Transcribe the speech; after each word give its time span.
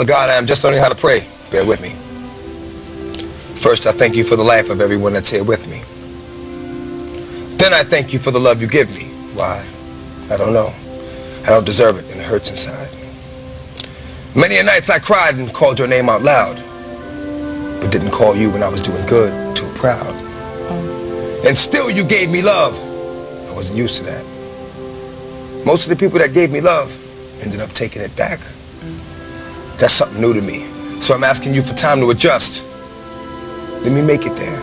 But 0.00 0.08
God, 0.08 0.30
I 0.30 0.36
am 0.36 0.46
just 0.46 0.64
learning 0.64 0.80
how 0.80 0.88
to 0.88 0.94
pray. 0.94 1.26
Bear 1.50 1.66
with 1.66 1.82
me. 1.82 1.90
First, 3.60 3.86
I 3.86 3.92
thank 3.92 4.14
you 4.16 4.24
for 4.24 4.34
the 4.34 4.42
life 4.42 4.70
of 4.70 4.80
everyone 4.80 5.12
that's 5.12 5.28
here 5.28 5.44
with 5.44 5.68
me. 5.68 5.76
Then 7.58 7.74
I 7.74 7.84
thank 7.84 8.10
you 8.14 8.18
for 8.18 8.30
the 8.30 8.38
love 8.38 8.62
you 8.62 8.66
give 8.66 8.88
me. 8.94 9.02
Why? 9.36 9.62
I 10.30 10.38
don't 10.38 10.54
know. 10.54 10.72
I 11.44 11.50
don't 11.50 11.66
deserve 11.66 11.98
it, 11.98 12.10
and 12.10 12.18
it 12.18 12.26
hurts 12.26 12.48
inside. 12.50 12.88
Many 14.34 14.56
a 14.56 14.62
nights 14.62 14.88
I 14.88 15.00
cried 15.00 15.34
and 15.34 15.52
called 15.52 15.78
your 15.78 15.86
name 15.86 16.08
out 16.08 16.22
loud, 16.22 16.56
but 17.82 17.92
didn't 17.92 18.12
call 18.12 18.34
you 18.34 18.50
when 18.50 18.62
I 18.62 18.70
was 18.70 18.80
doing 18.80 19.04
good, 19.04 19.54
too 19.54 19.68
proud. 19.74 20.14
And 21.46 21.54
still 21.54 21.90
you 21.90 22.06
gave 22.06 22.30
me 22.30 22.40
love. 22.40 22.72
I 23.50 23.52
wasn't 23.52 23.76
used 23.76 23.98
to 23.98 24.04
that. 24.04 24.24
Most 25.66 25.90
of 25.90 25.90
the 25.90 26.02
people 26.02 26.18
that 26.20 26.32
gave 26.32 26.50
me 26.50 26.62
love 26.62 26.90
ended 27.42 27.60
up 27.60 27.68
taking 27.72 28.00
it 28.00 28.16
back. 28.16 28.40
That's 29.80 29.94
something 29.94 30.20
new 30.20 30.34
to 30.34 30.42
me. 30.42 30.60
So 31.00 31.14
I'm 31.14 31.24
asking 31.24 31.54
you 31.54 31.62
for 31.62 31.74
time 31.74 32.00
to 32.00 32.10
adjust. 32.10 32.66
Let 33.82 33.92
me 33.92 34.02
make 34.02 34.26
it 34.26 34.36
there. 34.36 34.60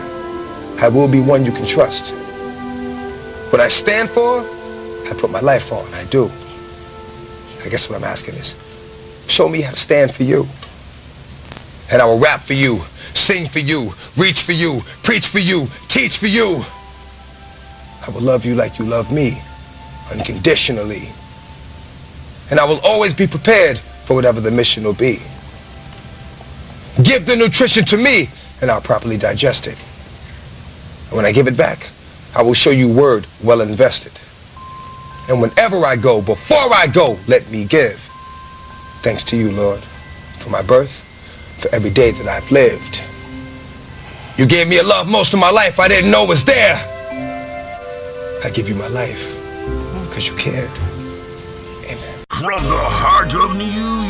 I 0.80 0.88
will 0.88 1.08
be 1.08 1.20
one 1.20 1.44
you 1.44 1.50
can 1.50 1.66
trust. 1.66 2.14
What 3.50 3.60
I 3.60 3.66
stand 3.66 4.08
for, 4.08 4.38
I 5.10 5.14
put 5.18 5.32
my 5.32 5.40
life 5.40 5.72
on. 5.72 5.92
I 5.94 6.04
do. 6.04 6.30
I 7.64 7.68
guess 7.68 7.90
what 7.90 7.98
I'm 7.98 8.04
asking 8.04 8.36
is, 8.36 8.54
show 9.26 9.48
me 9.48 9.60
how 9.60 9.72
to 9.72 9.76
stand 9.76 10.14
for 10.14 10.22
you. 10.22 10.46
And 11.90 12.00
I 12.00 12.04
will 12.04 12.20
rap 12.20 12.40
for 12.40 12.52
you, 12.52 12.76
sing 12.76 13.48
for 13.48 13.58
you, 13.58 13.90
reach 14.16 14.42
for 14.42 14.52
you, 14.52 14.80
preach 15.02 15.26
for 15.26 15.40
you, 15.40 15.66
teach 15.88 16.18
for 16.18 16.28
you. 16.28 16.62
I 18.06 18.10
will 18.10 18.20
love 18.20 18.44
you 18.44 18.54
like 18.54 18.78
you 18.78 18.84
love 18.84 19.12
me, 19.12 19.42
unconditionally. 20.12 21.08
And 22.52 22.60
I 22.60 22.64
will 22.66 22.78
always 22.84 23.12
be 23.12 23.26
prepared 23.26 23.80
for 24.08 24.14
whatever 24.14 24.40
the 24.40 24.50
mission 24.50 24.84
will 24.84 24.94
be. 24.94 25.18
Give 27.02 27.26
the 27.26 27.36
nutrition 27.38 27.84
to 27.84 27.98
me, 27.98 28.24
and 28.62 28.70
I'll 28.70 28.80
properly 28.80 29.18
digest 29.18 29.66
it. 29.66 29.76
And 31.08 31.16
when 31.18 31.26
I 31.26 31.32
give 31.32 31.46
it 31.46 31.58
back, 31.58 31.86
I 32.34 32.40
will 32.40 32.54
show 32.54 32.70
you 32.70 32.90
word 32.90 33.26
well 33.44 33.60
invested. 33.60 34.12
And 35.28 35.42
whenever 35.42 35.84
I 35.84 35.96
go, 35.96 36.22
before 36.22 36.56
I 36.72 36.86
go, 36.86 37.18
let 37.28 37.50
me 37.50 37.66
give. 37.66 37.96
Thanks 39.02 39.22
to 39.24 39.36
you, 39.36 39.52
Lord, 39.52 39.80
for 40.40 40.48
my 40.48 40.62
birth, 40.62 41.04
for 41.60 41.68
every 41.74 41.90
day 41.90 42.10
that 42.12 42.26
I've 42.26 42.50
lived. 42.50 43.04
You 44.38 44.46
gave 44.46 44.70
me 44.70 44.78
a 44.78 44.82
love 44.84 45.06
most 45.06 45.34
of 45.34 45.38
my 45.38 45.50
life 45.50 45.78
I 45.78 45.86
didn't 45.86 46.10
know 46.10 46.24
was 46.24 46.46
there. 46.46 46.76
I 48.42 48.48
give 48.54 48.70
you 48.70 48.74
my 48.74 48.88
life 48.88 49.36
because 50.08 50.30
you 50.30 50.36
cared. 50.36 50.87
From 52.30 52.62
the 52.62 52.78
heart 52.78 53.34
of 53.34 53.56
New 53.56 53.64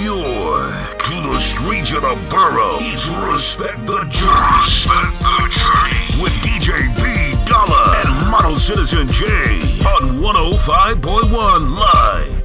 York 0.05 1.03
to 1.05 1.15
the 1.23 1.39
streets 1.39 1.93
of 1.93 2.03
the 2.03 2.19
borough, 2.29 2.77
it's 2.81 3.09
Respect 3.09 3.87
the 3.87 4.05
Journey. 4.11 4.59
Respect 4.61 5.19
the 5.25 5.49
Journey. 5.57 6.23
With 6.23 6.33
DJ 6.45 6.93
B 7.01 7.33
Dollar 7.49 7.97
and 7.97 8.31
Model 8.31 8.57
Citizen 8.57 9.07
J 9.09 9.25
on 9.87 10.21
105.1 10.21 11.79
Live. 11.79 12.39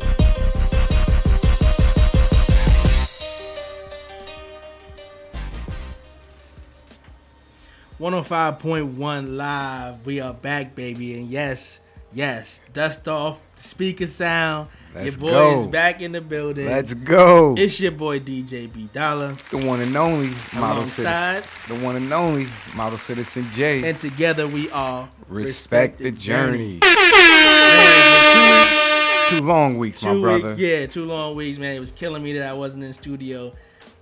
One 7.98 8.14
hundred 8.14 8.24
five 8.26 8.60
point 8.60 8.96
one 8.96 9.36
live. 9.38 10.06
We 10.06 10.20
are 10.22 10.34
back, 10.34 10.76
baby, 10.76 11.20
and 11.20 11.28
yes, 11.28 11.80
yes, 12.14 12.62
dust 12.72 13.08
off 13.10 13.40
the 13.58 13.64
speaker 13.64 14.08
sound. 14.08 14.70
Let's 14.94 15.06
your 15.06 15.18
boy 15.18 15.30
go. 15.32 15.62
is 15.66 15.72
back 15.72 16.02
in 16.02 16.12
the 16.12 16.22
building. 16.22 16.68
Let's 16.68 16.94
go. 16.94 17.56
It's 17.58 17.80
your 17.80 17.92
boy 17.92 18.20
DJ 18.20 18.72
B 18.72 18.88
Dollar 18.94 19.36
the 19.50 19.58
one 19.66 19.82
and 19.82 19.96
only 19.96 20.30
model 20.56 20.84
citizen. 20.84 21.06
alongside, 21.08 21.44
The 21.68 21.76
one 21.84 21.96
and 21.96 22.12
only 22.14 22.48
model 22.76 22.98
citizen 23.00 23.46
J. 23.54 23.90
and 23.90 24.00
together 24.00 24.48
we 24.48 24.70
are 24.72 25.10
Respect 25.28 25.98
the 26.00 26.12
journey. 26.12 26.80
Two 29.30 29.42
long 29.42 29.78
weeks, 29.78 30.04
my 30.04 30.14
brother. 30.20 30.50
weeks, 30.50 30.60
yeah, 30.60 30.86
two 30.86 31.06
long 31.06 31.36
weeks, 31.36 31.58
man. 31.58 31.76
It 31.76 31.80
was 31.80 31.92
killing 31.92 32.22
me 32.22 32.34
that 32.38 32.52
I 32.52 32.54
wasn't 32.54 32.84
in 32.84 32.94
studio. 32.94 33.52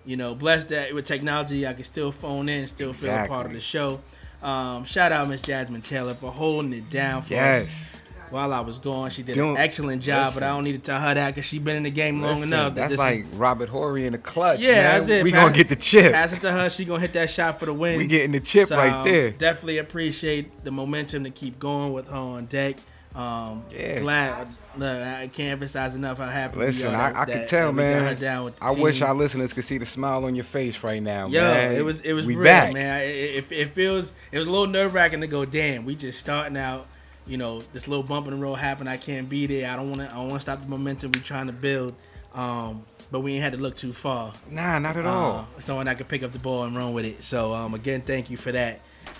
You 0.03 0.17
know, 0.17 0.33
blessed 0.35 0.69
that 0.69 0.93
with 0.93 1.05
technology, 1.05 1.66
I 1.66 1.73
can 1.73 1.83
still 1.83 2.11
phone 2.11 2.49
in, 2.49 2.67
still 2.67 2.91
feel 2.91 3.11
a 3.13 3.27
part 3.27 3.45
of 3.45 3.53
the 3.53 3.61
show. 3.61 4.01
Um, 4.41 4.83
shout 4.83 5.11
out 5.11 5.29
Miss 5.29 5.39
Jasmine 5.41 5.83
Taylor 5.83 6.16
for 6.16 6.31
holding 6.31 6.73
it 6.73 6.89
down 6.89 7.21
for 7.21 7.27
us 7.27 7.29
Yes. 7.29 8.00
While 8.31 8.51
I 8.53 8.61
was 8.61 8.79
gone. 8.79 9.09
She 9.09 9.23
did 9.23 9.37
an 9.37 9.57
excellent 9.57 10.01
job, 10.01 10.33
but 10.33 10.43
I 10.43 10.47
don't 10.49 10.63
need 10.63 10.73
to 10.73 10.79
tell 10.79 10.99
her 10.99 11.13
that 11.13 11.35
because 11.35 11.45
she's 11.45 11.59
been 11.59 11.75
in 11.77 11.83
the 11.83 11.91
game 11.91 12.21
long 12.21 12.35
Listen, 12.39 12.53
enough. 12.53 12.75
That 12.75 12.89
that's 12.89 12.99
like 12.99 13.19
is- 13.19 13.27
Robert 13.35 13.69
Horry 13.69 14.05
in 14.05 14.13
the 14.13 14.17
clutch. 14.17 14.59
yeah, 14.59 14.71
man. 14.73 14.83
that's 14.99 15.09
it. 15.09 15.23
We 15.23 15.31
Pass- 15.31 15.41
gonna 15.43 15.53
get 15.55 15.69
the 15.69 15.75
chip. 15.75 16.13
Pass 16.13 16.33
it 16.33 16.41
to 16.41 16.51
her. 16.51 16.69
She 16.69 16.85
gonna 16.85 16.99
hit 17.01 17.13
that 17.13 17.29
shot 17.29 17.59
for 17.59 17.65
the 17.67 17.73
win. 17.73 17.97
We 17.97 18.07
getting 18.07 18.31
the 18.31 18.39
chip 18.39 18.67
So, 18.69 18.77
right 18.77 19.03
there. 19.03 19.31
Definitely 19.31 19.77
appreciate 19.79 20.63
the 20.63 20.71
momentum 20.71 21.23
to 21.25 21.29
keep 21.29 21.59
going 21.59 21.93
with 21.93 22.07
her 22.09 22.15
on 22.17 22.45
deck. 22.45 22.77
Um, 23.15 23.63
Yeah. 23.69 23.99
Glad. 23.99 24.47
Look, 24.77 24.87
I 25.01 25.27
can't 25.33 25.51
emphasize 25.51 25.95
enough 25.95 26.17
how 26.19 26.27
happy 26.29 26.57
Listen, 26.59 26.95
I, 26.95 27.09
I 27.09 27.11
that- 27.25 27.27
can 27.27 27.47
tell, 27.47 27.73
that 27.73 27.75
we 27.75 27.81
got 27.83 27.99
her 27.99 28.03
man. 28.05 28.15
down 28.15 28.45
with 28.45 28.57
the 28.57 28.63
I 28.63 28.71
wish 28.71 29.01
our 29.01 29.13
listeners 29.13 29.51
could 29.51 29.65
see 29.65 29.77
the 29.77 29.85
smile 29.85 30.23
on 30.23 30.33
your 30.33 30.45
face 30.45 30.81
right 30.81 31.03
now, 31.03 31.27
Yo, 31.27 31.41
man. 31.41 31.73
it 31.73 31.83
was 31.83 31.99
it 32.01 32.13
was 32.13 32.25
we 32.25 32.37
real, 32.37 32.45
back. 32.45 32.71
man. 32.73 33.01
It, 33.01 33.07
it, 33.09 33.45
it 33.51 33.71
feels 33.71 34.13
it 34.31 34.39
was 34.39 34.47
a 34.47 34.49
little 34.49 34.67
nerve 34.67 34.93
wracking 34.93 35.19
to 35.19 35.27
go. 35.27 35.43
Damn, 35.43 35.83
we 35.83 35.95
just 35.97 36.19
starting 36.19 36.55
out. 36.55 36.87
You 37.27 37.37
know, 37.37 37.59
this 37.59 37.87
little 37.87 38.03
bump 38.03 38.27
in 38.27 38.33
the 38.33 38.39
road 38.39 38.55
happened. 38.55 38.89
I 38.89 38.97
can't 38.97 39.29
be 39.29 39.45
there. 39.45 39.69
I 39.71 39.75
don't 39.75 39.89
want 39.89 40.01
to. 40.01 40.13
I 40.13 40.17
want 40.19 40.33
to 40.33 40.39
stop 40.39 40.61
the 40.61 40.67
momentum 40.67 41.11
we're 41.13 41.21
trying 41.21 41.47
to 41.47 41.53
build. 41.53 41.93
Um, 42.33 42.83
but 43.11 43.19
we 43.19 43.33
ain't 43.33 43.43
had 43.43 43.53
to 43.53 43.59
look 43.59 43.75
too 43.75 43.93
far. 43.93 44.33
Nah, 44.49 44.79
not 44.79 44.97
at 44.97 45.05
all. 45.05 45.47
Uh, 45.57 45.59
someone 45.59 45.85
that 45.85 45.97
could 45.97 46.07
pick 46.07 46.23
up 46.23 46.31
the 46.31 46.39
ball 46.39 46.63
and 46.63 46.75
run 46.75 46.93
with 46.93 47.05
it. 47.05 47.23
So 47.23 47.53
um, 47.53 47.73
again, 47.73 48.01
thank 48.01 48.29
you 48.29 48.37
for 48.37 48.51
that. 48.53 48.79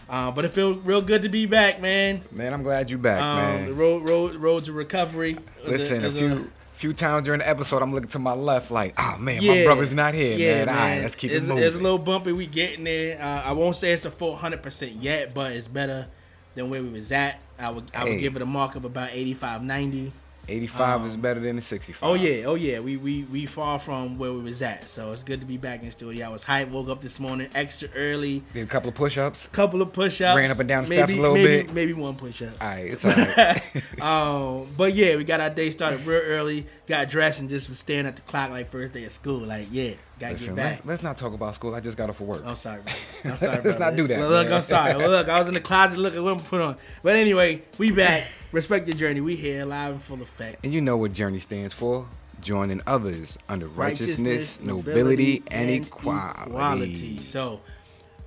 Uh, 0.09 0.31
but 0.31 0.45
it 0.45 0.51
feels 0.51 0.78
real 0.84 1.01
good 1.01 1.22
to 1.23 1.29
be 1.29 1.45
back, 1.45 1.81
man. 1.81 2.22
Man, 2.31 2.53
I'm 2.53 2.63
glad 2.63 2.90
you're 2.90 3.00
back, 3.00 3.22
Um, 3.22 3.35
man. 3.38 3.66
The 3.66 3.73
road, 3.73 4.07
road, 4.07 4.35
road 4.35 4.63
to 4.66 4.73
recovery. 4.73 5.38
Listen, 5.66 6.03
a, 6.03 6.07
is 6.07 6.17
few 6.17 6.51
few 6.73 6.94
times 6.94 7.25
during 7.25 7.40
the 7.40 7.47
episode, 7.47 7.81
I'm 7.81 7.94
looking 7.94 8.09
to 8.09 8.19
my 8.19 8.34
left, 8.34 8.72
like, 8.72 8.95
oh 8.97 9.17
man, 9.19 9.41
Yeah. 9.41 9.53
my 9.53 9.63
brother's 9.66 9.94
not 9.94 10.13
here, 10.13 10.38
Yeah, 10.38 10.66
man. 10.66 10.69
All 10.69 10.75
right, 10.75 11.01
let's 11.01 11.16
keep 11.16 11.31
it's, 11.31 11.45
it 11.45 11.47
moving. 11.47 11.63
It's 11.63 11.75
a 11.75 11.79
little 11.79 12.00
bumpy. 12.00 12.31
We 12.31 12.47
getting 12.47 12.84
there. 12.85 13.22
Uh, 13.22 13.44
I 13.44 13.51
won't 13.51 13.75
say 13.75 13.91
it's 13.91 14.06
a 14.06 14.11
full 14.11 14.35
hundred 14.35 14.63
percent 14.63 14.94
yet, 14.94 15.34
but 15.34 15.51
it's 15.53 15.67
better 15.67 16.07
than 16.56 16.69
where 16.69 16.81
we 16.81 16.89
was 16.89 17.12
at. 17.12 17.41
I 17.59 17.69
would 17.69 17.85
I 17.94 18.03
would 18.03 18.13
Hey. 18.13 18.19
give 18.19 18.35
it 18.35 18.41
a 18.41 18.45
mark 18.45 18.75
of 18.75 18.85
about 18.85 19.09
85, 19.12 19.63
90. 19.63 20.12
85 20.50 21.06
is 21.06 21.16
um, 21.16 21.22
better 21.22 21.39
than 21.39 21.56
the 21.56 21.62
65. 21.62 22.00
Oh 22.01 22.16
yeah, 22.16 22.45
oh 22.45 22.56
yeah. 22.56 22.79
We 22.79 22.97
we 22.97 23.23
we 23.25 23.45
far 23.45 23.79
from 23.79 24.17
where 24.17 24.34
we 24.34 24.41
was 24.41 24.61
at, 24.61 24.84
so 24.84 25.11
it's 25.11 25.23
good 25.23 25.40
to 25.41 25.45
be 25.47 25.57
back 25.57 25.79
in 25.81 25.85
the 25.85 25.91
studio. 25.91 26.25
I 26.25 26.29
was 26.29 26.44
hyped. 26.44 26.72
Woke 26.72 26.90
up 26.90 27.00
this 27.00 27.19
morning 27.19 27.47
extra 27.53 27.90
early. 27.95 28.44
Did 28.53 28.63
a 28.63 28.69
couple 28.69 28.90
of 28.90 28.95
push-ups. 28.95 29.47
Couple 29.51 29.81
of 29.81 29.94
push-ups. 29.94 30.35
Ran 30.35 30.51
up 30.51 30.59
and 30.59 30.67
down 30.67 30.84
the 30.85 30.90
maybe, 30.90 31.13
steps 31.13 31.17
a 31.17 31.22
little 31.22 31.35
maybe, 31.35 31.63
bit. 31.63 31.73
Maybe 31.73 31.94
one 31.94 32.16
push-up. 32.16 32.53
All 32.59 32.67
right, 32.67 32.85
it's 32.88 33.06
all 33.06 33.11
right. 33.11 34.01
um, 34.01 34.67
but 34.75 34.94
yeah, 34.95 35.16
we 35.16 35.23
got 35.23 35.40
our 35.41 35.50
day 35.51 35.69
started 35.69 36.06
real 36.06 36.22
early. 36.22 36.66
Got 36.88 37.09
dressed 37.09 37.40
and 37.40 37.47
just 37.50 37.69
was 37.69 37.78
staring 37.79 38.07
at 38.07 38.16
the 38.16 38.22
clock 38.23 38.50
like 38.50 38.72
first 38.72 38.94
day 38.94 39.06
of 39.06 39.11
school. 39.11 39.40
Like, 39.40 39.67
yeah, 39.72 39.94
gotta 40.22 40.34
Listen, 40.34 40.56
get 40.56 40.64
back. 40.64 40.72
let's, 40.78 40.86
let's 40.86 41.04
not 41.04 41.18
talk 41.18 41.34
about 41.34 41.56
school. 41.56 41.76
I 41.76 41.80
just 41.82 41.98
got 41.98 42.09
off 42.09 42.22
of 42.22 42.28
work. 42.28 42.44
I'm 42.46 42.56
sorry, 42.56 42.82
bro. 42.82 42.94
I'm 43.32 43.38
sorry, 43.38 43.52
Let's 43.56 43.64
brother. 43.64 43.80
not 43.80 43.96
do 43.96 44.08
that, 44.08 44.20
Look, 44.20 44.30
look. 44.30 44.52
I'm 44.52 44.62
sorry. 44.62 44.94
Look, 45.08 45.28
I 45.28 45.40
was 45.40 45.48
in 45.48 45.54
the 45.54 45.59
closet 45.62 46.00
looking 46.00 46.24
what 46.24 46.38
I'm 46.38 46.40
put 46.44 46.62
on. 46.62 46.78
But 47.04 47.16
anyway, 47.18 47.64
we 47.78 47.92
back. 47.92 48.28
Respect 48.52 48.86
the 48.86 48.94
journey. 48.94 49.20
We 49.22 49.36
here 49.36 49.66
live 49.66 49.94
and 49.94 50.04
full 50.04 50.22
effect. 50.22 50.64
And 50.64 50.74
you 50.74 50.80
know 50.82 50.96
what 50.98 51.14
Journey 51.14 51.40
stands 51.40 51.74
for? 51.74 52.06
Joining 52.42 52.82
others 52.88 53.38
under 53.50 53.68
righteousness, 53.68 54.59
nobility, 54.62 55.44
and 55.52 55.70
equality. 55.70 57.18
So, 57.18 57.62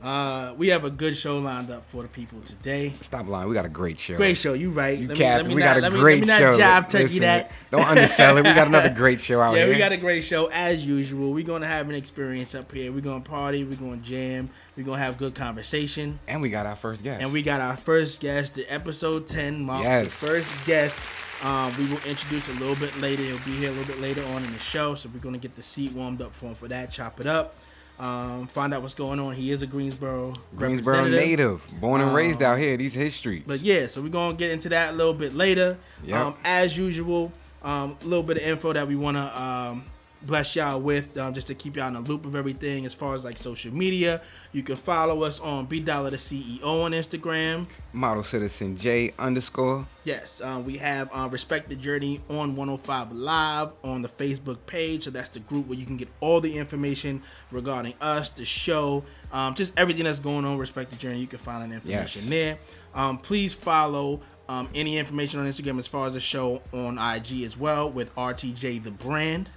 uh, 0.04 0.52
we 0.58 0.68
have 0.68 0.84
a 0.84 0.90
good 0.90 1.16
show 1.16 1.38
lined 1.38 1.70
up 1.70 1.82
for 1.90 2.02
the 2.02 2.08
people 2.08 2.40
today. 2.42 2.92
Stop 2.92 3.26
lying. 3.26 3.48
We 3.48 3.54
got 3.54 3.64
a 3.64 3.70
great 3.70 3.98
show. 3.98 4.16
Great 4.16 4.36
show. 4.36 4.52
You 4.52 4.70
right. 4.70 4.98
You 4.98 5.08
Let 5.08 5.18
me- 5.18 5.24
cap. 5.24 5.36
let 5.38 5.46
me 5.48 5.54
We 5.54 5.60
not- 5.62 5.66
got 5.66 5.76
a 5.78 5.80
let 5.80 5.92
me- 5.94 5.98
great 6.00 6.26
let 6.26 6.38
me 6.40 6.44
show. 6.44 6.50
not 6.52 6.58
job 6.58 6.88
turkey 6.90 7.04
Listen, 7.04 7.20
that. 7.22 7.52
Don't 7.70 7.86
undersell 7.86 8.36
it. 8.36 8.42
We 8.44 8.52
got 8.54 8.66
another 8.68 8.90
great 8.90 9.20
show 9.20 9.40
out 9.42 9.52
yeah, 9.54 9.60
here. 9.60 9.66
Yeah, 9.68 9.72
we 9.74 9.78
got 9.78 9.92
a 9.92 9.96
great 9.96 10.22
show 10.22 10.46
as 10.52 10.84
usual. 10.84 11.32
We're 11.32 11.46
gonna 11.46 11.66
have 11.66 11.88
an 11.88 11.94
experience 11.94 12.54
up 12.54 12.70
here. 12.70 12.92
We're 12.92 13.00
gonna 13.00 13.20
party. 13.22 13.64
We're 13.64 13.76
gonna 13.76 13.96
jam. 13.96 14.50
We're 14.76 14.84
gonna 14.84 14.98
have 15.02 15.16
good 15.18 15.34
conversation. 15.34 16.18
and 16.28 16.42
we 16.42 16.50
got 16.50 16.66
our 16.66 16.76
first 16.76 17.02
guest. 17.02 17.22
And 17.22 17.32
we 17.32 17.42
got 17.42 17.60
our 17.60 17.76
first 17.76 18.20
guest. 18.20 18.54
The 18.54 18.66
episode 18.72 19.26
ten 19.26 19.64
marks 19.64 19.84
the 19.86 19.90
Yes. 19.90 20.08
first 20.14 20.66
guest. 20.66 21.00
Um, 21.42 21.72
we 21.78 21.84
will 21.86 22.00
introduce 22.06 22.48
a 22.48 22.52
little 22.60 22.76
bit 22.76 22.96
later. 23.00 23.22
He'll 23.22 23.36
be 23.38 23.56
here 23.56 23.68
a 23.68 23.72
little 23.72 23.92
bit 23.92 24.00
later 24.00 24.22
on 24.34 24.44
in 24.44 24.52
the 24.52 24.58
show, 24.58 24.94
so 24.94 25.08
we're 25.12 25.20
gonna 25.20 25.38
get 25.38 25.54
the 25.56 25.62
seat 25.62 25.92
warmed 25.92 26.22
up 26.22 26.34
for 26.34 26.46
him 26.46 26.54
for 26.54 26.68
that. 26.68 26.90
Chop 26.92 27.20
it 27.20 27.26
up. 27.26 27.56
Um, 27.98 28.48
find 28.48 28.74
out 28.74 28.82
what's 28.82 28.94
going 28.94 29.20
on. 29.20 29.34
He 29.34 29.52
is 29.52 29.62
a 29.62 29.66
Greensboro 29.66 30.34
Greensboro 30.56 31.06
native, 31.08 31.64
born 31.80 32.00
and 32.00 32.12
raised 32.14 32.42
Um, 32.42 32.52
out 32.52 32.58
here. 32.58 32.76
These 32.76 32.94
his 32.94 33.14
streets. 33.14 33.44
But 33.46 33.60
yeah, 33.60 33.86
so 33.86 34.02
we're 34.02 34.08
gonna 34.08 34.36
get 34.36 34.50
into 34.50 34.68
that 34.70 34.94
a 34.94 34.96
little 34.96 35.14
bit 35.14 35.32
later. 35.34 35.76
Yep. 36.04 36.16
Um, 36.16 36.34
as 36.44 36.76
usual, 36.76 37.30
um, 37.62 37.96
a 38.02 38.04
little 38.04 38.24
bit 38.24 38.36
of 38.38 38.42
info 38.42 38.72
that 38.72 38.88
we 38.88 38.96
wanna 38.96 39.30
um, 39.72 39.84
bless 40.26 40.56
y'all 40.56 40.80
with 40.80 41.16
um, 41.16 41.34
just 41.34 41.46
to 41.48 41.54
keep 41.54 41.76
y'all 41.76 41.88
in 41.88 41.94
the 41.94 42.00
loop 42.00 42.26
of 42.26 42.34
everything 42.34 42.86
as 42.86 42.94
far 42.94 43.14
as 43.14 43.24
like 43.24 43.38
social 43.38 43.72
media. 43.72 44.20
You 44.52 44.62
can 44.62 44.76
follow 44.76 45.22
us 45.22 45.40
on 45.40 45.66
B 45.66 45.80
Dollar 45.80 46.10
the 46.10 46.16
CEO 46.16 46.64
on 46.64 46.92
Instagram. 46.92 47.66
Model 47.92 48.24
Citizen 48.24 48.76
J 48.76 49.12
underscore. 49.18 49.86
Yes, 50.04 50.40
um, 50.40 50.64
we 50.64 50.76
have 50.78 51.08
uh, 51.12 51.28
Respect 51.30 51.68
the 51.68 51.76
Journey 51.76 52.20
on 52.28 52.56
105 52.56 53.12
Live 53.12 53.72
on 53.82 54.02
the 54.02 54.08
Facebook 54.08 54.58
page. 54.66 55.04
So 55.04 55.10
that's 55.10 55.30
the 55.30 55.40
group 55.40 55.66
where 55.66 55.78
you 55.78 55.86
can 55.86 55.96
get 55.96 56.08
all 56.20 56.40
the 56.40 56.56
information 56.56 57.22
regarding 57.50 57.94
us, 58.00 58.28
the 58.30 58.44
show, 58.44 59.04
um, 59.32 59.54
just 59.54 59.72
everything 59.76 60.04
that's 60.04 60.20
going 60.20 60.44
on. 60.44 60.58
Respect 60.58 60.90
the 60.90 60.96
Journey. 60.96 61.20
You 61.20 61.26
can 61.26 61.38
find 61.38 61.62
that 61.62 61.74
information 61.74 62.22
yes. 62.22 62.30
there. 62.30 62.58
Um, 62.94 63.18
please 63.18 63.52
follow 63.52 64.20
um, 64.48 64.68
any 64.74 64.98
information 64.98 65.40
on 65.40 65.46
Instagram 65.46 65.78
as 65.78 65.86
far 65.86 66.06
as 66.06 66.14
the 66.14 66.20
show 66.20 66.62
on 66.72 66.98
IG 66.98 67.42
as 67.42 67.56
well 67.56 67.90
with 67.90 68.14
RTJ 68.14 68.84
the 68.84 68.92
brand. 68.92 69.48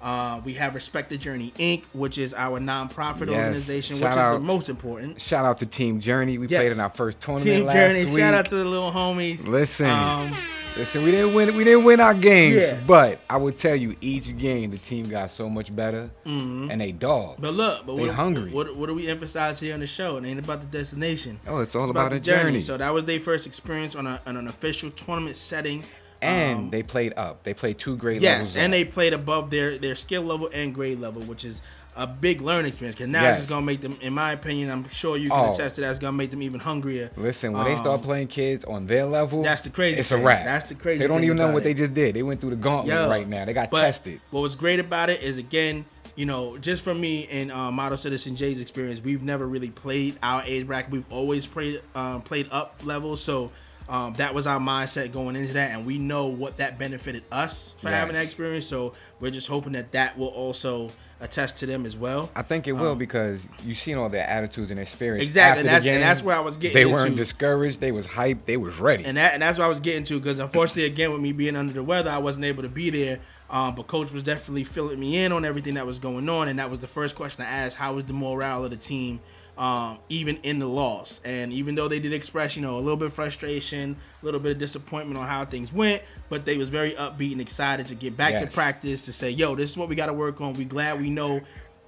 Uh, 0.00 0.40
we 0.44 0.54
have 0.54 0.74
Respect 0.74 1.10
the 1.10 1.18
Journey 1.18 1.52
Inc., 1.56 1.84
which 1.92 2.18
is 2.18 2.32
our 2.32 2.60
nonprofit 2.60 3.26
yes. 3.26 3.46
organization, 3.46 3.96
shout 3.96 4.10
which 4.10 4.18
out, 4.18 4.34
is 4.34 4.40
the 4.40 4.46
most 4.46 4.68
important. 4.68 5.20
Shout 5.20 5.44
out 5.44 5.58
to 5.58 5.66
Team 5.66 5.98
Journey. 5.98 6.38
We 6.38 6.46
yes. 6.46 6.60
played 6.60 6.72
in 6.72 6.80
our 6.80 6.90
first 6.90 7.20
tournament 7.20 7.50
Team 7.50 7.64
last 7.64 7.74
Journey. 7.74 8.04
Week. 8.04 8.18
Shout 8.18 8.34
out 8.34 8.46
to 8.46 8.54
the 8.54 8.64
little 8.64 8.92
homies. 8.92 9.44
Listen, 9.44 9.90
um, 9.90 10.30
listen. 10.76 11.02
We 11.02 11.10
didn't 11.10 11.34
win. 11.34 11.56
We 11.56 11.64
didn't 11.64 11.84
win 11.84 11.98
our 11.98 12.14
games, 12.14 12.56
yeah. 12.56 12.80
but 12.86 13.18
I 13.28 13.38
would 13.38 13.58
tell 13.58 13.74
you, 13.74 13.96
each 14.00 14.36
game 14.36 14.70
the 14.70 14.78
team 14.78 15.08
got 15.08 15.32
so 15.32 15.48
much 15.50 15.74
better, 15.74 16.10
mm-hmm. 16.24 16.70
and 16.70 16.80
they 16.80 16.92
dog. 16.92 17.36
But 17.40 17.54
look, 17.54 17.84
but 17.84 17.96
they 17.96 18.02
what, 18.02 18.14
hungry. 18.14 18.52
What, 18.52 18.76
what, 18.76 18.86
do 18.86 18.94
we 18.94 19.08
emphasize 19.08 19.58
here 19.58 19.74
on 19.74 19.80
the 19.80 19.86
show? 19.88 20.16
It 20.18 20.24
ain't 20.24 20.38
about 20.38 20.60
the 20.60 20.66
destination. 20.68 21.40
Oh, 21.48 21.58
it's 21.58 21.74
all 21.74 21.84
it's 21.84 21.90
about, 21.90 22.06
about, 22.06 22.10
the 22.12 22.20
journey. 22.20 22.42
journey. 22.44 22.60
So 22.60 22.76
that 22.76 22.94
was 22.94 23.04
their 23.04 23.18
first 23.18 23.48
experience 23.48 23.96
on, 23.96 24.06
a, 24.06 24.20
on 24.26 24.36
an 24.36 24.46
official 24.46 24.90
tournament 24.90 25.34
setting 25.34 25.82
and 26.22 26.58
um, 26.58 26.70
they 26.70 26.82
played 26.82 27.14
up. 27.16 27.42
They 27.44 27.54
played 27.54 27.78
two 27.78 27.96
grade 27.96 28.22
yes, 28.22 28.32
levels. 28.32 28.54
Yes, 28.54 28.64
and 28.64 28.72
up. 28.72 28.76
they 28.76 28.84
played 28.84 29.12
above 29.12 29.50
their 29.50 29.78
their 29.78 29.96
skill 29.96 30.22
level 30.22 30.50
and 30.52 30.74
grade 30.74 31.00
level, 31.00 31.22
which 31.22 31.44
is 31.44 31.60
a 31.98 32.06
big 32.06 32.40
learning 32.40 32.66
experience. 32.66 32.96
Because 32.96 33.10
now 33.10 33.22
yes. 33.22 33.38
it's 33.38 33.46
gonna 33.46 33.66
make 33.66 33.80
them, 33.80 33.96
in 34.00 34.12
my 34.12 34.32
opinion, 34.32 34.70
I'm 34.70 34.88
sure 34.88 35.16
you 35.16 35.28
can 35.28 35.46
oh. 35.46 35.52
attest 35.52 35.74
to 35.74 35.80
that. 35.82 35.90
It's 35.90 35.98
gonna 35.98 36.16
make 36.16 36.30
them 36.30 36.42
even 36.42 36.60
hungrier. 36.60 37.10
Listen, 37.16 37.52
when 37.52 37.62
um, 37.62 37.68
they 37.68 37.76
start 37.76 37.98
um, 37.98 38.04
playing 38.04 38.28
kids 38.28 38.64
on 38.64 38.86
their 38.86 39.04
level, 39.04 39.42
that's 39.42 39.62
the 39.62 39.70
crazy. 39.70 39.98
It's 39.98 40.08
thing. 40.08 40.22
a 40.22 40.24
wrap. 40.24 40.44
That's 40.44 40.68
the 40.68 40.74
crazy. 40.74 41.00
They 41.00 41.08
don't 41.08 41.24
even 41.24 41.36
know 41.36 41.52
what 41.52 41.62
it. 41.62 41.64
they 41.64 41.74
just 41.74 41.92
did. 41.92 42.14
They 42.14 42.22
went 42.22 42.40
through 42.40 42.50
the 42.50 42.56
gauntlet 42.56 42.94
Yo, 42.94 43.08
right 43.08 43.28
now. 43.28 43.44
They 43.44 43.52
got 43.52 43.70
tested. 43.70 44.20
What 44.30 44.40
was 44.40 44.56
great 44.56 44.78
about 44.78 45.10
it 45.10 45.22
is 45.22 45.38
again, 45.38 45.84
you 46.16 46.24
know, 46.24 46.56
just 46.56 46.82
for 46.82 46.94
me 46.94 47.26
and 47.28 47.50
uh, 47.50 47.70
Model 47.70 47.98
Citizen 47.98 48.36
J's 48.36 48.60
experience, 48.60 49.02
we've 49.02 49.22
never 49.22 49.46
really 49.46 49.70
played 49.70 50.18
our 50.22 50.42
age 50.44 50.66
bracket. 50.66 50.90
We've 50.90 51.12
always 51.12 51.46
played 51.46 51.82
um, 51.94 52.22
played 52.22 52.48
up 52.50 52.80
levels. 52.84 53.20
So 53.22 53.50
um, 53.88 54.12
that 54.14 54.34
was 54.34 54.46
our 54.46 54.60
mindset 54.60 55.12
going 55.12 55.34
into 55.34 55.54
that, 55.54 55.70
and 55.70 55.86
we 55.86 55.98
know 55.98 56.26
what 56.26 56.58
that 56.58 56.78
benefited 56.78 57.24
us 57.32 57.74
for 57.78 57.88
yes. 57.88 57.98
having 57.98 58.14
that 58.16 58.24
experience. 58.24 58.66
So 58.66 58.94
we're 59.18 59.30
just 59.30 59.48
hoping 59.48 59.72
that 59.72 59.92
that 59.92 60.18
will 60.18 60.28
also 60.28 60.90
attest 61.20 61.56
to 61.58 61.66
them 61.66 61.86
as 61.86 61.96
well. 61.96 62.30
I 62.36 62.42
think 62.42 62.68
it 62.68 62.72
will 62.72 62.92
um, 62.92 62.98
because 62.98 63.46
you've 63.64 63.78
seen 63.78 63.96
all 63.96 64.10
their 64.10 64.28
attitudes 64.28 64.70
and 64.70 64.78
experience. 64.78 65.24
Exactly, 65.24 65.60
and 65.60 65.68
that's, 65.68 65.84
game, 65.84 65.94
and 65.94 66.02
that's 66.02 66.22
where 66.22 66.36
I 66.36 66.40
was 66.40 66.58
getting. 66.58 66.74
They 66.74 66.82
into. 66.82 66.94
weren't 66.94 67.16
discouraged. 67.16 67.80
They 67.80 67.92
was 67.92 68.06
hyped. 68.06 68.44
They 68.44 68.58
was 68.58 68.78
ready. 68.78 69.04
And 69.06 69.16
that 69.16 69.32
and 69.32 69.42
that's 69.42 69.58
what 69.58 69.64
I 69.64 69.68
was 69.68 69.80
getting 69.80 70.04
to 70.04 70.18
because 70.18 70.38
unfortunately, 70.38 70.84
again, 70.84 71.10
with 71.10 71.22
me 71.22 71.32
being 71.32 71.56
under 71.56 71.72
the 71.72 71.82
weather, 71.82 72.10
I 72.10 72.18
wasn't 72.18 72.44
able 72.44 72.64
to 72.64 72.68
be 72.68 72.90
there. 72.90 73.20
Um, 73.50 73.74
but 73.74 73.86
coach 73.86 74.12
was 74.12 74.22
definitely 74.22 74.64
filling 74.64 75.00
me 75.00 75.24
in 75.24 75.32
on 75.32 75.46
everything 75.46 75.74
that 75.74 75.86
was 75.86 75.98
going 75.98 76.28
on, 76.28 76.48
and 76.48 76.58
that 76.58 76.70
was 76.70 76.80
the 76.80 76.86
first 76.86 77.16
question 77.16 77.42
I 77.42 77.48
asked: 77.48 77.76
How 77.76 77.94
was 77.94 78.04
the 78.04 78.12
morale 78.12 78.64
of 78.64 78.70
the 78.70 78.76
team? 78.76 79.20
Um, 79.58 79.98
even 80.08 80.36
in 80.44 80.60
the 80.60 80.66
loss. 80.66 81.20
And 81.24 81.52
even 81.52 81.74
though 81.74 81.88
they 81.88 81.98
did 81.98 82.12
express, 82.12 82.56
you 82.56 82.62
know, 82.62 82.76
a 82.76 82.80
little 82.80 82.96
bit 82.96 83.06
of 83.06 83.12
frustration, 83.12 83.96
a 84.22 84.24
little 84.24 84.40
bit 84.40 84.52
of 84.52 84.58
disappointment 84.58 85.18
on 85.18 85.26
how 85.26 85.44
things 85.44 85.72
went, 85.72 86.02
but 86.28 86.44
they 86.44 86.56
was 86.56 86.70
very 86.70 86.92
upbeat 86.92 87.32
and 87.32 87.40
excited 87.40 87.86
to 87.86 87.94
get 87.94 88.16
back 88.16 88.32
yes. 88.32 88.42
to 88.42 88.48
practice 88.48 89.04
to 89.06 89.12
say, 89.12 89.30
yo, 89.30 89.54
this 89.54 89.70
is 89.70 89.76
what 89.76 89.88
we 89.88 89.96
got 89.96 90.06
to 90.06 90.12
work 90.12 90.40
on. 90.40 90.54
We 90.54 90.64
glad 90.64 91.00
we 91.00 91.10
know 91.10 91.40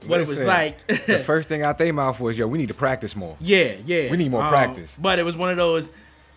what 0.06 0.20
Listen, 0.20 0.20
it 0.20 0.26
was 0.26 0.44
like. 0.44 0.86
the 1.06 1.18
first 1.26 1.48
thing 1.48 1.62
out 1.62 1.78
their 1.78 1.92
mouth 1.92 2.18
was, 2.18 2.36
yo, 2.36 2.48
we 2.48 2.58
need 2.58 2.68
to 2.68 2.74
practice 2.74 3.14
more. 3.14 3.36
Yeah, 3.40 3.76
yeah. 3.86 4.10
We 4.10 4.16
need 4.16 4.32
more 4.32 4.42
um, 4.42 4.50
practice. 4.50 4.90
But 4.98 5.18
it 5.18 5.22
was 5.22 5.36
one 5.36 5.50
of 5.50 5.56
those, 5.56 5.92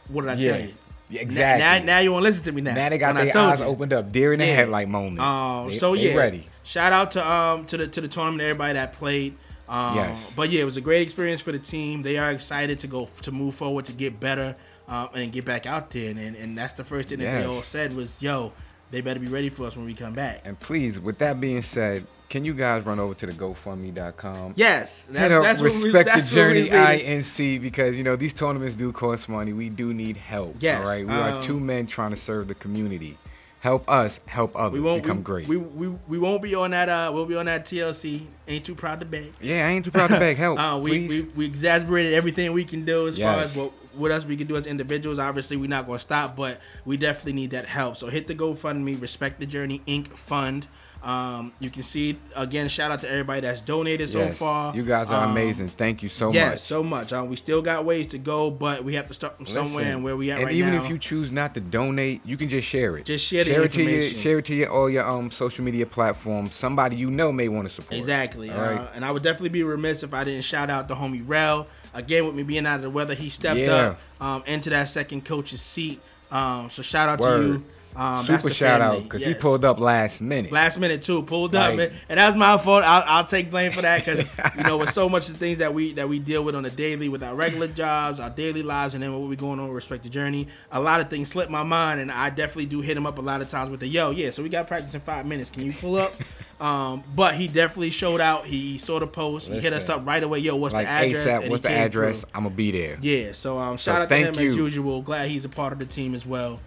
what 0.10 0.22
did 0.22 0.32
I 0.32 0.34
yeah. 0.36 0.52
tell 0.52 0.66
you? 0.68 0.74
Yeah, 1.10 1.22
exactly. 1.22 1.64
Now, 1.64 1.96
now, 1.96 2.00
you 2.00 2.12
want 2.12 2.24
to 2.24 2.30
listen 2.30 2.46
to 2.46 2.52
me 2.52 2.62
now. 2.62 2.76
Now 2.76 2.90
they 2.90 2.98
got 2.98 3.14
their 3.16 3.38
eyes 3.38 3.60
you. 3.60 3.66
opened 3.66 3.94
up, 3.94 4.12
deer 4.12 4.34
in 4.34 4.40
the 4.40 4.46
yeah. 4.46 4.54
headlight 4.54 4.88
moment. 4.88 5.20
Um, 5.20 5.70
they, 5.70 5.76
so 5.76 5.94
yeah, 5.94 6.16
ready. 6.16 6.46
Shout 6.64 6.94
out 6.94 7.12
to 7.12 7.28
um 7.28 7.66
to 7.66 7.78
the 7.78 7.88
to 7.88 8.02
the 8.02 8.08
tournament, 8.08 8.42
everybody 8.42 8.74
that 8.74 8.94
played. 8.94 9.36
Um, 9.68 9.96
yes. 9.96 10.32
But 10.36 10.50
yeah, 10.50 10.62
it 10.62 10.66
was 10.66 10.78
a 10.78 10.82
great 10.82 11.02
experience 11.02 11.42
for 11.42 11.52
the 11.52 11.60
team. 11.60 12.02
They 12.02 12.18
are 12.18 12.32
excited 12.32 12.80
to 12.80 12.88
go 12.88 13.08
to 13.22 13.32
move 13.32 13.56
forward 13.56 13.86
to 13.86 13.94
get 13.94 14.20
better 14.20 14.56
uh, 14.88 15.08
and 15.14 15.32
get 15.32 15.46
back 15.46 15.66
out 15.66 15.90
there. 15.92 16.10
And, 16.10 16.36
and 16.36 16.58
that's 16.58 16.74
the 16.74 16.84
first 16.84 17.10
thing 17.10 17.20
that 17.20 17.42
they 17.42 17.46
all 17.46 17.62
said 17.62 17.96
was, 17.96 18.22
"Yo, 18.22 18.52
they 18.92 19.02
better 19.02 19.20
be 19.20 19.28
ready 19.28 19.50
for 19.50 19.66
us 19.66 19.76
when 19.76 19.86
we 19.86 19.94
come 19.94 20.14
back." 20.14 20.42
And 20.46 20.60
please, 20.60 21.00
with 21.00 21.18
that 21.20 21.40
being 21.40 21.62
said, 21.62 22.06
can 22.30 22.44
you 22.44 22.54
guys 22.56 22.84
run 22.84 23.00
over 23.00 23.14
to 23.14 23.28
the 23.28 23.32
GoFundMe.com? 23.32 24.54
Yes, 24.56 25.06
that's, 25.06 25.20
Hit 25.20 25.32
up 25.32 25.44
that's 25.44 25.62
Respect 25.62 26.16
we, 26.16 26.22
the 26.22 26.28
Journey 26.28 26.68
INC 26.68 27.62
because 27.62 27.96
you 27.96 28.04
know 28.04 28.16
these 28.16 28.34
tournaments 28.34 28.76
do 28.76 28.92
cost 28.92 29.30
money. 29.30 29.54
We 29.54 29.70
do 29.70 29.94
need 29.94 30.18
help. 30.18 30.56
Yes, 30.60 30.80
all 30.80 30.86
right. 30.88 31.06
We 31.06 31.14
um, 31.14 31.36
are 31.36 31.44
two 31.44 31.60
men 31.60 31.86
trying 31.86 32.10
to 32.10 32.18
serve 32.18 32.48
the 32.48 32.56
community 32.56 33.18
help 33.64 33.90
us 33.90 34.20
help 34.26 34.52
others 34.58 34.74
we 34.74 34.82
won't, 34.82 35.02
become 35.02 35.20
we, 35.20 35.24
great. 35.24 35.48
We, 35.48 35.56
we 35.56 35.88
we 36.10 36.20
won't 36.20 36.42
be 36.42 36.54
on 36.54 36.72
that. 36.72 36.90
Uh, 36.90 37.12
we'll 37.14 37.26
be 37.26 37.38
on 37.38 37.46
that 37.46 37.64
TLC. 37.66 38.26
Ain't 38.46 38.66
too 38.66 38.76
proud 38.76 39.00
to 39.00 39.06
beg. 39.06 39.32
Yeah, 39.40 39.66
I 39.66 39.70
ain't 39.70 39.86
too 39.86 39.92
proud 39.92 40.10
to 40.10 40.20
beg. 40.20 40.36
Help. 40.36 40.60
uh, 40.60 40.78
we, 40.84 41.08
we 41.08 41.22
we 41.22 41.46
exasperated 41.46 42.14
everything 42.14 42.52
we 42.52 42.66
can 42.66 42.84
do 42.84 43.08
as 43.08 43.18
yes. 43.18 43.34
far 43.34 43.44
as 43.44 43.56
what 43.56 43.72
what 43.96 44.12
else 44.12 44.26
we 44.26 44.36
can 44.36 44.48
do 44.48 44.58
as 44.58 44.68
individuals. 44.68 45.18
Obviously, 45.18 45.56
we're 45.56 45.70
not 45.70 45.88
gonna 45.88 45.98
stop, 45.98 46.36
but 46.36 46.60
we 46.84 46.98
definitely 46.98 47.34
need 47.34 47.52
that 47.52 47.64
help. 47.64 47.96
So 47.96 48.08
hit 48.08 48.28
the 48.28 48.36
GoFundMe, 48.36 49.02
Respect 49.02 49.40
the 49.40 49.46
Journey 49.46 49.82
Inc. 49.88 50.10
Fund. 50.10 50.68
Um, 51.04 51.52
you 51.60 51.70
can 51.70 51.84
see 51.84 52.18
again. 52.36 52.70
Shout 52.70 52.90
out 52.90 53.02
to 53.02 53.10
everybody 53.10 53.42
that's 53.42 53.62
donated 53.62 54.10
yes, 54.10 54.14
so 54.14 54.34
far. 54.34 54.74
You 54.74 54.84
guys 54.84 55.10
are 55.10 55.26
um, 55.26 55.32
amazing. 55.32 55.68
Thank 55.68 56.02
you 56.02 56.08
so 56.08 56.32
yes, 56.32 56.52
much. 56.52 56.60
so 56.60 56.84
much. 56.84 57.14
Um, 57.14 57.28
we 57.28 57.36
still 57.36 57.62
got 57.62 57.84
ways 57.84 58.08
to 58.08 58.18
go, 58.18 58.50
but 58.50 58.86
we 58.86 58.96
have 58.96 59.08
to 59.10 59.14
start 59.14 59.36
from 59.36 59.46
Listen, 59.46 59.66
somewhere. 59.66 59.92
And 59.92 60.04
where 60.04 60.16
we 60.16 60.32
at 60.32 60.38
and 60.38 60.46
right 60.48 60.56
even 60.56 60.74
now. 60.74 60.84
if 60.84 60.90
you 60.90 60.98
choose 60.98 61.30
not 61.30 61.56
to 61.56 61.60
donate, 61.60 62.26
you 62.26 62.38
can 62.38 62.48
just 62.48 62.68
share 62.68 62.96
it. 62.96 63.04
Just 63.04 63.26
share, 63.26 63.44
share 63.44 63.64
it 63.64 63.74
to 63.74 63.84
your 63.84 64.10
share 64.12 64.40
it 64.40 64.46
to 64.46 64.56
your 64.56 64.70
all 64.70 64.90
your 64.90 65.06
um 65.06 65.30
social 65.30 65.66
media 65.66 65.86
platforms. 65.86 66.56
Somebody 66.56 66.96
you 66.96 67.12
know 67.12 67.34
may 67.34 67.50
want 67.50 67.68
to 67.68 67.74
support. 67.74 68.00
Exactly. 68.00 68.50
Uh, 68.50 68.88
and 68.96 69.04
I 69.04 69.12
would 69.12 69.24
definitely 69.24 69.50
be 69.50 69.64
remiss 69.64 70.04
if 70.04 70.14
I 70.14 70.24
didn't 70.24 70.44
shout 70.44 70.70
out 70.70 70.88
the 70.88 70.96
homie 70.96 71.24
Rel. 71.28 71.68
Again, 71.94 72.26
with 72.26 72.34
me 72.34 72.44
being 72.44 72.66
out 72.66 72.78
of 72.78 72.82
the 72.82 72.90
weather, 72.90 73.14
he 73.14 73.30
stepped 73.30 73.60
yeah. 73.60 73.74
up 73.74 74.00
um, 74.22 74.44
into 74.48 74.70
that 74.70 74.90
second 74.90 75.26
coach's 75.26 75.62
seat. 75.62 76.00
Um, 76.32 76.70
so 76.72 76.82
shout 76.82 77.10
out 77.10 77.20
Word. 77.20 77.42
to 77.42 77.48
you. 77.48 77.66
Um, 77.96 78.26
Super 78.26 78.50
shout 78.50 78.82
family. 78.82 78.98
out 78.98 79.04
because 79.04 79.22
yes. 79.22 79.28
he 79.30 79.34
pulled 79.36 79.64
up 79.64 79.80
last 79.80 80.20
minute. 80.22 80.52
Last 80.52 80.80
minute 80.80 81.04
too, 81.04 81.22
pulled 81.24 81.56
up, 81.56 81.74
and, 81.74 81.94
and 82.10 82.20
that's 82.20 82.36
my 82.36 82.58
fault. 82.58 82.84
I'll, 82.84 83.04
I'll, 83.06 83.26
take 83.26 83.52
blame 83.52 83.72
for 83.72 83.82
that 83.82 84.04
because 84.04 84.28
you 84.58 84.64
know 84.64 84.78
with 84.78 84.92
so 84.92 85.08
much 85.08 85.28
of 85.28 85.34
the 85.34 85.40
things 85.40 85.60
that 85.60 85.74
we 85.74 85.94
that 85.94 86.10
we 86.10 86.20
deal 86.20 86.44
with 86.44 86.56
on 86.56 86.66
a 86.66 86.70
daily 86.70 87.10
with 87.10 87.24
our 87.24 87.36
regular 87.36 87.68
jobs, 87.68 88.20
our 88.20 88.30
daily 88.30 88.64
lives, 88.64 88.96
and 88.96 89.04
then 89.04 89.14
what 89.14 89.28
we're 89.28 89.36
going 89.36 89.60
on 89.60 89.68
with 89.68 89.76
respect 89.76 90.04
to 90.04 90.10
journey. 90.10 90.48
A 90.72 90.80
lot 90.80 91.02
of 91.02 91.10
things 91.10 91.30
slip 91.30 91.50
my 91.50 91.64
mind, 91.64 92.00
and 92.00 92.12
I 92.12 92.30
definitely 92.30 92.66
do 92.66 92.82
hit 92.82 92.98
him 92.98 93.06
up 93.06 93.18
a 93.18 93.22
lot 93.22 93.42
of 93.42 93.50
times 93.50 93.70
with 93.70 93.80
the 93.80 93.88
yo, 93.88 94.10
yeah. 94.10 94.32
So 94.32 94.42
we 94.42 94.50
got 94.50 94.68
practice 94.68 94.94
in 94.94 95.02
five 95.02 95.26
minutes. 95.26 95.50
Can 95.50 95.64
you 95.64 95.74
pull 95.74 95.96
up? 95.96 96.14
um, 96.60 97.04
but 97.16 97.36
he 97.36 97.48
definitely 97.48 97.92
showed 97.92 98.22
out. 98.22 98.46
He 98.46 98.80
saw 98.80 99.00
the 99.00 99.08
post. 99.08 99.50
Listen, 99.50 99.56
he 99.56 99.62
hit 99.62 99.74
us 99.74 99.90
up 99.90 100.06
right 100.06 100.24
away. 100.24 100.40
Yo, 100.40 100.56
what's 100.56 100.74
like 100.74 100.88
the 100.88 100.92
address? 100.92 101.28
ASAP, 101.28 101.50
what's 101.50 101.64
the 101.64 101.72
address? 101.72 102.22
Through. 102.22 102.32
I'm 102.34 102.44
gonna 102.44 102.56
be 102.56 102.72
there. 102.72 102.98
Yeah. 103.02 103.34
So 103.34 103.60
um, 103.60 103.78
shout 103.78 103.98
so 103.98 104.02
out 104.04 104.10
to 104.10 104.16
him 104.16 104.36
you. 104.36 104.52
as 104.52 104.58
usual. 104.58 105.02
Glad 105.02 105.30
he's 105.30 105.46
a 105.46 105.50
part 105.50 105.74
of 105.74 105.80
the 105.80 105.86
team 105.86 106.16
as 106.16 106.26
well. 106.26 106.60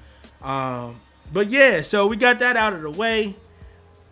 Um, 0.43 0.97
but 1.33 1.51
yeah, 1.51 1.83
so 1.83 2.07
we 2.07 2.17
got 2.17 2.39
that 2.41 2.57
out 2.57 2.73
of 2.73 2.83
the 2.83 2.91
way. 2.91 3.35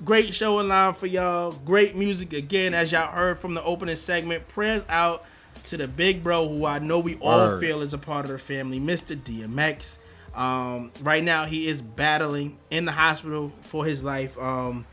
Great 0.04 0.34
show 0.34 0.58
in 0.60 0.68
line 0.68 0.94
for 0.94 1.06
y'all. 1.06 1.52
Great 1.52 1.96
music 1.96 2.32
again, 2.32 2.74
as 2.74 2.92
y'all 2.92 3.10
heard 3.10 3.38
from 3.38 3.54
the 3.54 3.62
opening 3.62 3.96
segment. 3.96 4.46
Prayers 4.48 4.84
out 4.88 5.24
to 5.66 5.76
the 5.76 5.86
big 5.86 6.22
bro 6.22 6.48
who 6.48 6.66
I 6.66 6.78
know 6.78 6.98
we 6.98 7.16
all 7.16 7.58
feel 7.58 7.80
is 7.80 7.94
a 7.94 7.98
part 7.98 8.24
of 8.24 8.32
the 8.32 8.38
family, 8.38 8.80
Mr. 8.80 9.16
DMX. 9.16 9.98
Um, 10.34 10.90
right 11.02 11.22
now, 11.22 11.44
he 11.44 11.68
is 11.68 11.80
battling 11.80 12.58
in 12.70 12.84
the 12.84 12.92
hospital 12.92 13.52
for 13.60 13.84
his 13.84 14.02
life. 14.02 14.36
Um, 14.38 14.84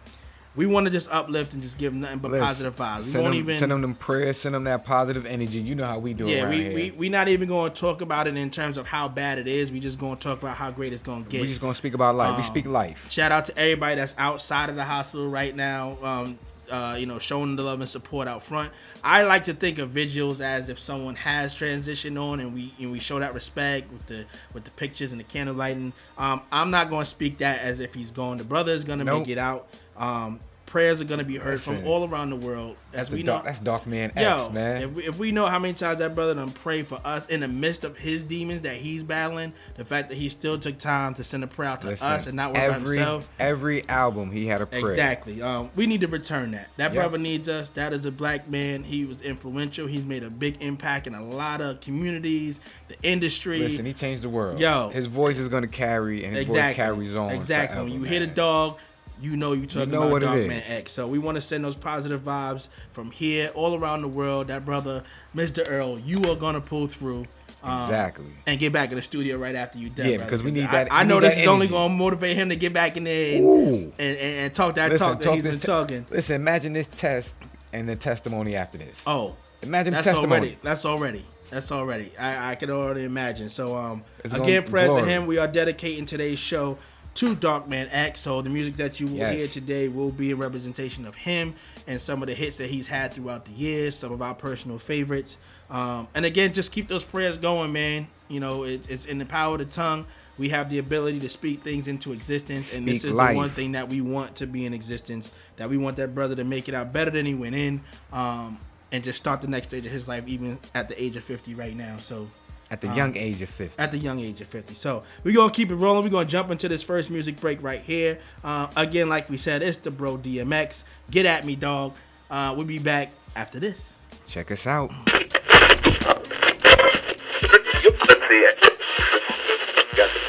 we 0.55 0.65
want 0.65 0.85
to 0.85 0.89
just 0.89 1.09
uplift 1.11 1.53
and 1.53 1.61
just 1.61 1.77
give 1.77 1.93
them 1.93 2.01
nothing 2.01 2.19
but 2.19 2.31
Let's 2.31 2.45
positive 2.45 2.75
vibes. 2.75 2.97
We 2.97 3.03
send 3.03 3.23
won't 3.23 3.33
them, 3.35 3.43
even 3.43 3.57
send 3.57 3.71
them 3.71 3.81
them 3.81 3.95
prayers, 3.95 4.37
send 4.37 4.55
them 4.55 4.65
that 4.65 4.85
positive 4.85 5.25
energy. 5.25 5.59
You 5.59 5.75
know 5.75 5.85
how 5.85 5.99
we 5.99 6.13
do 6.13 6.27
yeah, 6.27 6.49
it. 6.49 6.55
Yeah, 6.55 6.69
we, 6.69 6.75
we 6.75 6.91
we 6.91 7.09
not 7.09 7.27
even 7.27 7.47
going 7.47 7.71
to 7.71 7.79
talk 7.79 8.01
about 8.01 8.27
it 8.27 8.35
in 8.35 8.51
terms 8.51 8.77
of 8.77 8.87
how 8.87 9.07
bad 9.07 9.37
it 9.37 9.47
is. 9.47 9.71
We 9.71 9.79
just 9.79 9.97
going 9.97 10.17
to 10.17 10.23
talk 10.23 10.41
about 10.41 10.57
how 10.57 10.71
great 10.71 10.91
it's 10.91 11.03
going 11.03 11.23
to 11.23 11.29
get. 11.29 11.41
We 11.41 11.47
just 11.47 11.61
going 11.61 11.73
to 11.73 11.77
speak 11.77 11.93
about 11.93 12.15
life. 12.15 12.31
Um, 12.31 12.37
we 12.37 12.43
speak 12.43 12.65
life. 12.65 13.09
Shout 13.09 13.31
out 13.31 13.45
to 13.45 13.57
everybody 13.57 13.95
that's 13.95 14.15
outside 14.17 14.69
of 14.69 14.75
the 14.75 14.83
hospital 14.83 15.29
right 15.29 15.55
now. 15.55 15.97
Um, 16.01 16.37
uh, 16.69 16.95
you 16.97 17.05
know, 17.05 17.19
showing 17.19 17.55
the 17.55 17.63
love 17.63 17.81
and 17.81 17.89
support 17.89 18.27
out 18.27 18.41
front. 18.41 18.71
I 19.03 19.23
like 19.23 19.43
to 19.45 19.53
think 19.53 19.77
of 19.77 19.89
vigils 19.89 20.39
as 20.39 20.69
if 20.69 20.79
someone 20.79 21.15
has 21.15 21.53
transitioned 21.53 22.19
on, 22.21 22.39
and 22.39 22.53
we 22.53 22.73
and 22.79 22.91
we 22.91 22.99
show 22.99 23.19
that 23.19 23.33
respect 23.33 23.91
with 23.91 24.07
the 24.07 24.25
with 24.53 24.63
the 24.63 24.71
pictures 24.71 25.11
and 25.11 25.19
the 25.19 25.25
candle 25.25 25.55
lighting. 25.55 25.91
Um, 26.17 26.41
I'm 26.51 26.71
not 26.71 26.89
going 26.89 27.03
to 27.03 27.09
speak 27.09 27.39
that 27.39 27.59
as 27.59 27.79
if 27.81 27.93
he's 27.93 28.09
gone. 28.09 28.37
The 28.37 28.45
brother 28.45 28.71
is 28.71 28.85
going 28.85 28.99
to 28.99 29.05
nope. 29.05 29.19
make 29.19 29.29
it 29.29 29.37
out. 29.37 29.67
Um, 29.97 30.39
prayers 30.67 31.01
are 31.01 31.05
gonna 31.05 31.21
be 31.25 31.35
heard 31.35 31.59
from 31.59 31.85
all 31.85 32.07
around 32.07 32.29
the 32.29 32.35
world 32.37 32.77
as 32.93 33.11
we 33.11 33.23
know. 33.23 33.33
dark, 33.33 33.43
that's 33.43 33.59
Dark 33.59 33.85
Man 33.87 34.09
X, 34.15 34.21
Yo, 34.21 34.49
man. 34.51 34.81
if 34.83 34.91
we, 34.93 35.03
if 35.03 35.19
we 35.19 35.33
know 35.33 35.45
how 35.45 35.59
many 35.59 35.73
times 35.73 35.99
that 35.99 36.15
brother 36.15 36.33
done 36.33 36.49
prayed 36.49 36.87
for 36.87 36.97
us 37.03 37.27
in 37.27 37.41
the 37.41 37.47
midst 37.49 37.83
of 37.83 37.97
his 37.97 38.23
demons 38.23 38.61
that 38.61 38.77
he's 38.77 39.03
battling, 39.03 39.51
the 39.75 39.83
fact 39.83 40.07
that 40.07 40.15
he 40.15 40.29
still 40.29 40.57
took 40.57 40.77
time 40.79 41.13
to 41.15 41.25
send 41.25 41.43
a 41.43 41.47
prayer 41.47 41.67
out 41.71 41.81
to 41.81 41.87
Listen, 41.87 42.07
us 42.07 42.25
and 42.27 42.37
not 42.37 42.53
worry 42.53 42.63
about 42.67 42.75
every 42.77 42.95
himself. 42.95 43.29
every 43.37 43.89
album 43.89 44.31
he 44.31 44.47
had 44.47 44.61
a 44.61 44.65
prayer. 44.65 44.87
Exactly. 44.87 45.41
Um, 45.41 45.69
we 45.75 45.87
need 45.87 45.99
to 46.01 46.07
return 46.07 46.51
that. 46.51 46.69
That 46.77 46.93
Yep. 46.93 47.01
brother 47.01 47.17
needs 47.17 47.49
us. 47.49 47.69
That 47.71 47.91
is 47.91 48.05
a 48.05 48.11
black 48.11 48.49
man. 48.49 48.85
He 48.85 49.03
was 49.03 49.21
influential. 49.21 49.87
He's 49.87 50.05
made 50.05 50.23
a 50.23 50.29
big 50.29 50.55
impact 50.61 51.05
in 51.05 51.15
a 51.15 51.21
lot 51.21 51.59
of 51.59 51.81
communities, 51.81 52.61
the 52.87 52.95
industry. 53.03 53.59
Listen, 53.59 53.85
he 53.85 53.91
changed 53.91 54.23
the 54.23 54.29
world. 54.29 54.57
Yo. 54.57 54.87
his 54.93 55.07
voice 55.07 55.37
is 55.37 55.49
gonna 55.49 55.67
carry, 55.67 56.23
and 56.23 56.33
his 56.33 56.45
voice 56.45 56.75
carries 56.75 57.13
on. 57.13 57.31
Exactly. 57.31 57.75
forever, 57.75 57.83
when 57.91 57.93
you 57.99 58.03
hear 58.07 58.21
the 58.21 58.27
man. 58.27 58.35
dog, 58.35 58.77
you 59.21 59.37
know 59.37 59.53
you 59.53 59.65
talking 59.67 59.91
know 59.91 60.15
about 60.15 60.37
it 60.37 60.47
Man 60.47 60.63
X. 60.67 60.91
So 60.91 61.07
we 61.07 61.19
want 61.19 61.35
to 61.35 61.41
send 61.41 61.63
those 61.63 61.75
positive 61.75 62.21
vibes 62.21 62.67
from 62.93 63.11
here 63.11 63.51
all 63.55 63.79
around 63.79 64.01
the 64.01 64.07
world. 64.07 64.47
That 64.47 64.65
brother, 64.65 65.03
Mr. 65.35 65.63
Earl, 65.69 65.99
you 65.99 66.21
are 66.31 66.35
gonna 66.35 66.61
pull 66.61 66.87
through. 66.87 67.25
um, 67.63 67.83
Exactly. 67.83 68.25
And 68.47 68.59
get 68.59 68.73
back 68.73 68.89
in 68.89 68.95
the 68.95 69.01
studio 69.01 69.37
right 69.37 69.53
after 69.55 69.77
you 69.77 69.89
done. 69.89 70.07
Yeah, 70.09 70.17
brother, 70.17 70.31
because 70.31 70.43
we 70.43 70.51
need 70.51 70.69
that- 70.71 70.91
I, 70.91 71.03
we 71.03 71.09
know 71.09 71.19
this 71.19 71.37
is 71.37 71.47
only 71.47 71.67
gonna 71.67 71.93
motivate 71.93 72.35
him 72.35 72.49
to 72.49 72.55
get 72.55 72.73
back 72.73 72.97
in 72.97 73.03
there 73.03 73.37
and, 73.37 73.45
and, 73.45 73.93
and, 73.99 74.17
and 74.17 74.53
talk 74.55 74.75
that 74.75 74.91
Listen, 74.91 75.07
talk 75.07 75.19
that 75.19 75.25
talk 75.25 75.35
he's 75.35 75.43
been 75.43 75.59
te- 75.59 75.67
talking. 75.67 76.05
Listen, 76.09 76.35
imagine 76.35 76.73
this 76.73 76.87
test 76.87 77.35
and 77.71 77.87
the 77.87 77.95
testimony 77.95 78.55
after 78.55 78.77
this. 78.79 79.01
Oh, 79.05 79.35
Imagine 79.63 79.93
that's 79.93 80.05
testimony. 80.05 80.31
already. 80.33 80.57
That's 80.63 80.85
already. 80.85 81.25
That's 81.51 81.71
already. 81.71 82.11
I, 82.17 82.51
I 82.51 82.55
can 82.55 82.71
already 82.71 83.03
imagine. 83.03 83.49
So 83.49 83.75
um, 83.75 84.03
It's 84.23 84.33
again, 84.33 84.63
prayers 84.63 84.95
to 84.95 85.05
him. 85.05 85.27
We 85.27 85.37
are 85.37 85.47
dedicating 85.47 86.05
today's 86.07 86.39
show 86.39 86.79
to 87.15 87.35
Darkman 87.35 87.89
X. 87.91 88.21
So 88.21 88.41
the 88.41 88.49
music 88.49 88.77
that 88.77 88.99
you 88.99 89.07
will 89.07 89.17
Yes. 89.17 89.35
hear 89.37 89.47
today 89.47 89.87
will 89.87 90.11
be 90.11 90.31
a 90.31 90.35
representation 90.35 91.05
of 91.05 91.15
him 91.15 91.55
and 91.87 91.99
some 91.99 92.21
of 92.21 92.27
the 92.27 92.33
hits 92.33 92.57
that 92.57 92.69
he's 92.69 92.87
had 92.87 93.13
throughout 93.13 93.45
the 93.45 93.51
years. 93.51 93.95
Some 93.95 94.11
of 94.11 94.21
our 94.21 94.33
personal 94.33 94.79
favorites. 94.79 95.37
Um, 95.69 96.07
and 96.13 96.25
again, 96.25 96.53
just 96.53 96.71
keep 96.71 96.87
those 96.87 97.03
prayers 97.03 97.37
going, 97.37 97.71
man. 97.71 98.07
You 98.27 98.39
know, 98.39 98.63
it, 98.63 98.89
it's 98.89 99.05
in 99.05 99.17
the 99.17 99.25
power 99.25 99.53
of 99.55 99.59
the 99.59 99.65
tongue. 99.65 100.05
We 100.37 100.49
have 100.49 100.69
the 100.69 100.79
ability 100.79 101.19
to 101.19 101.29
speak 101.29 101.61
things 101.63 101.87
into 101.87 102.13
existence, 102.13 102.73
and 102.73 102.87
this 102.87 103.03
is 103.03 103.13
life. 103.13 103.31
the 103.31 103.37
one 103.37 103.49
thing 103.49 103.73
that 103.73 103.89
we 103.89 104.01
want 104.01 104.37
to 104.37 104.47
be 104.47 104.65
in 104.65 104.73
existence. 104.73 105.33
That 105.57 105.69
we 105.69 105.77
want 105.77 105.97
that 105.97 106.15
brother 106.15 106.35
to 106.37 106.43
make 106.43 106.67
it 106.67 106.73
out 106.73 106.91
better 106.91 107.11
than 107.11 107.25
he 107.25 107.35
went 107.35 107.53
in, 107.53 107.81
um, 108.11 108.57
and 108.91 109.03
just 109.03 109.19
start 109.19 109.41
the 109.41 109.47
next 109.47 109.67
stage 109.67 109.85
of 109.85 109.91
his 109.91 110.07
life, 110.07 110.23
even 110.27 110.57
at 110.73 110.89
the 110.89 111.01
age 111.01 111.15
of 111.15 111.23
fifty 111.23 111.53
right 111.53 111.75
now. 111.75 111.97
So 111.97 112.27
At 112.71 112.79
the 112.81 112.87
Um, 112.87 112.95
young 112.95 113.17
age 113.17 113.41
of 113.41 113.49
50. 113.49 113.75
at 113.77 113.91
the 113.91 113.97
young 113.97 114.19
age 114.21 114.39
of 114.41 114.47
50. 114.47 114.75
So 114.75 115.03
we're 115.25 115.35
gonna 115.35 115.51
keep 115.51 115.69
it 115.71 115.75
rolling. 115.75 116.03
We're 116.05 116.09
gonna 116.09 116.25
jump 116.25 116.49
into 116.51 116.69
this 116.69 116.81
first 116.81 117.09
music 117.09 117.35
break 117.39 117.61
right 117.61 117.81
here. 117.81 118.17
Uh, 118.45 118.67
again, 118.77 119.09
like 119.09 119.29
we 119.29 119.35
said, 119.37 119.61
it's 119.61 119.77
the 119.77 119.91
bro 119.91 120.17
DMX. 120.17 120.83
Get 121.11 121.25
at 121.25 121.45
me, 121.45 121.55
dog. 121.55 121.93
Uh, 122.29 122.53
we'll 122.55 122.65
be 122.65 122.79
back 122.79 123.11
after 123.35 123.59
this. 123.59 123.97
Check 124.25 124.51
us 124.51 124.65
out. 124.65 124.89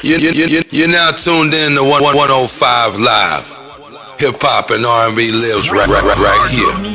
You, 0.03 0.17
you, 0.19 0.31
you, 0.31 0.61
you're 0.71 0.89
now 0.91 1.11
tuned 1.11 1.53
in 1.53 1.71
to 1.79 1.79
1- 1.79 1.87
105 1.87 2.99
Live. 2.99 3.47
Hip 4.19 4.35
hop 4.43 4.69
and 4.71 4.83
R&B 4.85 5.31
lives 5.31 5.71
right, 5.71 5.87
right, 5.87 6.03
right, 6.03 6.19
right 6.19 6.43
here. 6.51 6.92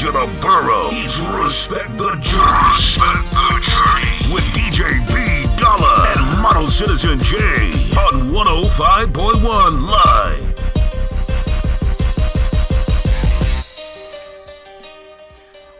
The 0.00 0.06
streets 0.06 0.14
of 0.14 0.14
the 0.14 0.40
borough. 0.40 0.88
It's 0.92 1.18
Respect 1.20 1.98
the 1.98 2.16
Journey. 2.20 2.72
Respect 2.74 3.30
the 3.30 3.48
Journey. 3.70 4.34
With 4.34 4.44
DJ 4.54 5.00
B 5.08 5.46
Dollar 5.60 6.08
and 6.08 6.42
Model 6.42 6.66
Citizen 6.66 7.18
J 7.20 7.36
on 7.96 8.30
105.1 8.30 9.88
Live. 9.88 10.46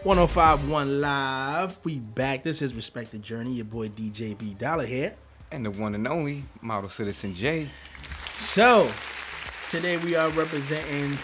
One 0.03 0.17
zero 0.17 0.27
five 0.27 0.67
one 0.67 0.99
live. 0.99 1.77
We 1.83 1.99
back. 1.99 2.41
This 2.41 2.63
is 2.63 2.73
Respect 2.73 3.11
the 3.11 3.19
Journey. 3.19 3.53
Your 3.53 3.65
boy 3.65 3.89
DJ 3.89 4.37
B 4.37 4.55
Dollar 4.55 4.85
here. 4.85 5.13
And 5.51 5.65
the 5.65 5.71
one 5.71 5.93
and 5.93 6.07
only 6.07 6.43
Model 6.61 6.89
Citizen 6.89 7.35
J. 7.35 7.67
So 8.37 8.89
today 9.69 9.97
we 9.97 10.15
are 10.15 10.29
representing 10.29 11.17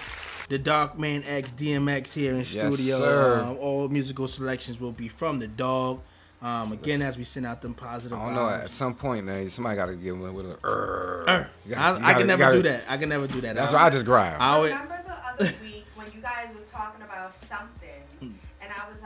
the 0.50 0.58
Dark 0.58 0.98
Man 0.98 1.24
X 1.26 1.52
DMX 1.52 2.14
here 2.14 2.34
in 2.34 2.44
studio. 2.44 3.00
sir. 3.00 3.44
Um, 3.46 3.58
all 3.60 3.88
musical 3.90 4.28
selections 4.28 4.80
will 4.80 4.92
be 4.92 5.08
from 5.08 5.40
the 5.40 5.48
dog. 5.48 6.02
Um, 6.40 6.72
again, 6.72 7.02
as 7.02 7.18
we 7.18 7.24
send 7.24 7.48
out 7.48 7.64
them 7.64 7.74
positive. 7.74 8.16
I 8.18 8.26
don't 8.28 8.36
know. 8.36 8.42
vibes. 8.42 8.64
At 8.66 8.70
some 8.70 8.94
point, 8.94 9.26
man, 9.26 9.50
somebody 9.50 9.76
got 9.76 9.88
to 9.88 9.96
give 9.96 10.14
him 10.16 10.22
a 10.24 10.32
little. 10.32 10.56
Er, 10.64 11.50
You 11.66 11.72
gotta- 11.74 11.82
I, 11.82 11.90
you 11.90 11.96
I 11.98 12.00
gotta- 12.00 12.14
can 12.20 12.28
never 12.28 12.40
gotta- 12.40 12.56
do 12.58 12.64
that. 12.70 12.84
I 12.88 12.98
can 12.98 13.10
never 13.10 13.26
do 13.28 13.42
that. 13.42 13.56
That's 13.56 13.72
I- 13.72 13.74
why 13.74 13.84
I 13.86 13.90
just 13.90 14.06
grind. 14.06 14.36
I 14.42 14.50
always, 14.54 14.72
remember 14.74 15.02
the 15.08 15.14
other 15.46 15.54
week 15.64 15.86
when 15.96 16.06
you 16.14 16.22
guys 16.22 16.50
were 16.54 16.62
talking 16.72 17.02
about 17.04 17.34
something, 17.34 17.87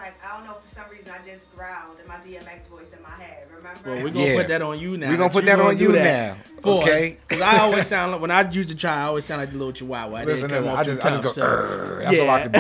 Hmm. 0.02 0.04
I 0.04 0.08
like, 0.08 0.26
I 0.26 0.38
don't 0.38 0.46
know, 0.48 0.54
for 0.64 0.68
some 0.68 0.90
reason 0.90 1.10
I 1.14 1.18
just 1.26 1.46
growled 1.56 2.00
in 2.02 2.08
my 2.08 2.16
DMX 2.16 2.68
voice 2.70 2.92
in 2.96 3.02
my 3.04 3.10
head. 3.10 3.48
Remember? 3.56 3.80
well, 3.86 4.04
we're 4.04 4.10
gonna 4.14 4.26
Yeah. 4.26 4.36
put 4.38 4.48
that 4.48 4.62
on 4.62 4.80
you 4.80 4.98
now. 4.98 5.10
We're 5.10 5.18
gonna 5.18 5.30
put 5.30 5.46
that 5.46 5.58
gonna 5.58 5.70
on 5.70 5.78
you 5.78 5.92
that 5.92 6.04
now, 6.04 6.38
for 6.64 6.82
us. 6.82 6.88
okay? 6.88 7.18
'Cause 7.28 7.42
I 7.42 7.58
always 7.60 7.88
sound 7.88 8.12
like 8.14 8.22
when 8.22 8.32
I 8.32 8.50
used 8.50 8.70
to 8.70 8.76
try, 8.76 8.96
I 8.96 9.04
always 9.04 9.26
sound 9.26 9.42
like 9.42 9.52
the 9.52 9.58
little 9.58 9.74
chihuahua. 9.74 10.18
I 10.18 10.24
Listen, 10.24 10.50
didn't 10.50 10.64
come 10.66 10.74
off 10.74 10.80
I 10.80 10.84
too 10.84 10.96
just, 10.96 11.06
I 11.06 11.10
just 11.12 11.24
tough, 11.24 11.36
go. 11.36 11.42
so- 11.42 11.48
"Err." 11.48 12.02
That's 12.06 12.20
all 12.20 12.30
I 12.30 12.42
can 12.48 12.52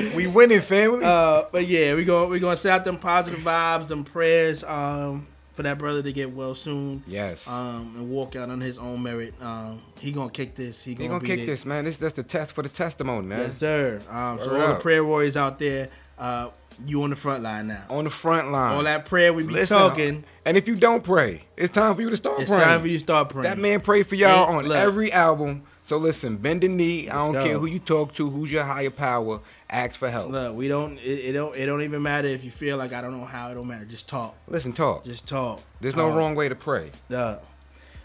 do. 0.00 0.10
we 0.16 0.26
winning, 0.26 0.60
family. 0.62 1.04
Uh, 1.04 1.44
but 1.52 1.66
yeah, 1.66 1.94
we 1.94 2.04
gonna 2.04 2.26
we 2.26 2.38
gonna 2.40 2.56
send 2.56 2.74
out 2.74 2.84
them 2.84 2.98
positive 2.98 3.40
vibes, 3.40 3.88
them 3.88 4.02
prayers, 4.04 4.64
um, 4.64 5.24
for 5.54 5.62
that 5.62 5.78
brother 5.78 6.02
to 6.02 6.12
get 6.12 6.32
well 6.32 6.54
soon. 6.54 7.02
yes. 7.06 7.46
Um, 7.48 7.92
and 7.96 8.10
walk 8.10 8.36
out 8.36 8.50
on 8.50 8.60
his 8.60 8.78
own 8.78 9.02
merit. 9.02 9.32
Um, 9.40 9.80
he 10.00 10.12
gonna 10.12 10.30
kick 10.30 10.54
this. 10.54 10.82
He 10.84 10.90
he 10.90 10.96
gonna, 10.96 11.20
gonna 11.20 11.24
kick 11.24 11.40
it. 11.40 11.46
this, 11.46 11.64
man. 11.64 11.84
This 11.84 11.96
that's 11.96 12.16
the 12.16 12.22
test 12.22 12.52
for 12.52 12.62
the 12.62 12.68
testimony, 12.68 13.26
man. 13.26 13.38
Yes, 13.38 13.58
sir. 13.58 14.00
Um, 14.10 14.38
so 14.42 14.60
all 14.60 14.68
the 14.74 14.80
prayer 14.80 15.04
warriors 15.04 15.36
out 15.36 15.58
there, 15.58 15.88
uh, 16.18 16.50
you 16.86 17.02
on 17.04 17.10
the 17.10 17.16
front 17.16 17.42
line 17.42 17.68
now. 17.68 17.84
On 17.88 18.04
the 18.04 18.10
front 18.10 18.50
line. 18.50 18.74
All 18.74 18.82
that 18.82 19.06
prayer 19.06 19.32
we 19.32 19.46
be 19.46 19.52
Listen, 19.52 19.78
talking. 19.78 20.24
And 20.44 20.56
if 20.56 20.66
you 20.66 20.74
don't 20.74 21.04
pray, 21.04 21.42
it's 21.56 21.72
time 21.72 21.94
for 21.94 22.02
you 22.02 22.10
to 22.10 22.16
start 22.16 22.40
It's 22.40 22.48
praying. 22.50 22.62
It's 22.62 22.68
time 22.70 22.80
for 22.80 22.86
you 22.88 22.98
to 22.98 23.04
start 23.04 23.28
praying. 23.28 23.44
That 23.44 23.58
man 23.58 23.80
prayed 23.80 24.06
for 24.08 24.16
y'all 24.16 24.46
on 24.56 24.66
look. 24.66 24.76
every 24.76 25.12
album. 25.12 25.62
So 25.86 25.98
listen, 25.98 26.38
bend 26.38 26.62
the 26.62 26.68
knee. 26.68 27.10
I 27.10 27.16
Let's 27.16 27.24
don't 27.26 27.32
go. 27.34 27.44
care 27.44 27.58
who 27.58 27.66
you 27.66 27.78
talk 27.78 28.14
to, 28.14 28.30
who's 28.30 28.50
your 28.50 28.64
higher 28.64 28.88
power. 28.90 29.40
Ask 29.68 29.98
for 29.98 30.08
help. 30.10 30.30
Look, 30.30 30.56
we 30.56 30.66
don't. 30.66 30.96
It, 30.98 31.26
it 31.26 31.32
don't. 31.32 31.54
It 31.54 31.66
don't 31.66 31.82
even 31.82 32.00
matter 32.02 32.26
if 32.28 32.42
you 32.42 32.50
feel 32.50 32.78
like 32.78 32.92
I 32.94 33.02
don't 33.02 33.12
know 33.18 33.26
how. 33.26 33.50
It 33.50 33.54
don't 33.54 33.66
matter. 33.68 33.84
Just 33.84 34.08
talk. 34.08 34.34
Listen, 34.48 34.72
talk. 34.72 35.04
Just 35.04 35.28
talk. 35.28 35.60
There's 35.82 35.94
no 35.96 36.08
Um, 36.08 36.16
wrong 36.16 36.34
way 36.34 36.48
to 36.48 36.54
pray. 36.54 36.90
Duh. 37.10 37.38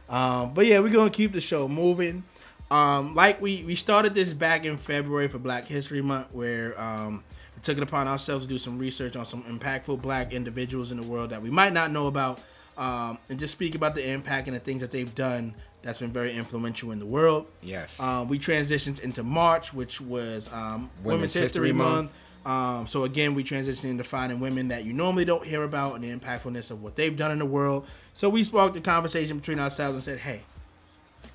Um, 0.09 0.53
but 0.53 0.65
yeah, 0.65 0.79
we're 0.79 0.89
gonna 0.89 1.09
keep 1.09 1.31
the 1.31 1.41
show 1.41 1.67
moving. 1.67 2.23
Um, 2.69 3.15
like 3.15 3.41
we 3.41 3.63
we 3.63 3.75
started 3.75 4.13
this 4.13 4.33
back 4.33 4.65
in 4.65 4.75
February 4.77 5.27
for 5.29 5.37
Black 5.39 5.65
History 5.65 6.01
Month, 6.01 6.33
where 6.33 6.79
um, 6.79 7.23
we 7.55 7.61
took 7.61 7.77
it 7.77 7.83
upon 7.83 8.07
ourselves 8.07 8.45
to 8.45 8.49
do 8.49 8.57
some 8.57 8.77
research 8.77 9.15
on 9.15 9.25
some 9.25 9.43
impactful 9.43 10.01
Black 10.01 10.33
individuals 10.33 10.91
in 10.91 10.99
the 10.99 11.07
world 11.07 11.29
that 11.29 11.41
we 11.41 11.49
might 11.49 11.73
not 11.73 11.91
know 11.91 12.07
about, 12.07 12.43
um, 12.77 13.17
and 13.29 13.39
just 13.39 13.53
speak 13.53 13.73
about 13.75 13.95
the 13.95 14.05
impact 14.07 14.47
and 14.47 14.55
the 14.55 14.59
things 14.59 14.81
that 14.81 14.91
they've 14.91 15.15
done 15.15 15.53
that's 15.81 15.97
been 15.97 16.11
very 16.11 16.33
influential 16.35 16.91
in 16.91 16.99
the 16.99 17.05
world. 17.05 17.47
Yes. 17.61 17.97
Um, 17.99 18.27
we 18.27 18.37
transitioned 18.39 18.99
into 19.01 19.23
March, 19.23 19.73
which 19.73 20.01
was 20.01 20.51
um, 20.53 20.89
Women's, 21.03 21.05
Women's 21.05 21.33
History, 21.33 21.69
History 21.69 21.71
Month. 21.73 22.11
Um, 22.45 22.87
so 22.87 23.03
again, 23.03 23.35
we 23.35 23.43
transitioned 23.43 23.85
into 23.89 24.03
finding 24.03 24.39
women 24.39 24.69
that 24.69 24.83
you 24.85 24.93
normally 24.93 25.25
don't 25.25 25.45
hear 25.45 25.63
about 25.63 25.95
and 25.95 26.03
the 26.03 26.09
impactfulness 26.15 26.71
of 26.71 26.81
what 26.81 26.95
they've 26.95 27.15
done 27.15 27.31
in 27.31 27.39
the 27.39 27.45
world. 27.45 27.85
So 28.13 28.29
we 28.29 28.43
sparked 28.43 28.75
a 28.77 28.81
conversation 28.81 29.37
between 29.37 29.59
ourselves 29.59 29.93
and 29.95 30.03
said, 30.03 30.19
"Hey, 30.19 30.41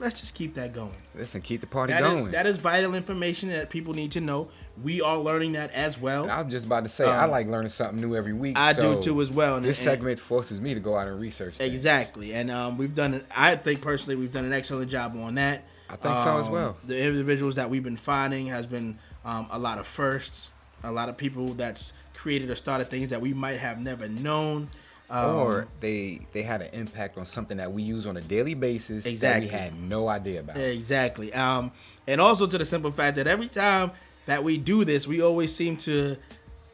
let's 0.00 0.18
just 0.20 0.34
keep 0.34 0.54
that 0.54 0.72
going. 0.72 0.94
Listen, 1.14 1.40
keep 1.40 1.60
the 1.60 1.66
party 1.66 1.92
That 1.92 2.02
is 2.04 2.20
going. 2.20 2.32
that 2.32 2.46
is 2.46 2.56
vital 2.56 2.94
information 2.94 3.48
that 3.50 3.70
people 3.70 3.94
need 3.94 4.12
to 4.12 4.20
know. 4.20 4.50
We 4.82 5.00
are 5.00 5.16
learning 5.18 5.52
that 5.52 5.72
as 5.72 6.00
well. 6.00 6.28
I'm 6.28 6.50
just 6.50 6.66
about 6.66 6.82
to 6.84 6.88
say, 6.90 7.04
I 7.08 7.24
Um, 7.24 7.30
like 7.30 7.46
learning 7.46 7.70
something 7.70 8.00
new 8.00 8.16
every 8.16 8.32
week. 8.32 8.56
I 8.58 8.72
so 8.72 8.96
do 8.96 9.02
too 9.02 9.22
as 9.22 9.30
well. 9.30 9.56
And, 9.56 9.64
This 9.64 9.78
and- 9.78 9.84
segment 9.84 10.18
forces 10.20 10.60
me 10.60 10.74
to 10.74 10.80
go 10.80 10.96
out 10.96 11.06
and 11.06 11.20
research. 11.20 11.54
things. 11.54 11.72
Exactly, 11.72 12.34
and 12.34 12.50
um, 12.50 12.76
we've 12.76 12.94
done. 12.94 13.22
I 13.36 13.54
think 13.56 13.82
personally, 13.82 14.16
we've 14.16 14.32
done 14.32 14.44
an 14.44 14.52
excellent 14.52 14.90
job 14.90 15.16
on 15.16 15.36
that. 15.36 15.62
I 15.88 15.96
think 15.96 16.16
so 16.18 16.38
as 16.40 16.46
Um, 16.46 16.52
well. 16.52 16.78
The 16.86 16.98
individuals 17.00 17.54
that 17.56 17.70
we've 17.70 17.84
been 17.84 17.96
finding 17.96 18.46
has 18.48 18.66
been 18.66 18.98
um, 19.24 19.46
a 19.52 19.58
lot 19.58 19.78
of 19.78 19.86
firsts, 19.86 20.48
a 20.82 20.90
lot 20.90 21.08
of 21.08 21.16
people 21.16 21.48
that's 21.54 21.92
created 22.14 22.50
or 22.50 22.56
started 22.56 22.86
things 22.88 23.10
that 23.10 23.20
we 23.20 23.32
might 23.32 23.58
have 23.60 23.78
never 23.80 24.08
known. 24.08 24.68
Um, 25.10 25.36
or 25.36 25.68
they 25.80 26.20
they 26.32 26.42
had 26.42 26.62
an 26.62 26.70
impact 26.72 27.18
on 27.18 27.26
something 27.26 27.58
that 27.58 27.70
we 27.72 27.82
use 27.82 28.06
on 28.06 28.16
a 28.16 28.22
daily 28.22 28.54
basis 28.54 29.04
Exactly. 29.04 29.46
that 29.48 29.52
we 29.54 29.58
had 29.60 29.78
no 29.88 30.08
idea 30.08 30.40
about. 30.40 30.56
Exactly. 30.56 31.32
Um, 31.34 31.70
and 32.08 32.20
also 32.22 32.46
to 32.46 32.56
the 32.58 32.64
simple 32.64 32.90
fact 32.90 33.16
that 33.16 33.26
every 33.26 33.48
time 33.48 33.92
that 34.26 34.42
we 34.44 34.58
do 34.58 34.84
this, 34.84 35.06
we 35.06 35.20
always 35.22 35.54
seem 35.54 35.76
to 35.78 36.16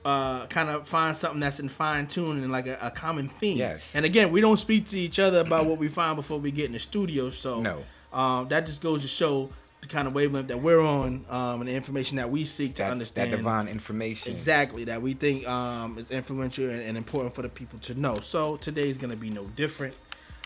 uh, 0.04 0.46
kind 0.46 0.70
of 0.70 0.88
find 0.88 1.16
something 1.16 1.40
that's 1.40 1.60
in 1.60 1.68
fine 1.68 2.06
tune 2.06 2.42
and 2.42 2.50
like 2.50 2.66
a, 2.66 2.78
a 2.80 2.90
common 2.90 3.28
theme. 3.28 3.58
Yes. 3.58 3.88
And 3.94 4.04
again, 4.04 4.30
we 4.32 4.40
don't 4.40 4.56
speak 4.56 4.86
to 4.88 4.98
each 4.98 5.18
other 5.18 5.40
about 5.40 5.66
what 5.66 5.78
we 5.78 5.88
find 5.88 6.16
before 6.16 6.38
we 6.38 6.50
get 6.50 6.66
in 6.66 6.72
the 6.72 6.78
studio. 6.78 7.30
So 7.30 7.60
No. 7.60 7.84
um, 8.12 8.48
that 8.48 8.66
just 8.66 8.80
goes 8.82 9.02
to 9.02 9.08
show 9.08 9.50
the 9.80 9.86
kind 9.86 10.06
of 10.06 10.14
wavelength 10.14 10.48
that 10.48 10.60
we're 10.60 10.80
on 10.80 11.24
um, 11.30 11.60
and 11.60 11.68
the 11.68 11.74
information 11.74 12.16
that 12.18 12.30
we 12.30 12.44
seek 12.44 12.74
to 12.74 12.82
that, 12.82 12.90
understand. 12.90 13.32
that 13.32 13.36
divine 13.36 13.66
information. 13.68 14.32
Exactly, 14.32 14.84
that 14.84 15.00
we 15.00 15.14
think 15.14 15.46
um, 15.48 15.96
is 15.98 16.10
influential 16.10 16.68
and, 16.68 16.82
and 16.82 16.96
important 16.98 17.34
for 17.34 17.42
the 17.42 17.48
people 17.48 17.78
to 17.80 17.94
know. 17.94 18.20
So 18.20 18.56
today 18.56 18.88
is 18.90 18.98
going 18.98 19.10
to 19.10 19.16
be 19.16 19.30
no 19.30 19.44
different. 19.56 19.94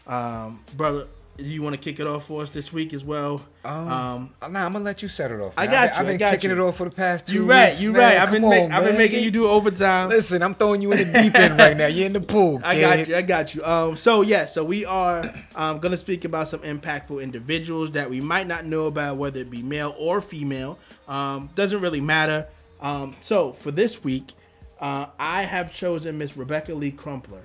Um, 0.06 0.60
brother, 0.76 1.06
you 1.38 1.62
want 1.62 1.74
to 1.74 1.80
kick 1.80 1.98
it 1.98 2.06
off 2.06 2.26
for 2.26 2.42
us 2.42 2.50
this 2.50 2.72
week 2.72 2.92
as 2.92 3.04
well? 3.04 3.44
Um, 3.64 3.88
Um, 3.90 4.30
nah, 4.52 4.64
I'm 4.66 4.72
gonna 4.72 4.80
let 4.84 5.02
you 5.02 5.08
set 5.08 5.30
it 5.32 5.40
off. 5.40 5.52
I 5.56 5.66
got 5.66 5.74
I've 5.74 5.80
been, 5.82 5.88
you, 5.88 6.00
I've 6.00 6.06
been 6.06 6.16
got 6.18 6.30
kicking 6.34 6.50
you. 6.50 6.56
it 6.64 6.68
off 6.68 6.76
for 6.76 6.84
the 6.84 6.94
past 6.94 7.26
two 7.26 7.32
You 7.34 7.42
right, 7.42 7.70
weeks, 7.70 7.82
you 7.82 7.92
man. 7.92 8.00
right. 8.00 8.18
I've 8.18 8.30
been 8.30 8.42
Come 8.42 8.52
on, 8.52 8.72
I've 8.72 8.84
been 8.84 8.96
making 8.96 9.24
you 9.24 9.30
do 9.30 9.48
overtime. 9.48 10.10
Listen, 10.10 10.42
I'm 10.42 10.54
throwing 10.54 10.80
you 10.80 10.92
in 10.92 10.98
the 11.12 11.22
deep 11.22 11.34
end 11.34 11.58
right 11.58 11.76
now. 11.76 11.86
You're 11.86 12.06
in 12.06 12.12
the 12.12 12.20
pool. 12.20 12.60
I 12.64 12.80
got 12.80 13.08
you. 13.08 13.16
I 13.16 13.22
got 13.22 13.54
you. 13.54 13.64
Um, 13.64 13.96
so 13.96 14.22
yeah, 14.22 14.44
so 14.44 14.62
we 14.62 14.84
are 14.84 15.34
um, 15.56 15.80
gonna 15.80 15.96
speak 15.96 16.24
about 16.24 16.48
some 16.48 16.60
impactful 16.60 17.22
individuals 17.22 17.90
that 17.92 18.08
we 18.08 18.20
might 18.20 18.46
not 18.46 18.64
know 18.64 18.86
about, 18.86 19.16
whether 19.16 19.40
it 19.40 19.50
be 19.50 19.62
male 19.62 19.94
or 19.98 20.20
female. 20.20 20.78
Um, 21.08 21.50
doesn't 21.56 21.80
really 21.80 22.00
matter. 22.00 22.46
Um, 22.80 23.16
so 23.20 23.52
for 23.54 23.70
this 23.70 24.04
week, 24.04 24.32
uh, 24.80 25.06
I 25.18 25.42
have 25.42 25.72
chosen 25.72 26.18
Miss 26.18 26.36
Rebecca 26.36 26.74
Lee 26.74 26.90
Crumpler. 26.90 27.40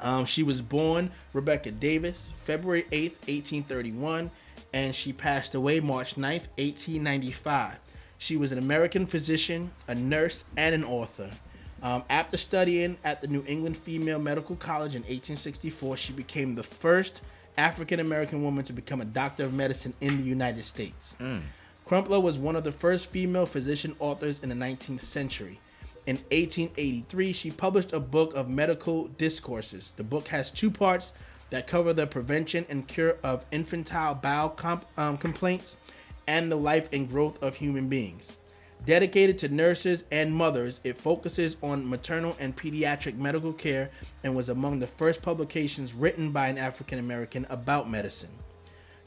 Um, 0.00 0.24
she 0.24 0.42
was 0.42 0.60
born 0.60 1.10
Rebecca 1.32 1.70
Davis, 1.70 2.32
February 2.44 2.84
8th, 2.90 3.26
1831, 3.26 4.30
and 4.72 4.94
she 4.94 5.12
passed 5.12 5.54
away 5.54 5.80
March 5.80 6.14
9th, 6.14 6.48
1895. 6.56 7.76
She 8.18 8.36
was 8.36 8.52
an 8.52 8.58
American 8.58 9.06
physician, 9.06 9.70
a 9.86 9.94
nurse, 9.94 10.44
and 10.56 10.74
an 10.74 10.84
author. 10.84 11.30
Um, 11.82 12.02
after 12.10 12.36
studying 12.36 12.96
at 13.04 13.20
the 13.20 13.28
New 13.28 13.44
England 13.46 13.76
Female 13.76 14.18
Medical 14.18 14.56
College 14.56 14.94
in 14.94 15.02
1864, 15.02 15.96
she 15.96 16.12
became 16.12 16.54
the 16.54 16.64
first 16.64 17.20
African 17.56 18.00
American 18.00 18.42
woman 18.42 18.64
to 18.64 18.72
become 18.72 19.00
a 19.00 19.04
doctor 19.04 19.44
of 19.44 19.52
medicine 19.52 19.94
in 20.00 20.16
the 20.16 20.24
United 20.24 20.64
States. 20.64 21.16
Crumpler 21.84 22.20
was 22.20 22.36
one 22.36 22.56
of 22.56 22.64
the 22.64 22.72
first 22.72 23.06
female 23.06 23.46
physician 23.46 23.94
authors 23.98 24.40
in 24.42 24.48
the 24.48 24.54
19th 24.54 25.02
century. 25.02 25.58
In 26.08 26.16
1883, 26.16 27.34
she 27.34 27.50
published 27.50 27.92
a 27.92 28.00
book 28.00 28.34
of 28.34 28.48
medical 28.48 29.08
discourses. 29.18 29.92
The 29.98 30.02
book 30.02 30.28
has 30.28 30.50
two 30.50 30.70
parts 30.70 31.12
that 31.50 31.66
cover 31.66 31.92
the 31.92 32.06
prevention 32.06 32.64
and 32.70 32.88
cure 32.88 33.18
of 33.22 33.44
infantile 33.50 34.14
bowel 34.14 34.48
comp- 34.48 34.86
um, 34.96 35.18
complaints 35.18 35.76
and 36.26 36.50
the 36.50 36.56
life 36.56 36.88
and 36.94 37.10
growth 37.10 37.42
of 37.42 37.56
human 37.56 37.90
beings. 37.90 38.38
Dedicated 38.86 39.38
to 39.40 39.50
nurses 39.50 40.04
and 40.10 40.34
mothers, 40.34 40.80
it 40.82 40.98
focuses 40.98 41.58
on 41.62 41.86
maternal 41.86 42.34
and 42.40 42.56
pediatric 42.56 43.18
medical 43.18 43.52
care 43.52 43.90
and 44.24 44.34
was 44.34 44.48
among 44.48 44.78
the 44.78 44.86
first 44.86 45.20
publications 45.20 45.92
written 45.92 46.32
by 46.32 46.48
an 46.48 46.56
African 46.56 46.98
American 47.00 47.46
about 47.50 47.90
medicine. 47.90 48.30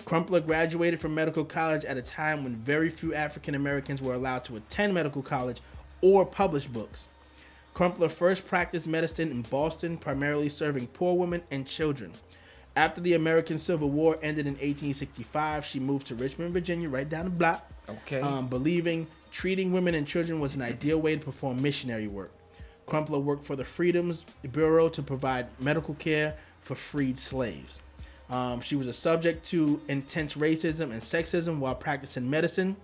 Crumpler 0.05 0.39
graduated 0.39 0.99
from 0.99 1.15
medical 1.15 1.45
college 1.45 1.83
at 1.83 1.97
a 1.97 2.01
time 2.03 2.43
when 2.43 2.55
very 2.57 2.91
few 2.91 3.15
African 3.15 3.55
Americans 3.55 4.03
were 4.03 4.13
allowed 4.13 4.45
to 4.45 4.55
attend 4.55 4.93
medical 4.93 5.23
college 5.23 5.61
or 6.01 6.25
publish 6.25 6.67
books. 6.67 7.07
Crumpler 7.73 8.09
first 8.09 8.47
practiced 8.47 8.87
medicine 8.87 9.31
in 9.31 9.43
Boston, 9.43 9.97
primarily 9.97 10.49
serving 10.49 10.87
poor 10.87 11.15
women 11.15 11.41
and 11.51 11.65
children. 11.65 12.11
After 12.75 13.01
the 13.01 13.13
American 13.13 13.57
Civil 13.57 13.89
War 13.89 14.17
ended 14.21 14.45
in 14.47 14.53
1865, 14.53 15.65
she 15.65 15.79
moved 15.79 16.07
to 16.07 16.15
Richmond, 16.15 16.53
Virginia, 16.53 16.89
right 16.89 17.07
down 17.09 17.25
the 17.25 17.31
block, 17.31 17.69
Okay. 17.89 18.21
um, 18.21 18.47
believing 18.47 19.07
treating 19.31 19.71
women 19.71 19.95
and 19.95 20.05
children 20.05 20.39
was 20.39 20.55
an 20.55 20.61
ideal 20.61 20.99
way 20.99 21.15
to 21.15 21.23
perform 21.23 21.61
missionary 21.61 22.07
work. 22.07 22.31
Crumpler 22.85 23.19
worked 23.19 23.45
for 23.45 23.55
the 23.55 23.63
Freedmen's 23.63 24.25
Bureau 24.51 24.89
to 24.89 25.01
provide 25.01 25.47
medical 25.61 25.93
care 25.95 26.35
for 26.61 26.75
freed 26.75 27.17
slaves. 27.17 27.79
Um, 28.29 28.61
she 28.61 28.75
was 28.75 28.87
a 28.87 28.93
subject 28.93 29.45
to 29.47 29.81
intense 29.87 30.33
racism 30.33 30.91
and 30.91 31.01
sexism 31.01 31.59
while 31.59 31.75
practicing 31.75 32.29
medicine. 32.29 32.75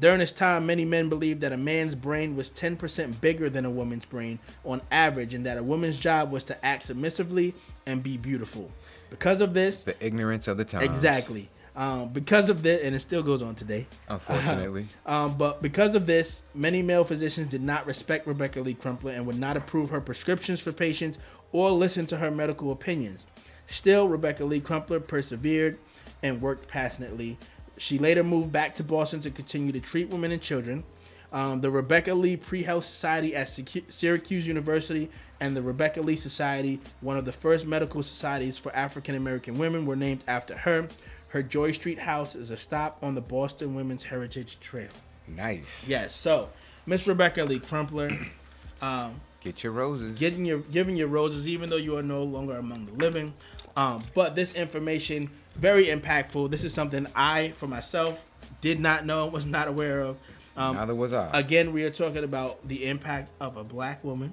During 0.00 0.18
this 0.18 0.32
time, 0.32 0.66
many 0.66 0.84
men 0.84 1.08
believed 1.08 1.40
that 1.42 1.52
a 1.52 1.56
man's 1.56 1.94
brain 1.94 2.36
was 2.36 2.50
10% 2.50 3.20
bigger 3.20 3.48
than 3.48 3.64
a 3.64 3.70
woman's 3.70 4.04
brain 4.04 4.38
on 4.64 4.82
average, 4.90 5.34
and 5.34 5.46
that 5.46 5.56
a 5.56 5.62
woman's 5.62 5.98
job 5.98 6.32
was 6.32 6.44
to 6.44 6.64
act 6.64 6.86
submissively 6.86 7.54
and 7.86 8.02
be 8.02 8.16
beautiful. 8.16 8.70
Because 9.10 9.40
of 9.40 9.54
this, 9.54 9.84
the 9.84 9.96
ignorance 10.04 10.48
of 10.48 10.56
the 10.56 10.64
time. 10.64 10.82
exactly. 10.82 11.48
Um, 11.76 12.08
because 12.08 12.48
of 12.48 12.62
this, 12.62 12.82
and 12.84 12.94
it 12.94 13.00
still 13.00 13.22
goes 13.22 13.42
on 13.42 13.54
today. 13.54 13.86
Unfortunately. 14.08 14.88
Um, 15.06 15.36
but 15.36 15.60
because 15.60 15.94
of 15.94 16.06
this, 16.06 16.42
many 16.54 16.82
male 16.82 17.04
physicians 17.04 17.50
did 17.50 17.62
not 17.62 17.86
respect 17.86 18.26
Rebecca 18.26 18.60
Lee 18.60 18.74
Crumpler 18.74 19.12
and 19.12 19.26
would 19.26 19.38
not 19.38 19.56
approve 19.56 19.90
her 19.90 20.00
prescriptions 20.00 20.60
for 20.60 20.72
patients 20.72 21.18
or 21.52 21.70
listen 21.70 22.06
to 22.06 22.16
her 22.16 22.30
medical 22.30 22.72
opinions. 22.72 23.26
Still, 23.66 24.08
Rebecca 24.08 24.44
Lee 24.44 24.60
Crumpler 24.60 25.00
persevered 25.00 25.78
and 26.22 26.40
worked 26.40 26.68
passionately. 26.68 27.38
She 27.78 27.98
later 27.98 28.22
moved 28.22 28.52
back 28.52 28.74
to 28.76 28.84
Boston 28.84 29.20
to 29.20 29.30
continue 29.30 29.72
to 29.72 29.80
treat 29.80 30.08
women 30.10 30.32
and 30.32 30.40
children. 30.40 30.84
Um, 31.32 31.60
the 31.60 31.70
Rebecca 31.70 32.14
Lee 32.14 32.36
Pre-Health 32.36 32.84
Society 32.84 33.34
at 33.34 33.48
Syracuse 33.88 34.46
University 34.46 35.10
and 35.40 35.56
the 35.56 35.62
Rebecca 35.62 36.00
Lee 36.00 36.14
Society, 36.16 36.78
one 37.00 37.16
of 37.16 37.24
the 37.24 37.32
first 37.32 37.66
medical 37.66 38.02
societies 38.04 38.56
for 38.56 38.74
African 38.76 39.16
American 39.16 39.54
women, 39.58 39.84
were 39.84 39.96
named 39.96 40.22
after 40.28 40.56
her. 40.58 40.86
Her 41.28 41.42
Joy 41.42 41.72
Street 41.72 41.98
house 41.98 42.36
is 42.36 42.50
a 42.52 42.56
stop 42.56 42.98
on 43.02 43.16
the 43.16 43.20
Boston 43.20 43.74
Women's 43.74 44.04
Heritage 44.04 44.58
Trail. 44.60 44.90
nice. 45.26 45.66
Yes, 45.84 46.14
so 46.14 46.50
Miss 46.86 47.08
Rebecca 47.08 47.42
Lee 47.44 47.58
Crumpler, 47.58 48.10
um, 48.80 49.20
Get 49.40 49.64
your 49.64 49.72
roses. 49.72 50.16
getting 50.16 50.44
your 50.44 50.60
giving 50.60 50.94
your 50.94 51.08
roses, 51.08 51.48
even 51.48 51.68
though 51.68 51.76
you 51.76 51.96
are 51.98 52.02
no 52.02 52.22
longer 52.22 52.56
among 52.56 52.86
the 52.86 52.92
living. 52.92 53.34
Um, 53.76 54.04
but 54.14 54.36
this 54.36 54.54
information 54.54 55.28
very 55.54 55.86
impactful. 55.86 56.50
This 56.50 56.64
is 56.64 56.74
something 56.74 57.06
I, 57.14 57.52
for 57.56 57.66
myself, 57.66 58.22
did 58.60 58.80
not 58.80 59.06
know, 59.06 59.26
was 59.26 59.46
not 59.46 59.68
aware 59.68 60.02
of. 60.02 60.16
Um, 60.56 60.76
Neither 60.76 60.94
was 60.94 61.12
I. 61.12 61.30
again, 61.32 61.72
we 61.72 61.84
are 61.84 61.90
talking 61.90 62.24
about 62.24 62.66
the 62.66 62.86
impact 62.86 63.30
of 63.40 63.56
a 63.56 63.64
black 63.64 64.04
woman, 64.04 64.32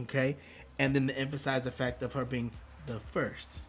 okay, 0.00 0.36
and 0.78 0.94
then 0.94 1.06
the 1.06 1.18
emphasized 1.18 1.66
effect 1.66 2.02
of 2.02 2.12
her 2.12 2.24
being 2.24 2.50
the 2.86 3.00
first. 3.12 3.60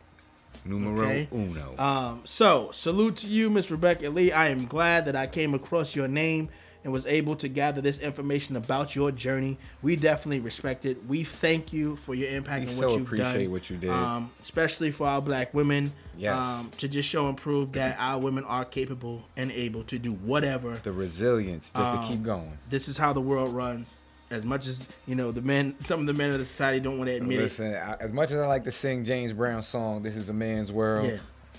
Numero 0.66 1.06
okay. 1.06 1.28
uno. 1.32 1.76
Um, 1.78 2.22
so 2.26 2.72
salute 2.72 3.18
to 3.18 3.28
you, 3.28 3.50
Miss 3.50 3.72
Rebecca 3.72 4.10
Lee. 4.10 4.32
I 4.32 4.50
am 4.50 4.66
glad 4.66 5.06
that 5.06 5.16
I 5.16 5.28
came 5.28 5.54
across 5.54 5.96
your 5.96 6.08
name 6.08 6.50
and 6.84 6.94
was 6.94 7.06
able 7.06 7.36
to 7.38 7.48
gather 7.48 7.82
this 7.82 8.00
information 8.00 8.56
about 8.56 8.96
your 8.96 9.12
journey. 9.12 9.58
We 9.82 9.96
definitely 9.96 10.40
respect 10.40 10.86
it. 10.86 11.06
We 11.06 11.24
thank 11.24 11.74
you 11.74 11.96
for 11.98 12.16
your 12.16 12.30
impact 12.30 12.66
We 12.66 12.70
and 12.72 12.80
so 12.80 12.88
what 12.90 12.94
you've 12.98 13.08
appreciate 13.08 13.44
done. 13.44 13.52
what 13.52 13.70
you 13.70 13.78
did. 13.78 13.90
um, 13.90 14.32
especially 14.40 14.92
for 14.92 15.08
our 15.08 15.22
black 15.22 15.54
women. 15.54 15.92
Yes. 16.18 16.36
Um, 16.36 16.72
to 16.78 16.88
just 16.88 17.08
show 17.08 17.28
and 17.28 17.38
prove 17.38 17.74
that 17.74 17.96
our 18.00 18.20
women 18.20 18.44
are 18.46 18.66
capable 18.66 19.24
and 19.36 19.52
able 19.52 19.84
to 19.84 20.00
do 20.00 20.14
whatever. 20.14 20.76
the 20.76 20.92
resilience 20.92 21.70
just 21.76 21.76
um, 21.86 22.02
to 22.06 22.12
keep 22.12 22.24
going. 22.24 22.58
This 22.70 22.88
is 22.88 22.98
how 22.98 23.14
the 23.14 23.22
world 23.22 23.50
runs. 23.50 23.98
As 24.30 24.44
much 24.44 24.68
as 24.68 24.90
you 25.06 25.16
know, 25.16 25.32
the 25.32 25.42
men, 25.42 25.76
some 25.80 26.02
of 26.02 26.06
the 26.06 26.14
men 26.14 26.32
of 26.32 26.40
the 26.40 26.46
society 26.46 26.82
don't 26.82 26.98
want 26.98 27.10
to 27.10 27.16
admit 27.16 27.40
it. 27.40 27.44
Listen, 27.44 27.74
as 27.76 28.12
much 28.12 28.32
as 28.32 28.40
I 28.42 28.46
like 28.48 28.66
to 28.66 28.74
sing 28.74 29.06
James 29.06 29.32
Brown's 29.32 29.68
song, 29.68 30.04
"This 30.04 30.18
Is 30.18 30.28
a 30.28 30.34
Man's 30.34 30.70
World," 30.70 31.08
Yeah. 31.08 31.18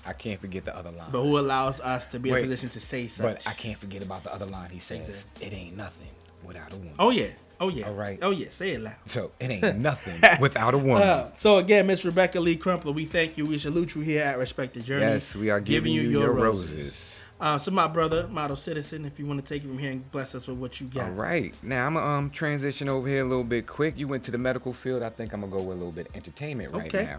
I 0.09 0.13
can't 0.15 0.41
forget 0.41 0.65
the 0.65 0.77
other 0.77 0.91
line. 0.91 1.11
But 1.13 1.23
who 1.23 1.39
allows 1.39 1.81
us 1.81 2.07
to 2.09 2.19
be 2.19 2.31
Wait, 2.33 2.39
in 2.39 2.45
a 2.45 2.47
position 2.49 2.71
to 2.71 2.81
say 2.81 3.07
such? 3.09 3.45
But 3.45 3.47
I 3.47 3.53
can't 3.55 3.79
forget 3.79 4.03
about 4.03 4.25
the 4.25 4.33
other 4.33 4.47
line. 4.47 4.71
He 4.71 4.79
says, 4.79 5.09
Exactly. 5.09 5.47
"It 5.47 5.53
ain't 5.53 5.77
nothing 5.77 6.09
without 6.45 6.73
a 6.73 6.77
woman." 6.77 6.95
Oh 6.99 7.11
yeah. 7.11 7.29
Oh 7.61 7.69
yeah. 7.69 7.89
All 7.89 7.95
right. 7.95 8.19
Oh 8.23 8.31
yeah. 8.31 8.49
Say 8.51 8.71
it 8.73 8.81
loud. 8.81 8.95
So 9.07 9.33
it 9.41 9.51
ain't 9.51 9.79
nothing 9.91 10.21
without 10.41 10.75
a 10.75 10.79
woman. 10.79 11.03
Uh, 11.03 11.31
so 11.37 11.59
again, 11.59 11.87
Miss 11.87 12.05
Rebecca 12.05 12.41
Lee 12.41 12.57
Crumpler, 12.57 12.93
we 12.93 13.05
thank 13.05 13.37
you. 13.37 13.45
We 13.45 13.59
salute 13.59 13.95
you 13.95 14.01
here 14.01 14.23
at 14.25 14.39
Respect 14.39 14.75
the 14.75 14.81
Journey. 14.81 15.03
yes, 15.07 15.35
we 15.35 15.51
are 15.51 15.61
giving, 15.61 15.93
you, 15.93 16.03
your 16.03 16.33
roses. 16.33 17.17
Uh, 17.41 17.57
so 17.57 17.71
my 17.71 17.87
brother, 17.87 18.27
model 18.29 18.57
citizen, 18.57 19.05
if 19.05 19.19
you 19.19 19.25
want 19.27 19.45
to 19.45 19.55
take 19.55 19.63
it 19.63 19.69
from 19.69 19.79
here 19.79 19.93
and 19.93 20.11
bless 20.11 20.35
us 20.35 20.49
with 20.49 20.59
what 20.59 20.81
you 20.81 20.89
got. 20.89 21.07
All 21.07 21.13
right, 21.13 21.55
now 21.63 21.87
I'm 21.87 21.95
gonna 21.95 22.07
um 22.07 22.31
transition 22.31 22.89
over 22.89 23.07
here 23.09 23.21
a 23.23 23.29
little 23.29 23.45
bit 23.45 23.67
quick. 23.67 23.97
You 23.97 24.09
went 24.09 24.25
to 24.25 24.33
the 24.33 24.39
medical 24.39 24.73
field. 24.73 25.03
I 25.05 25.11
think 25.11 25.33
I'm 25.33 25.41
gonna 25.43 25.53
go 25.53 25.59
with 25.63 25.77
a 25.77 25.79
little 25.79 25.93
bit 25.93 26.09
of 26.09 26.17
entertainment 26.17 26.73
right 26.75 26.93
Okay. 26.93 27.05
now. 27.05 27.19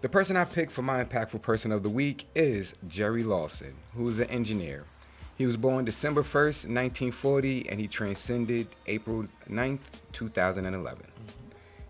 The 0.00 0.08
person 0.08 0.34
I 0.34 0.46
picked 0.46 0.72
for 0.72 0.80
my 0.80 1.04
impactful 1.04 1.42
person 1.42 1.70
of 1.70 1.82
the 1.82 1.90
week 1.90 2.26
is 2.34 2.74
Jerry 2.88 3.22
Lawson, 3.22 3.74
who 3.94 4.08
is 4.08 4.18
an 4.18 4.30
engineer. 4.30 4.84
He 5.36 5.44
was 5.44 5.58
born 5.58 5.84
December 5.84 6.22
1st, 6.22 6.64
1940, 6.68 7.68
and 7.68 7.78
he 7.78 7.86
transcended 7.86 8.68
April 8.86 9.24
9th, 9.50 9.78
2011. 10.12 11.04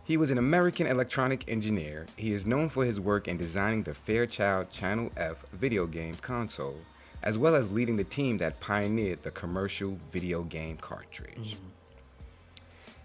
He 0.05 0.17
was 0.17 0.33
an 0.33 0.39
American 0.39 0.89
electronic 0.89 1.49
engineer. 1.49 2.07
He 2.17 2.33
is 2.33 2.45
known 2.45 2.69
for 2.69 2.85
his 2.85 2.99
work 2.99 3.29
in 3.29 3.37
designing 3.37 3.85
the 3.85 3.95
Fairchild 3.95 4.71
Channel 4.73 5.13
F 5.17 5.49
video 5.51 5.87
game 5.87 6.17
console, 6.17 6.79
as 7.23 7.39
well 7.39 7.55
as 7.55 7.71
leading 7.71 7.97
the 7.97 8.03
team 8.03 8.39
that 8.39 8.59
pioneered 8.59 9.23
the 9.23 9.31
commercial 9.31 9.99
video 10.11 10.43
game 10.43 10.79
cartridge. 10.79 11.37
Mm-hmm. 11.37 11.69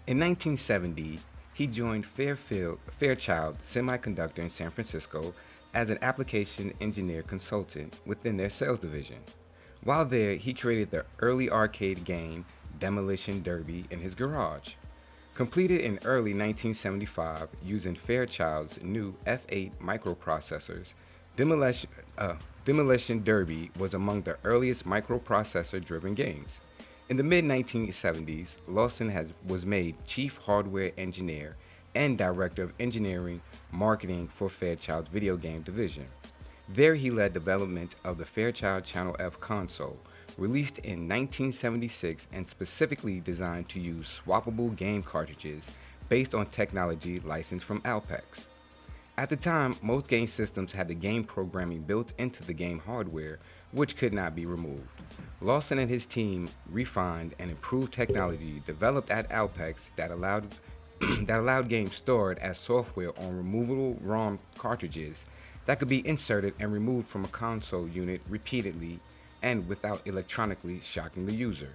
In 0.08 0.18
1970, 0.18 1.20
he 1.56 1.66
joined 1.66 2.04
Fairfield, 2.04 2.78
Fairchild 3.00 3.56
Semiconductor 3.62 4.40
in 4.40 4.50
San 4.50 4.70
Francisco 4.70 5.34
as 5.72 5.88
an 5.88 5.96
application 6.02 6.74
engineer 6.82 7.22
consultant 7.22 7.98
within 8.04 8.36
their 8.36 8.50
sales 8.50 8.78
division. 8.78 9.16
While 9.82 10.04
there, 10.04 10.34
he 10.34 10.52
created 10.52 10.90
the 10.90 11.06
early 11.20 11.48
arcade 11.48 12.04
game 12.04 12.44
Demolition 12.78 13.42
Derby 13.42 13.86
in 13.90 14.00
his 14.00 14.14
garage. 14.14 14.74
Completed 15.32 15.80
in 15.80 15.98
early 16.04 16.34
1975 16.34 17.48
using 17.64 17.94
Fairchild's 17.94 18.82
new 18.82 19.14
F8 19.26 19.76
microprocessors, 19.76 20.92
Demolition, 21.36 21.88
uh, 22.18 22.34
Demolition 22.66 23.24
Derby 23.24 23.70
was 23.78 23.94
among 23.94 24.22
the 24.22 24.36
earliest 24.44 24.86
microprocessor 24.86 25.82
driven 25.82 26.12
games. 26.12 26.58
In 27.08 27.16
the 27.16 27.22
mid 27.22 27.44
1970s, 27.44 28.56
Lawson 28.66 29.08
has, 29.10 29.28
was 29.46 29.64
made 29.64 29.94
chief 30.06 30.38
hardware 30.38 30.90
engineer 30.98 31.54
and 31.94 32.18
director 32.18 32.64
of 32.64 32.72
engineering 32.80 33.40
marketing 33.70 34.26
for 34.26 34.48
Fairchild's 34.48 35.08
video 35.08 35.36
game 35.36 35.62
division. 35.62 36.06
There, 36.68 36.96
he 36.96 37.12
led 37.12 37.32
development 37.32 37.94
of 38.04 38.18
the 38.18 38.26
Fairchild 38.26 38.84
Channel 38.84 39.14
F 39.20 39.38
console, 39.38 40.00
released 40.36 40.78
in 40.78 41.08
1976 41.08 42.26
and 42.32 42.48
specifically 42.48 43.20
designed 43.20 43.68
to 43.68 43.78
use 43.78 44.20
swappable 44.26 44.74
game 44.74 45.04
cartridges 45.04 45.76
based 46.08 46.34
on 46.34 46.46
technology 46.46 47.20
licensed 47.20 47.64
from 47.64 47.82
Alpex. 47.82 48.46
At 49.16 49.30
the 49.30 49.36
time, 49.36 49.76
most 49.80 50.08
game 50.08 50.26
systems 50.26 50.72
had 50.72 50.88
the 50.88 50.94
game 50.94 51.22
programming 51.22 51.82
built 51.82 52.12
into 52.18 52.42
the 52.42 52.52
game 52.52 52.80
hardware, 52.80 53.38
which 53.72 53.96
could 53.96 54.12
not 54.12 54.34
be 54.34 54.46
removed. 54.46 54.88
Lawson 55.40 55.78
and 55.78 55.90
his 55.90 56.06
team 56.06 56.48
refined 56.70 57.34
and 57.38 57.50
improved 57.50 57.92
technology 57.92 58.62
developed 58.66 59.10
at 59.10 59.28
Alpex 59.30 59.94
that 59.96 60.10
allowed 60.10 60.46
that 61.26 61.40
allowed 61.40 61.68
games 61.68 61.94
stored 61.94 62.38
as 62.38 62.58
software 62.58 63.18
on 63.20 63.36
removable 63.36 63.98
ROM 64.02 64.38
cartridges 64.56 65.24
that 65.66 65.78
could 65.78 65.88
be 65.88 66.06
inserted 66.06 66.54
and 66.58 66.72
removed 66.72 67.06
from 67.06 67.24
a 67.24 67.28
console 67.28 67.86
unit 67.88 68.22
repeatedly 68.30 68.98
and 69.42 69.68
without 69.68 70.06
electronically 70.06 70.80
shocking 70.82 71.26
the 71.26 71.34
user. 71.34 71.74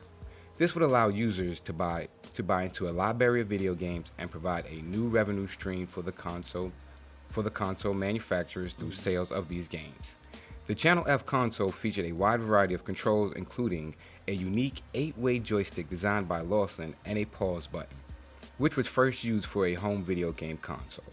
This 0.57 0.73
would 0.73 0.83
allow 0.83 1.09
users 1.09 1.59
to 1.61 1.73
buy 1.73 2.07
to 2.33 2.43
buy 2.43 2.63
into 2.63 2.87
a 2.87 2.91
library 2.91 3.41
of 3.41 3.47
video 3.47 3.75
games 3.75 4.11
and 4.17 4.31
provide 4.31 4.65
a 4.65 4.81
new 4.81 5.07
revenue 5.07 5.47
stream 5.47 5.87
for 5.87 6.01
the 6.01 6.11
console 6.11 6.71
for 7.29 7.43
the 7.43 7.49
console 7.49 7.93
manufacturers 7.93 8.73
through 8.73 8.91
sales 8.91 9.31
of 9.31 9.47
these 9.47 9.67
games. 9.67 10.15
The 10.71 10.75
Channel 10.75 11.03
F 11.05 11.25
console 11.25 11.69
featured 11.69 12.05
a 12.05 12.13
wide 12.13 12.39
variety 12.39 12.73
of 12.73 12.85
controls 12.85 13.33
including 13.35 13.93
a 14.29 14.31
unique 14.31 14.81
8-way 14.93 15.39
joystick 15.39 15.89
designed 15.89 16.29
by 16.29 16.39
Lawson 16.39 16.95
and 17.05 17.17
a 17.17 17.25
pause 17.25 17.67
button, 17.67 17.97
which 18.57 18.77
was 18.77 18.87
first 18.87 19.21
used 19.25 19.45
for 19.45 19.65
a 19.65 19.73
home 19.73 20.01
video 20.01 20.31
game 20.31 20.55
console. 20.55 21.03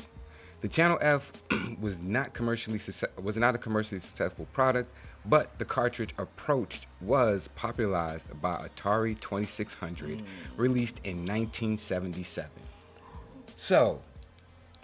The 0.61 0.69
Channel 0.69 0.99
F 1.01 1.33
was 1.81 1.99
not 1.99 2.35
commercially 2.35 2.79
success- 2.79 3.11
was 3.21 3.37
not 3.37 3.57
a 3.57 3.59
commercially 3.59 4.01
successful 4.01 4.47
product, 4.53 4.95
but 5.27 5.59
the 5.59 5.65
cartridge 5.65 6.15
approach 6.19 6.83
was 7.01 7.49
popularized 7.57 8.41
by 8.41 8.69
Atari 8.69 9.19
2600, 9.19 10.19
mm. 10.19 10.25
released 10.57 11.01
in 11.03 11.27
1977. 11.27 12.49
So, 13.57 14.03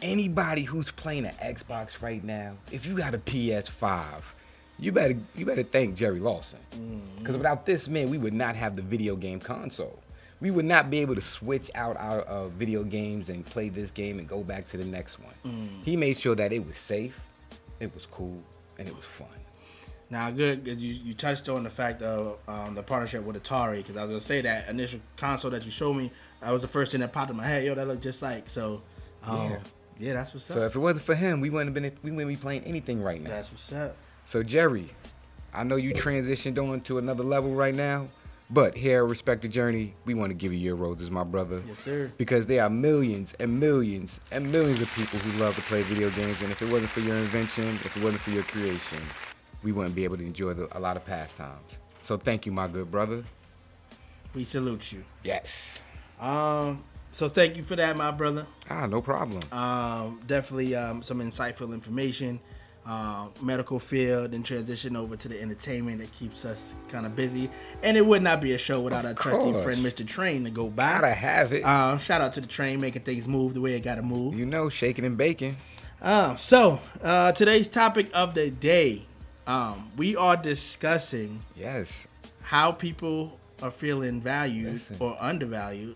anybody 0.02 0.62
who's 0.62 0.90
playing 0.90 1.26
an 1.26 1.34
Xbox 1.34 2.02
right 2.02 2.24
now, 2.24 2.56
if 2.72 2.84
you 2.84 2.96
got 2.96 3.14
a 3.14 3.18
PS5, 3.18 4.20
you 4.78 4.92
better 4.92 5.16
you 5.34 5.46
better 5.46 5.62
thank 5.62 5.94
Jerry 5.94 6.20
Lawson, 6.20 6.58
because 7.18 7.36
without 7.36 7.64
this 7.66 7.88
man, 7.88 8.10
we 8.10 8.18
would 8.18 8.34
not 8.34 8.56
have 8.56 8.76
the 8.76 8.82
video 8.82 9.16
game 9.16 9.40
console. 9.40 10.00
We 10.40 10.50
would 10.50 10.64
not 10.64 10.90
be 10.90 10.98
able 10.98 11.14
to 11.14 11.20
switch 11.20 11.70
out 11.74 11.96
our 11.96 12.20
uh, 12.22 12.48
video 12.48 12.82
games 12.82 13.28
and 13.28 13.46
play 13.46 13.68
this 13.70 13.90
game 13.90 14.18
and 14.18 14.28
go 14.28 14.42
back 14.42 14.68
to 14.70 14.76
the 14.76 14.84
next 14.84 15.18
one. 15.20 15.80
He 15.84 15.96
made 15.96 16.18
sure 16.18 16.34
that 16.34 16.52
it 16.52 16.66
was 16.66 16.76
safe, 16.76 17.18
it 17.80 17.94
was 17.94 18.06
cool, 18.06 18.42
and 18.78 18.86
it 18.88 18.94
was 18.94 19.04
fun. 19.04 19.28
Now, 20.10 20.30
good, 20.30 20.66
you, 20.66 20.74
you 20.92 21.14
touched 21.14 21.48
on 21.48 21.64
the 21.64 21.70
fact 21.70 22.02
of 22.02 22.38
um, 22.46 22.74
the 22.74 22.82
partnership 22.82 23.24
with 23.24 23.42
Atari, 23.42 23.78
because 23.78 23.96
I 23.96 24.02
was 24.02 24.10
gonna 24.10 24.20
say 24.20 24.42
that 24.42 24.68
initial 24.68 25.00
console 25.16 25.50
that 25.52 25.64
you 25.64 25.70
showed 25.70 25.94
me, 25.94 26.10
that 26.40 26.52
was 26.52 26.60
the 26.62 26.68
first 26.68 26.92
thing 26.92 27.00
that 27.00 27.12
popped 27.12 27.30
in 27.30 27.36
my 27.36 27.46
head. 27.46 27.64
Yo, 27.64 27.74
that 27.74 27.88
looked 27.88 28.02
just 28.02 28.20
like 28.20 28.48
so. 28.48 28.82
Um, 29.22 29.50
Yeah. 29.50 29.58
yeah. 29.98 30.12
that's 30.12 30.34
what's 30.34 30.50
up. 30.50 30.56
So 30.56 30.66
if 30.66 30.74
it 30.76 30.78
wasn't 30.78 31.04
for 31.04 31.14
him, 31.14 31.40
we 31.40 31.48
wouldn't 31.48 31.74
have 31.74 31.82
been 31.82 31.90
we 32.02 32.10
wouldn't 32.10 32.28
be 32.28 32.40
playing 32.40 32.64
anything 32.64 33.00
right 33.02 33.22
now. 33.22 33.30
that's 33.30 33.50
what's 33.50 33.72
up. 33.72 33.96
So 34.26 34.42
Jerry, 34.42 34.88
I 35.52 35.64
know 35.64 35.76
you 35.76 35.92
transitioned 35.92 36.58
on 36.58 36.80
to 36.82 36.98
another 36.98 37.22
level 37.22 37.54
right 37.54 37.74
now, 37.74 38.08
but 38.50 38.76
here 38.76 39.04
at 39.04 39.08
Respect 39.08 39.42
the 39.42 39.48
Journey, 39.48 39.94
we 40.04 40.14
want 40.14 40.30
to 40.30 40.34
give 40.34 40.52
you 40.52 40.58
your 40.58 40.76
roses, 40.76 41.10
my 41.10 41.24
brother. 41.24 41.62
Yes, 41.66 41.78
sir. 41.78 42.10
Because 42.16 42.46
there 42.46 42.62
are 42.62 42.70
millions 42.70 43.34
and 43.38 43.60
millions 43.60 44.20
and 44.32 44.50
millions 44.50 44.80
of 44.80 44.92
people 44.94 45.18
who 45.18 45.42
love 45.42 45.54
to 45.56 45.62
play 45.62 45.82
video 45.82 46.10
games, 46.10 46.40
and 46.42 46.50
if 46.50 46.60
it 46.62 46.70
wasn't 46.70 46.90
for 46.90 47.00
your 47.00 47.16
invention, 47.16 47.64
if 47.64 47.96
it 47.96 48.02
wasn't 48.02 48.22
for 48.22 48.30
your 48.30 48.42
creation, 48.44 48.98
we 49.62 49.72
wouldn't 49.72 49.94
be 49.94 50.04
able 50.04 50.16
to 50.16 50.24
enjoy 50.24 50.52
the, 50.54 50.68
a 50.76 50.80
lot 50.80 50.96
of 50.96 51.04
pastimes. 51.04 51.78
So 52.02 52.16
thank 52.16 52.44
you, 52.44 52.52
my 52.52 52.68
good 52.68 52.90
brother. 52.90 53.22
We 54.34 54.44
salute 54.44 54.92
you. 54.92 55.04
Yes. 55.22 55.82
Um, 56.20 56.82
so 57.12 57.28
thank 57.28 57.56
you 57.56 57.62
for 57.62 57.76
that, 57.76 57.96
my 57.96 58.10
brother. 58.10 58.46
Ah, 58.68 58.86
no 58.86 59.00
problem. 59.00 59.40
Um, 59.52 60.20
definitely 60.26 60.74
um, 60.74 61.02
some 61.02 61.20
insightful 61.20 61.72
information. 61.72 62.40
Um, 62.86 63.32
medical 63.40 63.78
field 63.78 64.34
and 64.34 64.44
transition 64.44 64.94
over 64.94 65.16
to 65.16 65.26
the 65.28 65.40
entertainment 65.40 66.00
that 66.00 66.12
keeps 66.12 66.44
us 66.44 66.74
kind 66.90 67.06
of 67.06 67.16
busy. 67.16 67.48
And 67.82 67.96
it 67.96 68.04
would 68.04 68.20
not 68.20 68.42
be 68.42 68.52
a 68.52 68.58
show 68.58 68.78
without 68.82 69.06
Of 69.06 69.12
our 69.12 69.14
trusty 69.14 69.52
friend, 69.62 69.78
Mr. 69.82 70.06
Train, 70.06 70.44
to 70.44 70.50
go 70.50 70.66
by. 70.68 71.00
Gotta 71.00 71.14
have 71.14 71.54
it. 71.54 71.64
Um, 71.64 71.98
shout 71.98 72.20
out 72.20 72.34
to 72.34 72.42
the 72.42 72.46
train 72.46 72.82
making 72.82 73.00
things 73.00 73.26
move 73.26 73.54
the 73.54 73.62
way 73.62 73.72
it 73.74 73.80
got 73.80 73.94
to 73.94 74.02
move. 74.02 74.34
you 74.38 74.44
know, 74.44 74.68
shaking 74.68 75.06
and 75.06 75.16
baking. 75.16 75.56
Um, 76.02 76.36
so 76.36 76.78
uh, 77.02 77.32
today's 77.32 77.68
topic 77.68 78.10
of 78.12 78.34
the 78.34 78.50
day, 78.50 79.06
um, 79.46 79.90
we 79.96 80.14
are 80.16 80.36
discussing 80.36 81.40
Yes. 81.56 82.06
how 82.42 82.70
people 82.72 83.38
are 83.62 83.70
feeling 83.70 84.20
valued 84.20 84.74
Listen. 84.90 84.96
or 85.00 85.16
undervalued 85.18 85.94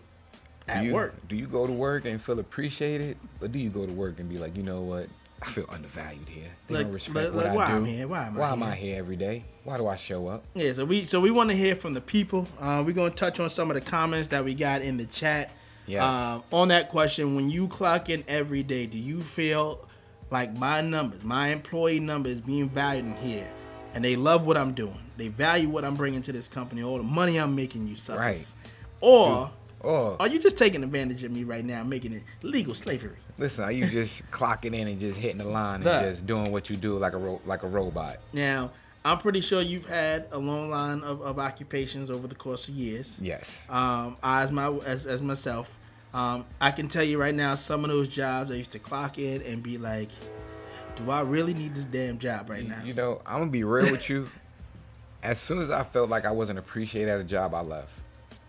Do 0.65 0.73
at 0.73 0.83
you, 0.85 0.93
work. 0.93 1.13
Do 1.27 1.35
you 1.35 1.45
go 1.45 1.67
to 1.67 1.71
work 1.73 2.05
and 2.05 2.19
feel 2.19 2.39
appreciated, 2.39 3.15
or 3.41 3.47
do 3.47 3.59
you 3.59 3.69
go 3.69 3.85
to 3.85 3.91
work 3.93 4.19
and 4.19 4.27
be 4.27 4.39
like, 4.39 4.57
you 4.57 4.63
know 4.63 4.81
what? 4.81 5.05
I 5.41 5.51
feel 5.51 5.65
undervalued 5.69 6.27
here. 6.27 6.49
They 6.67 6.75
Like- 6.75 6.85
don't 6.85 6.93
respect 6.93 7.33
like- 7.33 7.35
what 7.35 7.45
like, 7.45 7.53
I 7.53 7.55
why 7.55 7.67
do. 7.69 7.73
I'm 7.75 7.85
here? 7.85 8.07
Why 8.07 8.25
am 8.27 8.39
I 8.41 8.51
am 8.51 8.59
here? 8.61 8.67
I 8.69 8.75
here 8.75 8.97
every 8.97 9.15
day? 9.15 9.43
Why 9.63 9.77
do 9.77 9.87
I 9.87 9.95
show 9.95 10.27
up? 10.27 10.43
Yeah, 10.53 10.73
so 10.73 10.85
we 10.85 11.03
so 11.03 11.19
we 11.19 11.31
want 11.31 11.49
to 11.49 11.55
hear 11.55 11.75
from 11.75 11.93
the 11.93 12.01
people. 12.01 12.47
Uh, 12.59 12.83
we're 12.85 12.93
gonna 12.93 13.09
touch 13.09 13.39
on 13.39 13.49
some 13.49 13.69
of 13.71 13.75
the 13.75 13.89
comments 13.89 14.29
that 14.29 14.43
we 14.43 14.53
got 14.53 14.81
in 14.81 14.97
the 14.97 15.05
chat. 15.05 15.51
Yes. 15.85 16.01
Uh, 16.03 16.41
on 16.51 16.67
that 16.67 16.89
question, 16.89 17.35
when 17.35 17.49
you 17.49 17.67
clock 17.67 18.09
in 18.09 18.23
every 18.27 18.61
day, 18.63 18.85
do 18.85 18.97
you 18.97 19.21
feel 19.21 19.87
like 20.29 20.55
my 20.57 20.81
numbers, 20.81 21.23
my 21.23 21.47
employee 21.47 21.99
numbers, 21.99 22.39
being 22.39 22.69
valued 22.69 23.05
in 23.05 23.15
here, 23.17 23.47
and 23.95 24.03
they 24.03 24.15
love 24.15 24.45
what 24.45 24.55
I'm 24.57 24.73
doing? 24.73 24.99
They 25.17 25.29
value 25.29 25.67
what 25.69 25.83
I'm 25.83 25.95
bringing 25.95 26.21
to 26.23 26.31
this 26.31 26.47
company, 26.47 26.83
all 26.83 26.97
the 26.97 27.03
money 27.03 27.37
I'm 27.37 27.55
making 27.55 27.87
you 27.87 27.95
suckers. 27.95 28.19
Right. 28.19 28.45
Or 29.01 29.49
Oh, 29.83 30.17
are 30.19 30.27
you 30.27 30.39
just 30.39 30.57
taking 30.57 30.83
advantage 30.83 31.23
of 31.23 31.31
me 31.31 31.43
right 31.43 31.63
now, 31.63 31.83
making 31.83 32.13
it 32.13 32.23
legal 32.41 32.73
slavery? 32.73 33.15
listen, 33.37 33.63
are 33.63 33.71
you 33.71 33.85
just 33.89 34.29
clocking 34.31 34.75
in 34.75 34.87
and 34.87 34.99
just 34.99 35.17
hitting 35.17 35.37
the 35.37 35.47
line 35.47 35.83
and 35.87 36.05
just 36.09 36.25
doing 36.25 36.51
what 36.51 36.69
you 36.69 36.75
do 36.75 36.97
like 36.97 37.13
a 37.13 37.17
ro- 37.17 37.41
like 37.45 37.63
a 37.63 37.67
robot? 37.67 38.17
Now, 38.33 38.71
I'm 39.05 39.17
pretty 39.17 39.39
sure 39.41 39.61
you've 39.61 39.87
had 39.87 40.27
a 40.31 40.37
long 40.37 40.69
line 40.69 41.01
of, 41.01 41.21
of 41.21 41.39
occupations 41.39 42.09
over 42.09 42.27
the 42.27 42.35
course 42.35 42.67
of 42.67 42.75
years. 42.75 43.17
Yes. 43.21 43.57
um, 43.69 44.17
I, 44.21 44.43
as 44.43 44.51
my 44.51 44.67
as, 44.85 45.05
as 45.05 45.21
myself, 45.21 45.73
um, 46.13 46.45
I 46.59 46.71
can 46.71 46.89
tell 46.89 47.03
you 47.03 47.17
right 47.19 47.33
now, 47.35 47.55
some 47.55 47.85
of 47.85 47.89
those 47.89 48.09
jobs 48.09 48.51
I 48.51 48.55
used 48.55 48.71
to 48.71 48.79
clock 48.79 49.17
in 49.17 49.41
and 49.43 49.63
be 49.63 49.77
like, 49.77 50.09
"Do 50.97 51.09
I 51.09 51.21
really 51.21 51.53
need 51.53 51.75
this 51.75 51.85
damn 51.85 52.19
job 52.19 52.49
right 52.49 52.67
now?" 52.67 52.81
you 52.83 52.93
know, 52.93 53.21
I'm 53.25 53.39
gonna 53.39 53.51
be 53.51 53.63
real 53.63 53.91
with 53.91 54.09
you. 54.09 54.27
As 55.21 55.37
soon 55.37 55.59
as 55.59 55.69
I 55.69 55.83
felt 55.83 56.09
like 56.09 56.23
I 56.25 56.31
wasn't 56.31 56.59
appreciated 56.59 57.09
at 57.11 57.19
a 57.19 57.25
job, 57.25 57.53
I 57.53 57.59
left. 57.61 57.91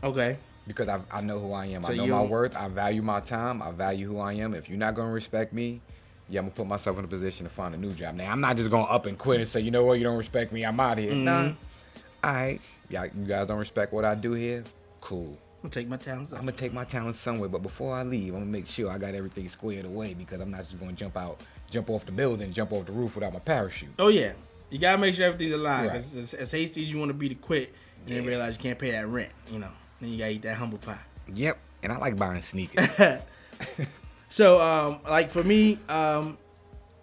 Okay, 0.05 0.37
because 0.75 0.89
I, 0.89 1.01
I 1.11 1.21
know 1.21 1.39
who 1.39 1.53
I 1.53 1.67
am. 1.67 1.83
So 1.83 1.93
I 1.93 1.97
know 1.97 2.07
my 2.07 2.23
worth. 2.23 2.57
I 2.57 2.69
value 2.69 3.03
my 3.03 3.21
time. 3.21 3.63
I 3.63 3.71
value 3.71 4.09
who 4.09 4.19
I 4.19 4.35
am. 4.35 4.55
If 4.55 4.69
you're 4.69 4.79
not 4.79 4.95
gonna 4.95 5.11
respect 5.11 5.53
me, 5.53 5.81
yeah, 6.29 6.41
I'm 6.41 6.47
gonna 6.47 6.55
put 6.55 6.67
myself 6.67 6.99
in 6.99 7.05
a 7.05 7.09
position 7.09 7.45
to 7.45 7.51
find 7.51 7.75
a 7.75 7.79
new 7.79 7.91
job. 7.93 8.15
Now 8.15 8.31
I'm 8.33 8.41
not 8.41 8.57
just 8.57 8.71
gonna 8.71 8.85
up 8.85 9.07
and 9.07 9.19
quit 9.19 9.41
and 9.41 9.49
say, 9.49 9.61
you 9.61 9.71
know 9.71 9.85
what, 9.85 9.99
you 9.99 10.05
don't 10.05 10.19
respect 10.19 10.53
me, 10.53 10.65
I'm 10.65 10.79
out 10.79 10.99
here. 10.99 11.15
Nah. 11.15 11.43
Mm-hmm. 11.43 12.05
All 12.23 12.33
right, 12.33 12.61
yeah, 12.89 13.05
you 13.05 13.25
guys 13.25 13.47
don't 13.47 13.59
respect 13.59 13.93
what 13.93 14.05
I 14.05 14.15
do 14.15 14.33
here. 14.33 14.63
Cool. 15.01 15.37
I'm 15.63 15.69
gonna 15.69 15.73
take 15.73 15.89
my 15.89 15.97
talents. 15.97 16.33
I'm 16.33 16.41
gonna 16.41 16.53
take 16.53 16.73
my 16.73 16.85
talents 16.85 17.19
somewhere, 17.19 17.49
but 17.49 17.63
before 17.63 17.95
I 17.95 18.03
leave, 18.03 18.35
I'm 18.35 18.41
gonna 18.41 18.51
make 18.51 18.69
sure 18.69 18.91
I 18.91 18.99
got 18.99 19.15
everything 19.15 19.49
squared 19.49 19.85
away 19.85 20.15
because 20.15 20.41
I'm 20.41 20.51
not 20.51 20.67
just 20.67 20.81
gonna 20.81 20.93
jump 20.93 21.17
out, 21.17 21.45
jump 21.71 21.91
off 21.91 22.07
the 22.07 22.13
building, 22.13 22.53
jump 22.53 22.73
off 22.73 22.87
the 22.87 22.93
roof 22.93 23.15
without 23.15 23.33
my 23.33 23.41
parachute. 23.41 23.91
Oh 23.99 24.09
yeah, 24.09 24.33
you 24.71 24.79
gotta 24.79 24.99
make 24.99 25.15
sure 25.15 25.27
everything's 25.27 25.55
aligned. 25.55 25.89
Right. 25.89 25.97
as, 25.97 26.35
as 26.35 26.51
hasty 26.51 26.83
as 26.83 26.91
you 26.91 26.99
want 26.99 27.11
to 27.11 27.15
be 27.15 27.29
to 27.29 27.35
quit, 27.35 27.75
and 28.07 28.17
then 28.17 28.25
realize 28.25 28.55
you 28.55 28.63
can't 28.63 28.79
pay 28.79 28.93
that 28.93 29.07
rent. 29.07 29.31
You 29.51 29.59
know, 29.59 29.73
then 30.01 30.11
you 30.11 30.19
gotta 30.19 30.33
eat 30.33 30.43
that 30.43 30.57
humble 30.57 30.79
pie. 30.79 30.99
Yep, 31.35 31.59
and 31.83 31.93
I 31.93 31.99
like 31.99 32.17
buying 32.17 32.43
sneakers. 32.43 32.89
So, 34.33 34.61
um, 34.61 35.01
like 35.09 35.29
for 35.31 35.43
me, 35.43 35.77
um, 35.89 36.39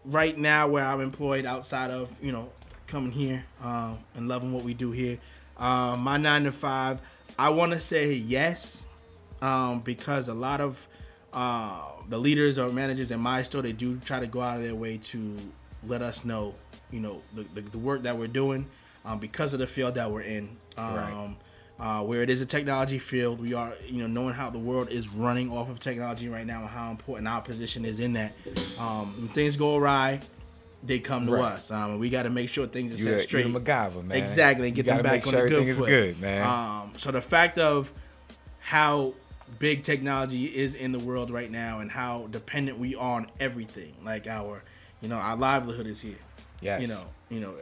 right 0.05 0.37
now 0.37 0.69
where 0.69 0.85
I'm 0.85 1.01
employed 1.01 1.45
outside 1.45 1.91
of 1.91 2.09
you 2.21 2.31
know 2.31 2.49
coming 2.87 3.11
here 3.11 3.43
um, 3.61 3.97
and 4.15 4.29
loving 4.29 4.53
what 4.53 4.63
we 4.63 4.73
do 4.73 4.91
here, 4.91 5.19
um, 5.57 5.99
my 5.99 6.15
nine 6.15 6.45
to 6.45 6.53
five, 6.53 7.01
I 7.37 7.49
want 7.49 7.73
to 7.73 7.81
say 7.81 8.13
yes, 8.13 8.87
um, 9.41 9.81
because 9.81 10.29
a 10.29 10.33
lot 10.33 10.61
of 10.61 10.87
uh, 11.33 11.81
the 12.07 12.17
leaders 12.17 12.57
or 12.57 12.69
managers 12.69 13.11
in 13.11 13.19
my 13.19 13.43
store 13.43 13.61
they 13.61 13.73
do 13.73 13.97
try 13.97 14.21
to 14.21 14.27
go 14.27 14.39
out 14.41 14.57
of 14.57 14.63
their 14.63 14.75
way 14.75 14.97
to 14.97 15.35
let 15.85 16.01
us 16.01 16.23
know, 16.23 16.55
you 16.91 17.01
know, 17.01 17.19
the, 17.35 17.43
the, 17.55 17.61
the 17.61 17.77
work 17.77 18.03
that 18.03 18.17
we're 18.17 18.27
doing 18.27 18.65
um, 19.03 19.19
because 19.19 19.51
of 19.51 19.59
the 19.59 19.67
field 19.67 19.95
that 19.95 20.09
we're 20.09 20.21
in. 20.21 20.49
Um, 20.77 20.95
Right. 20.95 21.35
Uh, 21.79 22.03
where 22.03 22.21
it 22.21 22.29
is 22.29 22.41
a 22.41 22.45
technology 22.45 22.99
field. 22.99 23.39
We 23.39 23.53
are, 23.53 23.73
you 23.87 23.99
know, 24.01 24.07
knowing 24.07 24.33
how 24.33 24.49
the 24.49 24.59
world 24.59 24.89
is 24.89 25.07
running 25.09 25.51
off 25.51 25.69
of 25.69 25.79
technology 25.79 26.27
right 26.27 26.45
now 26.45 26.61
and 26.61 26.69
how 26.69 26.89
important 26.91 27.27
our 27.27 27.41
position 27.41 27.85
is 27.85 27.99
in 27.99 28.13
that. 28.13 28.33
Um, 28.79 29.13
when 29.17 29.27
things 29.29 29.57
go 29.57 29.75
awry, 29.77 30.19
they 30.83 30.99
come 30.99 31.25
to 31.27 31.33
Right. 31.33 31.53
us. 31.53 31.69
Um, 31.71 31.91
and 31.91 31.99
we 31.99 32.09
got 32.09 32.23
to 32.23 32.29
make 32.29 32.49
sure 32.49 32.65
things 32.67 32.93
are 32.93 32.97
set 33.03 33.21
straight. 33.21 33.45
you 33.47 33.55
a 33.55 33.59
MacGyver, 33.59 34.03
man. 34.03 34.17
Exactly, 34.17 34.67
and 34.67 34.75
get 34.75 34.85
them 34.85 35.03
back 35.03 35.25
on 35.27 35.33
sure 35.33 35.43
the 35.43 35.49
good 35.49 35.53
everything 35.53 35.67
is 35.69 35.77
foot. 35.77 35.87
good, 35.87 36.19
man. 36.21 36.43
Um, 36.43 36.91
so 36.95 37.11
the 37.11 37.21
fact 37.21 37.57
of 37.57 37.91
how 38.59 39.13
big 39.59 39.83
technology 39.83 40.45
is 40.45 40.75
in 40.75 40.91
the 40.91 40.99
world 40.99 41.31
right 41.31 41.49
now 41.49 41.79
and 41.79 41.89
how 41.89 42.27
dependent 42.31 42.77
we 42.77 42.95
are 42.95 43.15
on 43.17 43.27
everything, 43.39 43.93
like 44.03 44.27
our, 44.27 44.61
you 45.01 45.09
know, 45.09 45.15
our 45.15 45.35
livelihood 45.35 45.87
is 45.87 46.01
here. 46.01 46.15
Yes. 46.61 46.81
You 46.81 46.87
know, 46.87 47.03
you 47.29 47.39
know, 47.39 47.53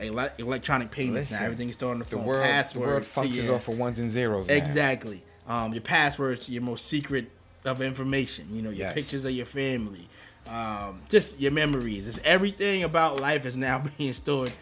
ele- 0.00 0.30
electronic 0.38 0.90
payments 0.90 1.30
now. 1.30 1.36
Listen, 1.38 1.44
Everything's 1.46 1.74
stored 1.74 1.92
on 1.94 1.98
the 2.00 2.04
The 2.04 2.16
phone. 2.16 2.24
world, 2.24 2.40
the 2.40 2.44
Passwords 2.44 2.86
world 2.86 3.04
functions 3.06 3.44
your- 3.46 3.54
off 3.54 3.68
of 3.68 3.78
ones 3.78 3.98
and 3.98 4.10
zeros. 4.10 4.46
now. 4.48 4.54
Exactly. 4.54 5.22
Um, 5.46 5.72
your 5.72 5.82
passwords 5.82 6.46
to 6.46 6.52
your 6.52 6.62
most 6.62 6.86
secret 6.86 7.30
of 7.64 7.82
information. 7.82 8.46
You 8.52 8.62
know, 8.62 8.70
your 8.70 8.86
Yes. 8.88 8.94
pictures 8.94 9.24
of 9.24 9.32
your 9.32 9.46
family, 9.46 10.08
um, 10.48 11.02
just 11.08 11.38
your 11.40 11.52
memories. 11.52 12.08
It's 12.08 12.18
everything 12.24 12.82
about 12.82 13.20
life 13.20 13.44
is 13.46 13.56
now 13.56 13.82
being 13.98 14.12
stored 14.12 14.52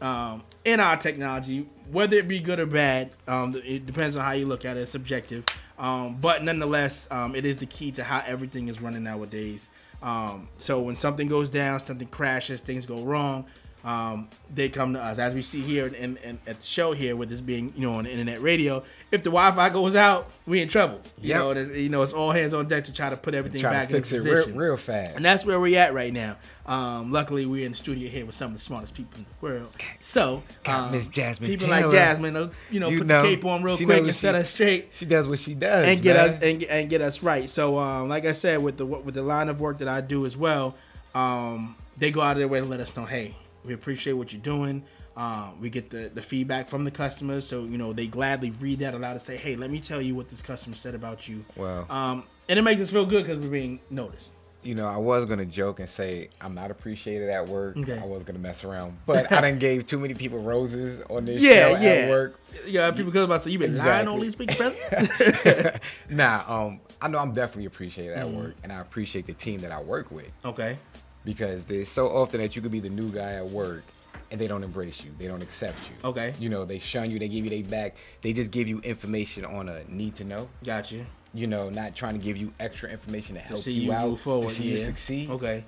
um, 0.00 0.42
in 0.64 0.78
our 0.78 0.96
technology, 0.96 1.66
whether 1.90 2.16
it 2.18 2.28
be 2.28 2.38
good 2.40 2.60
or 2.60 2.66
bad. 2.66 3.10
Um, 3.26 3.54
it 3.64 3.84
depends 3.86 4.16
on 4.16 4.24
how 4.24 4.32
you 4.32 4.46
look 4.46 4.64
at 4.64 4.76
it. 4.76 4.80
It's 4.80 4.90
subjective. 4.92 5.44
Um, 5.78 6.16
but 6.20 6.44
nonetheless, 6.44 7.08
um, 7.10 7.34
it 7.34 7.44
is 7.44 7.56
the 7.56 7.66
key 7.66 7.90
to 7.92 8.04
how 8.04 8.22
everything 8.26 8.68
is 8.68 8.80
running 8.80 9.02
nowadays. 9.04 9.68
Um, 10.02 10.48
so 10.58 10.80
when 10.80 10.94
something 10.94 11.28
goes 11.28 11.48
down, 11.48 11.80
something 11.80 12.08
crashes, 12.08 12.60
things 12.60 12.86
go 12.86 13.02
wrong, 13.02 13.46
um, 13.84 14.28
they 14.54 14.68
come 14.68 14.92
to 14.94 15.00
us. 15.02 15.18
As 15.18 15.34
we 15.34 15.42
see 15.42 15.60
here 15.60 15.86
in, 15.86 16.16
in, 16.18 16.38
at 16.46 16.60
the 16.60 16.66
show 16.66 16.92
here, 16.92 17.14
with 17.16 17.30
this 17.30 17.40
being 17.40 17.72
you 17.76 17.82
know 17.86 17.94
on 17.94 18.04
the 18.04 18.10
internet 18.10 18.40
radio, 18.42 18.82
if 19.12 19.22
the 19.22 19.30
Wi-Fi 19.30 19.68
goes 19.70 19.94
out, 19.94 20.30
we 20.46 20.60
in 20.60 20.68
trouble. 20.68 21.00
You 21.20 21.28
Yep. 21.30 21.38
know, 21.38 21.50
it's, 21.52 21.70
you 21.72 21.88
know 21.88 22.02
it's 22.02 22.12
all 22.12 22.30
hands 22.32 22.54
on 22.54 22.66
deck 22.66 22.84
to 22.84 22.92
try 22.92 23.08
to 23.10 23.16
put 23.16 23.34
everything 23.34 23.60
Try 23.62 23.70
back 23.70 23.88
to 23.90 23.96
in 23.96 24.02
fix 24.02 24.12
it 24.12 24.16
position. 24.28 24.56
real, 24.58 24.68
real 24.70 24.76
fast. 24.76 25.16
And 25.16 25.24
that's 25.24 25.44
where 25.44 25.58
we're 25.60 25.78
at 25.78 25.94
right 25.94 26.12
now. 26.12 26.36
Um, 26.66 27.12
luckily, 27.12 27.46
we're 27.46 27.64
in 27.64 27.70
the 27.72 27.76
studio 27.78 28.10
here 28.10 28.26
with 28.26 28.34
some 28.34 28.48
of 28.48 28.52
the 28.52 28.58
smartest 28.58 28.92
people 28.94 29.18
in 29.20 29.24
the 29.24 29.46
world. 29.46 29.74
So, 30.00 30.42
um, 30.66 30.90
Miss 30.92 31.08
Jasmine 31.08 31.48
people 31.48 31.68
Taylor. 31.68 31.86
like 31.88 31.92
Jasmine, 31.96 32.36
uh, 32.36 32.50
you 32.70 32.80
know, 32.80 32.88
You 32.90 32.98
put 32.98 33.06
know, 33.06 33.22
the 33.22 33.28
cape 33.28 33.44
on 33.46 33.62
real 33.62 33.76
quick 33.76 33.88
and 34.04 34.14
set 34.14 34.34
us 34.34 34.50
straight 34.50 34.88
She 34.92 35.06
does 35.06 35.26
what 35.26 35.38
she 35.38 35.54
does, 35.54 35.86
and 35.86 36.02
get 36.02 36.16
man. 36.16 36.28
us 36.30 36.42
and, 36.42 36.62
and 36.64 36.90
get 36.90 37.00
us 37.00 37.22
right. 37.22 37.48
So, 37.48 37.78
um, 37.78 38.08
like 38.10 38.26
I 38.26 38.32
said, 38.32 38.62
with 38.62 38.76
the 38.76 38.84
with 38.84 39.14
the 39.14 39.22
line 39.22 39.48
of 39.48 39.60
work 39.60 39.78
that 39.78 39.88
I 39.88 40.00
do 40.02 40.26
as 40.26 40.36
well, 40.36 40.74
um, 41.14 41.74
they 41.96 42.10
go 42.10 42.20
out 42.20 42.32
of 42.32 42.38
their 42.38 42.48
way 42.48 42.60
to 42.60 42.66
let 42.66 42.80
us 42.80 42.94
know, 42.96 43.04
hey, 43.06 43.34
we 43.68 43.74
appreciate 43.74 44.14
what 44.14 44.32
you're 44.32 44.42
doing. 44.42 44.82
Um, 45.16 45.60
we 45.60 45.68
get 45.70 45.90
the, 45.90 46.10
the 46.14 46.22
feedback 46.22 46.68
from 46.68 46.84
the 46.84 46.90
customers, 46.90 47.46
so 47.46 47.64
you 47.64 47.76
know 47.78 47.92
they 47.92 48.06
gladly 48.06 48.50
read 48.52 48.78
that 48.80 48.94
aloud 48.94 49.12
and 49.12 49.20
say, 49.22 49.36
"Hey, 49.36 49.56
let 49.56 49.70
me 49.70 49.80
tell 49.80 50.00
you 50.00 50.14
what 50.14 50.28
this 50.28 50.42
customer 50.42 50.74
said 50.76 50.94
about 50.94 51.28
you." 51.28 51.44
Well. 51.56 51.86
um, 51.90 52.24
and 52.48 52.58
it 52.58 52.62
makes 52.62 52.80
us 52.80 52.90
feel 52.90 53.04
good 53.04 53.26
because 53.26 53.44
we're 53.44 53.50
being 53.52 53.80
noticed. 53.90 54.30
you 54.62 54.74
know, 54.74 54.86
I 54.88 54.96
was 54.96 55.24
gonna 55.26 55.44
joke 55.44 55.80
and 55.80 55.88
say 55.88 56.30
I'm 56.40 56.54
not 56.54 56.70
appreciated 56.70 57.28
at 57.30 57.48
work. 57.48 57.76
Okay. 57.76 57.98
I 57.98 58.04
was 58.06 58.22
gonna 58.22 58.38
mess 58.38 58.62
around, 58.64 58.96
but 59.06 59.30
I 59.32 59.40
didn't 59.40 59.58
gave 59.58 59.86
too 59.86 59.98
many 59.98 60.14
people 60.14 60.38
roses 60.40 61.02
on 61.10 61.24
this 61.24 61.42
Yeah, 61.42 61.70
show 61.76 61.80
yeah. 61.80 61.88
at 61.90 62.10
work. 62.10 62.40
Yeah, 62.66 62.90
people 62.92 63.10
come 63.12 63.22
about 63.22 63.42
so 63.44 63.50
you 63.50 63.58
been 63.58 63.76
lying 63.76 64.08
Exactly. 64.08 64.14
on 64.14 64.20
these 64.20 64.38
weeks, 64.38 64.54
brother. 64.56 65.80
Nah, 66.10 66.44
um, 66.66 66.80
I 67.02 67.08
know 67.08 67.18
I'm 67.18 67.32
definitely 67.34 67.66
appreciated 67.66 68.14
at 68.16 68.26
Mm-hmm. 68.26 68.36
work, 68.36 68.54
and 68.62 68.72
I 68.72 68.80
appreciate 68.80 69.26
the 69.26 69.32
team 69.34 69.60
that 69.60 69.72
I 69.72 69.80
work 69.82 70.10
with 70.10 70.32
okay, 70.44 70.76
because 71.24 71.66
there's 71.66 71.88
so 71.88 72.08
often 72.08 72.40
that 72.40 72.56
you 72.56 72.62
could 72.62 72.72
be 72.72 72.80
the 72.80 72.88
new 72.90 73.10
guy 73.10 73.32
at 73.34 73.48
work 73.48 73.82
and 74.30 74.40
they 74.40 74.46
don't 74.46 74.62
embrace 74.62 75.04
you, 75.04 75.10
they 75.18 75.26
don't 75.26 75.42
accept 75.42 75.78
you. 75.88 76.08
Okay. 76.08 76.34
You 76.38 76.48
know, 76.48 76.64
they 76.64 76.78
shun 76.78 77.10
you, 77.10 77.18
they 77.18 77.28
give 77.28 77.44
you 77.44 77.50
their 77.50 77.62
back, 77.62 77.96
they 78.22 78.32
just 78.32 78.50
give 78.50 78.68
you 78.68 78.80
information 78.80 79.44
on 79.44 79.68
a 79.68 79.84
need 79.88 80.16
to 80.16 80.24
know. 80.24 80.48
got 80.64 80.90
you. 80.92 81.04
You 81.34 81.46
know, 81.46 81.68
not 81.68 81.94
trying 81.94 82.18
to 82.18 82.24
give 82.24 82.36
you 82.38 82.52
extra 82.58 82.88
information 82.88 83.34
to 83.34 83.42
To 83.42 83.48
help 83.48 83.60
see 83.60 83.72
you, 83.72 83.82
you 83.82 83.92
out, 83.92 84.08
move 84.08 84.20
forward, 84.20 84.48
to 84.48 84.54
see 84.54 84.70
yeah. 84.72 84.78
you 84.78 84.84
succeed. 84.84 85.30
Okay. 85.30 85.64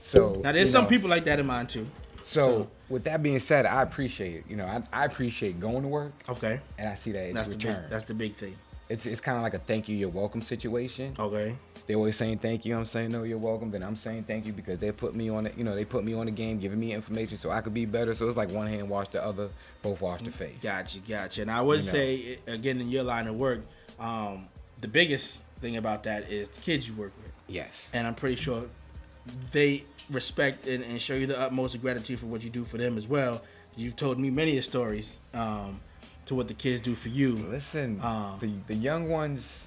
So 0.00 0.40
Now 0.42 0.52
there's 0.52 0.72
some 0.72 0.84
know, 0.84 0.90
people 0.90 1.08
like 1.10 1.24
that 1.24 1.38
in 1.38 1.46
mine 1.46 1.66
too. 1.66 1.86
So, 2.24 2.70
with 2.88 3.04
that 3.04 3.22
being 3.22 3.38
said, 3.40 3.66
I 3.66 3.82
appreciate 3.82 4.36
it. 4.36 4.44
You 4.48 4.56
know, 4.56 4.64
I, 4.64 4.82
I 4.92 5.04
appreciate 5.06 5.58
going 5.60 5.82
to 5.82 5.88
work, 5.88 6.12
Okay. 6.28 6.60
and 6.78 6.88
I 6.88 6.94
see 6.94 7.12
that 7.12 7.24
it's 7.26 7.34
That's 7.34 7.48
the 7.48 7.56
big. 7.56 7.66
return. 7.66 7.84
That's 7.90 8.04
the 8.04 8.14
big 8.14 8.34
thing. 8.36 8.56
It's 8.92 9.06
it's 9.06 9.20
kind 9.20 9.36
of 9.36 9.42
like 9.42 9.54
a 9.54 9.58
thank 9.58 9.88
you, 9.88 9.96
you're 9.96 10.08
welcome 10.08 10.40
situation. 10.40 11.14
Okay. 11.18 11.56
They 11.86 11.94
always 11.94 12.16
saying 12.16 12.38
thank 12.38 12.64
you. 12.64 12.76
I'm 12.76 12.84
saying 12.84 13.10
no, 13.10 13.22
you're 13.24 13.38
welcome. 13.38 13.70
Then 13.70 13.82
I'm 13.82 13.96
saying 13.96 14.24
thank 14.24 14.46
you 14.46 14.52
because 14.52 14.78
they 14.78 14.92
put 14.92 15.14
me 15.14 15.28
on 15.30 15.46
it. 15.46 15.54
You 15.56 15.64
know, 15.64 15.74
they 15.74 15.84
put 15.84 16.04
me 16.04 16.14
on 16.14 16.26
the 16.26 16.32
game, 16.32 16.58
giving 16.60 16.78
me 16.78 16.92
information 16.92 17.38
so 17.38 17.50
I 17.50 17.60
could 17.60 17.74
be 17.74 17.86
better. 17.86 18.14
So 18.14 18.28
it's 18.28 18.36
like 18.36 18.50
one 18.50 18.66
hand 18.68 18.88
wash 18.88 19.08
the 19.08 19.24
other, 19.24 19.48
both 19.82 20.00
wash 20.00 20.22
the 20.22 20.30
face. 20.30 20.56
Gotcha, 20.62 20.98
gotcha. 21.00 21.42
And 21.42 21.50
I 21.50 21.60
would 21.60 21.80
You 21.80 21.86
know. 21.86 21.92
say, 21.92 22.38
again, 22.46 22.80
in 22.80 22.88
your 22.88 23.02
line 23.02 23.26
of 23.26 23.36
work, 23.36 23.62
um, 23.98 24.46
the 24.80 24.88
biggest 24.88 25.42
thing 25.60 25.76
about 25.76 26.04
that 26.04 26.30
is 26.30 26.48
the 26.48 26.60
kids 26.60 26.86
you 26.88 26.94
work 26.94 27.12
with. 27.22 27.32
Yes. 27.48 27.88
And 27.92 28.06
I'm 28.06 28.14
pretty 28.14 28.36
sure 28.36 28.64
they 29.52 29.84
respect 30.10 30.66
and, 30.66 30.82
and 30.84 31.00
show 31.00 31.14
you 31.14 31.26
the 31.26 31.38
utmost 31.40 31.80
gratitude 31.80 32.18
for 32.20 32.26
what 32.26 32.42
you 32.42 32.50
do 32.50 32.64
for 32.64 32.78
them 32.78 32.96
as 32.96 33.06
well. 33.06 33.42
You've 33.76 33.96
told 33.96 34.18
me 34.18 34.30
many 34.30 34.58
of 34.58 34.64
stories 34.64 35.18
um, 35.34 35.80
to 36.26 36.34
what 36.34 36.48
the 36.48 36.54
kids 36.54 36.80
do 36.80 36.94
for 36.94 37.08
you. 37.08 37.34
Listen, 37.34 38.00
Uh, 38.02 38.36
the 38.40 38.50
the 38.68 38.74
young 38.74 39.08
ones, 39.08 39.66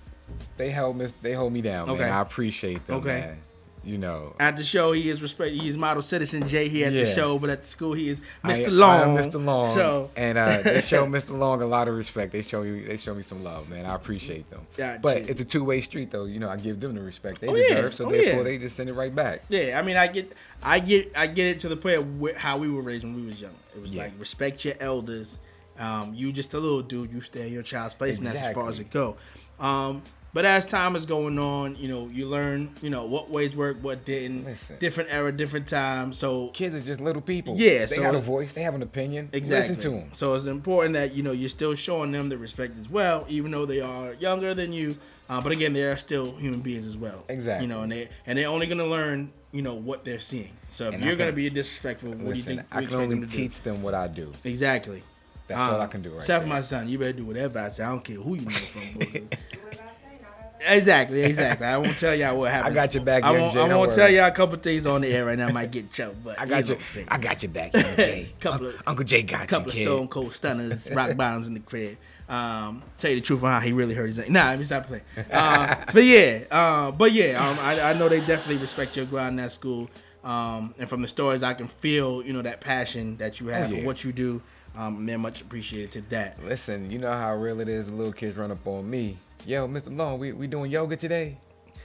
they 0.57 0.71
hold 0.71 0.97
me 0.97 1.07
they 1.21 1.33
hold 1.33 1.53
me 1.53 1.61
down, 1.61 1.89
Okay. 1.89 2.03
man. 2.03 2.11
I 2.11 2.21
appreciate 2.21 2.85
them, 2.87 2.97
Okay. 2.97 3.07
man. 3.19 3.37
You 3.83 3.99
know, 3.99 4.35
At 4.39 4.57
the 4.57 4.63
show, 4.63 4.93
he 4.93 5.11
is 5.11 5.21
respect. 5.21 5.53
He 5.53 5.67
is 5.69 5.77
model 5.77 6.01
citizen 6.01 6.47
Jay 6.47 6.69
here 6.69 6.87
at 6.87 6.93
the 6.93 7.05
show, 7.05 7.37
but 7.37 7.51
at 7.51 7.61
the 7.61 7.67
school, 7.67 7.93
he 7.93 8.09
is 8.09 8.19
Mr. 8.43 8.65
I 8.65 8.69
Long. 8.71 9.15
am 9.19 9.23
Mr. 9.31 9.45
Long. 9.45 9.71
So 9.75 10.09
and 10.15 10.39
uh, 10.39 10.61
they 10.63 10.81
show 10.81 11.05
Mr. 11.17 11.37
Long 11.37 11.61
a 11.61 11.67
lot 11.67 11.87
of 11.87 11.93
respect. 11.95 12.31
They 12.31 12.41
show 12.41 12.63
me 12.63 12.79
they 12.79 12.97
show 12.97 13.13
me 13.13 13.21
some 13.21 13.43
love, 13.43 13.69
man. 13.69 13.85
I 13.85 13.93
appreciate 13.93 14.49
them. 14.49 14.65
Gotcha. 14.75 14.99
But 15.03 15.17
it's 15.29 15.39
a 15.39 15.45
two 15.45 15.63
way 15.63 15.81
street, 15.81 16.09
though. 16.09 16.25
You 16.25 16.39
know, 16.39 16.49
I 16.49 16.57
give 16.57 16.79
them 16.79 16.95
the 16.95 17.01
respect 17.03 17.41
they 17.41 17.47
Oh, 17.47 17.53
yeah. 17.55 17.75
deserve, 17.75 17.93
so 17.93 18.07
Oh, 18.07 18.09
therefore 18.09 18.37
yeah. 18.39 18.43
they 18.43 18.57
just 18.57 18.75
send 18.75 18.89
it 18.89 18.93
right 18.93 19.13
back. 19.13 19.43
Yeah, 19.49 19.77
I 19.79 19.83
mean, 19.83 19.97
I 19.97 20.07
get, 20.07 20.31
I 20.63 20.79
get, 20.79 21.11
I 21.15 21.27
get 21.27 21.45
it 21.45 21.59
to 21.59 21.69
the 21.69 21.77
point 21.77 21.97
of 21.97 22.37
how 22.37 22.57
we 22.57 22.71
were 22.71 22.81
raised 22.81 23.03
when 23.03 23.13
we 23.13 23.21
was 23.23 23.39
young. 23.39 23.53
It 23.75 23.81
was 23.83 23.93
Yeah. 23.93 24.05
like 24.05 24.13
respect 24.17 24.65
your 24.65 24.73
elders. 24.79 25.37
Um, 25.79 26.13
you 26.13 26.31
just 26.31 26.53
a 26.53 26.59
little 26.59 26.81
dude. 26.81 27.11
You 27.11 27.21
stay 27.21 27.47
in 27.47 27.53
your 27.53 27.63
child's 27.63 27.93
place, 27.93 28.17
and 28.17 28.27
that's 28.27 28.39
as 28.41 28.53
far 28.53 28.69
as 28.69 28.79
it 28.79 28.89
go. 28.91 29.17
Um, 29.59 30.01
but 30.33 30.43
as 30.43 30.65
time 30.65 30.97
is 30.97 31.05
going 31.05 31.39
on, 31.39 31.77
you 31.77 31.87
know, 31.87 32.09
you 32.09 32.27
learn, 32.27 32.69
you 32.81 32.89
know, 32.89 33.05
what 33.05 33.29
ways 33.29 33.55
work, 33.55 33.77
what 33.81 34.03
didn't. 34.03 34.43
Listen. 34.43 34.75
Different 34.79 35.09
era, 35.09 35.31
different 35.31 35.65
time. 35.67 36.11
So 36.11 36.49
Kids 36.49 36.75
are 36.75 36.81
just 36.81 36.99
little 36.99 37.21
people. 37.21 37.55
Yeah, 37.57 37.85
they 37.85 37.95
so- 37.95 38.01
got 38.01 38.15
a 38.15 38.19
voice. 38.19 38.51
They 38.51 38.63
have 38.63 38.75
an 38.75 38.81
opinion. 38.83 39.29
Exactly. 39.31 39.75
Listen 39.77 39.91
to 39.91 39.97
them. 40.01 40.09
So 40.13 40.33
it's 40.35 40.45
important 40.45 40.93
that 40.95 41.13
you 41.13 41.23
know 41.23 41.31
you're 41.31 41.47
still 41.49 41.73
showing 41.75 42.11
them 42.11 42.27
the 42.27 42.37
respect 42.37 42.77
as 42.79 42.89
well, 42.89 43.25
even 43.29 43.51
though 43.51 43.65
they 43.65 43.79
are 43.79 44.13
younger 44.15 44.53
than 44.53 44.73
you. 44.73 44.95
Uh, 45.29 45.39
but 45.41 45.51
again, 45.53 45.71
they 45.73 45.83
are 45.83 45.97
still 45.97 46.35
human 46.35 46.59
beings 46.59 46.85
as 46.85 46.97
well. 46.97 47.23
Exactly. 47.29 47.65
You 47.67 47.73
know, 47.73 47.81
and 47.83 47.91
they 47.91 48.09
and 48.27 48.37
they're 48.37 48.49
only 48.49 48.67
gonna 48.67 48.85
learn 48.85 49.31
you 49.53 49.61
know 49.61 49.73
what 49.75 50.03
they're 50.03 50.19
seeing. 50.19 50.51
So 50.69 50.89
if 50.89 50.95
And 50.95 51.03
you're 51.03 51.15
gonna 51.15 51.29
can- 51.31 51.35
be 51.37 51.49
disrespectful, 51.49 52.09
what 52.09 52.17
do 52.19 52.23
you 52.25 52.29
Listen, 52.31 52.57
think? 52.57 52.67
I 52.71 52.83
can 52.83 52.95
only 52.95 53.19
them 53.21 53.29
teach 53.29 53.61
them 53.63 53.81
what 53.81 53.93
I 53.93 54.07
do. 54.07 54.25
do? 54.25 54.49
Exactly. 54.49 55.01
That's 55.47 55.59
all 55.59 55.79
Uh, 55.81 55.83
I 55.83 55.87
can 55.87 56.01
do 56.01 56.09
right 56.09 56.17
Except 56.19 56.45
there. 56.45 56.53
my 56.53 56.61
son, 56.61 56.87
you 56.89 56.97
better 56.97 57.13
do 57.13 57.25
whatever 57.25 57.59
I 57.59 57.69
say. 57.69 57.83
I 57.83 57.89
don't 57.89 58.03
care 58.03 58.15
who 58.17 58.35
you 58.35 58.45
know 58.45 58.51
from. 58.51 58.81
bro. 58.93 59.05
Do 59.07 59.27
as 59.71 59.79
I 59.79 59.91
say, 59.91 60.19
not 60.21 60.31
as 60.59 60.67
I 60.69 60.73
exactly, 60.75 61.21
exactly. 61.23 61.67
I 61.67 61.77
won't 61.77 61.97
tell 61.97 62.15
y'all 62.15 62.37
what 62.37 62.51
happened. 62.51 62.71
I 62.77 62.81
got 62.81 62.93
your 62.95 63.03
back, 63.03 63.23
I 63.23 63.31
won't, 63.31 63.53
Jay, 63.53 63.59
I 63.59 63.75
won't 63.75 63.93
tell 63.93 64.09
y'all 64.09 64.25
a 64.27 64.31
couple 64.31 64.57
things 64.57 64.85
on 64.87 65.01
the 65.01 65.07
air 65.09 65.25
right 65.25 65.37
now. 65.37 65.47
I 65.47 65.51
might 65.51 65.71
get 65.71 65.91
choked, 65.91 66.23
but 66.23 66.39
I 66.39 66.45
got 66.45 66.49
you. 66.49 66.55
you. 66.57 66.63
know 66.63 66.69
what 66.69 66.77
I'm 66.77 66.83
saying. 66.83 67.07
I 67.11 67.17
got 67.19 67.43
your 67.43 67.51
back, 67.51 67.73
Young 67.75 67.83
Jay. 67.95 68.29
Couple 68.39 68.67
Un- 68.67 68.73
of- 68.73 68.83
Uncle 68.87 69.05
Jay 69.05 69.21
got 69.21 69.47
couple 69.47 69.47
you, 69.47 69.49
Couple 69.49 69.69
of 69.69 69.75
kid. 69.75 69.83
stone 69.85 70.07
cold 70.07 70.33
stunners, 70.33 70.89
rock 70.91 71.15
bottoms 71.15 71.47
in 71.47 71.53
the 71.53 71.59
crib. 71.59 71.97
Um, 72.27 72.81
tell 72.97 73.11
you 73.11 73.17
the 73.17 73.21
truth 73.25 73.43
on 73.43 73.51
how 73.51 73.59
he 73.59 73.71
really 73.71 73.93
hurt 73.93 74.07
his. 74.07 74.17
Name. 74.17 74.33
Nah, 74.33 74.49
let 74.49 74.57
me 74.59 74.65
stop 74.65 74.87
playing. 74.87 75.03
Uh, 75.31 75.75
but 75.93 76.03
yeah, 76.03 76.39
uh, 76.49 76.89
but 76.89 77.11
yeah, 77.11 77.47
um, 77.47 77.59
I, 77.59 77.91
I 77.91 77.93
know 77.93 78.09
they 78.09 78.19
definitely 78.19 78.57
respect 78.57 78.97
your 78.97 79.05
grind 79.05 79.37
in 79.39 79.45
that 79.45 79.51
school. 79.51 79.89
Um, 80.23 80.73
and 80.79 80.89
from 80.89 81.03
the 81.03 81.07
stories, 81.07 81.43
I 81.43 81.53
can 81.53 81.67
feel 81.67 82.23
you 82.25 82.33
know 82.33 82.41
that 82.41 82.61
passion 82.61 83.15
that 83.17 83.39
you 83.39 83.49
have 83.49 83.69
Oh, 83.69 83.73
yeah. 83.75 83.79
for 83.81 83.85
what 83.85 84.03
you 84.03 84.11
do. 84.11 84.41
Um, 84.77 85.05
man, 85.05 85.21
much 85.21 85.41
appreciated 85.41 85.91
to 86.03 86.09
that. 86.09 86.43
Listen, 86.43 86.91
you 86.91 86.99
know 86.99 87.11
how 87.13 87.35
real 87.35 87.61
it 87.61 87.69
is. 87.69 87.89
Little 87.89 88.11
kids 88.13 88.35
run 88.37 88.51
up 88.51 88.65
on 88.67 88.89
me. 88.89 89.17
Yo, 89.45 89.67
Mr. 89.67 89.95
Long, 89.95 90.19
we, 90.19 90.31
we 90.33 90.47
doing 90.47 90.69
yoga 90.71 90.97
today? 90.97 91.37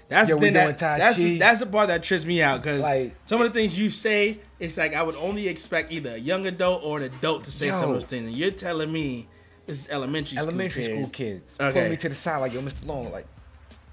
That's 0.09 0.29
Yo, 0.29 0.35
the 0.37 0.41
thing 0.41 0.55
that, 0.55 0.77
that's 0.79 1.17
the, 1.17 1.39
that's 1.39 1.61
the 1.61 1.67
part 1.67 1.87
that 1.87 2.03
trips 2.03 2.25
me 2.25 2.43
out 2.43 2.61
because 2.63 2.81
Like- 2.81 3.15
some 3.27 3.41
of 3.41 3.53
the 3.53 3.57
things 3.57 3.79
you 3.79 3.91
say, 3.91 4.41
it's 4.59 4.77
like 4.77 4.93
I 4.95 5.03
would 5.05 5.15
only 5.15 5.47
expect 5.47 5.93
either 5.93 6.11
a 6.15 6.17
young 6.19 6.47
adult 6.47 6.83
or 6.83 6.99
an 6.99 7.05
adult 7.05 7.45
to 7.45 7.53
say 7.53 7.71
some 7.71 7.85
of 7.91 7.95
those 7.95 8.05
things, 8.05 8.27
and 8.27 8.35
you're 8.37 8.51
telling 8.51 8.91
me 8.91 9.29
this 9.67 9.83
is 9.83 9.89
elementary 9.89 10.37
school 10.37 10.49
Elementary 10.49 10.83
kids. 10.83 10.93
school 10.95 11.11
kids. 11.11 11.55
Okay. 11.61 11.81
Pull 11.83 11.91
me 11.91 11.97
to 11.97 12.09
the 12.09 12.15
side 12.17 12.39
like, 12.39 12.53
yo, 12.53 12.61
Mr. 12.61 12.85
Long, 12.87 13.13
like, 13.13 13.27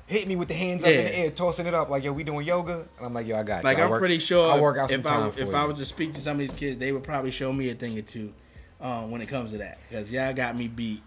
hit 0.07 0.27
me 0.27 0.35
with 0.35 0.47
the 0.47 0.55
hands 0.55 0.83
up 0.83 0.89
in 0.89 1.03
the 1.05 1.15
air, 1.15 1.29
tossing 1.29 1.67
it 1.67 1.73
up 1.75 1.89
like, 1.91 2.03
yo, 2.03 2.13
we 2.13 2.23
doing 2.23 2.47
yoga? 2.47 2.87
And 2.97 3.05
I'm 3.05 3.13
like, 3.13 3.27
yo, 3.27 3.37
I 3.37 3.43
got 3.43 3.57
you. 3.57 3.63
Like 3.65 3.77
I 3.77 3.83
I'm 3.83 3.91
work- 3.91 3.99
pretty 3.99 4.17
sure 4.17 4.51
I 4.51 4.59
work 4.59 4.79
out 4.79 4.89
if 4.89 5.05
I 5.05 5.27
if 5.27 5.35
for 5.35 5.55
I 5.55 5.61
you. 5.61 5.67
was 5.67 5.77
to 5.77 5.85
speak 5.85 6.13
to 6.13 6.21
some 6.21 6.33
of 6.33 6.39
these 6.39 6.53
kids, 6.53 6.79
they 6.79 6.91
would 6.91 7.03
probably 7.03 7.29
show 7.29 7.53
me 7.53 7.69
a 7.69 7.75
thing 7.75 7.95
or 7.99 8.01
two 8.01 8.33
um, 8.81 9.11
when 9.11 9.21
it 9.21 9.27
comes 9.27 9.51
to 9.51 9.57
that 9.59 9.77
because 9.89 10.11
y'all 10.11 10.33
got 10.33 10.57
me 10.57 10.67
beat. 10.67 11.01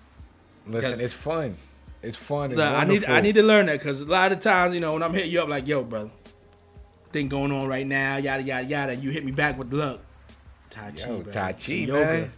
Listen, 0.66 1.00
it's 1.00 1.14
fun. 1.14 1.56
It's 2.02 2.16
fun. 2.16 2.52
It's 2.52 2.60
I 2.60 2.84
need. 2.84 3.04
I 3.04 3.20
need 3.20 3.34
to 3.34 3.42
learn 3.42 3.66
that 3.66 3.78
because 3.78 4.00
a 4.00 4.04
lot 4.06 4.32
of 4.32 4.40
times 4.40 4.74
you 4.74 4.80
know 4.80 4.92
when 4.94 5.02
I'm 5.02 5.12
hitting 5.14 5.30
you 5.30 5.40
up 5.42 5.48
like 5.48 5.66
yo 5.66 5.82
brother, 5.84 6.10
thing 7.12 7.28
going 7.28 7.52
on 7.52 7.68
right 7.68 7.86
now 7.86 8.16
yada 8.16 8.42
yada 8.42 8.66
yada, 8.66 8.94
you 8.96 9.10
hit 9.10 9.24
me 9.24 9.32
back 9.32 9.58
with 9.58 9.72
look, 9.72 10.00
Tai 10.70 10.92
Chi, 10.92 11.06
Yo. 11.08 11.22
Tai 11.22 11.52
Chi, 11.52 11.72
yoga. 11.72 12.04
man. 12.04 12.30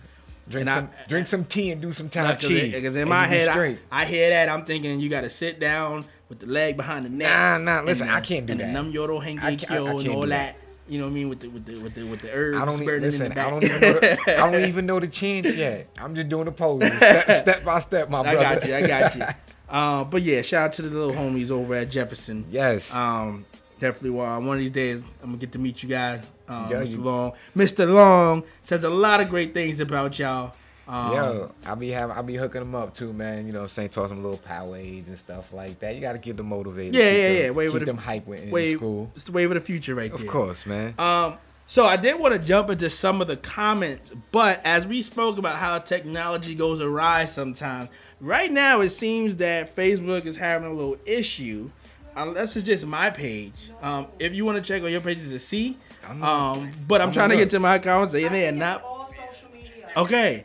Drink 0.48 0.62
And 0.66 0.70
I- 0.70 0.74
some, 0.80 0.90
drink 1.08 1.26
some 1.28 1.44
tea 1.44 1.70
and 1.70 1.80
do 1.80 1.92
some 1.92 2.08
Tai 2.08 2.34
Chi. 2.34 2.70
Because 2.72 2.96
in 2.96 3.08
my 3.08 3.26
head, 3.28 3.48
I. 3.48 3.78
I 3.92 4.04
hear 4.04 4.30
that 4.30 4.48
I'm 4.48 4.64
thinking 4.64 4.98
you 4.98 5.08
got 5.08 5.20
to 5.20 5.30
sit 5.30 5.60
down 5.60 6.04
with 6.28 6.40
the 6.40 6.46
leg 6.46 6.76
behind 6.76 7.04
the 7.04 7.10
neck. 7.10 7.28
Nah, 7.30 7.58
nah, 7.58 7.82
listen, 7.82 8.08
and 8.08 8.16
I 8.16 8.20
can't 8.20 8.46
do 8.46 8.52
and 8.52 8.60
that. 8.60 8.66
The 8.68 8.72
num 8.72 8.92
yoro 8.92 9.22
henge 9.22 9.40
I 9.40 9.50
I 9.50 9.56
kyo 9.56 9.98
and 9.98 10.08
all 10.08 10.22
that. 10.22 10.28
that. 10.28 10.56
You 10.92 10.98
know 10.98 11.04
what 11.04 11.10
I 11.10 11.14
mean 11.14 11.28
with 11.30 11.40
the 11.40 11.48
with 11.48 11.64
the 11.64 11.78
with 11.78 11.94
the 11.94 12.02
with 12.04 12.20
the 12.20 12.30
herbs 12.32 12.58
I 12.60 12.64
don't 12.66 12.82
e- 12.82 12.86
in 12.94 13.02
listen. 13.02 13.28
the 13.30 13.34
back. 13.34 13.46
I 13.46 13.50
don't 13.50 13.64
even 13.64 13.80
know. 13.80 13.92
The, 14.00 14.38
I 14.40 14.50
don't 14.50 14.64
even 14.68 14.86
know 14.86 15.00
the 15.00 15.06
chants 15.08 15.56
yet. 15.56 15.88
I'm 15.98 16.14
just 16.14 16.28
doing 16.28 16.44
the 16.44 16.52
poses, 16.52 16.92
step, 16.96 17.30
step 17.42 17.64
by 17.64 17.80
step, 17.80 18.10
my 18.10 18.22
brother. 18.22 18.38
I 18.38 18.42
got 18.56 18.66
you. 18.68 18.74
I 18.74 18.86
got 18.86 19.16
you. 19.16 19.24
Uh, 19.72 20.04
but 20.04 20.20
yeah, 20.20 20.42
shout 20.42 20.64
out 20.64 20.72
to 20.74 20.82
the 20.82 20.90
little 20.90 21.14
homies 21.14 21.50
over 21.50 21.74
at 21.74 21.88
Jefferson. 21.90 22.44
yes. 22.50 22.92
Um, 22.94 23.46
definitely. 23.80 24.10
Uh, 24.20 24.38
one 24.38 24.58
of 24.58 24.58
these 24.58 24.70
days, 24.70 25.02
I'm 25.22 25.28
gonna 25.30 25.38
get 25.38 25.52
to 25.52 25.58
meet 25.58 25.82
you 25.82 25.88
guys. 25.88 26.30
Um, 26.46 26.68
Yeah, 26.70 26.82
Mr. 26.82 26.90
you- 26.90 26.96
Long, 26.98 27.32
Mr. 27.56 27.90
Long 27.90 28.42
says 28.60 28.84
a 28.84 28.90
lot 28.90 29.20
of 29.22 29.30
great 29.30 29.54
things 29.54 29.80
about 29.80 30.18
y'all. 30.18 30.52
Um, 30.88 31.12
Yo, 31.12 31.52
I'll 31.66 31.76
be 31.76 31.90
having, 31.90 32.16
I'll 32.16 32.22
be 32.22 32.34
hooking 32.34 32.62
them 32.62 32.74
up 32.74 32.96
too, 32.96 33.12
man. 33.12 33.46
You 33.46 33.52
know, 33.52 33.62
what 33.62 33.70
saying, 33.70 33.90
toss 33.90 34.08
them 34.08 34.22
little 34.22 34.38
Powerades 34.38 35.06
and 35.06 35.16
stuff 35.16 35.52
like 35.52 35.78
that. 35.80 35.94
You 35.94 36.00
got 36.00 36.12
to 36.12 36.18
keep 36.18 36.36
them 36.36 36.46
motivated. 36.46 36.94
Yeah, 36.94 37.02
yeah, 37.02 37.28
them, 37.28 37.42
yeah. 37.42 37.50
Wait 37.50 37.66
keep 37.66 37.74
with 37.74 37.86
them 37.86 37.96
the- 37.96 38.02
hype 38.02 38.28
in 38.28 38.50
wave, 38.50 38.76
school. 38.78 39.10
It's 39.14 39.24
the 39.24 39.32
wave 39.32 39.50
of 39.50 39.54
the 39.54 39.60
future, 39.60 39.94
right 39.94 40.10
Of 40.10 40.18
there. 40.18 40.26
Of 40.26 40.32
course, 40.32 40.66
man. 40.66 40.94
Um, 40.98 41.34
so 41.68 41.86
I 41.86 41.96
did 41.96 42.18
want 42.18 42.34
to 42.34 42.46
jump 42.46 42.68
into 42.68 42.90
some 42.90 43.20
of 43.22 43.28
the 43.28 43.36
comments, 43.36 44.12
but 44.32 44.60
as 44.64 44.86
we 44.86 45.00
spoke 45.02 45.38
about 45.38 45.56
how 45.56 45.78
technology 45.78 46.54
goes 46.54 46.80
awry 46.80 47.24
sometimes, 47.26 47.88
right 48.20 48.50
now 48.50 48.80
it 48.80 48.90
seems 48.90 49.36
that 49.36 49.74
Facebook 49.74 50.26
is 50.26 50.36
having 50.36 50.68
a 50.68 50.72
little 50.72 50.98
issue. 51.06 51.70
Unless 52.14 52.56
it's 52.56 52.66
just 52.66 52.84
my 52.84 53.08
page. 53.08 53.54
Um, 53.80 54.06
if 54.18 54.34
you 54.34 54.44
want 54.44 54.58
to 54.58 54.62
check 54.62 54.82
on 54.82 54.90
your 54.90 55.00
pages 55.00 55.30
to 55.30 55.38
see, 55.38 55.78
um, 56.06 56.70
but 56.86 57.00
I'm 57.00 57.08
I'm 57.08 57.12
trying 57.14 57.30
to 57.30 57.36
gonna 57.36 57.44
get 57.46 57.50
to 57.52 57.58
my 57.58 57.76
accounts 57.76 58.12
and 58.12 58.24
they 58.24 58.28
think 58.28 58.54
are 58.54 58.58
not. 58.58 58.82
all 58.82 59.06
social 59.06 59.50
media. 59.50 59.90
Okay. 59.96 60.44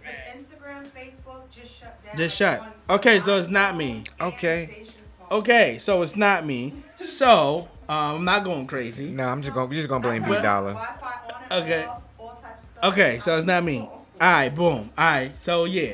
It's 2.19 2.33
Instagram, 2.33 2.37
Facebook 2.37 2.37
just 2.37 2.37
shut 2.37 2.59
down. 2.59 2.65
Just 2.65 2.69
shut. 2.69 2.89
On- 2.89 2.95
Okay, 2.97 3.19
so 3.19 3.37
it's 3.37 3.49
not 3.49 3.75
me. 3.75 4.03
Okay. 4.21 4.83
Okay, 5.29 5.77
so 5.79 6.01
it's 6.03 6.15
not 6.15 6.45
me. 6.45 6.73
So 6.99 7.67
um, 7.89 7.97
I'm 8.17 8.23
not 8.25 8.43
going 8.45 8.65
crazy. 8.67 9.09
no, 9.09 9.27
I'm 9.27 9.41
just 9.41 9.53
gonna, 9.53 9.65
we 9.65 9.75
just 9.75 9.89
gonna 9.89 10.01
blame 10.01 10.21
B 10.23 10.29
But- 10.29 10.41
Dollar. 10.41 10.71
Wi-Fi 10.73 11.33
on 11.33 11.41
and 11.51 11.63
Okay. 11.63 11.83
off, 11.85 12.01
all 12.17 12.29
types 12.29 12.63
of 12.63 12.69
stuff. 12.71 12.93
Okay, 12.93 13.19
so 13.19 13.37
it's 13.37 13.45
not 13.45 13.63
me. 13.63 13.79
All 13.79 13.91
right, 14.21 14.49
boom. 14.49 14.89
All 14.97 15.05
right, 15.05 15.37
so 15.37 15.65
yeah. 15.65 15.93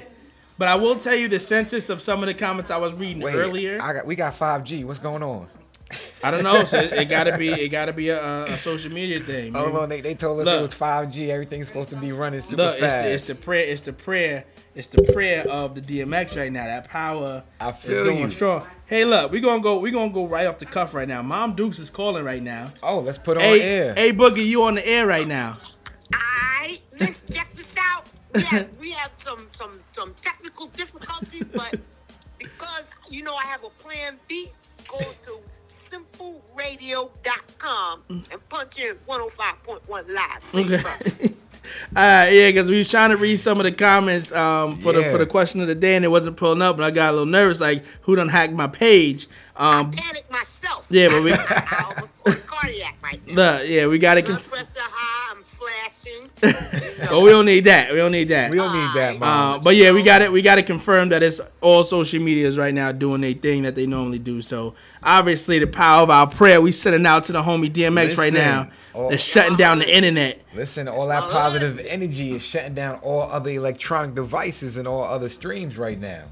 But 0.58 0.68
I 0.68 0.76
will 0.76 0.96
tell 0.98 1.16
you 1.16 1.28
the 1.28 1.40
census 1.40 1.90
of 1.90 2.00
some 2.02 2.22
of 2.22 2.28
the 2.28 2.34
comments 2.36 2.70
I 2.70 2.78
was 2.78 2.94
reading 2.94 3.22
Wait, 3.24 3.34
earlier. 3.34 3.80
I 3.82 3.92
got, 3.94 4.06
we 4.06 4.16
got 4.16 4.38
5G. 4.38 4.86
What's 4.86 5.00
going 5.00 5.24
on? 5.24 5.48
I 6.24 6.32
don't 6.32 6.44
know. 6.44 6.64
So 6.64 6.78
it, 6.80 6.94
it 6.94 7.06
gotta 7.10 7.38
be 7.38 7.50
it 7.50 7.70
gotta 7.70 7.94
be 7.94 8.10
a, 8.10 8.22
a, 8.24 8.44
a 8.54 8.58
social 8.58 8.92
media 8.92 9.20
thing. 9.20 9.56
Oh, 9.56 9.66
maybe. 9.66 9.74
no, 9.74 9.86
they, 9.88 10.02
they 10.02 10.16
told 10.16 10.40
us 10.40 10.46
Look. 10.46 10.60
it 10.60 10.62
was 10.62 10.74
5G. 10.74 11.30
Everything's 11.30 11.68
supposed 11.68 11.90
to 11.90 11.96
be 11.96 12.12
running 12.12 12.42
super 12.42 12.56
Look, 12.58 12.74
it's 12.82 12.94
the, 12.94 13.10
it's 13.12 13.28
the 13.28 13.36
prayer. 13.36 13.66
It's 13.68 13.82
the 13.82 13.94
prayer. 13.94 14.46
It's 14.76 14.88
the 14.88 15.04
prayer 15.14 15.46
of 15.48 15.76
the 15.76 15.82
DMX 15.82 16.38
right 16.38 16.52
now. 16.52 16.66
That 16.66 16.88
power 16.90 17.44
I 17.60 17.70
is 17.84 18.02
going 18.02 18.18
you. 18.20 18.30
strong. 18.30 18.66
Hey, 18.86 19.06
look, 19.06 19.32
we 19.32 19.40
gonna 19.40 19.62
go. 19.62 19.80
We 19.80 19.92
gonna 19.92 20.12
go 20.14 20.26
right 20.28 20.48
off 20.48 20.60
the 20.60 20.66
cuff 20.66 20.94
right 20.94 21.08
now. 21.08 21.22
Mom 21.22 21.56
Dukes 21.56 21.80
is 21.80 21.90
calling 21.90 22.24
right 22.24 22.42
now. 22.44 22.68
Oh, 22.82 23.00
let's 23.00 23.18
put 23.18 23.38
on 23.38 23.44
Hey, 23.44 23.62
air. 23.62 23.94
hey, 23.96 24.12
Boogie, 24.14 24.46
you 24.46 24.64
on 24.64 24.76
the 24.76 24.88
air 24.88 25.06
right 25.08 25.28
now? 25.28 25.58
Alright, 26.14 26.82
let's 27.00 27.20
check 27.32 27.54
this 27.56 27.76
out. 27.78 28.08
We 28.36 28.42
have, 28.44 28.78
we 28.80 28.92
have 28.92 29.12
some, 29.18 29.48
some, 29.54 29.80
some 29.94 30.14
technical 30.22 30.68
difficulties, 30.68 31.46
but 31.54 31.80
because 32.38 32.84
you 33.10 33.24
know 33.24 33.36
I 33.36 33.44
have 33.46 33.64
a 33.64 33.70
plan 33.70 34.18
B, 34.28 34.50
go 34.88 35.00
to 35.00 35.40
simpleradio.com 35.94 38.02
and 38.10 38.50
punch 38.50 38.80
in 38.80 38.96
105.1 39.08 40.10
live. 40.10 40.44
Thank 40.52 40.70
you, 40.70 40.78
brother. 40.80 41.06
Okay. 41.06 41.30
All 41.96 42.04
right, 42.04 42.30
yeah, 42.30 42.50
because 42.50 42.70
we 42.70 42.80
was 42.80 42.90
trying 42.90 43.12
to 43.12 43.18
read 43.18 43.38
some 43.38 43.58
of 43.60 43.64
the 43.64 43.72
comments 43.72 44.32
um, 44.34 44.82
for 44.82 44.92
the 44.92 45.04
for 45.12 45.18
the 45.18 45.26
question 45.26 45.62
of 45.62 45.68
the 45.68 45.76
day, 45.76 45.96
and 45.96 46.04
it 46.04 46.10
wasn't 46.10 46.36
pulling 46.36 46.62
up, 46.62 46.76
and 46.76 46.84
I 46.84 46.92
got 46.92 47.10
a 47.10 47.14
little 47.14 47.26
nervous, 47.26 47.62
like 47.62 47.86
who 48.02 48.18
done 48.18 48.28
hacked 48.28 48.52
my 48.54 48.68
page? 48.68 49.28
Um, 49.56 49.92
Panic 49.92 50.30
myself. 50.30 50.86
Yeah, 50.90 51.08
but 51.08 51.24
we- 51.24 51.32
I, 51.32 51.38
I 51.72 51.84
almost 51.86 52.48
cardiac 52.48 52.98
right 53.02 53.26
now. 53.28 53.60
the, 53.60 53.68
yeah, 53.68 53.88
we 53.88 53.98
got 53.98 54.16
to. 54.16 54.24
Blood 54.24 54.34
Conf- 54.36 54.50
pressure 54.50 54.68
high, 54.82 55.36
I'm 55.38 55.43
flashing. 56.52 57.00
well, 57.10 57.22
we 57.22 57.30
don't 57.30 57.46
need 57.46 57.66
that. 57.66 57.92
We 57.92 57.98
don't 57.98 58.12
need 58.12 58.28
that. 58.30 58.52
we 58.52 58.58
don't 58.58 58.74
need 58.74 59.00
that, 59.00 59.22
Uh, 59.22 59.60
but 59.60 59.76
yeah, 59.76 59.92
we 59.92 60.04
got 60.04 60.22
it. 60.22 60.32
We 60.32 60.42
got 60.42 60.56
to 60.56 60.64
confirm 60.64 61.10
that 61.10 61.24
it's 61.24 61.40
all 61.62 61.84
social 61.84 62.22
medias 62.22 62.58
right 62.58 62.74
now 62.74 62.92
doing 62.92 63.22
their 63.22 63.34
thing 63.34 63.64
that 63.64 63.76
they 63.76 63.86
normally 63.86 64.20
do. 64.20 64.42
So 64.42 64.76
obviously, 65.02 65.60
the 65.60 65.68
power 65.68 66.04
of 66.04 66.10
our 66.10 66.28
prayer, 66.28 66.62
we 66.62 66.72
sending 66.72 67.06
out 67.06 67.24
to 67.26 67.32
the 67.32 67.42
homie 67.44 67.72
DMX 67.72 68.18
right 68.18 68.34
now. 68.34 68.70
all- 68.94 69.10
They're 69.10 69.18
shutting 69.18 69.58
down 69.58 69.80
the 69.80 69.90
internet. 69.96 70.42
Listen, 70.54 70.88
all 70.88 71.08
that 71.08 71.24
positive 71.24 71.80
energy 71.80 72.36
is 72.36 72.44
shutting 72.44 72.74
down 72.76 73.00
all 73.02 73.24
other 73.24 73.50
electronic 73.50 74.14
devices 74.16 74.78
and 74.78 74.88
all 74.88 75.04
other 75.04 75.30
streams 75.30 75.78
right 75.78 76.00
now. 76.00 76.24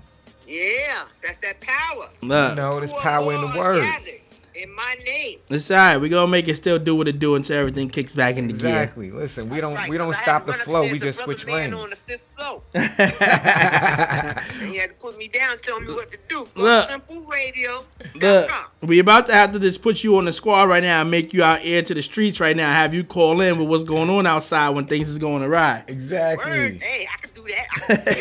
yeah, 0.47 1.05
that's 1.23 1.37
that 1.39 1.59
power. 1.61 2.09
Look, 2.21 2.49
You 2.51 2.55
know, 2.55 2.79
there's 2.79 2.93
power 2.93 3.33
in 3.33 3.41
the 3.41 3.57
word. 3.57 3.81
gathered 3.83 4.20
In 4.61 4.75
my 4.75 4.95
name. 5.03 5.39
it's 5.49 5.71
all 5.71 5.77
right. 5.77 5.97
We 5.97 6.07
gonna 6.09 6.27
make 6.27 6.47
it 6.47 6.55
still 6.55 6.77
do 6.77 6.95
what 6.95 7.07
it 7.07 7.17
do 7.17 7.33
until 7.33 7.57
everything 7.57 7.89
kicks 7.89 8.13
back 8.15 8.35
into 8.37 8.53
gear. 8.53 8.67
Exactly. 8.67 9.09
Listen, 9.09 9.49
we 9.49 9.59
don't 9.59 9.73
Right, 9.73 9.89
we 9.89 9.97
don't 9.97 10.11
'cause 10.11 10.19
I 10.19 10.23
stop 10.23 10.45
the 10.45 10.53
flow. 10.53 10.83
We 10.83 10.91
upstairs 10.91 11.15
just 11.15 11.23
switch 11.25 11.47
lanes. 11.47 11.73
on 11.73 11.89
the 11.89 11.95
fifth 11.95 12.31
floor. 12.37 12.61
and 12.75 12.89
he 14.71 14.77
had 14.77 14.89
to 14.89 14.95
put 14.99 15.17
me 15.17 15.27
down, 15.29 15.57
tell 15.63 15.79
me 15.79 15.91
what 15.91 16.11
to 16.11 16.19
do. 16.29 16.47
Go 16.53 16.61
Look. 16.61 16.89
Simple 16.89 17.25
Radio. 17.25 17.83
Look, 18.13 18.51
we 18.81 18.99
about 18.99 19.25
to 19.27 19.33
have 19.33 19.51
to 19.53 19.59
just 19.59 19.81
put 19.81 20.03
you 20.03 20.17
on 20.17 20.25
the 20.25 20.33
squad 20.33 20.65
right 20.65 20.83
now 20.83 21.01
and 21.01 21.09
make 21.09 21.33
you 21.33 21.41
out 21.43 21.61
air 21.63 21.81
to 21.81 21.93
the 21.95 22.03
streets 22.03 22.39
right 22.39 22.55
now. 22.55 22.71
Have 22.71 22.93
you 22.93 23.03
call 23.03 23.41
in 23.41 23.57
with 23.57 23.67
what's 23.67 23.83
going 23.83 24.11
on 24.11 24.27
outside 24.27 24.69
when 24.69 24.85
things 24.85 25.09
is 25.09 25.17
going 25.17 25.41
awry. 25.41 25.83
Exactly. 25.87 26.51
Word. 26.51 26.81
Hey, 26.83 27.07
I 27.11 27.17
can 27.19 27.31
do 27.33 27.47
that. 27.47 27.65
I 27.71 27.79
can 27.79 27.95
do 28.05 28.11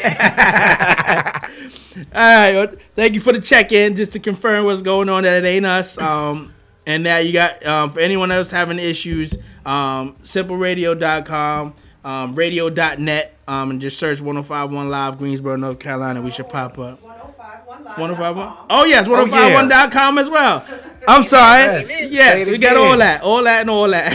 that. 1.71 1.80
All 2.15 2.21
right, 2.21 2.53
well, 2.55 2.73
thank 2.95 3.15
you 3.15 3.21
for 3.21 3.33
the 3.33 3.41
check 3.41 3.73
in, 3.73 3.97
just 3.97 4.13
to 4.13 4.19
confirm 4.21 4.65
what's 4.65 4.83
going 4.83 5.09
on. 5.09 5.23
That 5.25 5.45
it 5.45 5.47
ain't 5.47 5.67
us. 5.67 5.97
Um, 5.99 6.53
and 6.87 7.03
now 7.03 7.19
you 7.19 7.33
got 7.33 7.65
um, 7.67 7.91
for 7.91 8.01
anyone 8.01 8.31
else 8.33 8.51
having 8.51 8.79
issues, 8.79 9.35
um, 9.67 10.15
simpleradio.com, 10.23 11.75
um, 12.05 12.35
radio.net, 12.35 13.35
um, 13.47 13.71
and 13.71 13.81
just 13.81 13.99
search 13.99 14.21
1051 14.21 14.89
Live 14.91 15.19
Greensboro, 15.19 15.57
North 15.57 15.79
Carolina. 15.79 16.21
We 16.23 16.31
should 16.31 16.49
pop 16.49 16.79
up. 16.79 17.01
1051 17.03 17.85
live. 17.85 17.99
1051. 17.99 18.67
Oh 18.71 18.85
yes, 18.85 19.07
Oh, 19.09 19.25
yeah. 19.27 19.63
1051.com 19.63 20.19
as 20.19 20.31
well. 20.31 20.67
I'm 21.09 21.25
sorry. 21.25 21.63
Yes. 21.63 22.11
Yes, 22.13 22.47
we 22.49 22.59
got 22.59 22.77
all 22.77 22.97
that, 22.99 23.23
all 23.23 23.43
that, 23.45 23.63
and 23.63 23.71
all 23.71 23.89
that. 23.89 24.13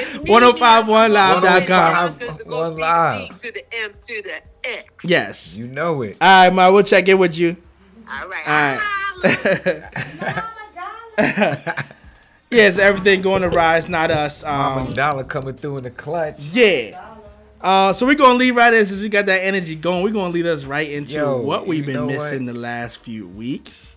If 0.00 0.14
you 0.14 0.20
1051live.com. 0.20 2.18
to 2.18 2.44
go 2.44 2.60
One 2.60 2.74
see 2.74 2.80
live. 2.80 3.36
to 3.36 3.52
the 3.52 3.74
M 3.74 3.92
to 4.00 4.22
the 4.22 4.40
X. 4.64 4.86
Yes. 5.04 5.56
You 5.56 5.66
know 5.66 6.02
it. 6.02 6.16
All 6.20 6.44
right, 6.46 6.52
Ma, 6.54 6.70
we'll 6.70 6.82
check 6.82 7.08
in 7.08 7.18
with 7.18 7.36
you. 7.36 7.56
All 8.08 8.28
right. 8.28 8.46
All 8.46 8.52
right. 8.52 8.80
Holla. 8.82 9.90
Mama, 10.20 10.50
darling. 11.16 11.86
Yes, 12.50 12.78
everything 12.78 13.20
going 13.22 13.42
to 13.42 13.48
rise, 13.48 13.88
not 13.88 14.10
us. 14.10 14.42
Mama 14.44 14.82
Um, 14.88 14.92
Dollar 14.92 15.24
coming 15.24 15.54
through 15.54 15.78
in 15.78 15.84
the 15.84 15.90
clutch. 15.90 16.40
yeah. 16.52 17.00
Uh, 17.60 17.92
so 17.94 18.04
we're 18.04 18.14
gonna 18.14 18.34
leave 18.38 18.54
right 18.56 18.74
in 18.74 18.84
since 18.84 19.00
we 19.00 19.08
got 19.08 19.24
that 19.24 19.38
energy 19.42 19.74
going. 19.74 20.02
We're 20.04 20.12
gonna 20.12 20.28
lead 20.34 20.44
us 20.44 20.64
right 20.64 20.90
into 20.90 21.14
Yo, 21.14 21.38
what 21.38 21.66
we've 21.66 21.86
been 21.86 22.06
missing 22.06 22.44
what? 22.44 22.52
the 22.54 22.60
last 22.60 22.98
few 22.98 23.26
weeks. 23.26 23.96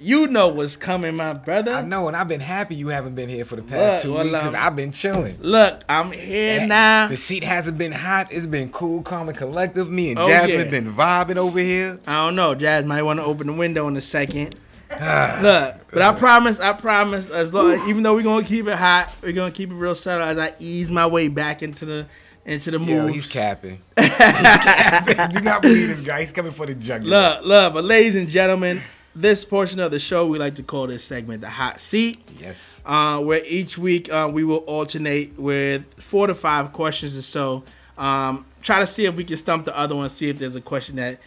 You 0.00 0.26
know 0.26 0.48
what's 0.48 0.76
coming, 0.76 1.16
my 1.16 1.32
brother. 1.32 1.72
I 1.72 1.82
know, 1.82 2.08
and 2.08 2.16
I've 2.16 2.28
been 2.28 2.40
happy 2.40 2.74
you 2.74 2.88
haven't 2.88 3.14
been 3.14 3.28
here 3.28 3.44
for 3.44 3.56
the 3.56 3.62
past 3.62 4.04
Look, 4.04 4.16
two 4.16 4.22
weeks 4.24 4.36
because 4.38 4.54
I've 4.54 4.76
been 4.76 4.92
chilling. 4.92 5.36
Look, 5.40 5.82
I'm 5.88 6.12
here 6.12 6.60
And 6.60 6.68
now. 6.68 7.08
The 7.08 7.16
seat 7.16 7.44
hasn't 7.44 7.78
been 7.78 7.92
hot. 7.92 8.28
It's 8.30 8.46
been 8.46 8.70
cool, 8.70 9.02
calm, 9.02 9.28
and 9.28 9.36
collective. 9.38 9.90
Me 9.90 10.10
and 10.10 10.18
Oh, 10.18 10.26
Jasmine 10.28 10.58
yeah. 10.60 10.64
been 10.70 10.94
vibing 10.94 11.36
over 11.36 11.58
here. 11.58 11.98
I 12.06 12.26
don't 12.26 12.36
know. 12.36 12.54
Jazz 12.54 12.84
might 12.84 13.02
want 13.02 13.20
to 13.20 13.24
open 13.24 13.46
the 13.46 13.52
window 13.52 13.88
in 13.88 13.96
a 13.96 14.00
second. 14.00 14.58
Ah. 14.92 15.40
Look, 15.42 15.90
but 15.90 16.02
I 16.02 16.14
promise, 16.14 16.60
I 16.60 16.72
promise, 16.72 17.30
as 17.30 17.52
long, 17.52 17.88
even 17.88 18.02
though 18.02 18.14
we're 18.14 18.22
gonna 18.22 18.44
keep 18.46 18.68
it 18.68 18.74
hot, 18.76 19.12
we're 19.22 19.32
gonna 19.32 19.50
keep 19.50 19.70
it 19.70 19.74
real 19.74 19.94
subtle 19.94 20.26
as 20.26 20.38
I 20.38 20.54
ease 20.60 20.90
my 20.90 21.06
way 21.06 21.28
back 21.28 21.62
into 21.62 21.84
the 21.84 22.06
into 22.44 22.70
the 22.70 22.78
Yo, 22.78 22.84
moves. 23.06 23.14
he's 23.14 23.30
capping. 23.32 23.80
he's 23.98 24.08
capping. 24.10 25.36
Do 25.36 25.40
not 25.40 25.62
believe 25.62 25.88
this 25.88 26.00
guy. 26.00 26.20
He's 26.20 26.32
coming 26.32 26.52
for 26.52 26.66
the 26.66 26.74
jugular. 26.74 27.38
Look, 27.40 27.44
look, 27.46 27.72
but 27.74 27.84
ladies 27.84 28.14
and 28.14 28.28
gentlemen, 28.28 28.82
this 29.16 29.44
portion 29.44 29.80
of 29.80 29.90
the 29.90 29.98
show 29.98 30.26
we 30.26 30.38
like 30.38 30.56
to 30.56 30.62
call 30.62 30.86
this 30.86 31.04
segment 31.04 31.40
the 31.40 31.48
hot 31.48 31.80
seat. 31.80 32.18
Yes. 32.40 32.80
uh, 32.84 33.20
where 33.20 33.42
each 33.44 33.78
week 33.78 34.10
uh, 34.12 34.28
we 34.32 34.44
will 34.44 34.58
alternate 34.58 35.38
with 35.38 35.84
four 36.02 36.26
to 36.26 36.34
five 36.34 36.72
questions 36.72 37.16
or 37.16 37.22
so. 37.22 37.62
Um, 37.96 38.44
try 38.62 38.80
to 38.80 38.86
see 38.86 39.04
if 39.06 39.14
we 39.14 39.24
can 39.24 39.36
stump 39.36 39.64
the 39.66 39.76
other 39.76 39.94
one, 39.94 40.08
see 40.08 40.28
if 40.28 40.38
there's 40.38 40.56
a 40.56 40.60
question 40.60 40.96
that 40.96 41.18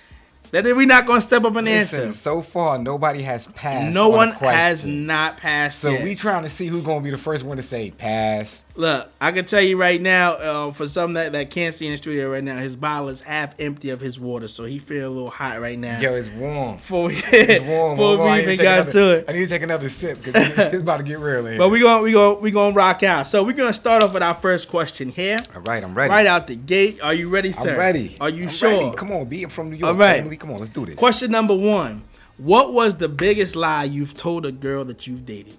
that 0.51 0.63
we're 0.63 0.85
not 0.85 1.05
going 1.05 1.19
to 1.19 1.27
step 1.27 1.43
up 1.43 1.55
and 1.57 1.65
Listen, 1.67 2.07
answer. 2.07 2.17
so 2.17 2.41
far 2.41 2.77
nobody 2.79 3.21
has 3.21 3.47
passed. 3.47 3.93
No 3.93 4.05
on 4.13 4.17
one 4.17 4.31
has 4.31 4.85
not 4.85 5.35
passed 5.37 5.79
So 5.79 5.91
yet. 5.91 6.03
we 6.05 6.15
trying 6.15 6.43
to 6.43 6.49
see 6.49 6.67
who's 6.67 6.85
gonna 6.85 7.01
be 7.03 7.11
the 7.11 7.17
first 7.17 7.43
one 7.43 7.57
to 7.57 7.63
say 7.63 7.91
pass. 7.91 8.63
Look, 8.77 9.09
I 9.19 9.31
can 9.31 9.43
tell 9.45 9.61
you 9.61 9.75
right 9.75 9.99
now, 9.99 10.33
uh, 10.33 10.71
for 10.71 10.87
some 10.87 11.13
that, 11.13 11.31
that 11.31 11.49
can't 11.49 11.73
see 11.73 11.87
in 11.87 11.93
the 11.93 11.97
studio 11.97 12.31
right 12.31 12.43
now, 12.43 12.57
his 12.57 12.75
bottle 12.75 13.09
is 13.09 13.21
half 13.21 13.59
empty 13.59 13.89
of 13.89 13.99
his 13.99 14.19
water, 14.19 14.47
so 14.47 14.65
he 14.65 14.77
feeling 14.77 15.03
a 15.03 15.09
little 15.09 15.31
hot 15.31 15.59
right 15.59 15.79
now. 15.79 15.99
Yo, 15.99 16.13
it's 16.13 16.29
warm. 16.29 16.75
Before 16.75 17.05
we, 17.07 17.15
It's 17.15 17.65
warm. 17.65 17.97
before 17.97 18.23
we 18.23 18.39
even 18.43 18.57
got 18.57 18.81
another- 18.81 18.91
to 18.91 19.17
it. 19.17 19.25
I 19.27 19.31
need 19.31 19.39
to 19.39 19.47
take 19.47 19.63
another 19.63 19.89
sip 19.89 20.21
because 20.23 20.35
it's 20.59 20.75
about 20.75 20.97
to 20.97 21.03
get 21.03 21.17
real 21.17 21.47
in. 21.47 21.57
But 21.57 21.69
we 21.69 21.79
going 21.79 22.03
we 22.03 22.11
going 22.11 22.39
we 22.39 22.51
to 22.51 22.71
rock 22.71 23.01
out. 23.01 23.25
So 23.25 23.43
we're 23.43 23.53
going 23.53 23.69
to 23.69 23.73
start 23.73 24.03
off 24.03 24.13
with 24.13 24.21
our 24.21 24.35
first 24.35 24.69
question 24.69 25.09
here. 25.09 25.37
All 25.55 25.61
right, 25.61 25.83
I'm 25.83 25.95
ready. 25.95 26.11
Right 26.11 26.27
out 26.27 26.45
the 26.45 26.55
gate. 26.55 27.01
Are 27.01 27.15
you 27.15 27.29
ready, 27.29 27.53
sir? 27.53 27.71
I'm 27.71 27.79
ready. 27.79 28.15
Are 28.21 28.29
you 28.29 28.43
I'm 28.43 28.49
sure? 28.49 28.69
ready. 28.69 28.95
Come 28.95 29.11
on, 29.11 29.25
being 29.25 29.49
from 29.49 29.71
New 29.71 29.77
York. 29.77 29.89
All 29.91 29.99
right. 29.99 30.19
family. 30.19 30.37
Come 30.37 30.51
on, 30.51 30.59
let's 30.59 30.71
do 30.73 30.85
this. 30.85 30.95
Question 30.95 31.31
number 31.31 31.55
one. 31.55 32.03
What 32.37 32.73
was 32.73 32.97
the 32.97 33.09
biggest 33.09 33.55
lie 33.55 33.85
you've 33.85 34.13
told 34.13 34.45
a 34.45 34.51
girl 34.51 34.85
that 34.85 35.07
you've 35.07 35.25
dated? 35.25 35.57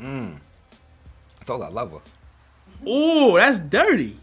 Mm. 0.00 0.36
I 1.42 1.44
told 1.44 1.60
I 1.60 1.68
love 1.68 1.92
her. 1.92 1.98
Ooh, 2.86 3.34
that's 3.36 3.58
dirty. 3.58 4.16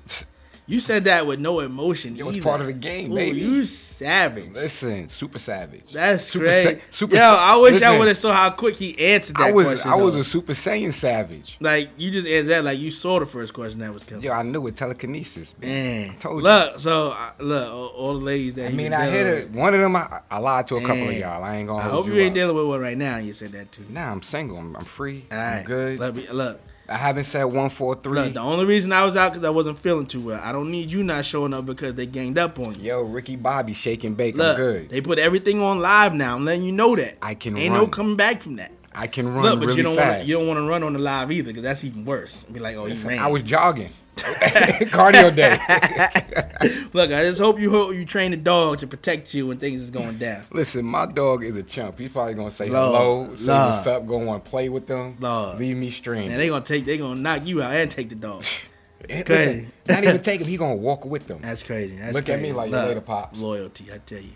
You 0.67 0.79
said 0.79 1.03
that 1.05 1.27
with 1.27 1.39
no 1.39 1.59
emotion. 1.59 2.15
It 2.17 2.25
was 2.25 2.37
either. 2.37 2.43
part 2.45 2.61
of 2.61 2.67
the 2.67 2.73
game, 2.73 3.11
Ooh, 3.11 3.15
baby. 3.15 3.41
You 3.41 3.65
savage. 3.65 4.53
Listen, 4.53 5.09
super 5.09 5.37
savage. 5.37 5.83
That's 5.91 6.23
super 6.25 6.45
great. 6.45 6.63
Sa- 6.77 6.81
super 6.91 7.15
Yo, 7.15 7.21
I 7.21 7.57
wish 7.57 7.81
I 7.81 7.97
would 7.97 8.07
have 8.07 8.15
saw 8.15 8.31
how 8.31 8.51
quick 8.51 8.75
he 8.75 8.97
answered 8.97 9.35
that 9.35 9.47
I 9.47 9.51
was 9.51 9.65
question. 9.67 9.91
I 9.91 9.95
was 9.95 10.15
a 10.15 10.23
super 10.23 10.53
saiyan 10.53 10.93
savage. 10.93 11.57
like 11.59 11.89
you 11.97 12.09
just 12.09 12.25
answered 12.25 12.51
that 12.51 12.63
like 12.63 12.79
you 12.79 12.89
saw 12.89 13.19
the 13.19 13.25
first 13.25 13.53
question 13.53 13.81
that 13.81 13.93
was 13.93 14.05
coming. 14.05 14.23
Yo, 14.23 14.31
I 14.31 14.43
knew 14.43 14.65
it 14.67 14.77
telekinesis. 14.77 15.55
Man, 15.59 16.07
Man, 16.07 16.17
told 16.19 16.37
you. 16.37 16.43
look, 16.43 16.79
so 16.79 17.17
look, 17.39 17.67
all, 17.73 17.87
all 17.87 18.13
the 18.13 18.23
ladies 18.23 18.53
that 18.53 18.67
I 18.67 18.71
mean, 18.71 18.93
I 18.93 19.07
hit 19.09 19.27
it. 19.27 19.49
One 19.51 19.73
of 19.73 19.81
them, 19.81 19.95
I, 19.97 20.21
I 20.29 20.37
lied 20.37 20.67
to 20.67 20.75
a 20.75 20.81
couple 20.81 21.09
of 21.09 21.17
y'all. 21.17 21.43
I 21.43 21.57
ain't 21.57 21.67
gonna 21.67 21.79
I 21.79 21.89
hold 21.89 22.05
hope 22.05 22.13
you, 22.13 22.13
you 22.13 22.21
ain't 22.21 22.31
up. 22.31 22.35
dealing 22.35 22.55
with 22.55 22.67
one 22.67 22.79
right 22.79 22.97
now. 22.97 23.17
You 23.17 23.33
said 23.33 23.49
that 23.49 23.73
too. 23.73 23.83
Nah, 23.89 24.09
I'm 24.09 24.21
single. 24.21 24.57
I'm, 24.57 24.73
I'm 24.77 24.85
free. 24.85 25.25
All 25.31 25.37
I'm 25.37 25.57
right, 25.57 25.65
good. 25.65 25.99
Look, 25.99 26.15
me- 26.15 26.29
look, 26.31 26.61
I 26.91 26.97
haven't 26.97 27.23
said 27.23 27.45
one, 27.45 27.69
four, 27.69 27.95
three. 27.95 28.19
look. 28.19 28.33
The 28.33 28.41
only 28.41 28.65
reason 28.65 28.91
I 28.91 29.05
was 29.05 29.15
out 29.15 29.31
because 29.31 29.45
I 29.45 29.49
wasn't 29.49 29.79
feeling 29.79 30.05
too 30.05 30.19
well. 30.19 30.41
I 30.43 30.51
don't 30.51 30.69
need 30.69 30.91
you 30.91 31.03
not 31.03 31.25
showing 31.25 31.53
up 31.53 31.65
because 31.65 31.95
they 31.95 32.05
ganged 32.05 32.37
up 32.37 32.59
on 32.59 32.75
you. 32.75 32.89
Yo, 32.89 33.01
Ricky 33.01 33.35
Bobby, 33.35 33.73
shaking 33.73 34.13
bake. 34.13 34.35
Look, 34.35 34.57
I'm 34.57 34.63
good. 34.63 34.89
they 34.89 35.01
put 35.01 35.17
everything 35.17 35.61
on 35.61 35.79
live 35.79 36.13
now. 36.13 36.35
I'm 36.35 36.45
letting 36.45 36.63
you 36.63 36.71
know 36.71 36.95
that. 36.95 37.17
I 37.21 37.35
can 37.35 37.53
run 37.53 37.63
Ain't 37.63 37.73
no 37.73 37.87
coming 37.87 38.17
back 38.17 38.41
from 38.41 38.57
that. 38.57 38.71
I 38.93 39.07
can 39.07 39.33
run 39.33 39.43
Look, 39.43 39.59
but 39.59 39.65
really 39.67 39.77
you 39.77 39.83
don't 39.83 39.95
want. 39.95 40.25
You 40.25 40.35
don't 40.35 40.47
want 40.47 40.57
to 40.57 40.67
run 40.67 40.83
on 40.83 40.93
the 40.93 40.99
live 40.99 41.31
either 41.31 41.47
because 41.47 41.63
that's 41.63 41.83
even 41.83 42.03
worse. 42.03 42.43
Be 42.45 42.59
like, 42.59 42.75
oh, 42.75 42.87
you 42.87 42.95
ran. 43.07 43.19
I 43.19 43.27
was 43.27 43.41
jogging. 43.41 43.91
Cardio 44.17 45.33
day. 45.35 45.51
Look, 46.93 47.11
I 47.11 47.23
just 47.23 47.39
hope 47.39 47.59
you 47.59 47.71
hope 47.71 47.93
you 47.93 48.05
train 48.05 48.31
the 48.31 48.37
dog 48.37 48.79
to 48.79 48.87
protect 48.87 49.33
you 49.33 49.47
when 49.47 49.57
things 49.57 49.81
is 49.81 49.89
going 49.89 50.17
down. 50.17 50.43
Listen, 50.51 50.85
my 50.85 51.05
dog 51.05 51.43
is 51.43 51.55
a 51.55 51.63
chump. 51.63 51.97
He's 51.97 52.11
probably 52.11 52.33
gonna 52.33 52.51
say 52.51 52.69
Lord, 52.69 52.95
hello, 52.95 53.35
say 53.37 53.43
Lord. 53.45 53.71
what's 53.71 53.87
up, 53.87 54.07
go 54.07 54.29
on 54.29 54.41
play 54.41 54.69
with 54.69 54.87
them, 54.87 55.15
Lord. 55.19 55.59
leave 55.59 55.77
me 55.77 55.91
stream. 55.91 56.29
And 56.29 56.39
they 56.39 56.49
gonna 56.49 56.63
take, 56.63 56.85
they 56.85 56.97
gonna 56.97 57.19
knock 57.19 57.45
you 57.45 57.61
out 57.61 57.73
and 57.73 57.89
take 57.89 58.09
the 58.09 58.15
dog. 58.15 58.43
Listen, 59.09 59.25
crazy. 59.25 59.67
Not 59.87 60.03
even 60.03 60.21
take 60.21 60.41
him. 60.41 60.47
He 60.47 60.57
gonna 60.57 60.75
walk 60.75 61.05
with 61.05 61.27
them. 61.27 61.39
That's 61.41 61.63
crazy. 61.63 61.95
That's 61.97 62.13
Look 62.13 62.29
at 62.29 62.39
me 62.39 62.53
like, 62.53 62.69
Love, 62.69 62.89
later, 62.89 63.01
pops. 63.01 63.39
Loyalty, 63.39 63.85
I 63.91 63.97
tell 63.97 64.19
you. 64.19 64.33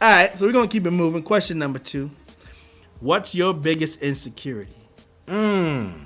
All 0.00 0.10
right, 0.10 0.36
so 0.38 0.46
we're 0.46 0.52
gonna 0.52 0.68
keep 0.68 0.86
it 0.86 0.90
moving. 0.92 1.22
Question 1.22 1.58
number 1.58 1.78
two: 1.78 2.10
What's 3.00 3.34
your 3.34 3.54
biggest 3.54 4.02
insecurity? 4.02 4.76
Mm. 5.26 6.04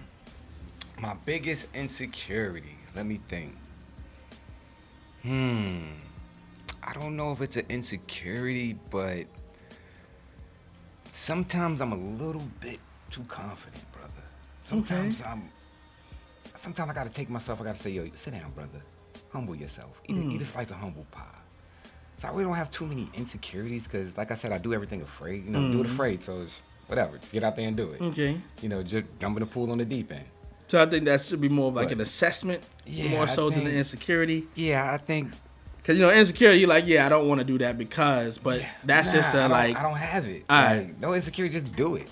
My 1.00 1.14
biggest 1.24 1.68
insecurity. 1.74 2.76
Let 2.96 3.06
me 3.06 3.20
think. 3.28 3.56
Hmm. 5.22 5.78
I 6.82 6.92
don't 6.94 7.16
know 7.16 7.32
if 7.32 7.40
it's 7.40 7.56
an 7.56 7.66
insecurity, 7.68 8.76
but 8.90 9.26
sometimes 11.04 11.80
I'm 11.80 11.92
a 11.92 11.96
little 11.96 12.42
bit 12.60 12.80
too 13.10 13.22
confident, 13.28 13.84
brother. 13.92 14.12
Sometimes 14.62 15.22
I'm. 15.22 15.42
Sometimes 16.60 16.90
I 16.90 16.94
gotta 16.94 17.10
take 17.10 17.30
myself. 17.30 17.60
I 17.60 17.64
gotta 17.64 17.80
say, 17.80 17.90
yo, 17.90 18.08
sit 18.14 18.32
down, 18.32 18.50
brother. 18.52 18.80
Humble 19.32 19.54
yourself. 19.54 20.00
Eat, 20.08 20.16
a, 20.16 20.20
eat 20.30 20.42
a 20.42 20.44
slice 20.44 20.70
of 20.70 20.76
humble 20.76 21.06
pie. 21.10 21.22
So 22.20 22.28
I 22.28 22.30
really 22.32 22.44
don't 22.44 22.54
have 22.54 22.70
too 22.70 22.86
many 22.86 23.08
insecurities 23.14 23.84
because, 23.84 24.16
like 24.16 24.32
I 24.32 24.34
said, 24.34 24.50
I 24.52 24.58
do 24.58 24.74
everything 24.74 25.02
afraid. 25.02 25.44
You 25.44 25.50
know, 25.52 25.70
do 25.70 25.80
it 25.80 25.86
afraid. 25.86 26.22
So 26.24 26.40
it's 26.42 26.60
whatever. 26.88 27.18
Just 27.18 27.32
get 27.32 27.44
out 27.44 27.54
there 27.54 27.68
and 27.68 27.76
do 27.76 27.90
it. 27.90 28.00
Okay, 28.00 28.36
You 28.60 28.68
know, 28.68 28.82
just 28.82 29.06
jump 29.20 29.36
in 29.36 29.40
the 29.40 29.46
pool 29.46 29.70
on 29.70 29.78
the 29.78 29.84
deep 29.84 30.10
end. 30.10 30.24
So 30.68 30.82
I 30.82 30.86
think 30.86 31.04
that 31.06 31.20
should 31.22 31.40
be 31.40 31.48
more 31.48 31.68
of 31.68 31.74
like 31.74 31.88
But- 31.88 31.94
an 31.96 32.00
assessment, 32.02 32.62
Yeah, 32.86 33.10
more 33.10 33.24
I 33.24 33.26
so 33.26 33.50
than 33.50 33.60
think- 33.60 33.70
an 33.70 33.76
insecurity. 33.76 34.46
Yeah, 34.54 34.92
I 34.92 34.98
think 34.98 35.32
Because 35.78 35.98
you 35.98 36.04
know, 36.06 36.12
insecurity, 36.12 36.60
you're 36.60 36.68
like, 36.68 36.86
yeah, 36.86 37.06
I 37.06 37.08
don't 37.08 37.26
want 37.28 37.38
to 37.40 37.44
do 37.46 37.56
that 37.58 37.78
because, 37.78 38.36
but 38.36 38.60
that's 38.84 39.08
Nah, 39.08 39.20
just 39.20 39.34
I 39.34 39.44
uh, 39.44 39.48
like, 39.48 39.76
I 39.76 39.82
don't 39.82 39.96
have 39.96 40.26
it. 40.26 40.44
All 40.50 40.62
Like, 40.62 41.00
no 41.00 41.14
insecurity, 41.14 41.60
just 41.60 41.74
do 41.74 41.96
it. 41.96 42.10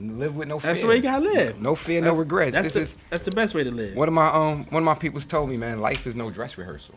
Live 0.00 0.34
with 0.36 0.48
no 0.48 0.58
fear. 0.60 0.70
that's 0.70 0.80
the 0.80 0.86
way 0.86 0.96
you 0.96 1.02
gotta 1.02 1.24
live. 1.24 1.60
No 1.60 1.74
fear, 1.74 2.00
no 2.00 2.14
regrets. 2.14 2.52
That's 2.52 2.66
This 2.66 2.72
the, 2.74 2.80
is 2.82 2.96
that's 3.10 3.24
the 3.24 3.32
best 3.32 3.52
way 3.54 3.64
to 3.64 3.70
live. 3.70 3.96
one 3.96 4.06
of 4.08 4.14
my 4.14 4.28
um 4.28 4.64
one 4.70 4.82
of 4.82 4.84
my 4.86 4.94
people's 4.94 5.24
told 5.26 5.50
me, 5.50 5.56
man, 5.56 5.80
life 5.80 6.06
is 6.06 6.14
no 6.14 6.30
dress 6.30 6.56
rehearsal. 6.56 6.94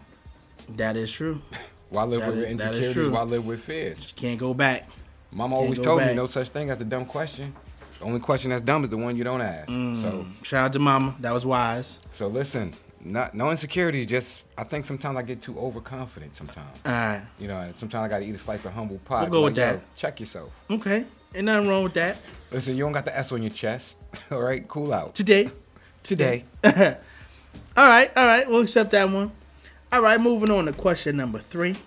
That 0.77 0.95
is 0.95 1.11
true. 1.11 1.41
Why 1.89 2.03
live 2.03 2.21
That 2.21 2.29
with 2.29 2.37
is- 2.43 2.45
insecurities? 2.51 3.09
Why 3.11 3.23
live 3.23 3.45
with 3.45 3.61
fears? 3.63 3.97
You 3.99 4.13
can't 4.15 4.39
go 4.39 4.53
back. 4.53 4.87
Mama 5.33 5.55
always 5.55 5.79
told 5.79 5.99
back. 5.99 6.09
me 6.11 6.15
no 6.15 6.27
such 6.27 6.49
thing 6.49 6.69
as 6.69 6.79
a 6.79 6.85
dumb 6.85 7.05
question. 7.05 7.53
The 8.01 8.07
only 8.07 8.19
question 8.19 8.49
that's 8.49 8.63
dumb 8.65 8.83
is 8.83 8.89
the 8.89 8.97
one 8.97 9.15
you 9.15 9.23
don't 9.23 9.41
ask. 9.41 9.69
Mm. 9.69 10.01
So 10.01 10.25
Shout 10.41 10.65
out 10.65 10.73
to 10.73 10.79
Mama. 10.79 11.15
That 11.19 11.33
was 11.33 11.45
wise. 11.45 11.99
so 12.15 12.27
listen, 12.27 12.73
not 12.99 13.35
no 13.35 13.51
insecurities. 13.51 14.07
Just 14.07 14.41
I 14.57 14.63
think 14.63 14.85
sometimes 14.85 15.17
I 15.17 15.21
get 15.21 15.43
too 15.43 15.57
overconfident. 15.59 16.35
Sometimes 16.35 16.81
All 16.83 16.91
right. 16.91 17.21
you 17.39 17.47
know, 17.47 17.71
sometimes 17.77 18.03
I 18.03 18.07
got 18.07 18.19
to 18.19 18.25
eat 18.25 18.33
a 18.33 18.39
slice 18.39 18.65
of 18.65 18.73
humble 18.73 18.97
pie. 19.05 19.21
We'll 19.21 19.29
go 19.29 19.41
like, 19.41 19.45
with 19.49 19.55
that. 19.57 19.75
"Yo, 19.75 19.81
Check 19.95 20.19
yourself. 20.19 20.51
Okay. 20.71 21.05
Ain't 21.35 21.45
nothing 21.45 21.69
wrong 21.69 21.83
with 21.83 21.93
that. 21.93 22.21
Listen, 22.51 22.75
you 22.75 22.83
don't 22.83 22.91
got 22.91 23.05
the 23.05 23.15
S 23.15 23.31
on 23.31 23.43
your 23.43 23.51
chest. 23.51 23.97
All 24.31 24.41
right, 24.41 24.67
cool 24.67 24.91
out. 24.93 25.13
Today. 25.13 25.51
Today. 26.01 26.43
all 26.63 26.71
right. 27.77 28.11
All 28.17 28.25
right. 28.25 28.49
We'll 28.49 28.61
accept 28.61 28.89
that 28.91 29.07
one. 29.11 29.31
All 29.91 30.01
right. 30.01 30.19
Moving 30.19 30.49
on 30.49 30.65
to 30.65 30.73
question 30.73 31.17
number 31.17 31.37
three. 31.37 31.77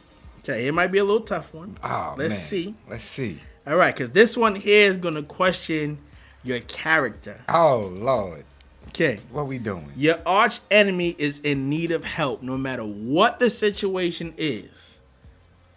Okay. 0.41 0.69
It 0.69 0.73
might 0.73 0.93
be 0.93 0.99
a 0.99 1.05
little 1.05 1.23
tough 1.23 1.53
one. 1.53 1.77
Oh, 1.83 2.15
Let's 2.17 2.35
man. 2.35 2.41
see. 2.41 2.75
Let's 2.89 3.05
see. 3.05 3.41
All 3.67 3.77
right. 3.77 3.95
Because 3.95 4.11
this 4.11 4.37
one 4.37 4.55
here 4.55 4.91
is 4.91 4.97
going 4.99 5.15
to 5.15 5.23
question 5.23 5.99
your 6.43 6.61
character. 6.61 7.41
Oh 7.49 7.91
Lord, 7.93 8.45
Okay. 8.89 9.19
what 9.33 9.47
we 9.47 9.59
doing? 9.59 9.89
Your 9.97 10.19
arch 10.27 10.61
enemy 10.71 11.15
is 11.19 11.39
in 11.41 11.69
need 11.69 11.91
of 11.91 12.05
help 12.05 12.43
no 12.43 12.57
matter 12.59 12.83
what 12.85 13.39
the 13.39 13.49
situation 13.51 14.35
is. 14.37 14.99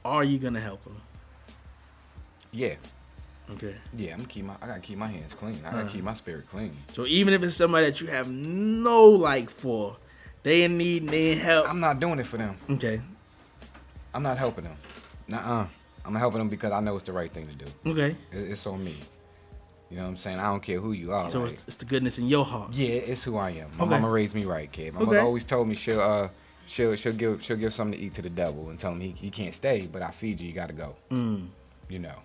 Are 0.03 0.23
you 0.23 0.37
going 0.39 0.53
to 0.53 0.59
help 0.59 0.83
him? 0.85 0.97
Yeah, 2.51 2.75
Okay. 3.51 3.75
yeah. 3.95 4.13
I'm 4.13 4.25
keep 4.25 4.45
my. 4.45 4.55
I 4.61 4.67
gotta 4.67 4.79
keep 4.79 4.97
my 4.97 5.07
hands 5.07 5.33
clean. 5.33 5.55
I 5.65 5.71
gotta 5.71 5.77
Uh-huh. 5.83 5.89
keep 5.91 6.03
my 6.03 6.13
spirit 6.13 6.49
clean. 6.49 6.75
So 6.93 7.05
even 7.05 7.33
if 7.33 7.43
it's 7.43 7.55
somebody 7.55 7.85
that 7.85 8.01
you 8.01 8.07
have 8.07 8.29
no 8.29 9.03
like 9.05 9.49
for, 9.49 9.97
they 10.43 10.63
in 10.63 10.77
need 10.77 11.07
they 11.09 11.33
in 11.33 11.39
help. 11.39 11.69
I'm 11.69 11.79
not 11.79 11.99
doing 11.99 12.19
it 12.19 12.25
for 12.27 12.37
them. 12.37 12.57
Okay. 12.69 13.01
I'm 14.13 14.23
not 14.23 14.37
helping 14.37 14.63
them. 14.63 14.75
Nuh-uh. 15.27 15.67
I'm 16.07 16.15
helping 16.15 16.39
them 16.39 16.49
because 16.49 16.71
I 16.71 16.79
know 16.79 16.95
it's 16.95 17.05
the 17.05 17.11
right 17.11 17.31
thing 17.31 17.47
to 17.47 17.53
do. 17.53 17.65
Okay. 17.91 18.15
It- 18.31 18.51
It's 18.51 18.65
on 18.65 18.83
me. 18.83 18.95
You 19.89 19.97
know 19.97 20.03
what 20.03 20.09
I'm 20.09 20.17
saying? 20.17 20.39
I 20.39 20.43
don't 20.43 20.61
care 20.63 20.79
who 20.79 20.91
you 20.93 21.13
are. 21.13 21.29
So 21.29 21.43
right? 21.43 21.51
it's, 21.51 21.63
it's 21.67 21.77
the 21.77 21.85
goodness 21.85 22.17
in 22.17 22.27
your 22.27 22.43
heart. 22.45 22.73
Yeah, 22.73 22.89
it's 23.11 23.23
who 23.23 23.37
I 23.37 23.51
am. 23.51 23.69
My 23.77 23.85
Okay. 23.85 23.89
mama 23.91 24.09
raised 24.09 24.33
me 24.35 24.43
right, 24.45 24.69
kid. 24.71 24.93
My 24.93 24.99
Okay. 25.01 25.05
mother 25.07 25.19
always 25.21 25.45
told 25.45 25.67
me 25.67 25.75
she'll 25.75 26.01
uh 26.01 26.27
she'll 26.65 26.95
she'll 26.97 27.13
give 27.13 27.41
she'll 27.43 27.55
give 27.57 27.73
something 27.73 27.97
to 27.97 28.05
eat 28.05 28.15
to 28.15 28.21
the 28.21 28.29
devil 28.29 28.69
and 28.69 28.77
tell 28.79 28.91
him 28.91 28.99
he, 28.99 29.09
he 29.11 29.29
can't 29.29 29.53
stay, 29.53 29.87
but 29.91 30.01
I 30.01 30.11
feed 30.11 30.41
you, 30.41 30.47
you 30.49 30.53
gotta 30.53 30.73
go. 30.73 30.95
Mm. 31.11 31.47
You 31.89 31.99
know. 31.99 32.15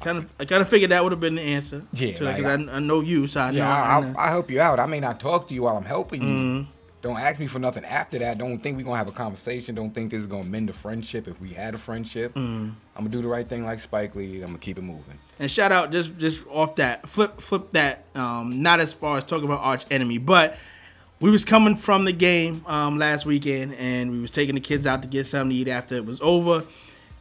Kind 0.00 0.16
of, 0.18 0.30
I 0.40 0.44
kind 0.46 0.62
of 0.62 0.68
figured 0.68 0.90
that 0.92 1.02
would 1.02 1.12
have 1.12 1.20
been 1.20 1.34
the 1.34 1.42
answer. 1.42 1.82
Yeah, 1.92 2.12
because 2.12 2.38
like, 2.42 2.68
I, 2.68 2.76
I 2.76 2.78
know 2.80 3.00
you, 3.00 3.26
so 3.26 3.40
I 3.42 3.50
know. 3.50 3.58
Yeah, 3.58 3.70
I 3.70 3.98
I. 4.00 4.14
I, 4.24 4.28
I 4.28 4.30
help 4.30 4.50
you 4.50 4.60
out. 4.60 4.78
I 4.80 4.86
may 4.86 4.98
not 5.00 5.20
talk 5.20 5.48
to 5.48 5.54
you 5.54 5.62
while 5.62 5.76
I'm 5.76 5.84
helping 5.84 6.22
you. 6.22 6.28
Mhm. 6.28 6.66
Don't 7.02 7.18
ask 7.18 7.40
me 7.40 7.46
for 7.46 7.58
nothing 7.58 7.84
after 7.84 8.18
that. 8.18 8.36
Don't 8.36 8.58
think 8.58 8.76
we're 8.76 8.84
gonna 8.84 8.98
have 8.98 9.08
a 9.08 9.12
conversation. 9.12 9.74
Don't 9.74 9.90
think 9.94 10.10
this 10.10 10.20
is 10.20 10.26
gonna 10.26 10.44
mend 10.44 10.68
a 10.68 10.74
friendship 10.74 11.28
if 11.28 11.40
we 11.40 11.50
had 11.50 11.74
a 11.74 11.78
friendship. 11.78 12.34
Mm. 12.34 12.40
I'm 12.42 12.74
gonna 12.94 13.08
do 13.08 13.22
the 13.22 13.28
right 13.28 13.46
thing 13.46 13.64
like 13.64 13.80
Spike 13.80 14.14
Lee. 14.14 14.40
I'm 14.42 14.48
gonna 14.48 14.58
keep 14.58 14.76
it 14.76 14.82
moving. 14.82 15.16
And 15.38 15.50
shout 15.50 15.72
out 15.72 15.92
just 15.92 16.18
just 16.18 16.46
off 16.48 16.76
that 16.76 17.08
flip 17.08 17.40
flip 17.40 17.70
that 17.70 18.04
um 18.14 18.62
not 18.62 18.80
as 18.80 18.92
far 18.92 19.16
as 19.16 19.24
talking 19.24 19.46
about 19.46 19.60
arch 19.60 19.86
enemy, 19.90 20.18
but 20.18 20.58
we 21.20 21.30
was 21.30 21.44
coming 21.44 21.74
from 21.74 22.04
the 22.04 22.12
game 22.12 22.62
um 22.66 22.98
last 22.98 23.24
weekend 23.24 23.74
and 23.74 24.10
we 24.10 24.20
was 24.20 24.30
taking 24.30 24.54
the 24.54 24.60
kids 24.60 24.86
out 24.86 25.00
to 25.00 25.08
get 25.08 25.24
something 25.24 25.50
to 25.50 25.56
eat 25.56 25.68
after 25.68 25.94
it 25.94 26.04
was 26.04 26.20
over. 26.20 26.62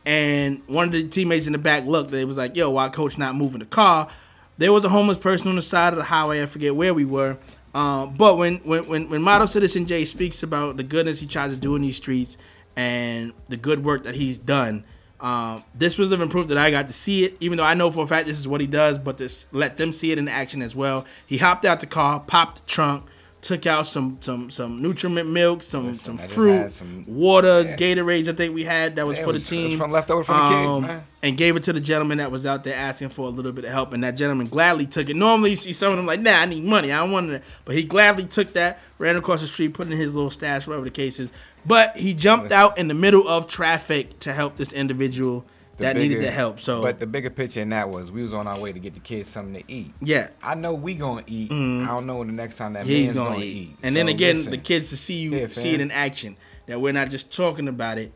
And 0.06 0.62
one 0.68 0.88
of 0.88 0.92
the 0.92 1.08
teammates 1.08 1.48
in 1.48 1.54
the 1.54 1.58
back 1.58 1.86
looked 1.86 2.12
and 2.12 2.20
it 2.20 2.26
was 2.26 2.38
like, 2.38 2.56
yo, 2.56 2.70
why 2.72 2.90
coach 2.90 3.18
not 3.18 3.36
moving 3.36 3.60
the 3.60 3.66
car? 3.66 4.10
There 4.58 4.74
was 4.74 4.84
a 4.84 4.90
homeless 4.90 5.18
person 5.18 5.48
on 5.48 5.56
the 5.56 5.62
side 5.62 5.94
of 5.94 5.98
the 5.98 6.04
highway, 6.04 6.44
I 6.44 6.46
forget 6.46 6.76
where 6.76 6.94
we 6.94 7.06
were. 7.06 7.38
Um, 7.74 8.14
but 8.16 8.38
when, 8.38 8.58
when 8.58 8.88
when 8.88 9.10
when 9.10 9.22
Model 9.22 9.48
Citizen 9.48 9.86
J 9.86 10.06
speaks 10.06 10.42
about 10.44 10.78
the 10.78 10.84
goodness 10.84 11.20
he 11.20 11.28
tries 11.28 11.52
to 11.54 11.58
do 11.58 11.76
in 11.76 11.82
these 11.84 11.98
streets 11.98 12.38
and 12.76 13.34
the 13.48 13.58
good 13.58 13.84
work 13.84 14.04
that 14.04 14.16
he's 14.16 14.38
done, 14.40 14.84
um, 15.20 15.64
this 15.76 15.98
was 15.98 16.10
living 16.12 16.30
proof 16.30 16.48
that 16.48 16.58
I 16.58 16.72
got 16.72 16.88
to 16.88 16.94
see 16.94 17.26
it, 17.26 17.38
even 17.40 17.58
though 17.58 17.64
I 17.64 17.76
know 17.76 17.92
for 17.92 18.04
a 18.04 18.08
fact 18.08 18.26
this 18.28 18.40
is 18.40 18.48
what 18.48 18.62
he 18.62 18.68
does, 18.68 18.98
but 18.98 19.18
to 19.20 19.26
s- 19.26 19.46
let 19.52 19.78
them 19.78 19.92
see 19.92 20.12
it 20.12 20.18
in 20.18 20.28
action 20.28 20.62
as 20.62 20.76
well. 20.76 21.06
He 21.28 21.38
hopped 21.38 21.66
out 21.66 21.80
the 21.80 21.88
car, 21.88 22.20
popped 22.22 22.64
the 22.66 22.72
trunk, 22.72 23.04
took 23.42 23.66
out 23.66 23.88
some 23.88 24.18
some 24.20 24.50
some 24.50 24.82
nutriment 24.82 25.30
milk, 25.30 25.64
some 25.64 25.88
Listen, 25.88 26.18
some 26.18 26.28
fruit, 26.28 26.74
some- 26.74 27.06
water, 27.08 27.62
Yeah. 27.62 27.76
Gatorades. 27.78 28.28
I 28.28 28.34
think 28.34 28.54
we 28.54 28.66
had 28.66 28.98
that 28.98 29.08
was 29.08 29.18
for 29.20 29.28
the 29.28 29.40
was- 29.40 29.48
team. 29.48 29.78
from 29.78 29.92
leftover 29.92 30.24
from 30.24 30.36
the 30.38 30.50
kids. 30.84 30.92
Um, 30.92 31.02
and 31.24 31.38
gave 31.38 31.56
it 31.56 31.64
to 31.64 31.74
the 31.74 31.80
gentleman 31.82 32.18
that 32.20 32.32
was 32.32 32.46
out 32.46 32.64
there 32.64 32.76
asking 32.76 33.10
for 33.10 33.28
a 33.28 33.30
little 33.30 33.52
bit 33.52 33.64
of 33.66 33.72
help, 33.72 33.94
and 33.94 34.04
that 34.04 34.16
gentleman 34.16 34.48
gladly 34.48 34.86
took 34.86 35.10
it. 35.10 35.16
Normally, 35.16 35.52
you 35.52 35.56
see 35.56 35.74
some 35.74 35.92
of 35.92 35.98
them 35.98 36.06
like, 36.06 36.20
"Nah, 36.22 36.40
I 36.40 36.46
need 36.46 36.64
money. 36.66 36.92
I 36.92 36.98
don't 36.98 37.12
want 37.12 37.30
it," 37.32 37.44
but 37.66 37.76
he 37.76 37.84
gladly 37.84 38.26
took 38.26 38.54
that, 38.54 38.80
ran 38.98 39.16
across 39.16 39.42
the 39.42 39.48
street, 39.48 39.74
put 39.74 39.88
in 39.88 39.98
his 39.98 40.14
little 40.14 40.32
stash, 40.32 40.68
whatever 40.68 40.86
the 40.86 40.92
case 40.92 41.20
is. 41.20 41.32
But 41.66 41.96
he 41.98 42.14
jumped 42.14 42.52
out 42.52 42.78
in 42.78 42.88
the 42.88 42.94
middle 42.94 43.28
of 43.28 43.48
traffic 43.48 44.20
to 44.20 44.34
help 44.34 44.56
this 44.58 44.72
individual 44.74 45.46
That 45.80 45.96
needed 45.96 46.16
bigger- 46.16 46.22
the 46.28 46.32
help. 46.32 46.60
So, 46.60 46.82
but 46.82 47.00
the 47.00 47.08
bigger 47.08 47.30
picture 47.30 47.62
in 47.62 47.70
that 47.70 47.90
was 47.90 48.12
we 48.12 48.22
was 48.22 48.34
on 48.34 48.48
our 48.48 48.60
way 48.60 48.72
to 48.74 48.80
get 48.80 48.94
the 48.94 49.00
kids 49.00 49.30
something 49.30 49.62
to 49.64 49.72
eat. 49.72 49.94
yeah, 50.02 50.28
I 50.44 50.56
know 50.56 50.74
we 50.74 50.94
gonna 50.96 51.24
eat. 51.28 51.52
I 51.52 51.86
don't 51.88 52.06
know 52.06 52.18
when 52.18 52.28
the 52.28 52.34
next 52.34 52.58
time 52.58 52.74
that 52.74 52.86
he's 52.86 53.06
man's 53.08 53.18
gonna, 53.18 53.30
gonna, 53.36 53.46
eat. 53.46 53.70
eat. 53.70 53.78
And 53.84 53.96
then 53.96 54.08
again, 54.08 54.38
listen, 54.38 54.52
the 54.52 54.58
kids 54.58 54.90
to 54.90 54.98
see 54.98 55.16
you 55.16 55.36
Yeah, 55.36 55.48
see 55.52 55.74
it 55.74 55.82
in 55.82 55.92
action. 55.92 56.36
That 56.68 56.80
we're 56.80 56.94
not 56.94 57.10
just 57.10 57.34
talking 57.36 57.68
about 57.68 57.98
it. 57.98 58.12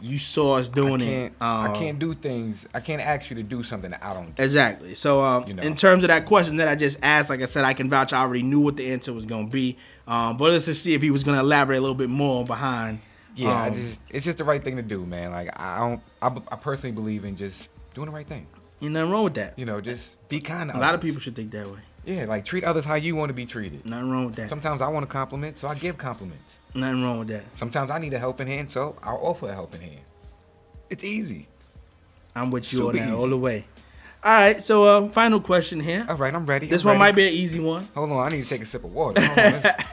you 0.00 0.18
saw 0.18 0.56
us 0.56 0.68
doing 0.68 1.00
I 1.00 1.04
it. 1.04 1.08
can't, 1.08 1.34
I 1.40 1.66
um, 1.68 1.74
can't 1.76 1.98
do 1.98 2.12
things. 2.12 2.66
I 2.74 2.80
can't 2.80 3.00
ask 3.00 3.30
you 3.30 3.36
to 3.36 3.42
do 3.42 3.62
something 3.62 3.92
that 3.92 4.04
I 4.04 4.12
don't 4.12 4.36
do. 4.36 4.42
Exactly. 4.42 4.94
So, 4.94 5.20
um, 5.22 5.44
You 5.46 5.54
know. 5.54 5.62
in 5.62 5.74
terms 5.76 6.04
of 6.04 6.08
that 6.08 6.26
question 6.26 6.56
that 6.56 6.68
I 6.68 6.74
just 6.74 6.98
asked, 7.02 7.30
like 7.30 7.40
I 7.40 7.46
said, 7.46 7.64
I 7.64 7.72
can 7.72 7.88
vouch. 7.88 8.12
I 8.12 8.20
already 8.20 8.42
knew 8.42 8.60
what 8.60 8.76
the 8.76 8.92
answer 8.92 9.14
was 9.14 9.24
going 9.24 9.46
to 9.46 9.52
be. 9.52 9.78
Um, 10.06 10.36
but 10.36 10.52
let's 10.52 10.66
just 10.66 10.82
see 10.82 10.92
if 10.92 11.00
he 11.00 11.10
was 11.10 11.24
going 11.24 11.36
to 11.36 11.40
elaborate 11.40 11.78
a 11.78 11.80
little 11.80 11.94
bit 11.94 12.10
more 12.10 12.44
behind. 12.44 13.00
Yeah, 13.34 13.50
I 13.50 13.68
um, 13.68 13.74
just 13.74 14.00
it's 14.10 14.24
just 14.24 14.38
the 14.38 14.44
right 14.44 14.62
thing 14.62 14.76
to 14.76 14.82
do, 14.82 15.04
man. 15.04 15.32
Like 15.32 15.58
I 15.58 15.78
don't, 15.78 16.00
I, 16.22 16.54
I 16.54 16.56
personally 16.56 16.94
believe 16.94 17.24
in 17.24 17.36
just 17.36 17.68
doing 17.94 18.06
the 18.06 18.12
right 18.12 18.26
thing. 18.26 18.46
Ain't 18.82 18.92
nothing 18.92 19.10
wrong 19.10 19.24
with 19.24 19.34
that. 19.34 19.58
You 19.58 19.66
know, 19.66 19.80
just 19.80 20.08
be 20.28 20.40
kind. 20.40 20.70
To 20.70 20.76
A 20.76 20.78
lot 20.78 20.94
of 20.94 21.00
people 21.00 21.20
should 21.20 21.34
think 21.36 21.50
that 21.52 21.66
way. 21.66 21.78
Yeah, 22.06 22.26
like 22.26 22.44
treat 22.44 22.64
others 22.64 22.84
how 22.84 22.96
you 22.96 23.16
want 23.16 23.30
to 23.30 23.34
be 23.34 23.46
treated. 23.46 23.86
Nothing 23.86 24.10
wrong 24.10 24.26
with 24.26 24.36
that. 24.36 24.48
Sometimes 24.48 24.82
I 24.82 24.88
want 24.88 25.04
a 25.04 25.08
compliment, 25.08 25.58
so 25.58 25.68
I 25.68 25.74
give 25.74 25.96
compliments. 25.96 26.58
Nothing 26.74 27.02
wrong 27.02 27.18
with 27.20 27.28
that. 27.28 27.44
Sometimes 27.56 27.90
I 27.90 27.98
need 27.98 28.12
a 28.12 28.18
helping 28.18 28.46
hand, 28.46 28.70
so 28.70 28.96
I'll 29.02 29.20
offer 29.22 29.48
a 29.48 29.54
helping 29.54 29.80
hand. 29.80 30.00
It's 30.90 31.04
easy. 31.04 31.48
I'm 32.36 32.50
with 32.50 32.72
you 32.72 32.88
on 32.88 32.96
that 32.96 33.04
easy. 33.04 33.12
all 33.12 33.28
the 33.28 33.38
way. 33.38 33.64
All 34.24 34.30
right. 34.32 34.60
So, 34.62 34.84
uh, 34.84 35.08
final 35.10 35.38
question 35.38 35.80
here. 35.80 36.06
All 36.08 36.16
right, 36.16 36.34
I'm 36.34 36.46
ready. 36.46 36.66
This 36.66 36.82
I'm 36.82 36.88
one 36.88 36.94
ready. 36.98 37.10
might 37.12 37.16
be 37.16 37.28
an 37.28 37.34
easy 37.34 37.60
one. 37.60 37.86
Hold 37.94 38.10
on, 38.12 38.26
I 38.26 38.34
need 38.34 38.42
to 38.42 38.48
take 38.48 38.62
a 38.62 38.64
sip 38.66 38.82
of 38.84 38.92
water. 38.94 39.20
Hold 39.20 39.38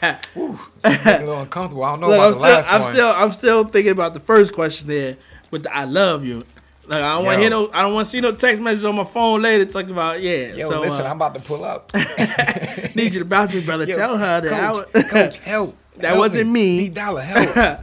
on, 0.01 0.17
Whew, 0.33 0.59
a 0.85 0.89
little 1.19 1.41
uncomfortable. 1.41 1.83
I 1.83 1.91
don't 1.91 1.99
know 2.01 2.07
Look, 2.07 2.15
about 2.15 2.25
I'm 2.25 2.31
the 2.33 2.39
still, 2.39 2.55
last 2.55 2.73
I'm 2.73 2.81
one. 2.81 2.91
still, 2.93 3.09
I'm 3.09 3.31
still 3.33 3.63
thinking 3.65 3.91
about 3.91 4.13
the 4.13 4.21
first 4.21 4.53
question 4.53 4.87
there 4.87 5.17
with 5.51 5.63
the 5.63 5.75
"I 5.75 5.83
love 5.83 6.23
you." 6.25 6.45
Like 6.87 7.03
I 7.03 7.15
don't 7.15 7.25
want 7.25 7.35
to 7.35 7.41
hear 7.41 7.49
no, 7.49 7.69
I 7.73 7.81
don't 7.83 7.93
want 7.93 8.05
to 8.05 8.11
see 8.11 8.21
no 8.21 8.31
text 8.33 8.61
message 8.61 8.83
on 8.85 8.95
my 8.95 9.03
phone 9.03 9.41
later 9.41 9.65
talking 9.65 9.91
about 9.91 10.21
yeah. 10.21 10.53
Yo, 10.53 10.69
so 10.69 10.81
listen, 10.81 11.05
uh, 11.05 11.09
I'm 11.09 11.15
about 11.17 11.35
to 11.35 11.41
pull 11.41 11.63
up. 11.63 11.91
need 12.95 13.13
you 13.13 13.19
to 13.19 13.25
bounce 13.25 13.53
me, 13.53 13.61
brother. 13.61 13.85
Yo, 13.85 13.95
Tell 13.95 14.17
her 14.17 14.41
that 14.41 14.51
I 14.53 14.71
coach, 14.71 14.93
was, 14.93 15.03
coach, 15.09 15.37
help. 15.37 15.77
That 15.97 16.07
Help 16.07 16.19
wasn't 16.19 16.49
me. 16.49 16.77
Need 16.79 16.93
dollar 16.93 17.21
help. 17.21 17.81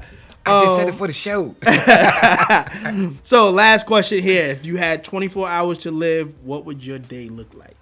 I 0.49 0.65
just 0.65 0.77
said 0.77 0.89
it 0.89 0.93
Um, 0.93 0.97
for 0.99 1.07
the 1.07 1.13
show. 1.13 1.55
So 3.23 3.51
last 3.51 3.87
question 3.87 4.23
here: 4.23 4.47
If 4.47 4.67
you 4.67 4.77
had 4.77 5.05
24 5.05 5.49
hours 5.49 5.79
to 5.79 5.91
live, 5.91 6.45
what 6.45 6.65
would 6.65 6.85
your 6.85 6.99
day 6.99 7.29
look 7.29 7.53
like? 7.55 7.77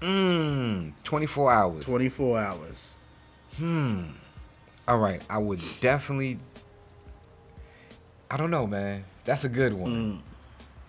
Mmm, 0.00 0.92
24 1.04 1.52
hours. 1.52 1.84
24 1.84 2.38
hours. 2.38 2.94
Hmm. 3.56 4.04
All 4.88 4.98
right, 4.98 5.22
I 5.30 5.38
would 5.38 5.60
definitely. 5.80 6.38
I 8.30 8.36
don't 8.36 8.50
know, 8.50 8.66
man. 8.66 9.04
That's 9.24 9.44
a 9.44 9.48
good 9.48 9.74
one. 9.74 10.22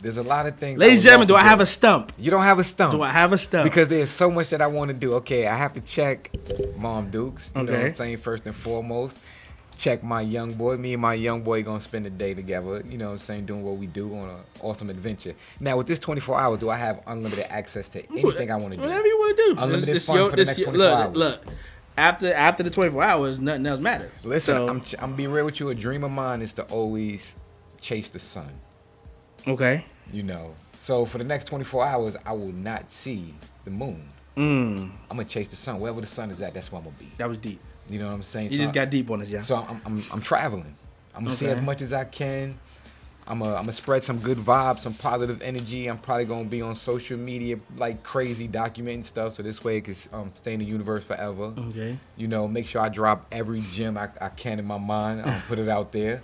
There's 0.02 0.18
a 0.18 0.24
lot 0.24 0.48
of 0.48 0.58
things. 0.58 0.78
Mm. 0.78 0.82
Ladies 0.82 0.96
and 1.00 1.04
gentlemen, 1.04 1.28
do 1.28 1.36
I 1.36 1.42
have 1.44 1.60
a 1.62 1.66
stump? 1.66 2.12
You 2.18 2.32
don't 2.32 2.44
have 2.44 2.60
a 2.60 2.64
stump. 2.64 2.92
Do 2.92 3.02
I 3.02 3.10
have 3.10 3.32
a 3.32 3.38
stump? 3.38 3.64
Because 3.66 3.88
there's 3.88 4.10
so 4.10 4.30
much 4.32 4.50
that 4.50 4.62
I 4.62 4.68
want 4.68 4.90
to 4.90 4.94
do. 4.94 5.14
Okay, 5.16 5.48
I 5.48 5.56
have 5.58 5.74
to 5.76 5.82
check 5.82 6.30
Mom 6.78 7.10
Dukes. 7.10 7.52
You 7.56 7.64
know 7.64 7.72
what 7.72 7.74
Okay. 7.80 7.88
I'm 7.90 7.96
saying? 7.96 8.18
First 8.18 8.46
and 8.46 8.56
foremost. 8.56 9.18
Check 9.76 10.04
my 10.04 10.22
young 10.22 10.54
boy. 10.54 10.78
Me 10.78 10.94
and 10.94 11.02
my 11.02 11.14
young 11.16 11.42
boy 11.42 11.64
gonna 11.64 11.82
spend 11.82 12.06
the 12.06 12.10
day 12.10 12.34
together. 12.34 12.84
You 12.88 12.98
know 12.98 13.08
what 13.08 13.12
I'm 13.14 13.18
saying? 13.20 13.46
Doing 13.46 13.64
what 13.64 13.78
we 13.78 13.88
do 13.88 14.14
on 14.16 14.30
an 14.30 14.38
awesome 14.62 14.90
adventure. 14.90 15.34
Now 15.60 15.78
with 15.78 15.88
this 15.88 16.00
24 16.00 16.40
hours, 16.40 16.60
do 16.60 16.70
I 16.70 16.78
have 16.78 17.02
unlimited 17.08 17.46
access 17.50 17.90
to 17.90 18.06
anything 18.12 18.52
I 18.52 18.56
want 18.56 18.72
to 18.72 18.78
do? 18.78 18.84
Whatever 18.84 19.08
you 19.08 19.18
want 19.18 19.38
to 19.38 19.44
do. 19.44 19.62
Unlimited 19.62 19.90
It's- 19.90 20.06
fun 20.06 20.16
your- 20.18 20.30
for 20.30 20.36
the 20.38 20.46
next 20.46 20.58
your- 20.60 20.68
24 20.72 20.88
look, 20.88 21.06
hours. 21.08 21.16
Look, 21.18 21.46
after 21.98 22.34
after 22.34 22.64
the 22.64 22.70
24 22.70 23.04
hours, 23.04 23.40
nothing 23.42 23.66
else 23.66 23.80
matters. 23.80 24.26
Listen, 24.26 24.56
So- 24.56 24.68
I'm 24.70 24.84
I'm 25.00 25.16
being 25.16 25.32
real 25.32 25.46
with 25.46 25.60
you. 25.60 25.70
A 25.70 25.76
dream 25.76 26.04
of 26.04 26.12
mine 26.12 26.42
is 26.42 26.54
to 26.56 26.64
always 26.64 27.34
chase 27.82 28.10
the 28.10 28.20
sun. 28.20 28.50
okay. 29.48 29.86
You 30.12 30.24
know. 30.24 30.54
So 30.78 31.06
for 31.06 31.18
the 31.18 31.24
next 31.24 31.46
24 31.46 31.86
hours, 31.86 32.16
I 32.26 32.34
will 32.34 32.52
not 32.52 32.92
see 32.92 33.34
the 33.66 33.72
moon. 33.72 34.04
Mm, 34.36 34.90
I'm 35.10 35.18
gonna 35.18 35.26
chase 35.26 35.48
the 35.50 35.56
sun. 35.56 35.80
Wherever 35.80 36.02
the 36.02 36.08
sun 36.08 36.30
is 36.32 36.42
at, 36.42 36.54
that's 36.54 36.72
where 36.72 36.80
I'm 36.80 36.86
gonna 36.86 36.98
be. 37.00 37.10
that 37.18 37.30
was 37.30 37.38
deep. 37.38 37.60
You 37.90 38.00
know 38.00 38.08
what 38.08 38.16
I'm 38.16 38.24
saying? 38.24 38.52
You 38.52 38.58
So 38.58 38.64
just 38.64 38.72
I- 38.72 38.86
got 38.86 38.90
deep 38.90 39.10
on 39.12 39.22
us, 39.22 39.30
yeah. 39.30 39.42
So 39.42 39.56
I'm, 39.58 39.82
I'm, 39.86 40.04
I'm 40.12 40.22
traveling. 40.22 40.76
I'm 41.16 41.24
gonna 41.24 41.36
see 41.36 41.48
as 41.48 41.62
much 41.62 41.82
as 41.82 41.94
I 41.94 42.06
can. 42.06 42.58
I'm 43.28 43.40
gonna, 43.40 43.52
I'm 43.52 43.62
gonna 43.62 43.74
spread 43.74 44.04
some 44.04 44.20
good 44.20 44.38
vibes, 44.40 44.82
some 44.82 44.94
positive 44.96 45.42
energy. 45.42 45.88
I'm 45.88 45.98
probably 45.98 46.26
gonna 46.26 46.44
be 46.46 46.62
on 46.62 46.76
social 46.76 47.18
media 47.18 47.58
like 47.78 48.04
crazy, 48.04 48.48
documenting 48.50 49.06
stuff. 49.06 49.36
So 49.36 49.44
this 49.44 49.64
way 49.64 49.78
it 49.78 49.86
can 49.86 49.96
um, 50.12 50.30
stay 50.36 50.54
in 50.54 50.60
the 50.60 50.66
universe 50.66 51.04
forever. 51.04 51.54
Okay. 51.70 51.98
You 52.18 52.28
know, 52.28 52.48
make 52.48 52.66
sure 52.68 52.82
I 52.82 52.90
drop 52.90 53.26
every 53.32 53.62
gem 53.72 53.98
I, 53.98 54.10
I 54.20 54.30
can 54.30 54.60
in 54.60 54.66
my 54.66 54.78
mind. 54.78 55.22
I'll 55.22 55.42
put 55.48 55.60
it 55.60 55.70
out 55.70 55.92
there. 55.92 56.22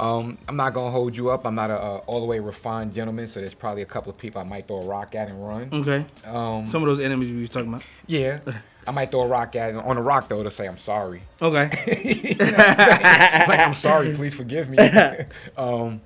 Um, 0.00 0.38
I'm 0.48 0.56
not 0.56 0.72
gonna 0.72 0.90
hold 0.90 1.14
you 1.14 1.28
up. 1.28 1.44
I'm 1.46 1.54
not 1.54 1.70
a, 1.70 1.74
uh 1.74 1.96
all 2.06 2.20
the 2.20 2.26
way 2.26 2.40
refined 2.40 2.94
gentleman, 2.94 3.28
so 3.28 3.38
there's 3.40 3.52
probably 3.52 3.82
a 3.82 3.86
couple 3.86 4.10
of 4.10 4.16
people 4.16 4.40
I 4.40 4.44
might 4.44 4.66
throw 4.66 4.80
a 4.80 4.86
rock 4.86 5.14
at 5.14 5.28
and 5.28 5.46
run. 5.46 5.68
Okay. 5.70 6.06
Um, 6.24 6.66
Some 6.66 6.82
of 6.82 6.88
those 6.88 7.00
enemies 7.00 7.30
we 7.30 7.42
was 7.42 7.50
talking 7.50 7.68
about. 7.68 7.82
yeah, 8.06 8.40
I 8.86 8.92
might 8.92 9.10
throw 9.10 9.20
a 9.20 9.26
rock 9.26 9.54
at 9.56 9.74
on 9.74 9.98
a 9.98 10.02
rock 10.02 10.28
though 10.28 10.42
to 10.42 10.50
say 10.50 10.66
I'm 10.66 10.78
sorry. 10.78 11.20
Okay. 11.42 12.34
like 12.40 13.58
I'm 13.58 13.74
sorry, 13.74 14.14
please 14.14 14.34
forgive 14.34 14.70
me. 14.70 14.78
um, 15.58 16.00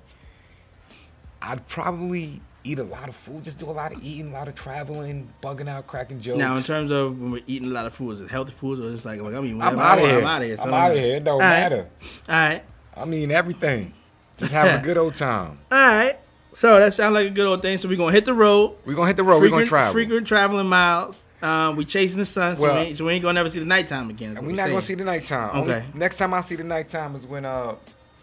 I'd 1.41 1.65
probably 1.69 2.41
eat 2.65 2.79
a 2.79 2.83
lot 2.83 3.07
of 3.07 3.15
food, 3.15 3.45
just 3.45 3.59
do 3.59 3.69
a 3.69 3.71
lot 3.71 3.93
of 3.93 4.03
eating, 4.03 4.27
a 4.27 4.33
lot 4.33 4.49
of 4.49 4.55
traveling, 4.55 5.31
bugging 5.41 5.69
out, 5.69 5.87
cracking 5.87 6.19
jokes. 6.19 6.37
now, 6.37 6.57
in 6.57 6.63
terms 6.63 6.91
of 6.91 7.17
when 7.21 7.31
we're 7.31 7.43
eating 7.47 7.69
a 7.69 7.73
lot 7.73 7.85
of 7.85 7.93
food, 7.93 8.11
is 8.11 8.21
it 8.21 8.29
healthy 8.29 8.51
food 8.51 8.79
or 8.79 8.87
is 8.87 9.05
it 9.05 9.07
like, 9.07 9.21
like 9.21 9.35
I 9.35 9.39
mean, 9.39 9.61
I'm 9.61 9.79
out 9.79 9.99
of 9.99 10.03
here. 10.03 10.19
I'm 10.19 10.25
out 10.25 10.41
of 10.41 10.47
here. 10.47 10.57
so 10.57 10.63
I'm 10.63 10.73
out 10.73 10.91
of 10.91 10.97
here. 10.97 11.15
It 11.15 11.23
don't 11.23 11.35
All 11.35 11.39
right. 11.39 11.49
matter. 11.61 11.87
All 12.27 12.35
right. 12.35 12.63
I 12.97 13.05
mean 13.05 13.31
everything. 13.31 13.93
Just 14.37 14.51
have 14.51 14.81
a 14.81 14.83
good 14.83 14.97
old 14.97 15.15
time. 15.17 15.57
All 15.71 15.77
right. 15.79 16.17
So 16.53 16.79
that 16.79 16.93
sounds 16.93 17.13
like 17.13 17.27
a 17.27 17.31
good 17.31 17.45
old 17.47 17.61
thing. 17.61 17.77
So 17.77 17.89
we're 17.89 17.97
gonna 17.97 18.13
hit 18.13 18.23
the 18.25 18.33
road. 18.33 18.77
We're 18.85 18.95
gonna 18.95 19.07
hit 19.07 19.17
the 19.17 19.23
road. 19.23 19.41
We're 19.41 19.49
gonna 19.49 19.65
travel. 19.65 19.91
Frequent 19.93 20.25
traveling 20.25 20.67
miles. 20.67 21.27
Um, 21.41 21.75
we 21.75 21.83
chasing 21.85 22.17
the 22.17 22.25
sun, 22.25 22.55
so, 22.55 22.63
Well- 22.63 22.75
we 22.75 22.81
ain't, 22.87 22.97
so 22.97 23.05
we 23.05 23.13
ain't 23.13 23.21
gonna 23.21 23.33
never 23.33 23.49
see 23.49 23.59
the 23.59 23.65
nighttime 23.65 24.09
again. 24.09 24.37
And 24.37 24.47
we're 24.47 24.55
not 24.55 24.69
gonna 24.69 24.81
see 24.81 24.95
the 24.95 25.03
nighttime. 25.03 25.49
Only- 25.53 25.73
Okay. 25.73 25.85
next 25.93 26.15
time 26.17 26.33
I 26.33 26.41
see 26.41 26.55
the 26.55 26.63
nighttime 26.63 27.15
is 27.15 27.25
when 27.25 27.43
uh 27.45 27.75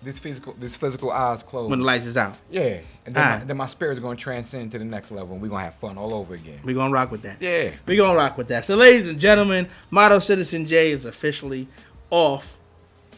this 0.02 0.18
physical 0.18 0.54
this 0.58 0.74
physical 0.74 1.12
eyes 1.12 1.42
close. 1.44 1.68
when 1.70 1.78
the 1.78 1.84
lights 1.84 2.06
is 2.06 2.16
out. 2.16 2.36
yeah, 2.50 2.78
and 3.06 3.14
then, 3.14 3.22
my, 3.22 3.32
Alright. 3.32 3.46
then 3.46 3.56
my 3.58 3.66
spirit's 3.66 4.00
gonna 4.00 4.16
transcend 4.16 4.72
to 4.72 4.78
the 4.78 4.84
next 4.84 5.10
level, 5.12 5.34
and 5.34 5.42
we're 5.42 5.48
gonna 5.48 5.62
have 5.64 5.74
fun 5.74 5.96
all 5.98 6.12
over 6.14 6.34
again. 6.34 6.58
We're 6.64 6.74
gonna 6.74 6.92
rock 6.92 7.12
with 7.12 7.22
that. 7.22 7.36
Yeah. 7.40 7.70
We're 7.86 7.98
gonna 7.98 8.16
rock 8.18 8.36
with 8.38 8.48
that. 8.48 8.64
So, 8.64 8.74
ladies 8.76 9.08
and 9.08 9.20
gentlemen, 9.20 9.68
Model 9.90 10.20
Citizen 10.20 10.66
J 10.66 10.90
is 10.90 11.04
officially 11.04 11.68
off 12.10 12.56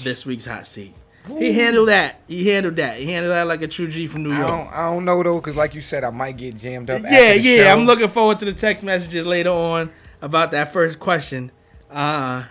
this 0.02 0.26
week's 0.26 0.44
hot 0.44 0.66
seat. 0.66 0.92
He 1.38 1.52
handled 1.52 1.88
that. 1.88 2.20
He 2.28 2.48
handled 2.50 2.76
that. 2.76 2.98
He 2.98 3.06
handled 3.10 3.32
that 3.32 3.46
like 3.46 3.62
a 3.62 3.68
true 3.68 3.88
G 3.88 4.06
from 4.06 4.24
New 4.24 4.32
I 4.32 4.38
York. 4.38 4.48
don't, 4.48 4.66
I 4.72 4.90
don't 4.90 5.04
know 5.04 5.22
though, 5.22 5.40
cause 5.40 5.56
like 5.56 5.74
you 5.74 5.80
said, 5.80 6.04
I 6.04 6.10
might 6.10 6.36
get 6.36 6.56
jammed 6.56 6.90
up. 6.90 7.02
Yeah, 7.02 7.32
yeah. 7.32 7.64
show. 7.64 7.72
I'm 7.72 7.86
looking 7.86 8.08
forward 8.08 8.38
to 8.40 8.44
the 8.44 8.52
text 8.52 8.84
messages 8.84 9.24
later 9.26 9.50
on 9.50 9.90
about 10.20 10.52
that 10.52 10.72
first 10.72 10.98
question. 10.98 11.50
Uh, 11.90 12.44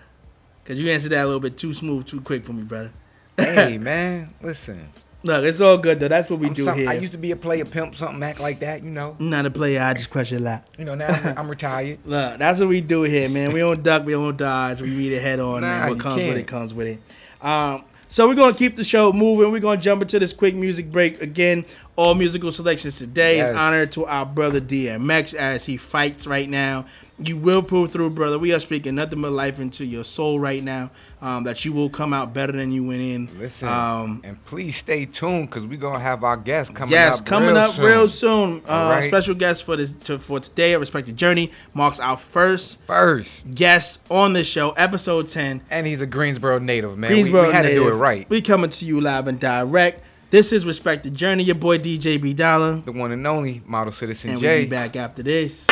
cause 0.65 0.77
you 0.79 0.89
answered 0.89 1.09
that 1.11 1.23
a 1.23 1.25
little 1.25 1.39
bit 1.39 1.57
too 1.57 1.73
smooth, 1.73 2.05
too 2.07 2.21
quick 2.21 2.45
for 2.45 2.53
me, 2.53 2.63
brother. 2.63 2.91
hey 3.37 3.77
man, 3.81 4.29
listen. 4.41 4.89
Look, 5.25 5.45
it's 5.45 5.61
all 5.61 5.77
good 5.77 5.99
though. 6.01 6.09
That's 6.09 6.29
what 6.29 6.39
we 6.39 6.47
I'm 6.47 6.53
do 6.53 6.65
some- 6.65 6.77
here. 6.77 6.89
I 6.89 6.93
used 6.95 7.11
to 7.13 7.17
be 7.17 7.31
a 7.31 7.35
player 7.37 7.63
pimp, 7.65 7.95
something 7.95 8.21
act 8.23 8.39
like 8.41 8.59
that, 8.59 8.83
you 8.83 8.89
know. 8.89 9.15
I'm 9.19 9.29
not 9.29 9.45
a 9.45 9.51
player. 9.51 9.81
I 9.81 9.93
just 9.93 10.09
question 10.09 10.39
a 10.39 10.41
lot. 10.41 10.67
You 10.77 10.83
know 10.85 10.95
now 10.95 11.07
I'm, 11.07 11.37
I'm 11.37 11.47
retired. 11.47 11.99
Look, 12.05 12.39
that's 12.39 12.59
what 12.59 12.67
we 12.69 12.81
do 12.81 13.03
here, 13.03 13.29
man. 13.29 13.53
We 13.53 13.59
don't 13.61 13.81
duck, 13.83 14.03
we 14.05 14.13
don't 14.13 14.35
dodge. 14.35 14.81
We 14.81 14.89
meet 14.89 15.13
it 15.13 15.21
head 15.21 15.39
on, 15.39 15.61
Nah, 15.61 15.67
man. 15.67 15.89
What 15.91 15.99
comes 15.99 16.15
with 16.17 16.25
can't. 16.25 16.37
it 16.39 16.47
comes 16.47 16.73
with 16.73 16.87
it. 16.87 17.45
Um, 17.45 17.85
so 18.13 18.27
we're 18.27 18.35
gonna 18.35 18.53
keep 18.53 18.75
the 18.75 18.83
show 18.83 19.11
moving. 19.11 19.51
We're 19.51 19.59
gonna 19.59 19.81
jump 19.81 20.03
into 20.03 20.19
this 20.19 20.33
quick 20.33 20.53
music 20.53 20.91
break 20.91 21.19
again. 21.19 21.65
All 21.95 22.13
musical 22.13 22.51
selections 22.51 22.99
today 22.99 23.39
is 23.39 23.47
Yes. 23.47 23.55
honored 23.57 23.91
to 23.93 24.05
our 24.05 24.23
brother 24.23 24.59
DMX 24.59 25.33
as 25.33 25.65
he 25.65 25.77
fights 25.77 26.27
right 26.27 26.47
now. 26.47 26.85
You 27.17 27.37
will 27.37 27.63
pull 27.63 27.87
through, 27.87 28.11
brother. 28.11 28.37
We 28.37 28.53
are 28.53 28.59
speaking 28.59 28.93
nothing 28.93 29.19
but 29.23 29.31
life 29.31 29.59
into 29.59 29.83
your 29.83 30.03
soul 30.03 30.39
right 30.39 30.63
now. 30.63 30.91
Um, 31.23 31.45
that 31.45 31.63
you 31.63 31.71
will 31.71 31.89
come 31.89 32.13
out 32.13 32.33
better 32.33 32.51
than 32.51 32.73
you 32.73 32.83
went 32.83 33.01
in. 33.01 33.29
Listen, 33.39 33.69
Um, 33.69 34.19
and 34.25 34.43
please 34.43 34.75
stay 34.75 35.05
tuned, 35.05 35.49
cause 35.49 35.63
we're 35.65 35.77
gonna 35.79 35.97
have 35.99 36.21
our 36.25 36.35
guests 36.35 36.73
coming 36.73 36.91
yes, 36.91 37.21
up. 37.21 37.25
coming 37.25 37.49
real 37.51 37.57
up 37.59 37.75
soon. 37.75 37.85
real 37.85 38.09
soon. 38.09 38.61
Uh, 38.67 38.89
right. 38.91 39.05
Special 39.05 39.33
guest 39.33 39.63
for 39.63 39.77
this 39.77 39.93
to, 40.03 40.19
for 40.19 40.41
today. 40.41 40.73
A 40.73 40.79
respected 40.79 41.15
journey 41.15 41.49
marks 41.73 42.01
our 42.01 42.17
first 42.17 42.81
First, 42.85 43.55
guest 43.55 44.01
on 44.11 44.33
this 44.33 44.47
show, 44.47 44.71
episode 44.71 45.29
ten. 45.29 45.61
and 45.71 45.87
he's 45.87 46.01
a 46.01 46.05
Greensboro 46.05 46.59
native, 46.59 46.97
man. 46.97 47.09
We- 47.11 47.15
Greensboro 47.21 47.47
we, 47.47 47.53
had 47.53 47.61
to 47.61 47.73
do 47.73 47.87
it 47.87 47.93
right. 47.93 48.29
We 48.29 48.41
coming 48.41 48.69
to 48.71 48.85
you 48.85 48.99
live 48.99 49.27
and 49.29 49.39
direct. 49.39 50.01
This 50.29 50.51
is 50.51 50.65
Respect 50.65 51.05
the 51.05 51.09
Journey. 51.09 51.43
Your 51.45 51.55
boy 51.55 51.77
DJ 51.77 52.21
B 52.21 52.33
Dollar, 52.33 52.81
The 52.81 52.91
one 52.91 53.13
and 53.13 53.25
only 53.25 53.61
model 53.65 53.93
citizen 53.93 54.31
and 54.31 54.39
J. 54.41 54.47
we'll 54.57 54.65
be 54.65 54.69
back 54.71 54.97
after 54.97 55.23
this. 55.23 55.65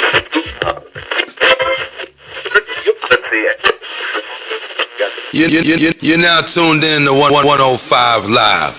You, 5.34 5.48
you, 5.48 5.62
you, 5.62 5.92
you're 6.02 6.18
now 6.18 6.42
tuned 6.42 6.84
in 6.84 7.04
to 7.08 7.12
1- 7.12 7.32
105 7.32 8.26
Live. 8.30 8.76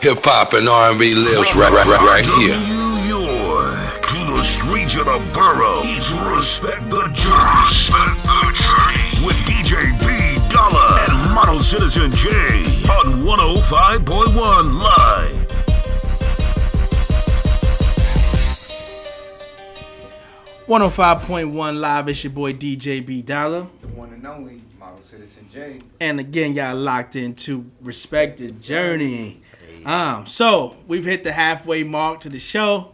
Hip 0.00 0.16
hop 0.24 0.52
and 0.54 0.68
R&B 0.68 1.14
lives 1.14 1.52
right, 1.56 1.68
right, 1.72 1.84
right, 1.84 2.24
right 2.24 2.26
here. 2.40 2.56
New 2.56 3.04
York 3.04 4.00
to 4.08 4.20
the 4.32 4.40
streets 4.42 4.96
of 4.96 5.04
the 5.04 5.20
borough. 5.36 5.80
It's 5.84 6.12
Respect 6.32 6.88
the 6.88 7.04
Journey. 7.12 7.68
Respect 7.68 8.16
the 8.24 8.40
Journey. 8.56 9.28
With 9.28 9.36
DJ 9.44 9.92
B 10.00 10.08
Dollar 10.48 11.04
and 11.04 11.34
Model 11.34 11.58
Citizen 11.60 12.10
J 12.12 12.30
on 12.88 13.20
105.1 13.24 14.80
Live. 14.80 15.44
One 20.66 20.80
hundred 20.80 20.92
five 20.94 21.20
point 21.22 21.50
one 21.50 21.78
live. 21.80 22.08
It's 22.08 22.24
your 22.24 22.32
boy 22.32 22.54
DJ 22.54 23.04
B 23.04 23.20
Dollar, 23.20 23.66
The 23.82 23.88
one 23.88 24.14
and 24.14 24.26
only 24.26 24.54
model 24.54 24.63
citizen 25.16 25.46
J. 25.52 25.78
and 26.00 26.18
again, 26.20 26.54
y'all 26.54 26.76
locked 26.76 27.16
into 27.16 27.70
Respect 27.80 28.38
the 28.38 28.50
Journey. 28.50 29.40
Um, 29.84 30.26
so 30.26 30.76
we've 30.86 31.04
hit 31.04 31.24
the 31.24 31.32
halfway 31.32 31.82
mark 31.84 32.20
to 32.20 32.28
the 32.28 32.38
show. 32.38 32.90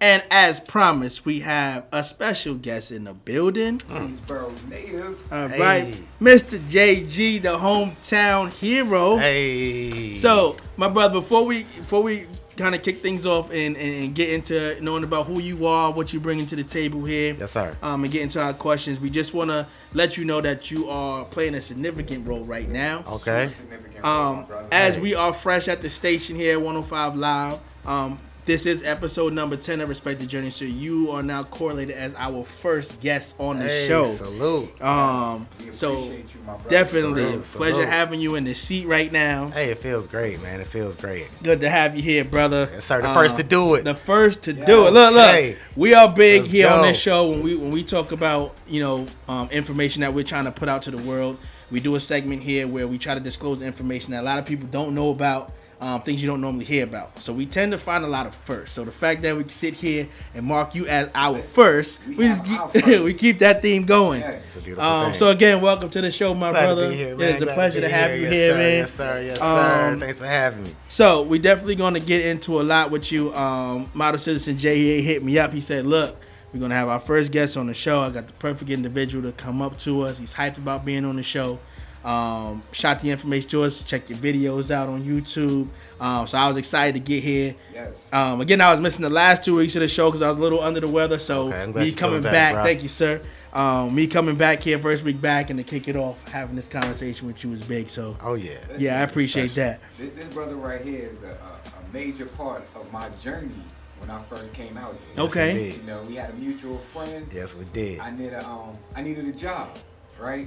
And 0.00 0.22
as 0.30 0.60
promised, 0.60 1.24
we 1.26 1.40
have 1.40 1.86
a 1.90 2.04
special 2.04 2.54
guest 2.54 2.92
in 2.92 3.02
the 3.04 3.14
building. 3.14 3.80
Greensboro 3.88 4.52
native. 4.68 5.32
All 5.32 5.48
Hey. 5.48 5.60
right, 5.60 6.02
Mr. 6.20 6.58
JG, 6.60 7.42
the 7.42 7.58
hometown 7.58 8.48
hero. 8.50 9.16
Hey. 9.16 10.12
So, 10.12 10.56
my 10.76 10.88
brother, 10.88 11.14
before 11.20 11.44
we 11.44 11.64
before 11.64 12.02
we 12.04 12.26
kind 12.58 12.74
of 12.74 12.82
kick 12.82 13.00
things 13.00 13.24
off 13.24 13.50
and, 13.50 13.76
and, 13.76 14.14
get 14.14 14.30
into 14.30 14.76
knowing 14.82 15.04
about 15.04 15.26
who 15.26 15.40
you 15.40 15.66
are, 15.66 15.92
what 15.92 16.12
you 16.12 16.20
bring 16.20 16.44
to 16.44 16.56
the 16.56 16.64
table 16.64 17.04
here, 17.04 17.36
Yes, 17.38 17.52
sir. 17.52 17.74
um, 17.82 18.02
and 18.04 18.12
get 18.12 18.22
into 18.22 18.40
our 18.40 18.52
questions, 18.52 18.98
we 19.00 19.10
just 19.10 19.32
want 19.32 19.50
to 19.50 19.66
let 19.94 20.16
you 20.16 20.24
know 20.24 20.40
that 20.40 20.70
you 20.70 20.88
are 20.90 21.24
playing 21.24 21.54
a 21.54 21.60
significant 21.60 22.26
role 22.26 22.44
right 22.44 22.68
now. 22.68 23.04
Okay. 23.06 23.46
Significant 23.46 24.04
role, 24.04 24.34
my 24.34 24.40
Um, 24.40 24.68
as 24.72 24.98
we 24.98 25.14
are 25.14 25.32
fresh 25.32 25.68
at 25.68 25.80
the 25.80 25.90
station 25.90 26.36
here, 26.36 26.58
105 26.58 27.16
Live. 27.16 27.58
Um, 27.86 28.18
this 28.48 28.64
is 28.64 28.82
episode 28.82 29.34
number 29.34 29.56
10 29.56 29.82
of 29.82 29.90
Respect 29.90 30.20
the 30.20 30.26
Journey, 30.26 30.48
so 30.48 30.64
you 30.64 31.10
are 31.10 31.22
now 31.22 31.42
correlated 31.44 31.94
as 31.94 32.14
our 32.14 32.42
first 32.42 32.98
guest 33.02 33.34
on 33.38 33.58
the 33.58 33.64
Hey, 33.64 33.86
show. 33.86 34.06
Salute. 34.06 34.82
Um, 34.82 35.46
so 35.70 36.04
you, 36.04 36.24
my 36.46 36.56
definitely 36.66 37.24
Salute, 37.24 37.42
pleasure 37.42 37.72
salute. 37.74 37.88
having 37.88 38.20
you 38.20 38.36
in 38.36 38.44
the 38.44 38.54
seat 38.54 38.86
right 38.86 39.12
now. 39.12 39.48
Hey, 39.48 39.66
it 39.68 39.76
feels 39.80 40.08
great, 40.08 40.40
man. 40.40 40.62
It 40.62 40.66
feels 40.66 40.96
great. 40.96 41.26
Good 41.42 41.60
to 41.60 41.68
have 41.68 41.94
you 41.94 42.00
here, 42.00 42.24
brother. 42.24 42.70
Yes, 42.72 42.86
sir. 42.86 43.02
The 43.02 43.12
first 43.12 43.36
to 43.36 43.42
do 43.42 43.74
it. 43.74 43.84
The 43.84 43.94
first 43.94 44.44
to 44.44 44.54
do 44.54 44.86
it. 44.86 44.92
Look, 44.94 45.12
look. 45.12 45.28
Okay. 45.28 45.56
We 45.76 45.92
are 45.92 46.10
big 46.10 46.40
Let's 46.40 46.52
here 46.52 46.68
on 46.68 46.80
this 46.86 46.98
show 46.98 47.28
when 47.28 47.42
we 47.42 47.54
when 47.54 47.70
we 47.70 47.84
talk 47.84 48.12
about 48.12 48.54
you 48.66 48.80
know 48.80 49.04
um, 49.28 49.50
information 49.50 50.00
that 50.00 50.14
we're 50.14 50.24
trying 50.24 50.46
to 50.46 50.52
put 50.52 50.70
out 50.70 50.80
to 50.84 50.90
the 50.90 50.96
world. 50.96 51.36
We 51.70 51.80
do 51.80 51.96
a 51.96 52.00
segment 52.00 52.42
here 52.42 52.66
where 52.66 52.88
we 52.88 52.96
try 52.96 53.12
to 53.12 53.20
disclose 53.20 53.60
information 53.60 54.12
that 54.12 54.22
a 54.22 54.24
lot 54.24 54.38
of 54.38 54.46
people 54.46 54.66
don't 54.70 54.94
know 54.94 55.10
about. 55.10 55.52
Um, 55.80 56.02
things 56.02 56.20
you 56.20 56.26
don't 56.26 56.40
normally 56.40 56.64
hear 56.64 56.82
about. 56.82 57.20
So 57.20 57.32
we 57.32 57.46
tend 57.46 57.70
to 57.70 57.78
find 57.78 58.04
a 58.04 58.08
lot 58.08 58.26
of 58.26 58.34
first. 58.34 58.74
So 58.74 58.82
the 58.82 58.90
fact 58.90 59.22
that 59.22 59.36
we 59.36 59.44
can 59.44 59.52
sit 59.52 59.74
here 59.74 60.08
and 60.34 60.44
mark 60.44 60.74
you 60.74 60.88
as 60.88 61.08
our 61.14 61.38
first, 61.40 62.00
we 62.04 62.16
we, 62.16 62.24
just 62.26 62.44
keep, 62.44 62.86
we 63.04 63.14
keep 63.14 63.38
that 63.38 63.62
theme 63.62 63.84
going. 63.84 64.20
Yes. 64.22 64.44
It's 64.44 64.56
a 64.56 64.60
beautiful 64.60 64.84
Um, 64.84 65.14
so 65.14 65.28
again, 65.28 65.60
welcome 65.60 65.88
to 65.90 66.00
the 66.00 66.10
show, 66.10 66.34
my 66.34 66.50
Glad 66.50 66.64
brother. 66.66 66.90
here, 66.90 67.16
Yeah, 67.16 67.26
it's 67.26 67.42
a 67.42 67.44
Glad 67.44 67.54
pleasure 67.54 67.80
to 67.80 67.88
have 67.88 68.10
you 68.10 68.22
yes, 68.22 68.32
here, 68.32 68.50
sir. 68.50 68.56
man. 68.58 68.78
Yes, 68.78 68.90
sir. 68.90 69.22
Yes, 69.22 69.38
sir. 69.38 69.90
Um, 69.92 70.00
Thanks 70.00 70.18
for 70.18 70.26
having 70.26 70.64
me. 70.64 70.70
So 70.88 71.22
we 71.22 71.38
definitely 71.38 71.76
gonna 71.76 72.00
get 72.00 72.24
into 72.26 72.60
a 72.60 72.64
lot 72.64 72.90
with 72.90 73.12
you. 73.12 73.32
Um, 73.36 73.88
Model 73.94 74.18
Citizen 74.18 74.58
J 74.58 75.00
hit 75.00 75.22
me 75.22 75.38
up. 75.38 75.52
He 75.52 75.60
said, 75.60 75.86
"Look, 75.86 76.16
we're 76.52 76.58
gonna 76.58 76.74
have 76.74 76.88
our 76.88 76.98
first 76.98 77.30
guest 77.30 77.56
on 77.56 77.68
the 77.68 77.74
show. 77.74 78.00
I 78.00 78.10
got 78.10 78.26
the 78.26 78.32
perfect 78.32 78.68
individual 78.72 79.22
to 79.30 79.32
come 79.32 79.62
up 79.62 79.78
to 79.80 80.02
us. 80.02 80.18
He's 80.18 80.34
hyped 80.34 80.58
about 80.58 80.84
being 80.84 81.04
on 81.04 81.14
the 81.14 81.22
show. 81.22 81.60
Um, 82.04 82.62
shot 82.72 83.00
the 83.00 83.10
information 83.10 83.50
to 83.50 83.64
us. 83.64 83.82
Check 83.82 84.08
your 84.08 84.18
videos 84.18 84.70
out 84.70 84.88
on 84.88 85.02
YouTube. 85.02 85.68
Um, 86.00 86.26
so 86.26 86.38
I 86.38 86.46
was 86.48 86.56
excited 86.56 86.94
to 86.94 87.00
get 87.00 87.22
here. 87.22 87.54
Yes. 87.74 88.06
Um, 88.12 88.40
again, 88.40 88.60
I 88.60 88.70
was 88.70 88.80
missing 88.80 89.02
the 89.02 89.10
last 89.10 89.44
two 89.44 89.56
weeks 89.56 89.74
of 89.76 89.80
the 89.80 89.88
show 89.88 90.08
because 90.08 90.22
I 90.22 90.28
was 90.28 90.38
a 90.38 90.40
little 90.40 90.60
under 90.60 90.80
the 90.80 90.88
weather. 90.88 91.18
So 91.18 91.52
Okay, 91.52 91.66
me 91.66 91.92
coming 91.92 92.20
feeling 92.20 92.22
back, 92.22 92.54
thank 92.64 92.82
you, 92.82 92.88
sir. 92.88 93.20
Um, 93.52 93.94
me 93.94 94.06
coming 94.06 94.36
back 94.36 94.60
here 94.60 94.78
first 94.78 95.02
week 95.04 95.20
back 95.20 95.50
and 95.50 95.58
to 95.58 95.64
kick 95.64 95.88
it 95.88 95.96
off, 95.96 96.16
having 96.30 96.54
this 96.54 96.68
conversation 96.68 97.26
with 97.26 97.42
you 97.42 97.52
is 97.52 97.66
big. 97.66 97.88
So 97.88 98.16
Oh 98.22 98.34
yeah. 98.34 98.58
yeah, 98.78 99.00
I 99.00 99.02
appreciate 99.02 99.50
special. 99.50 99.72
that. 99.72 99.80
This, 99.98 100.10
this 100.24 100.34
brother 100.34 100.54
right 100.56 100.82
here 100.82 100.98
is 101.10 101.22
a, 101.22 101.28
a, 101.28 101.30
a 101.30 101.92
major 101.92 102.26
part 102.26 102.62
of 102.76 102.92
my 102.92 103.08
journey 103.22 103.50
when 103.98 104.10
I 104.10 104.18
first 104.20 104.52
came 104.54 104.76
out 104.76 104.94
here. 105.14 105.24
Okay. 105.24 105.50
indeed. 105.50 105.80
You 105.80 105.86
know, 105.86 106.02
we 106.02 106.14
had 106.14 106.30
a 106.30 106.34
mutual 106.34 106.78
friend. 106.78 107.26
Yes, 107.34 107.54
we 107.54 107.64
did. 107.66 107.98
I 108.00 108.10
need 108.10 108.32
a 108.32 108.46
um 108.48 108.74
I 108.94 109.02
needed 109.02 109.26
a 109.26 109.32
job, 109.32 109.76
right? 110.20 110.46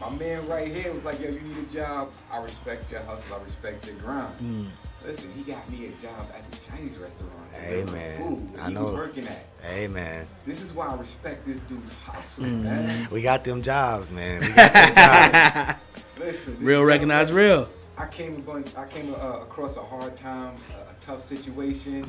My 0.00 0.10
man 0.16 0.46
right 0.46 0.68
here 0.68 0.92
was 0.92 1.04
like, 1.04 1.20
yo, 1.20 1.28
you 1.30 1.40
need 1.40 1.56
a 1.58 1.72
job. 1.72 2.10
I 2.30 2.38
respect 2.42 2.90
your 2.90 3.00
hustle. 3.00 3.36
I 3.40 3.42
respect 3.42 3.86
your 3.86 3.96
grind. 3.96 4.34
Mm. 4.40 4.66
Listen, 5.04 5.32
he 5.34 5.42
got 5.42 5.68
me 5.70 5.84
a 5.86 5.88
job 6.02 6.26
at 6.34 6.50
the 6.50 6.58
Chinese 6.70 6.96
restaurant. 6.98 7.32
Hey, 7.52 7.82
man. 7.92 8.20
Food 8.20 8.54
that 8.54 8.64
I 8.64 8.68
he 8.68 8.74
know. 8.74 8.84
was 8.86 8.94
working 8.94 9.26
at. 9.26 9.46
Hey 9.62 9.88
man, 9.88 10.26
This 10.44 10.62
is 10.62 10.72
why 10.72 10.86
I 10.88 10.96
respect 10.96 11.44
this 11.46 11.60
dude's 11.62 11.96
hustle, 11.98 12.44
Mm. 12.44 12.62
man. 12.62 13.08
we 13.10 13.20
got 13.22 13.42
them 13.42 13.62
jobs, 13.62 14.10
man. 14.10 14.40
We 14.40 14.48
got 14.52 14.72
them 14.72 14.94
jobs. 14.94 15.84
Listen, 16.18 16.56
Real 16.60 16.82
is- 16.82 16.88
recognize 16.88 17.32
real. 17.32 17.68
I 17.98 18.06
came 18.08 18.34
a 18.34 18.38
bunch, 18.40 18.76
I 18.76 18.86
came 18.86 19.14
uh, 19.14 19.40
across 19.40 19.76
a 19.76 19.82
hard 19.82 20.16
time, 20.16 20.54
a, 20.76 20.90
a 20.90 20.94
tough 21.00 21.22
situation. 21.22 22.02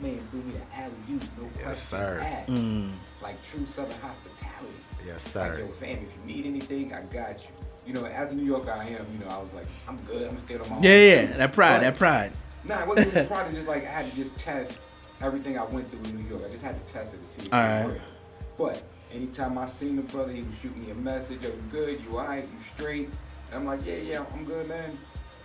My 0.00 0.08
man 0.08 0.18
threw 0.18 0.40
me 0.42 0.54
an 0.54 0.62
alley 0.74 0.92
oop, 1.12 1.22
no 1.38 1.44
Yes, 1.56 1.62
questions 1.62 1.78
sir. 1.82 2.44
Mm. 2.48 2.90
Like 3.22 3.42
true 3.44 3.66
Southern 3.66 4.00
hospitality. 4.00 4.72
Yes, 5.06 5.34
Like, 5.36 5.52
yo, 5.52 5.58
sir. 5.58 5.66
fam, 5.74 5.90
if 5.90 6.00
you 6.00 6.34
need 6.34 6.46
anything, 6.46 6.94
I 6.94 7.02
got 7.02 7.30
you. 7.42 7.48
You 7.86 7.94
know, 7.94 8.04
as 8.04 8.30
a 8.32 8.34
New 8.36 8.44
Yorker 8.44 8.70
I 8.70 8.84
am, 8.84 9.06
you 9.12 9.18
know, 9.18 9.26
I 9.28 9.38
was 9.38 9.52
like, 9.54 9.66
I'm 9.88 9.96
good. 10.04 10.30
I'm 10.30 10.44
staying 10.44 10.60
on 10.60 10.70
my 10.70 10.76
own. 10.76 10.82
Yeah, 10.82 10.90
yeah, 10.96 11.26
that 11.38 11.52
pride, 11.52 11.78
But- 11.78 11.80
that 11.82 11.96
pride. 11.98 12.32
Nah, 12.64 12.80
it 12.82 12.86
wasn't 12.86 13.12
really 13.14 13.26
pride. 13.34 13.46
It's 13.48 13.56
just 13.56 13.66
like 13.68 13.84
I 13.84 13.90
had 13.90 14.06
to 14.10 14.14
just 14.16 14.36
test 14.36 14.80
everything 15.20 15.58
I 15.58 15.64
went 15.64 15.90
through 15.90 15.98
in 16.04 16.22
New 16.22 16.28
York. 16.28 16.42
I 16.46 16.50
just 16.50 16.62
had 16.62 16.74
to 16.86 16.92
test 16.92 17.12
it 17.14 17.20
to 17.22 17.28
see 17.28 17.46
if 17.48 17.52
All 17.54 17.60
it 17.60 17.62
right. 17.64 17.86
worked. 17.86 18.12
But 18.56 18.82
anytime 19.12 19.58
I 19.58 19.66
seen 19.66 19.96
the 19.96 20.02
brother, 20.02 20.30
he 20.32 20.42
would 20.42 20.54
shoot 20.54 20.76
me 20.78 20.90
a 20.92 20.94
message. 20.94 21.42
Yo, 21.42 21.48
you 21.48 21.62
good? 21.72 22.00
You 22.08 22.18
alright? 22.18 22.44
You 22.44 22.60
straight? 22.60 23.08
And 23.46 23.54
I'm 23.56 23.64
like, 23.64 23.84
yeah, 23.84 23.96
yeah, 23.96 24.24
I'm 24.32 24.44
good, 24.44 24.68
man. 24.68 24.96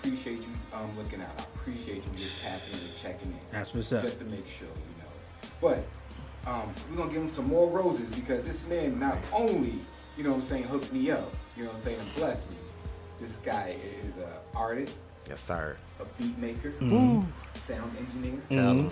Appreciate 0.04 0.40
you 0.42 0.48
um, 0.74 0.96
looking 0.96 1.22
out. 1.22 1.30
I 1.40 1.44
appreciate 1.60 1.96
you 2.06 2.12
just 2.16 2.44
tapping 2.44 2.74
in 2.80 2.86
and 2.86 2.98
checking 2.98 3.32
in. 3.32 3.38
That's 3.52 3.74
what's 3.74 3.92
up. 3.92 4.04
Just 4.04 4.20
to 4.20 4.26
make 4.26 4.48
sure, 4.48 4.68
you 4.68 5.04
know. 5.04 5.10
But 5.60 5.84
um, 6.46 6.74
we're 6.90 6.98
gonna 6.98 7.12
give 7.12 7.22
him 7.24 7.32
some 7.32 7.48
more 7.48 7.68
roses 7.70 8.10
because 8.20 8.44
this 8.44 8.66
man 8.68 9.00
not 9.00 9.18
only, 9.34 9.80
you 10.16 10.24
know 10.24 10.30
what 10.30 10.36
I'm 10.38 10.42
saying, 10.44 10.64
hooked 10.64 10.94
me 10.94 11.12
up, 11.12 11.34
you 11.56 11.64
know 11.64 11.70
what 11.70 11.78
I'm 11.78 11.84
saying, 11.84 12.00
and 12.00 12.16
blessed 12.16 12.50
me. 12.52 12.58
This 13.20 13.36
guy 13.38 13.78
is 13.84 14.24
an 14.24 14.30
artist, 14.56 14.98
Yes, 15.28 15.42
sir. 15.42 15.76
a 16.00 16.06
beat 16.22 16.38
maker, 16.38 16.70
Mm-hmm. 16.72 17.22
sound 17.54 17.92
engineer. 18.00 18.40
Tell 18.50 18.76
them. 18.76 18.90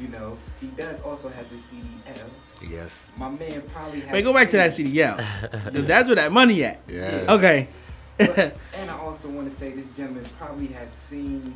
You 0.00 0.08
know, 0.08 0.38
he 0.60 0.68
does 0.68 1.00
also 1.02 1.28
has 1.28 1.50
his 1.50 1.60
CDL. 1.62 2.28
Yes. 2.68 3.04
My 3.18 3.28
man 3.28 3.62
probably 3.72 4.00
has. 4.00 4.12
Wait, 4.12 4.22
go 4.24 4.32
back 4.32 4.50
to 4.50 4.56
that 4.56 4.72
seen- 4.72 4.86
CDL. 4.88 5.16
'Cause 5.72 5.84
that's 5.84 6.06
where 6.06 6.16
that 6.16 6.32
money 6.32 6.64
at. 6.64 6.80
Yes. 6.88 7.28
Okay. 7.28 7.68
But- 8.18 8.38
and 8.74 8.90
I 8.90 8.98
also 8.98 9.28
want 9.30 9.50
to 9.50 9.56
say 9.56 9.70
this 9.72 9.86
gentleman 9.96 10.24
probably 10.38 10.68
has 10.68 10.90
seen. 10.92 11.54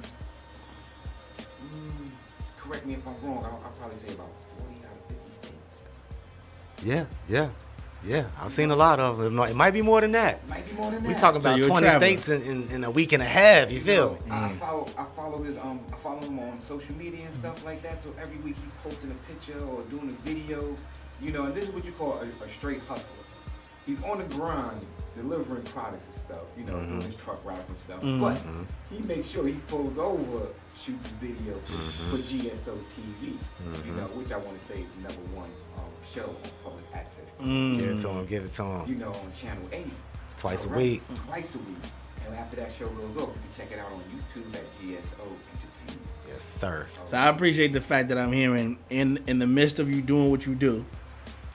Mm, 1.38 2.10
correct 2.58 2.86
me 2.86 2.94
if 2.94 3.06
I'm 3.06 3.14
wrong. 3.22 3.42
I'll, 3.44 3.60
I'll 3.64 3.70
probably 3.78 3.98
say 3.98 4.14
about 4.14 4.28
Yeah. 6.84 7.06
Yeah. 7.28 7.48
Yeah. 8.04 8.26
I've 8.40 8.52
seen 8.52 8.70
a 8.70 8.76
lot 8.76 9.00
of 9.00 9.18
them. 9.18 9.38
It 9.40 9.54
might, 9.54 9.70
be 9.72 9.82
more 9.82 10.00
than 10.00 10.12
that. 10.12 10.46
Might 10.48 10.66
be 10.68 10.72
more 10.74 10.90
than 10.90 11.02
that. 11.02 11.08
We 11.08 11.14
talking 11.14 11.42
So 11.42 11.48
about 11.48 11.58
you're 11.58 11.66
20 11.68 11.86
traveler. 11.86 12.06
states 12.06 12.28
in, 12.28 12.42
in, 12.42 12.70
in 12.70 12.84
a 12.84 12.90
week 12.90 13.12
and 13.12 13.22
a 13.22 13.26
half. 13.26 13.70
You 13.70 13.80
feel? 13.80 14.18
know, 14.26 14.34
I 14.34 14.52
follow 14.54 14.86
I 14.98 15.04
follow 15.16 15.42
his 15.42 15.58
um 15.58 15.80
I 15.92 15.96
follow 15.96 16.20
him 16.20 16.38
on 16.38 16.60
social 16.60 16.94
media 16.96 17.24
and 17.26 17.34
stuff 17.34 17.64
like 17.64 17.82
that. 17.82 18.02
So 18.02 18.14
every 18.20 18.36
week 18.38 18.56
he's 18.62 18.72
posting 18.84 19.10
a 19.10 19.14
picture 19.26 19.58
or 19.64 19.82
doing 19.84 20.08
a 20.08 20.28
video, 20.28 20.76
you 21.20 21.32
know. 21.32 21.44
And 21.44 21.54
this 21.54 21.68
is 21.68 21.74
what 21.74 21.84
you 21.84 21.92
call 21.92 22.20
a, 22.20 22.44
a 22.44 22.48
straight 22.48 22.82
hustler. 22.82 23.10
He's 23.86 24.02
on 24.04 24.18
the 24.18 24.24
grind, 24.34 24.84
delivering 25.16 25.62
products 25.62 26.04
and 26.06 26.14
stuff, 26.14 26.44
you 26.58 26.64
know, 26.64 26.80
doing 26.82 27.00
his 27.00 27.14
truck 27.14 27.42
routes 27.44 27.68
and 27.68 27.78
stuff. 27.78 28.02
Mhm. 28.02 28.20
But 28.20 28.42
he 28.90 29.06
makes 29.06 29.28
sure 29.28 29.46
he 29.46 29.54
pulls 29.68 29.96
over, 29.96 30.48
shoots 30.80 31.12
a 31.12 31.14
video 31.14 31.54
for 32.10 32.18
GSO 32.18 32.74
TV, 32.90 33.38
you 33.86 33.92
know, 33.92 34.04
which 34.08 34.32
I 34.32 34.36
want 34.38 34.58
to 34.58 34.64
say 34.64 34.80
is 34.82 34.88
the 34.96 35.02
number 35.02 35.36
one 35.36 35.50
um, 35.78 35.84
show 36.12 36.24
on 36.24 36.36
public 36.64 36.84
access. 36.94 37.24
TV, 37.40 37.78
Give 37.78 37.88
it 37.90 37.96
Mm. 37.96 38.02
to 38.02 38.08
him. 38.08 38.26
Give 38.26 38.44
it 38.44 38.54
to 38.54 38.62
him. 38.64 38.88
You 38.88 38.96
know, 38.96 39.10
on 39.12 39.32
Channel 39.34 39.62
8. 39.72 39.86
Twice 40.36 40.64
a 40.64 40.68
Correct. 40.68 40.82
week. 40.82 41.02
Twice 41.26 41.54
a 41.54 41.58
week. 41.58 41.76
And 42.26 42.34
after 42.36 42.56
that 42.56 42.72
show 42.72 42.88
goes 42.88 43.04
off, 43.22 43.28
you 43.28 43.40
can 43.48 43.52
check 43.56 43.70
it 43.72 43.78
out 43.78 43.86
on 43.92 44.00
YouTube 44.12 44.52
at 44.56 44.64
GSO 44.74 45.22
Entertainment. 45.22 46.08
Yes, 46.28 46.42
sir. 46.42 46.86
So 47.08 47.16
I 47.16 47.28
appreciate 47.28 47.72
the 47.72 47.80
fact 47.80 48.08
that 48.08 48.18
I'm 48.18 48.32
hearing 48.32 48.78
in 48.90 49.20
in 49.28 49.38
the 49.38 49.46
midst 49.46 49.78
of 49.78 49.88
you 49.94 50.02
doing 50.02 50.28
what 50.30 50.44
you 50.44 50.56
do, 50.56 50.84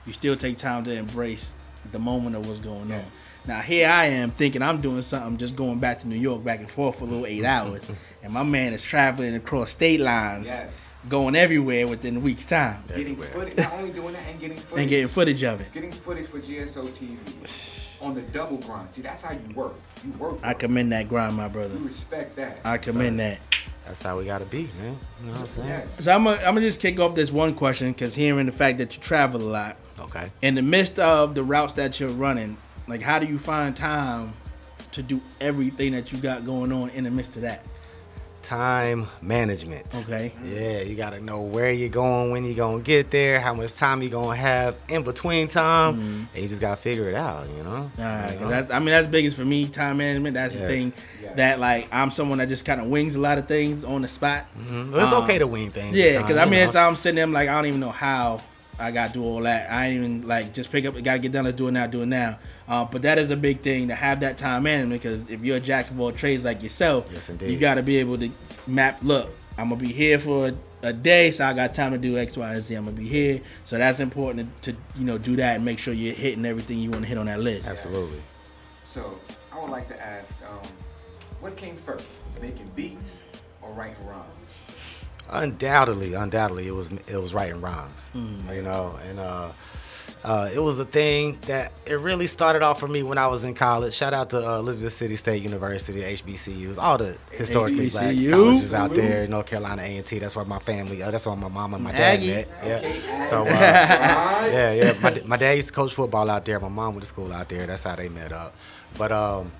you 0.06 0.14
still 0.14 0.34
take 0.34 0.56
time 0.56 0.82
to 0.84 0.92
embrace 0.92 1.52
the 1.90 1.98
moment 1.98 2.36
of 2.36 2.46
what's 2.48 2.60
going 2.60 2.92
on. 2.92 3.04
Now 3.46 3.60
here 3.60 3.88
I 3.88 4.04
am 4.06 4.30
thinking 4.30 4.62
I'm 4.62 4.80
doing 4.80 5.02
something, 5.02 5.36
just 5.36 5.56
going 5.56 5.80
back 5.80 6.00
to 6.00 6.08
New 6.08 6.18
York, 6.18 6.44
back 6.44 6.60
and 6.60 6.70
forth 6.70 6.98
for 6.98 7.04
a 7.04 7.08
little 7.08 7.26
eight 7.26 7.44
hours, 7.44 7.90
and 8.22 8.32
my 8.32 8.44
man 8.44 8.72
is 8.72 8.80
traveling 8.82 9.34
across 9.34 9.70
state 9.70 9.98
lines, 10.00 10.46
Yes. 10.46 10.80
going 11.08 11.34
everywhere 11.34 11.88
within 11.88 12.18
a 12.18 12.20
week's 12.20 12.46
time, 12.46 12.82
Getting 12.86 13.16
footage, 13.16 13.56
not 13.56 13.72
only 13.72 13.90
doing 13.90 14.14
that 14.14 14.26
and 14.28 14.38
getting 14.38 14.56
footage. 14.56 14.78
and 14.80 14.88
getting 14.88 15.08
footage 15.08 15.42
of 15.42 15.60
it. 15.60 15.72
getting 15.72 15.90
footage 15.90 16.26
for 16.28 16.38
GSO 16.38 16.86
TV 16.90 17.98
on 18.02 18.14
the 18.14 18.20
double 18.22 18.58
grind. 18.58 18.92
See, 18.92 19.02
that's 19.02 19.22
how 19.22 19.32
you 19.32 19.54
work. 19.56 19.74
You 20.04 20.12
work. 20.12 20.38
I 20.44 20.54
commend 20.54 20.92
that 20.92 21.08
grind, 21.08 21.36
my 21.36 21.48
brother. 21.48 21.74
You 21.76 21.84
respect 21.84 22.36
that. 22.36 22.60
I 22.64 22.78
commend 22.78 23.18
that. 23.18 23.40
That's 23.84 24.00
how 24.02 24.16
we 24.18 24.24
gotta 24.24 24.44
be, 24.44 24.68
man. 24.80 24.96
You 25.20 25.26
know 25.26 25.32
what 25.32 25.40
I'm 25.40 25.48
saying? 25.48 25.68
Yes. 25.68 26.04
So 26.04 26.14
I'm 26.14 26.22
gonna 26.22 26.36
I'm 26.38 26.54
gonna 26.54 26.60
just 26.60 26.80
kick 26.80 27.00
off 27.00 27.16
this 27.16 27.32
one 27.32 27.54
question 27.54 27.90
because 27.90 28.14
hearing 28.14 28.46
the 28.46 28.52
fact 28.52 28.78
that 28.78 28.94
you 28.96 29.02
travel 29.02 29.40
a 29.40 29.50
lot, 29.50 29.76
Okay. 30.04 30.30
in 30.42 30.54
the 30.54 30.62
midst 30.62 30.98
of 30.98 31.34
the 31.34 31.42
routes 31.42 31.72
that 31.74 31.98
you're 32.00 32.08
running, 32.10 32.56
like 32.88 33.02
how 33.02 33.18
do 33.18 33.26
you 33.26 33.38
find 33.38 33.76
time 33.76 34.32
to 34.92 35.02
do 35.02 35.20
everything 35.40 35.92
that 35.92 36.12
you 36.12 36.18
got 36.18 36.44
going 36.44 36.72
on 36.72 36.90
in 36.90 37.04
the 37.04 37.10
midst 37.10 37.36
of 37.36 37.42
that? 37.42 37.62
time 38.42 39.06
management. 39.22 39.86
Okay. 39.94 40.32
Yeah, 40.44 40.80
you 40.82 40.96
gotta 40.96 41.20
know 41.20 41.40
where 41.42 41.70
you're 41.70 41.88
going, 41.88 42.32
when 42.32 42.44
you're 42.44 42.56
gonna 42.56 42.82
get 42.82 43.10
there, 43.12 43.40
how 43.40 43.54
much 43.54 43.74
time 43.74 44.02
you're 44.02 44.10
gonna 44.10 44.34
have 44.36 44.78
in 44.88 45.04
between 45.04 45.46
time, 45.46 46.26
and 46.34 46.42
you 46.42 46.48
just 46.48 46.60
gotta 46.60 46.76
figure 46.76 47.08
it 47.08 47.14
out. 47.14 47.46
You 47.48 47.62
know. 47.62 47.90
Mm-hmm. 47.96 48.02
All 48.02 48.08
right, 48.08 48.34
You 48.34 48.40
know? 48.40 48.48
that's, 48.48 48.72
I 48.72 48.78
mean 48.80 48.88
that's 48.88 49.06
biggest 49.06 49.36
for 49.36 49.44
me. 49.44 49.66
Time 49.68 49.98
management. 49.98 50.34
That's 50.34 50.54
the 50.54 50.60
Yes. 50.60 50.68
thing 50.68 50.92
that 51.36 51.60
like 51.60 51.86
I'm 51.92 52.10
someone 52.10 52.38
that 52.38 52.48
just 52.48 52.64
kind 52.64 52.80
of 52.80 52.88
wings 52.88 53.14
a 53.14 53.20
lot 53.20 53.38
of 53.38 53.46
things 53.46 53.84
on 53.84 54.02
the 54.02 54.08
spot. 54.08 54.44
Mhm. 54.58 54.88
It's 54.92 55.12
Um, 55.12 55.22
okay 55.22 55.38
to 55.38 55.46
wing 55.46 55.70
things. 55.70 55.94
Yeah, 55.96 56.20
because 56.20 56.36
I 56.36 56.44
mean, 56.44 56.54
it's. 56.66 56.74
I'm 56.74 56.96
sitting 56.96 57.14
there, 57.16 57.24
I'm 57.24 57.32
like, 57.32 57.48
I 57.48 57.52
don't 57.52 57.66
even 57.66 57.80
know 57.80 57.90
how 57.90 58.40
I 58.82 58.90
got 58.90 59.08
to 59.08 59.12
do 59.14 59.24
all 59.24 59.40
that. 59.42 59.70
I 59.70 59.86
ain't 59.86 59.96
even 59.96 60.26
like 60.26 60.52
just 60.52 60.70
pick 60.70 60.84
up, 60.84 61.00
gotta 61.02 61.18
get 61.18 61.32
done, 61.32 61.44
let's 61.44 61.56
do 61.56 61.68
it 61.68 61.72
now, 61.72 61.86
do 61.86 62.02
it 62.02 62.06
now. 62.06 62.38
Uh, 62.66 62.84
but 62.84 63.02
that 63.02 63.18
is 63.18 63.30
a 63.30 63.36
big 63.36 63.60
thing 63.60 63.88
to 63.88 63.94
have 63.94 64.20
that 64.20 64.38
time 64.38 64.64
management 64.64 65.02
because 65.02 65.30
if 65.30 65.42
you're 65.42 65.58
a 65.58 65.60
jack 65.60 65.90
of 65.90 66.00
all 66.00 66.12
trades 66.12 66.44
like 66.44 66.62
yourself, 66.62 67.08
Yes, 67.12 67.30
you 67.42 67.58
got 67.58 67.74
to 67.74 67.82
be 67.82 67.98
able 67.98 68.18
to 68.18 68.30
map. 68.66 68.98
Look, 69.02 69.30
I'm 69.56 69.68
gonna 69.68 69.80
be 69.80 69.92
here 69.92 70.18
for 70.18 70.48
a, 70.48 70.54
a 70.82 70.92
day, 70.92 71.30
so 71.30 71.44
I 71.44 71.52
got 71.52 71.74
time 71.74 71.92
to 71.92 71.98
do 71.98 72.18
X, 72.18 72.36
Y, 72.36 72.52
and 72.52 72.62
Z. 72.62 72.74
I'm 72.74 72.84
gonna 72.86 72.96
be 72.96 73.06
here, 73.06 73.40
so 73.64 73.78
that's 73.78 74.00
important 74.00 74.56
to 74.62 74.72
you 74.96 75.04
know 75.04 75.18
do 75.18 75.36
that 75.36 75.56
and 75.56 75.64
make 75.64 75.78
sure 75.78 75.94
you're 75.94 76.14
hitting 76.14 76.44
everything 76.44 76.78
you 76.78 76.90
want 76.90 77.02
to 77.02 77.08
hit 77.08 77.18
on 77.18 77.26
that 77.26 77.40
list. 77.40 77.68
Absolutely. 77.68 78.20
So 78.86 79.20
I 79.52 79.60
would 79.60 79.70
like 79.70 79.88
to 79.88 80.02
ask, 80.02 80.34
um, 80.48 80.58
what 81.40 81.56
came 81.56 81.76
first, 81.76 82.08
making 82.40 82.68
beats 82.74 83.22
or 83.62 83.72
writing 83.72 84.06
rhymes? 84.06 84.41
Undoubtedly, 85.32 86.14
undoubtedly, 86.14 86.66
it 86.68 86.74
was 86.74 86.90
it 87.08 87.20
was 87.20 87.32
writing 87.32 87.60
rhymes. 87.60 88.10
Mm. 88.14 88.54
You 88.54 88.62
know, 88.62 88.98
and 89.08 89.18
uh, 89.18 89.52
uh, 90.24 90.48
it 90.54 90.60
was 90.60 90.78
a 90.78 90.84
thing 90.84 91.36
that 91.42 91.72
it 91.84 91.94
really 91.94 92.28
started 92.28 92.62
off 92.62 92.78
for 92.78 92.86
me 92.86 93.02
when 93.02 93.18
I 93.18 93.26
was 93.26 93.42
in 93.42 93.54
college. 93.54 93.92
Shout 93.92 94.14
out 94.14 94.30
to 94.30 94.38
uh, 94.38 94.58
Elizabeth 94.58 94.92
City 94.92 95.16
State 95.16 95.42
University, 95.42 96.00
HBCUs, 96.00 96.78
all 96.78 96.96
the 96.96 97.16
historically 97.32 97.90
black 97.90 98.14
HBCU. 98.14 98.30
colleges 98.30 98.74
out 98.74 98.94
there, 98.94 99.26
North 99.26 99.46
Carolina 99.46 99.82
A 99.82 99.96
and 99.96 100.06
T. 100.06 100.20
That's 100.20 100.36
where 100.36 100.44
my 100.44 100.60
family. 100.60 101.02
Uh, 101.02 101.10
that's 101.10 101.26
where 101.26 101.34
my 101.34 101.48
mom 101.48 101.74
and 101.74 101.82
my 101.82 101.90
dad 101.92 102.20
Aggies. 102.20 102.62
met. 102.62 102.84
Yeah. 102.84 103.20
So 103.22 103.42
uh, 103.42 103.46
yeah, 104.52 104.72
yeah. 104.72 104.94
My, 105.02 105.22
my 105.26 105.36
dad 105.36 105.52
used 105.56 105.68
to 105.68 105.74
coach 105.74 105.92
football 105.94 106.30
out 106.30 106.44
there. 106.44 106.60
My 106.60 106.68
mom 106.68 106.92
went 106.92 107.00
to 107.00 107.06
school 107.06 107.32
out 107.32 107.48
there. 107.48 107.66
That's 107.66 107.82
how 107.82 107.96
they 107.96 108.08
met 108.08 108.30
up. 108.32 108.54
But 108.96 109.10
um, 109.10 109.50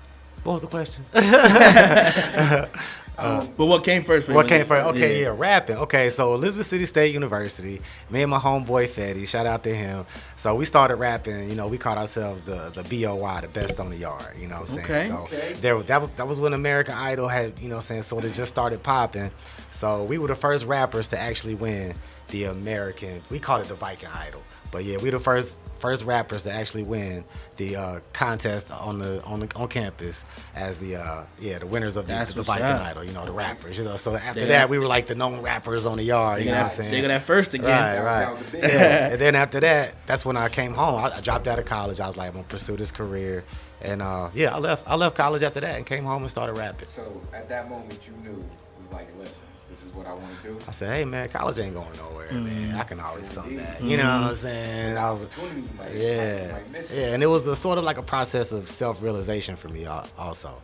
what 0.43 0.53
was 0.53 0.61
the 0.61 0.67
question? 0.67 1.03
Um, 3.17 3.47
but 3.57 3.65
what 3.67 3.83
came 3.83 4.03
first? 4.03 4.25
For 4.25 4.33
What 4.33 4.45
you? 4.45 4.49
came 4.57 4.65
first? 4.65 4.85
Okay, 4.87 5.21
yeah. 5.21 5.33
rapping. 5.37 5.77
Okay, 5.77 6.09
so 6.09 6.33
Elizabeth 6.33 6.65
City 6.65 6.85
State 6.85 7.13
University, 7.13 7.79
me 8.09 8.21
and 8.23 8.31
my 8.31 8.39
homeboy 8.39 8.87
Fetty, 8.87 9.27
shout 9.27 9.45
out 9.45 9.63
to 9.63 9.75
him. 9.75 10.05
So 10.35 10.55
we 10.55 10.65
started 10.65 10.95
rapping. 10.95 11.49
You 11.49 11.55
know, 11.55 11.67
we 11.67 11.77
called 11.77 11.99
ourselves 11.99 12.41
the 12.43 12.69
the 12.73 12.83
BOY, 12.83 13.39
the 13.41 13.47
best 13.49 13.79
on 13.79 13.89
the 13.89 13.97
yard. 13.97 14.35
You 14.39 14.47
know 14.47 14.61
what 14.61 14.69
I'm 14.71 14.75
saying? 14.75 14.85
Okay. 14.85 15.07
So 15.09 15.17
Okay. 15.23 15.53
there, 15.53 15.81
that 15.83 16.01
was 16.01 16.09
that 16.11 16.27
was 16.27 16.39
when 16.39 16.53
American 16.53 16.95
Idol 16.95 17.27
had, 17.27 17.59
you 17.59 17.69
know, 17.69 17.79
saying, 17.79 18.01
sort 18.03 18.23
of 18.23 18.33
just 18.33 18.51
started 18.51 18.81
popping. 18.81 19.29
So 19.71 20.03
we 20.03 20.17
were 20.17 20.27
the 20.27 20.35
first 20.35 20.65
rappers 20.65 21.07
to 21.09 21.19
actually 21.19 21.55
win 21.55 21.93
the 22.29 22.45
American. 22.45 23.21
We 23.29 23.39
called 23.39 23.61
it 23.61 23.67
the 23.67 23.75
Viking 23.75 24.09
Idol, 24.09 24.41
but 24.71 24.85
yeah, 24.85 24.97
we 24.97 25.11
the 25.11 25.19
first 25.19 25.55
first 25.83 26.05
rappers 26.05 26.43
to 26.43 26.51
actually 26.51 26.83
win 26.83 27.25
the 27.57 27.75
uh, 27.75 27.99
contest 28.13 28.71
on 28.71 28.99
the 28.99 29.21
on 29.25 29.41
the 29.41 29.53
on 29.57 29.67
campus 29.67 30.23
as 30.55 30.79
the 30.79 30.95
uh, 30.95 31.23
yeah 31.39 31.59
the 31.59 31.65
winners 31.67 31.97
of 31.97 32.07
the, 32.07 32.13
That's 32.13 32.33
the 32.33 32.41
Viking 32.41 32.63
up. 32.65 32.81
Idol. 32.81 33.03
You 33.03 33.11
know, 33.11 33.25
the 33.25 33.33
rappers. 33.33 33.77
You 33.77 33.83
know, 33.83 33.97
so 33.97 34.15
after 34.15 34.39
They 34.39 34.47
that 34.47 34.69
we 34.69 34.79
were 34.79 34.87
like 34.87 35.07
the 35.07 35.15
known 35.15 35.41
rappers 35.41 35.85
on 35.85 35.97
the 35.97 36.03
yard. 36.05 36.39
They 36.39 36.45
You 36.45 36.51
know 36.51 36.57
what 36.57 36.63
I'm 36.63 36.69
saying? 36.69 36.91
they 36.91 37.01
got 37.01 37.09
that 37.09 37.23
first 37.23 37.53
again. 37.53 37.69
Right, 37.69 38.01
right. 38.29 38.41
was 38.41 38.51
the 38.53 38.59
big 38.61 38.71
Yeah. 38.71 39.09
and 39.11 39.19
then 39.19 39.35
after 39.35 39.59
that, 39.59 39.93
that's 40.07 40.23
when 40.23 40.37
I 40.37 40.47
came 40.47 40.73
home. 40.73 41.03
I, 41.03 41.11
I 41.17 41.19
dropped 41.19 41.47
out 41.49 41.59
of 41.59 41.65
college. 41.65 41.99
I 41.99 42.07
was 42.07 42.15
like, 42.15 42.29
I'm 42.29 42.33
gonna 42.35 42.45
pursue 42.47 42.77
this 42.77 42.91
career. 42.91 43.43
And 43.81 44.01
uh, 44.01 44.29
yeah, 44.33 44.55
I 44.55 44.59
left. 44.59 44.87
I 44.87 44.95
left 44.95 45.17
college 45.17 45.43
after 45.43 45.59
that 45.59 45.75
and 45.75 45.85
came 45.85 46.05
home 46.05 46.21
and 46.21 46.31
started 46.31 46.57
rapping. 46.57 46.87
So 46.87 47.21
at 47.33 47.49
that 47.49 47.69
moment, 47.69 47.99
you 48.07 48.13
knew 48.23 48.39
it 48.39 48.45
was 48.81 48.91
like, 48.93 49.09
listen, 49.19 49.43
this 49.52 49.52
is 49.93 49.97
what 49.97 50.07
I 50.07 50.13
want 50.13 50.41
to 50.41 50.47
do. 50.49 50.57
I 50.67 50.71
said, 50.71 50.93
hey 50.93 51.05
man, 51.05 51.29
college 51.29 51.59
ain't 51.59 51.73
going 51.75 51.95
nowhere, 51.97 52.27
Mm-hmm. 52.29 52.45
man. 52.45 52.75
I 52.75 52.83
can 52.83 52.99
always 52.99 53.29
come 53.29 53.55
back. 53.57 53.81
You 53.81 53.97
know 53.97 54.03
what 54.21 54.29
I'm 54.31 54.35
saying? 54.35 54.97
I 54.97 55.11
was, 55.11 55.21
Opportunity 55.23 55.61
you 55.61 56.01
yeah, 56.01 56.51
might, 56.53 56.71
might 56.71 56.91
yeah, 56.91 57.13
and 57.13 57.21
it 57.21 57.27
was 57.27 57.45
a 57.47 57.55
sort 57.55 57.77
of 57.77 57.83
like 57.83 57.97
a 57.97 58.01
process 58.03 58.51
of 58.51 58.67
self-realization 58.69 59.55
for 59.55 59.69
me 59.69 59.85
also. 59.85 60.61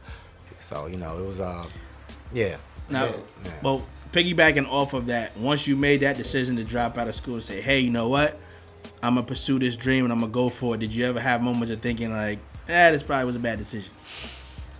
So 0.62 0.88
you 0.88 0.98
know, 0.98 1.18
it 1.20 1.26
was 1.28 1.40
uh, 1.40 1.66
yeah. 2.34 2.58
Now, 2.90 3.06
yeah, 3.06 3.12
yeah. 3.46 3.52
well, 3.62 3.86
piggybacking 4.12 4.68
off 4.68 4.94
of 4.94 5.06
that, 5.08 5.38
once 5.38 5.68
you 5.68 5.76
made 5.76 6.00
that 6.00 6.16
decision 6.18 6.56
to 6.56 6.64
drop 6.64 6.98
out 6.98 7.08
of 7.08 7.16
school 7.16 7.36
and 7.36 7.44
say, 7.44 7.62
"Hey, 7.62 7.80
you 7.80 7.92
know 7.92 8.10
what? 8.10 8.40
I'm 9.04 9.16
gonna 9.16 9.28
pursue 9.28 9.60
this 9.60 9.76
dream 9.76 10.04
and 10.06 10.12
I'm 10.14 10.20
gonna 10.20 10.32
go 10.32 10.50
for 10.50 10.76
it." 10.76 10.80
Did 10.80 10.92
you 10.94 11.06
ever 11.06 11.20
have 11.20 11.42
moments 11.42 11.72
of 11.72 11.82
thinking 11.82 12.12
like, 12.12 12.40
"Eh, 12.68 12.92
this 12.92 13.04
probably 13.04 13.26
was 13.26 13.36
a 13.36 13.40
bad 13.40 13.58
decision"? 13.60 13.92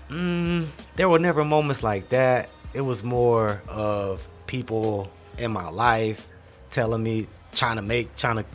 Mm, 0.10 0.68
there 0.96 1.08
were 1.08 1.20
never 1.20 1.44
moments 1.46 1.84
like 1.84 2.10
that. 2.10 2.50
It 2.74 2.82
was 2.82 3.04
more 3.04 3.62
of 3.68 4.26
people 4.50 5.08
in 5.38 5.52
my 5.52 5.70
life 5.70 6.28
telling 6.72 7.04
me, 7.04 7.28
trying 7.52 7.76
to 7.76 7.84
make, 7.84 8.18
trying 8.18 8.38
to 8.38 8.46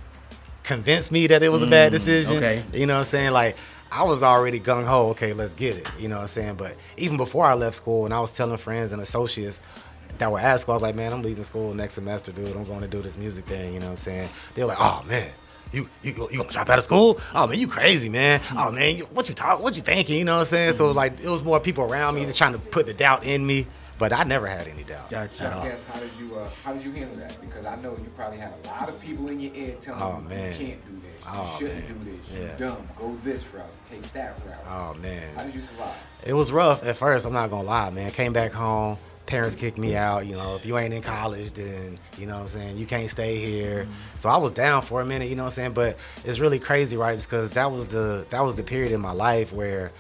convince 0.65 1.11
me 1.13 1.29
that 1.29 1.43
it 1.45 1.51
was 1.51 1.63
a 1.63 1.69
bad 1.69 1.91
mm, 1.91 1.95
decision. 1.95 2.37
okay. 2.37 2.65
You 2.73 2.87
know 2.87 2.95
what 2.95 3.01
I'm 3.01 3.05
saying? 3.05 3.31
Like, 3.31 3.57
I 3.93 4.03
was 4.03 4.25
already 4.25 4.59
gung 4.59 4.85
ho, 4.85 5.11
okay, 5.11 5.33
let's 5.33 5.55
get 5.55 5.79
it. 5.79 5.89
You 6.01 6.09
know 6.09 6.17
what 6.17 6.23
I'm 6.23 6.29
saying? 6.29 6.57
But 6.57 6.77
even 6.97 7.17
before 7.17 7.47
I 7.47 7.55
left 7.55 7.77
school, 7.77 8.07
and 8.07 8.13
I 8.13 8.19
was 8.19 8.33
telling 8.33 8.57
friends 8.57 8.91
and 8.91 9.01
associates 9.01 9.61
that 10.19 10.33
were 10.33 10.41
at 10.41 10.59
school, 10.59 10.73
I 10.73 10.77
was 10.77 10.83
like, 10.83 10.97
man, 10.97 11.13
I'm 11.13 11.23
leaving 11.23 11.45
school 11.45 11.73
next 11.73 11.95
semester, 11.95 12.33
dude. 12.33 12.49
I'm 12.57 12.65
going 12.65 12.81
to 12.81 12.89
do 12.89 13.01
this 13.01 13.17
music 13.17 13.47
thing. 13.47 13.73
You 13.73 13.79
know 13.79 13.87
what 13.87 13.93
I'm 13.93 13.99
saying? 13.99 14.31
They 14.57 14.63
were 14.63 14.69
like, 14.69 14.81
oh, 14.81 15.05
man. 15.09 15.31
You, 15.73 15.89
you 16.05 16.29
you 16.31 16.39
gonna 16.39 16.51
drop 16.51 16.71
out 16.71 16.79
of 16.79 16.85
school? 16.85 17.19
Oh 17.35 17.49
man, 17.49 17.59
you 17.59 17.67
crazy 17.67 18.09
man! 18.09 18.41
Oh 18.55 18.71
man, 18.71 18.95
you, 18.95 19.07
what 19.07 19.29
you 19.29 19.35
talk? 19.35 19.61
What 19.61 19.75
you 19.75 19.83
thinking? 19.83 20.17
You 20.17 20.25
know 20.25 20.37
what 20.37 20.43
I'm 20.43 20.47
saying? 20.47 20.75
So 20.75 20.87
mm-hmm. 20.87 20.97
like, 20.97 21.19
it 21.19 21.29
was 21.29 21.43
more 21.43 21.59
people 21.59 21.83
around 21.83 22.15
me 22.15 22.25
just 22.27 22.39
trying 22.39 22.53
to 22.53 22.61
put 22.61 22.87
the 22.87 22.95
doubt 22.95 23.25
in 23.25 23.45
me, 23.45 23.67
but 23.99 24.13
I 24.13 24.25
never 24.25 24.47
had 24.47 24.67
any 24.69 24.83
doubt. 24.85 25.11
Gotcha. 25.11 25.45
at 25.45 25.53
all. 25.53 25.63
I 25.63 25.69
guess 25.69 25.85
how 25.87 26.01
did 26.01 26.11
you 26.19 26.37
uh, 26.37 26.49
how 26.65 26.73
did 26.73 26.85
you 26.85 26.93
handle 26.93 27.17
that? 27.19 27.37
Because 27.41 27.67
I 27.67 27.77
know 27.77 27.93
you 27.93 28.11
probably 28.17 28.39
had 28.39 28.53
a 28.65 28.67
lot 28.69 28.89
of 28.89 29.01
people 29.01 29.29
in 29.29 29.41
your 29.41 29.55
ear 29.55 29.77
telling 29.81 30.03
Oh, 30.03 30.21
you 30.23 30.29
man. 30.29 30.53
you 30.61 30.67
can't 30.67 30.87
do 30.87 31.01
this, 31.01 31.21
Oh, 31.27 31.57
you 31.61 31.67
shouldn't 31.69 31.89
man. 31.89 31.99
do 31.99 32.11
this, 32.11 32.21
Yeah. 32.33 32.39
you're 32.59 32.69
dumb, 32.69 32.89
go 32.99 33.15
this 33.25 33.45
route, 33.55 33.71
take 33.89 34.03
that 34.13 34.41
route. 34.47 34.57
Oh 34.71 34.95
man, 35.01 35.23
How 35.37 35.45
did 35.45 35.55
you 35.55 35.63
survive? 35.63 35.95
It 36.27 36.33
was 36.35 36.51
rough 36.53 36.85
at 36.85 36.97
first. 36.97 37.27
I'm 37.27 37.33
not 37.33 37.51
gonna 37.51 37.67
lie, 37.69 37.91
man. 37.91 38.11
Came 38.11 38.33
back 38.33 38.53
home, 38.53 38.97
parents 39.27 39.55
kicked 39.57 39.79
me 39.79 39.95
out. 39.95 40.27
You 40.27 40.35
know, 40.35 40.57
if 40.57 40.65
you 40.67 40.79
ain't 40.79 40.93
in 40.95 41.03
college, 41.03 41.53
then 41.53 41.99
you 42.19 42.27
know 42.27 42.35
what 42.35 42.43
I'm 42.43 42.49
saying 42.49 42.77
you 42.79 42.87
can't 42.87 43.11
stay 43.11 43.37
here. 43.45 43.87
So 44.15 44.29
I 44.29 44.39
was 44.39 44.53
down 44.53 44.83
for 44.83 45.01
a 45.01 45.05
minute. 45.05 45.29
You 45.29 45.37
know 45.37 45.43
what 45.45 45.49
I'm 45.59 45.73
saying? 45.73 45.73
But 45.73 45.99
it's 46.25 46.39
really 46.41 46.59
crazy, 46.59 46.97
right? 46.97 47.19
Because 47.21 47.51
that 47.51 47.71
was 47.71 47.89
the 47.89 48.27
that 48.31 48.41
was 48.41 48.57
the 48.57 48.63
period 48.63 48.93
in 48.93 49.01
my 49.01 49.13
life 49.13 49.53
where 49.53 49.93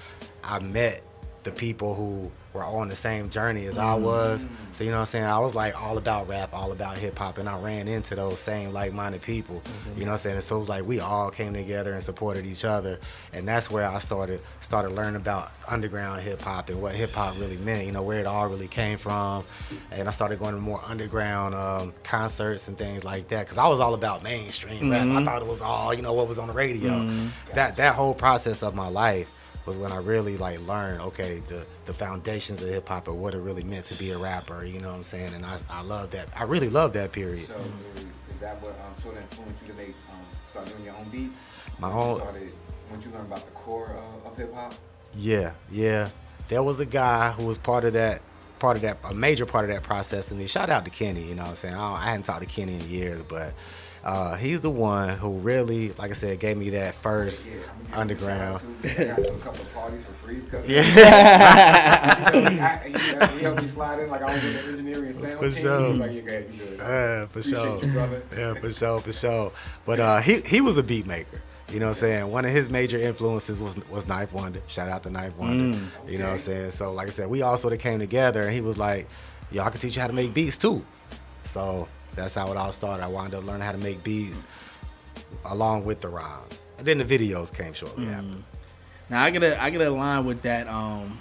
I 0.43 0.59
met 0.61 1.03
the 1.45 1.51
people 1.53 1.95
who 1.95 2.31
were 2.55 2.65
on 2.65 2.89
the 2.89 2.97
same 2.97 3.29
journey 3.29 3.67
as 3.67 3.77
I 3.77 3.99
mm. 3.99 4.03
was. 4.03 4.47
So 4.73 4.85
you 4.85 4.91
know 4.91 4.99
what 4.99 5.01
I'm 5.03 5.07
saying? 5.07 5.25
I 5.25 5.39
was 5.41 5.55
like 5.57 5.81
all 5.81 5.99
about 5.99 6.29
rap, 6.29 6.55
all 6.55 6.71
about 6.71 6.97
hip 6.97 7.19
hop, 7.19 7.39
and 7.39 7.49
I 7.49 7.59
ran 7.59 7.89
into 7.89 8.15
those 8.15 8.39
same 8.39 8.73
like-minded 8.73 9.23
people. 9.23 9.57
Mm-hmm. 9.57 9.99
You 9.99 10.05
know 10.07 10.13
what 10.13 10.19
I'm 10.19 10.19
saying? 10.19 10.37
And 10.37 10.45
so 10.45 10.57
it 10.57 10.61
was 10.61 10.69
like 10.69 10.87
we 10.87 11.01
all 11.01 11.31
came 11.31 11.53
together 11.53 11.93
and 11.93 12.03
supported 12.03 12.47
each 12.47 12.65
other, 12.65 13.01
and 13.33 13.47
that's 13.47 13.71
where 13.71 13.87
I 13.87 13.99
started 13.99 14.41
started 14.61 14.93
learning 14.93 15.17
about 15.17 15.53
underground 15.69 16.23
hip 16.23 16.41
hop 16.43 16.71
and 16.71 16.81
what 16.81 16.95
hip 16.95 17.11
hop 17.11 17.39
really 17.39 17.57
meant. 17.59 17.87
You 17.87 17.93
know 17.93 18.03
where 18.03 18.21
it 18.21 18.27
all 18.27 18.49
really 18.49 18.69
came 18.69 18.99
from, 18.99 19.45
and 19.91 20.07
I 20.07 20.13
started 20.13 20.39
going 20.39 20.55
to 20.55 20.61
more 20.61 20.81
underground 20.87 21.57
um, 21.57 21.93
concerts 22.05 22.69
and 22.69 22.79
things 22.79 23.05
like 23.05 23.29
that 23.29 23.47
because 23.47 23.59
I 23.59 23.67
was 23.67 23.81
all 23.81 23.95
about 23.95 24.23
mainstream 24.23 24.91
rap. 24.91 25.03
I 25.03 25.05
mm-hmm. 25.05 25.25
thought 25.25 25.43
it 25.43 25.49
was 25.49 25.61
all 25.61 25.93
you 25.93 26.03
know 26.03 26.13
what 26.13 26.29
was 26.29 26.39
on 26.39 26.47
the 26.47 26.55
radio. 26.55 26.91
Mm-hmm. 26.91 27.55
That 27.55 27.77
that 27.77 27.97
whole 27.97 28.15
process 28.15 28.63
of 28.63 28.77
my 28.77 28.89
life 28.89 29.33
was 29.67 29.77
when 29.77 29.93
I 29.93 29.97
really 29.97 30.37
like 30.37 30.61
learned, 30.67 31.01
okay, 31.03 31.43
the 31.49 31.65
the 31.87 31.93
foundations 31.93 32.63
of 32.63 32.69
hip 32.71 32.89
hop 32.89 33.09
and 33.09 33.19
what 33.19 33.35
it 33.35 33.39
really 33.39 33.65
meant 33.65 33.87
to 33.87 33.95
be 33.95 34.11
a 34.11 34.19
rapper. 34.19 34.65
You 34.65 34.81
know 34.81 34.91
what 34.91 34.97
I'm 34.97 35.05
saying? 35.05 35.35
And 35.35 35.45
I 35.45 35.59
I 35.71 35.83
love 35.83 36.11
that. 36.11 36.29
I 36.37 36.45
really 36.45 36.69
love 36.69 36.93
that 36.95 37.13
period. 37.13 37.47
So 37.49 37.55
is 37.97 38.37
that 38.41 38.61
what 38.63 38.73
um, 38.73 39.03
sort 39.03 39.17
of 39.17 39.23
influenced 39.23 39.63
you 39.63 39.69
to 39.69 39.75
make 39.75 39.95
um, 40.13 40.21
start 40.51 40.67
doing 40.67 40.85
your 40.85 40.95
own 40.97 41.09
beats? 41.09 41.41
My 41.79 41.91
own- 41.91 42.21
Started, 42.21 42.55
once 42.91 43.05
you 43.05 43.11
learned 43.13 43.27
about 43.27 43.45
the 43.45 43.51
core 43.53 43.97
of, 43.97 44.27
of 44.33 44.37
hip 44.37 44.55
hop. 44.55 44.75
Yeah, 45.17 45.53
yeah. 45.71 46.09
There 46.49 46.63
was 46.63 46.81
a 46.81 46.87
guy 46.87 47.33
who 47.33 47.47
was 47.47 47.57
part 47.57 47.85
of 47.85 47.95
that, 47.95 48.21
part 48.59 48.77
of 48.77 48.83
that, 48.83 48.99
a 49.05 49.15
major 49.15 49.47
part 49.47 49.65
of 49.69 49.75
that 49.75 49.83
process. 49.83 50.31
And 50.31 50.39
me, 50.39 50.47
shout 50.47 50.69
out 50.69 50.85
to 50.85 50.91
Kenny. 50.91 51.23
You 51.23 51.35
know 51.35 51.43
what 51.43 51.51
I'm 51.53 51.57
saying? 51.57 51.75
I, 51.75 51.95
I 51.95 52.05
hadn't 52.05 52.25
talked 52.25 52.41
to 52.43 52.47
Kenny 52.47 52.75
in 52.75 52.81
years, 52.91 53.23
but 53.23 53.53
uh, 54.05 54.37
he's 54.37 54.61
the 54.61 54.71
one 54.71 55.09
who 55.17 55.31
really, 55.39 55.93
like 55.93 56.11
I 56.11 56.15
said, 56.15 56.39
gave 56.39 56.57
me 56.57 56.71
that 56.71 56.95
first 56.97 57.47
Yeah, 57.47 57.55
I'm 57.95 58.01
underground. 58.01 58.61
give 58.83 58.99
you 58.99 59.05
a 59.05 59.07
shout 59.07 59.09
out, 59.11 59.17
too. 59.17 59.23
I 59.23 59.23
got 59.23 59.25
to 59.25 59.35
a 59.35 59.39
couple 59.39 59.63
of 59.63 59.75
parties 59.75 60.05
for 60.05 60.13
free 60.27 60.37
because 60.41 60.67
Yeah. 60.69 62.35
you 62.35 62.41
know, 62.43 62.63
I, 62.63 62.77
he, 62.85 63.37
he 63.39 63.43
helped 63.45 63.63
me 63.63 63.69
slide 63.69 64.01
in 64.01 64.11
like 64.11 64.23
I 64.23 64.33
was 64.35 64.45
in 64.45 64.53
the 64.53 64.59
engineering 64.69 65.07
and 65.07 65.15
sound 65.15 65.39
For 65.41 65.51
team. 65.51 65.63
sure. 65.63 65.89
Like, 65.95 66.13
yeah, 66.13 66.21
go 66.21 66.39
you 66.39 66.49
good. 66.59 66.77
Yeah, 66.79 67.27
for 67.27 67.41
Appreciate 67.41 67.55
sure. 67.55 67.85
you, 67.85 67.93
brother. 67.93 68.23
Yeah, 68.37 68.55
for 68.55 68.73
sure, 68.73 68.99
for 69.01 69.13
sure. 69.13 69.53
But 69.87 70.01
uh, 70.01 70.21
he 70.21 70.41
he 70.43 70.61
was 70.61 70.77
a 70.77 70.83
beat 70.83 71.07
maker. 71.07 71.41
You 71.73 71.81
know 71.81 71.87
what 71.87 71.97
I'm 71.97 72.01
saying? 72.01 72.31
One 72.31 72.45
of 72.45 72.51
his 72.53 72.69
major 72.69 72.99
influences 72.99 73.59
was 73.59 73.77
was 73.89 74.05
9th 74.05 74.33
Wonder. 74.33 74.61
Shout 74.69 74.89
out 74.91 75.03
to 75.05 75.09
9th 75.09 75.37
Wonder. 75.37 75.79
You 76.07 76.19
know 76.19 76.27
what 76.27 76.33
I'm 76.33 76.39
saying? 76.39 76.71
So 76.73 76.93
like 76.93 77.09
I 77.09 77.11
said, 77.11 77.29
we 77.31 77.41
all 77.43 77.57
sort 77.57 77.73
of 77.73 77.79
came 77.81 77.99
together 77.99 78.43
and 78.43 78.53
he 78.53 78.61
was 78.61 78.77
like, 78.77 79.09
Yo, 79.51 79.63
I 79.65 79.71
can 79.71 79.81
teach 79.81 79.97
you 79.97 80.03
how 80.03 80.09
to 80.09 80.13
make 80.13 80.35
beats 80.35 80.57
too. 80.59 80.85
So 81.45 81.89
that's 82.15 82.35
how 82.35 82.51
it 82.51 82.57
all 82.57 82.73
started. 82.73 83.03
I 83.03 83.09
wound 83.09 83.35
up 83.35 83.45
learning 83.45 83.63
how 83.63 83.73
to 83.73 83.79
make 83.79 84.03
beats 84.03 84.45
along 85.45 85.85
with 85.85 86.01
the 86.01 86.09
rhymes. 86.09 86.65
And 86.79 86.87
then 86.87 86.99
the 86.99 87.05
videos 87.05 87.55
came 87.55 87.73
shortly 87.73 88.09
after. 88.09 88.29
Now 89.11 89.23
I 89.23 89.31
gotta 89.31 89.63
I 89.63 89.71
gotta 89.71 89.89
align 89.89 90.25
with 90.25 90.43
that. 90.43 90.67
Um, 90.69 91.19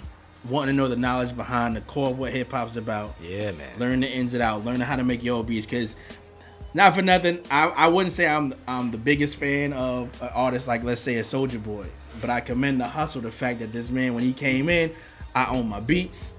wanting 0.48 0.74
to 0.74 0.76
know 0.76 0.88
the 0.88 0.96
knowledge 0.96 1.34
behind 1.36 1.76
the 1.76 1.80
core 1.82 2.10
of 2.10 2.18
what 2.18 2.32
hip 2.32 2.50
hop's 2.50 2.76
about. 2.76 3.14
Yeah, 3.22 3.52
man. 3.52 3.78
Learn 3.78 4.00
the 4.00 4.10
ins 4.10 4.34
and 4.34 4.42
out. 4.42 4.64
Learn 4.64 4.80
how 4.80 4.96
to 4.96 5.04
make 5.04 5.22
your 5.22 5.42
beats. 5.44 5.66
Cause 5.66 5.96
not 6.74 6.94
for 6.94 7.02
nothing, 7.02 7.38
I, 7.50 7.68
I 7.68 7.88
wouldn't 7.88 8.12
say 8.12 8.26
I'm 8.26 8.54
I'm 8.66 8.90
the 8.90 8.98
biggest 8.98 9.36
fan 9.36 9.72
of 9.72 10.20
an 10.22 10.30
artist 10.34 10.66
like 10.66 10.82
let's 10.82 11.00
say 11.00 11.16
a 11.16 11.22
Soulja 11.22 11.62
Boy, 11.62 11.86
but 12.20 12.30
I 12.30 12.40
commend 12.40 12.80
the 12.80 12.86
hustle. 12.86 13.20
The 13.20 13.30
fact 13.30 13.60
that 13.60 13.72
this 13.72 13.90
man 13.90 14.14
when 14.14 14.24
he 14.24 14.32
came 14.32 14.68
in, 14.68 14.90
I 15.34 15.46
own 15.54 15.68
my 15.68 15.80
beats. 15.80 16.33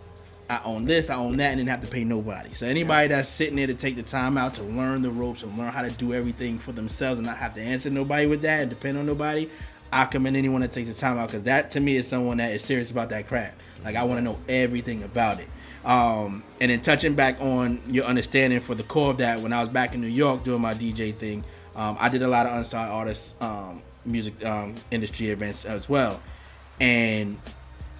I 0.49 0.61
own 0.63 0.83
this, 0.83 1.09
I 1.09 1.15
own 1.15 1.37
that, 1.37 1.51
and 1.51 1.59
didn't 1.59 1.69
have 1.69 1.81
to 1.81 1.87
pay 1.87 2.03
nobody. 2.03 2.53
So 2.53 2.67
anybody 2.67 3.07
that's 3.07 3.27
sitting 3.27 3.55
there 3.55 3.67
to 3.67 3.73
take 3.73 3.95
the 3.95 4.03
time 4.03 4.37
out 4.37 4.53
to 4.55 4.63
learn 4.63 5.01
the 5.01 5.09
ropes 5.09 5.43
and 5.43 5.57
learn 5.57 5.71
how 5.71 5.81
to 5.81 5.89
do 5.91 6.13
everything 6.13 6.57
for 6.57 6.71
themselves 6.71 7.17
and 7.17 7.25
not 7.25 7.37
have 7.37 7.55
to 7.55 7.61
answer 7.61 7.89
nobody 7.89 8.27
with 8.27 8.41
that 8.43 8.61
and 8.61 8.69
depend 8.69 8.97
on 8.97 9.05
nobody, 9.05 9.49
I 9.91 10.05
commend 10.05 10.37
anyone 10.37 10.61
that 10.61 10.71
takes 10.71 10.87
the 10.87 10.93
time 10.93 11.17
out 11.17 11.29
because 11.29 11.43
that 11.43 11.71
to 11.71 11.79
me 11.79 11.95
is 11.95 12.07
someone 12.07 12.37
that 12.37 12.51
is 12.51 12.63
serious 12.63 12.91
about 12.91 13.09
that 13.09 13.27
craft. 13.27 13.59
Like 13.83 13.95
I 13.95 14.03
want 14.03 14.19
to 14.19 14.21
know 14.21 14.37
everything 14.47 15.03
about 15.03 15.39
it. 15.39 15.47
Um, 15.83 16.43
and 16.59 16.71
then 16.71 16.81
touching 16.81 17.13
back 17.13 17.39
on 17.41 17.79
your 17.87 18.05
understanding 18.05 18.59
for 18.59 18.75
the 18.75 18.83
core 18.83 19.11
of 19.11 19.17
that, 19.17 19.39
when 19.39 19.53
I 19.53 19.61
was 19.61 19.69
back 19.69 19.93
in 19.93 20.01
New 20.01 20.09
York 20.09 20.43
doing 20.43 20.61
my 20.61 20.73
DJ 20.73 21.13
thing, 21.13 21.43
um, 21.75 21.97
I 21.99 22.09
did 22.09 22.23
a 22.23 22.27
lot 22.27 22.45
of 22.45 22.57
unsigned 22.57 22.91
artists 22.91 23.35
um, 23.41 23.81
music 24.05 24.43
um, 24.45 24.75
industry 24.91 25.29
events 25.29 25.65
as 25.65 25.87
well, 25.89 26.21
and 26.79 27.37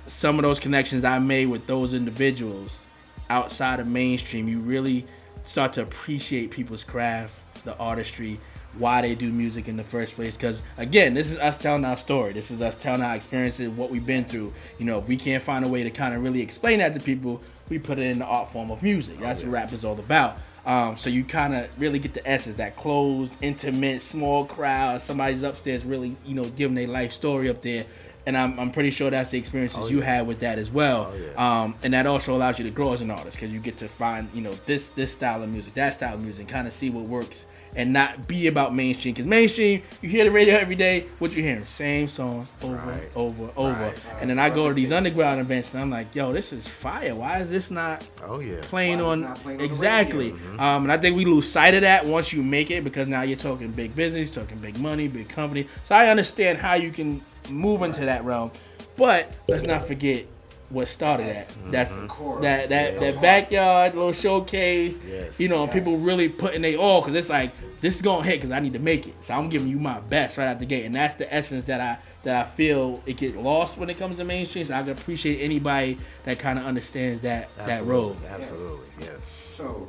some 0.08 0.38
of 0.38 0.44
those 0.44 0.60
connections 0.60 1.04
I 1.04 1.20
made 1.20 1.48
with 1.48 1.68
those 1.68 1.94
individuals 1.94 2.88
outside 3.30 3.80
of 3.80 3.88
mainstream, 3.88 4.48
you 4.48 4.60
really 4.60 5.06
start 5.44 5.74
to 5.74 5.82
appreciate 5.82 6.52
people's 6.52 6.84
craft, 6.84 7.66
the 7.66 7.78
artistry, 7.78 8.40
why 8.78 9.02
they 9.02 9.16
do 9.16 9.32
music 9.32 9.68
in 9.68 9.78
the 9.78 9.84
first 9.84 10.16
place. 10.16 10.36
Because 10.36 10.62
again, 10.78 11.14
this 11.14 11.32
is 11.32 11.38
us 11.38 11.58
telling 11.58 11.86
our 11.86 11.98
story. 11.98 12.34
This 12.34 12.52
is 12.52 12.62
us 12.62 12.76
telling 12.76 13.02
our 13.02 13.16
experiences, 13.16 13.70
what 13.70 13.90
we've 13.90 14.06
been 14.06 14.26
through. 14.26 14.54
You 14.80 14.86
know, 14.86 14.98
if 14.98 15.08
we 15.08 15.18
can't 15.18 15.42
find 15.42 15.66
a 15.66 15.70
way 15.70 15.84
to 15.84 15.90
kind 15.90 16.14
of 16.14 16.22
really 16.24 16.42
explain 16.42 16.80
that 16.80 16.94
to 16.94 17.00
people, 17.00 17.42
we 17.70 17.80
put 17.80 17.98
it 17.98 18.04
in 18.04 18.20
the 18.20 18.26
art 18.26 18.52
form 18.52 18.72
of 18.72 18.84
music. 18.84 19.20
That's 19.20 19.42
what 19.42 19.52
rap 19.52 19.74
is 19.74 19.86
all 19.86 20.00
about. 20.00 20.38
Um, 20.66 20.98
so 20.98 21.12
you 21.12 21.24
kind 21.24 21.54
of 21.54 21.80
really 21.80 22.00
get 22.00 22.16
the 22.16 22.28
essence, 22.28 22.56
that 22.58 22.76
closed, 22.76 23.38
intimate, 23.42 24.02
small 24.02 24.46
crowd. 24.46 25.02
Somebody's 25.02 25.44
upstairs 25.44 25.86
really, 25.86 26.18
you 26.26 26.34
know, 26.34 26.44
giving 26.44 26.76
their 26.76 26.88
life 26.88 27.12
story 27.12 27.50
up 27.50 27.62
there. 27.62 27.86
And 28.26 28.36
I'm, 28.36 28.60
I'm 28.60 28.72
pretty 28.72 28.92
sure 28.92 29.10
that's 29.12 29.30
the 29.32 29.38
experiences 29.38 29.84
Oh, 29.84 29.88
you 29.88 30.02
had 30.02 30.26
with 30.26 30.40
that 30.40 30.58
as 30.58 30.72
well. 30.72 31.12
Oh, 31.14 31.18
yeah. 31.18 31.62
Um, 31.64 31.76
and 31.84 31.94
that 31.94 32.08
also 32.08 32.36
allows 32.36 32.58
you 32.58 32.66
to 32.66 32.72
grow 32.72 32.94
as 32.94 33.02
an 33.02 33.12
artist 33.12 33.38
because 33.38 33.54
you 33.54 33.60
get 33.60 33.78
to 33.78 33.88
find, 33.88 34.30
you 34.34 34.42
know, 34.42 34.52
this 34.66 34.90
this 34.92 35.14
style 35.14 35.44
of 35.44 35.50
music, 35.50 35.74
that 35.76 35.94
style 35.96 36.16
of 36.16 36.24
music, 36.24 36.48
kind 36.48 36.68
of 36.68 36.74
see 36.74 36.90
what 36.90 37.06
works 37.06 37.46
and 37.76 37.92
not 37.92 38.28
be 38.28 38.48
about 38.48 38.74
mainstream. 38.74 39.14
Because 39.14 39.28
mainstream, 39.28 39.82
you 40.02 40.10
hear 40.10 40.24
the 40.26 40.32
radio 40.32 40.56
every 40.56 40.76
day, 40.76 41.08
what 41.20 41.32
you 41.36 41.44
hearing? 41.44 41.64
Same 41.66 42.08
songs 42.08 42.52
over, 42.64 42.76
Right. 42.76 43.12
over, 43.16 43.50
over. 43.58 43.72
Right. 43.74 44.06
And 44.22 44.30
then 44.30 44.40
I 44.40 44.50
go 44.50 44.68
to 44.70 44.74
these 44.74 44.92
underground 44.92 45.40
events 45.42 45.74
and 45.74 45.82
I'm 45.82 45.90
like, 45.90 46.14
yo, 46.16 46.32
this 46.32 46.54
is 46.54 46.68
fire. 46.68 47.14
Why 47.16 47.40
is 47.40 47.50
this 47.50 47.70
not 47.72 48.08
Oh 48.24 48.40
yeah. 48.40 48.62
playing 48.62 49.02
on 49.02 49.22
not 49.22 49.36
playing 49.38 49.60
on 49.62 49.68
the 49.68 49.74
exactly? 49.74 50.32
radio? 50.32 50.52
Um, 50.60 50.84
and 50.84 50.92
I 50.92 50.98
think 50.98 51.18
we 51.18 51.26
lose 51.26 51.50
sight 51.52 51.74
of 51.74 51.82
that 51.82 52.06
once 52.06 52.32
you 52.32 52.42
make 52.44 52.72
it 52.72 52.84
because 52.84 53.08
now 53.08 53.24
you're 53.24 53.38
talking 53.38 53.72
big 53.72 53.96
business, 53.96 54.32
talking 54.32 54.58
big 54.60 54.80
money, 54.80 55.08
big 55.08 55.28
company. 55.30 55.68
So 55.84 55.96
I 55.96 56.08
understand 56.08 56.58
how 56.60 56.76
you 56.76 56.92
can 56.92 57.22
move 57.50 57.82
into 57.82 58.02
that 58.06 58.24
realm, 58.24 58.52
but 58.96 59.32
let's 59.48 59.64
not 59.66 59.86
forget 59.86 60.26
what 60.70 60.88
started 60.88 61.28
that. 61.28 61.48
Mm-hmm. 61.50 61.72
That's 61.72 61.92
core. 62.08 62.42
that 62.42 62.70
that 62.70 62.94
Yes. 62.94 63.00
that 63.02 63.22
backyard 63.22 63.96
little 63.96 64.12
showcase. 64.14 65.00
Yes. 65.08 65.40
You 65.40 65.48
know, 65.48 65.64
and 65.64 65.72
people 65.72 65.98
really 65.98 66.30
putting 66.30 66.62
they 66.62 66.76
all 66.76 67.02
because 67.02 67.16
it's 67.16 67.30
like 67.30 67.52
this 67.82 67.96
is 67.96 68.02
gonna 68.02 68.26
hit 68.26 68.38
because 68.38 68.52
I 68.52 68.60
need 68.60 68.74
to 68.74 68.80
make 68.80 69.08
it. 69.08 69.16
So 69.22 69.34
I'm 69.34 69.50
giving 69.50 69.68
you 69.68 69.78
my 69.78 70.00
best 70.00 70.38
right 70.38 70.48
out 70.48 70.60
the 70.60 70.66
gate, 70.66 70.86
and 70.86 70.96
that's 70.96 71.16
the 71.16 71.32
essence 71.34 71.66
that 71.66 71.82
I 71.82 71.98
that 72.24 72.46
I 72.46 72.50
feel 72.50 73.02
it 73.06 73.18
get 73.18 73.38
lost 73.38 73.78
when 73.78 73.90
it 73.90 73.98
comes 74.00 74.18
to 74.18 74.24
mainstream. 74.26 74.66
So 74.66 74.74
I 74.76 74.82
can 74.82 74.90
appreciate 74.92 75.44
anybody 75.44 75.98
that 76.24 76.40
kind 76.40 76.58
of 76.58 76.66
understands 76.66 77.22
that 77.22 77.56
that 77.66 77.86
role. 77.86 78.16
Absolutely. 78.30 78.88
yes. 79.00 79.10
Yeah. 79.12 79.56
So, 79.56 79.88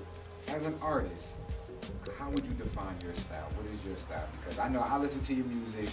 as 0.49 0.65
an 0.65 0.75
artist, 0.83 1.25
how 2.19 2.31
would 2.31 2.45
you 2.45 2.53
define 2.53 2.95
your 3.03 3.15
style? 3.15 3.49
What 3.57 3.67
is 3.67 3.87
your 3.87 3.97
style? 3.97 4.29
Because 4.41 4.59
I 4.59 4.69
know 4.69 4.81
I 4.81 4.99
listen 4.99 5.21
to 5.21 5.35
your 5.35 5.47
music, 5.47 5.91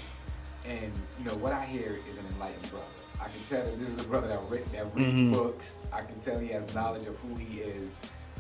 and 0.68 0.92
you 1.18 1.26
know 1.26 1.36
what 1.38 1.54
I 1.54 1.64
hear 1.66 1.94
is 1.94 2.18
an 2.18 2.26
enlightened 2.34 2.70
brother. 2.70 2.86
I 3.22 3.28
can 3.30 3.40
tell 3.50 3.64
that 3.64 3.80
this 3.80 3.90
is 3.90 4.06
a 4.06 4.08
brother 4.08 4.28
that 4.28 4.40
read 4.50 4.66
that 4.68 4.94
reads 4.96 5.12
Mhm. 5.14 5.34
books. 5.34 5.76
I 5.92 6.02
can 6.02 6.20
tell 6.22 6.40
he 6.40 6.50
has 6.50 6.74
knowledge 6.76 7.06
of 7.08 7.18
who 7.20 7.36
he 7.36 7.62
is. 7.62 7.92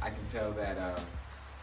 I 0.01 0.09
can 0.09 0.26
tell 0.32 0.51
that, 0.53 0.78
uh, 0.78 0.99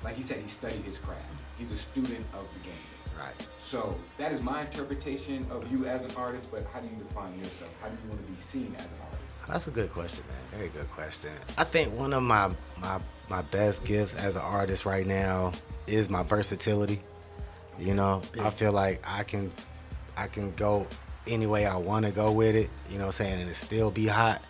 like 0.02 0.16
he 0.16 0.22
said, 0.22 0.38
he 0.38 0.48
studied 0.48 0.82
his 0.82 0.98
craft. 0.98 1.24
He's 1.58 1.70
a 1.72 1.76
student 1.76 2.24
of 2.34 2.46
the 2.54 2.60
game. 2.60 2.74
Right. 3.18 3.48
So 3.60 3.98
that 4.16 4.32
is 4.32 4.40
my 4.42 4.62
interpretation 4.62 5.44
of 5.50 5.70
you 5.70 5.84
as 5.84 6.02
an 6.04 6.10
artist. 6.16 6.50
But 6.50 6.66
how 6.72 6.80
do 6.80 6.86
you 6.86 6.96
define 6.96 7.36
yourself? 7.38 7.70
How 7.82 7.88
do 7.88 7.96
you 8.02 8.08
want 8.10 8.24
to 8.26 8.32
be 8.32 8.40
seen 8.40 8.74
as 8.78 8.86
an 8.86 8.90
artist? 9.02 9.20
That's 9.46 9.66
a 9.66 9.70
good 9.70 9.92
question, 9.92 10.24
man. 10.28 10.58
Very 10.58 10.68
good 10.70 10.90
question. 10.92 11.30
I 11.58 11.64
think 11.64 11.92
one 11.98 12.12
of 12.14 12.22
my 12.22 12.50
my 12.78 12.98
my 13.28 13.42
best 13.42 13.84
gifts 13.84 14.14
as 14.14 14.36
an 14.36 14.42
artist 14.42 14.86
right 14.86 15.06
now 15.06 15.52
is 15.86 16.08
my 16.08 16.22
versatility. 16.22 17.02
You 17.78 17.94
know, 17.94 18.22
I 18.40 18.50
feel 18.50 18.72
like 18.72 19.02
I 19.06 19.22
can 19.24 19.52
I 20.16 20.26
can 20.28 20.52
go 20.54 20.86
any 21.26 21.46
way 21.46 21.66
I 21.66 21.76
want 21.76 22.06
to 22.06 22.12
go 22.12 22.32
with 22.32 22.54
it. 22.54 22.70
You 22.90 22.98
know, 22.98 23.06
what 23.06 23.20
I'm 23.20 23.26
saying, 23.26 23.40
and 23.40 23.50
it 23.50 23.54
still 23.54 23.90
be 23.90 24.06
hot. 24.06 24.42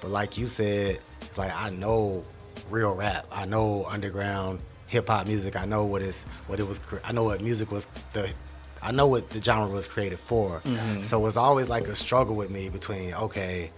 But 0.00 0.10
like 0.10 0.38
you 0.38 0.46
said, 0.46 1.00
it's 1.20 1.38
like 1.38 1.54
I 1.54 1.70
know 1.70 2.22
real 2.70 2.94
rap. 2.94 3.26
I 3.32 3.44
know 3.44 3.86
underground 3.88 4.62
hip 4.86 5.08
hop 5.08 5.26
music. 5.26 5.56
I 5.56 5.64
know 5.64 5.84
what 5.84 6.02
is 6.02 6.24
what 6.46 6.60
it 6.60 6.66
was. 6.66 6.80
I 7.04 7.12
know 7.12 7.24
what 7.24 7.40
music 7.40 7.70
was 7.70 7.86
the. 8.12 8.30
I 8.82 8.92
know 8.92 9.06
what 9.06 9.28
the 9.28 9.42
genre 9.42 9.68
was 9.68 9.86
created 9.86 10.18
for. 10.18 10.60
Mm-hmm. 10.60 11.02
So 11.02 11.26
it's 11.26 11.36
always 11.36 11.68
like 11.68 11.86
a 11.86 11.94
struggle 11.94 12.34
with 12.34 12.50
me 12.50 12.68
between 12.68 13.14
okay, 13.14 13.70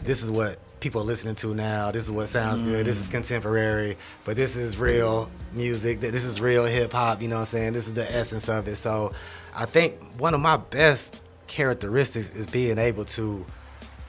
this 0.00 0.22
is 0.22 0.30
what 0.30 0.58
people 0.80 1.00
are 1.00 1.04
listening 1.04 1.34
to 1.36 1.54
now. 1.54 1.90
This 1.90 2.04
is 2.04 2.10
what 2.10 2.28
sounds 2.28 2.62
good. 2.62 2.84
This 2.84 3.00
is 3.00 3.08
mm. 3.08 3.12
contemporary, 3.12 3.96
but 4.26 4.36
this 4.36 4.54
is 4.54 4.76
real 4.76 5.30
music. 5.54 6.00
This 6.00 6.24
is 6.24 6.40
real 6.40 6.66
hip 6.66 6.92
hop. 6.92 7.22
You 7.22 7.28
know 7.28 7.36
what 7.36 7.40
I'm 7.42 7.46
saying? 7.46 7.72
This 7.72 7.86
is 7.86 7.94
the 7.94 8.10
essence 8.14 8.48
of 8.48 8.68
it. 8.68 8.76
So 8.76 9.12
I 9.54 9.64
think 9.64 9.94
one 10.18 10.34
of 10.34 10.40
my 10.40 10.58
best 10.58 11.23
characteristics 11.46 12.28
is 12.30 12.46
being 12.46 12.78
able 12.78 13.04
to 13.04 13.44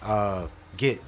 uh, 0.01 0.47
get 0.77 1.01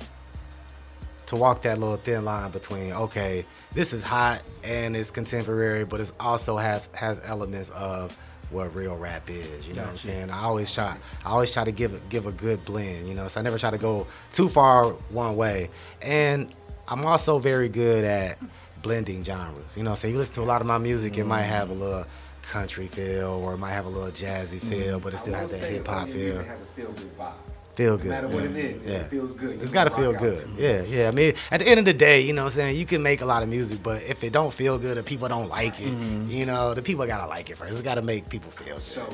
to 1.28 1.36
walk 1.36 1.64
that 1.64 1.78
little 1.78 1.98
thin 1.98 2.26
line 2.26 2.52
between 2.52 2.94
okay, 2.94 3.46
this 3.74 3.94
is 3.94 4.04
hot 4.04 4.42
and 4.64 4.96
it's 4.96 5.12
contemporary, 5.12 5.84
but 5.84 6.00
it 6.00 6.12
also 6.20 6.58
has 6.58 6.90
has 6.94 7.22
elements 7.24 7.70
of 7.72 8.18
what 8.50 8.74
real 8.74 8.96
rap 8.96 9.30
is. 9.30 9.68
You 9.68 9.74
know 9.74 9.82
what 9.82 9.92
I'm 9.92 9.98
saying? 9.98 10.30
I 10.30 10.44
always 10.44 10.72
try 10.72 10.96
I 11.26 11.30
always 11.30 11.52
try 11.52 11.64
to 11.64 11.72
give 11.72 11.94
a, 11.94 12.00
give 12.10 12.26
a 12.26 12.32
good 12.32 12.64
blend. 12.66 13.08
You 13.08 13.14
know, 13.14 13.28
so 13.28 13.40
I 13.40 13.44
never 13.44 13.58
try 13.58 13.72
to 13.72 13.78
go 13.78 14.08
too 14.34 14.50
far 14.50 14.86
one 15.10 15.36
way. 15.36 15.70
And 16.02 16.54
I'm 16.88 17.06
also 17.06 17.40
very 17.40 17.68
good 17.70 18.06
at 18.06 18.38
blending 18.82 19.24
genres. 19.24 19.76
You 19.76 19.84
know, 19.84 19.96
so 19.96 20.08
you 20.08 20.18
listen 20.18 20.36
to 20.36 20.42
a 20.42 20.44
lot 20.44 20.62
of 20.62 20.68
my 20.68 20.78
music, 20.78 21.18
it 21.18 21.26
might 21.26 21.44
have 21.44 21.70
a 21.70 21.74
little 21.74 22.06
country 22.48 22.88
feel 22.88 23.30
or 23.44 23.54
it 23.54 23.58
might 23.58 23.72
have 23.72 23.86
a 23.86 23.90
little 23.90 24.10
jazzy 24.12 24.60
feel, 24.60 25.00
but 25.00 25.14
it 25.14 25.18
still 25.18 25.34
have 25.34 25.50
that 25.52 25.60
hip 25.64 25.86
hop 25.88 26.02
all 26.02 26.08
your 26.08 26.18
music 26.44 26.48
feel. 26.76 26.86
feel 26.86 26.92
good 26.94 27.18
vibe. 27.18 27.34
Feel 27.76 27.92
No 27.92 27.98
good. 27.98 28.10
matter 28.10 28.28
what 28.30 28.44
yeah. 28.44 28.50
it 28.50 28.56
is, 28.56 28.86
yeah. 28.88 28.94
it 28.96 29.04
feels 29.06 29.38
good. 29.38 29.52
It's 29.62 29.66
You 29.68 29.74
got 29.74 29.84
to 29.84 29.90
feel 29.92 30.12
out 30.16 30.20
good. 30.20 30.50
Yeah, 30.58 30.82
yeah. 30.84 31.08
I 31.10 31.12
mean, 31.12 31.34
at 31.52 31.60
the 31.60 31.68
end 31.68 31.78
of 31.80 31.86
the 31.86 31.94
day, 31.94 32.22
you 32.22 32.34
know 32.34 32.44
what 32.46 32.54
I'm 32.54 32.56
saying? 32.56 32.76
You 32.78 32.86
can 32.88 33.04
make 33.04 33.22
a 33.22 33.26
lot 33.26 33.44
of 33.44 33.50
music, 33.50 33.84
but 33.84 34.02
if 34.04 34.24
it 34.24 34.34
don't 34.34 34.52
feel 34.52 34.80
good 34.80 34.98
or 34.98 35.04
people 35.04 35.28
don't 35.28 35.48
like 35.50 35.80
it, 35.80 35.88
Mm-hmm. 35.94 36.30
you 36.32 36.46
know, 36.48 36.74
the 36.74 36.82
people 36.82 37.06
got 37.06 37.22
to 37.22 37.28
like 37.28 37.52
it 37.52 37.58
first. 37.58 37.74
It's 37.74 37.84
got 37.84 37.96
to 37.96 38.02
make 38.02 38.30
people 38.30 38.50
feel 38.52 38.76
good. 38.78 38.84
So, 38.84 39.08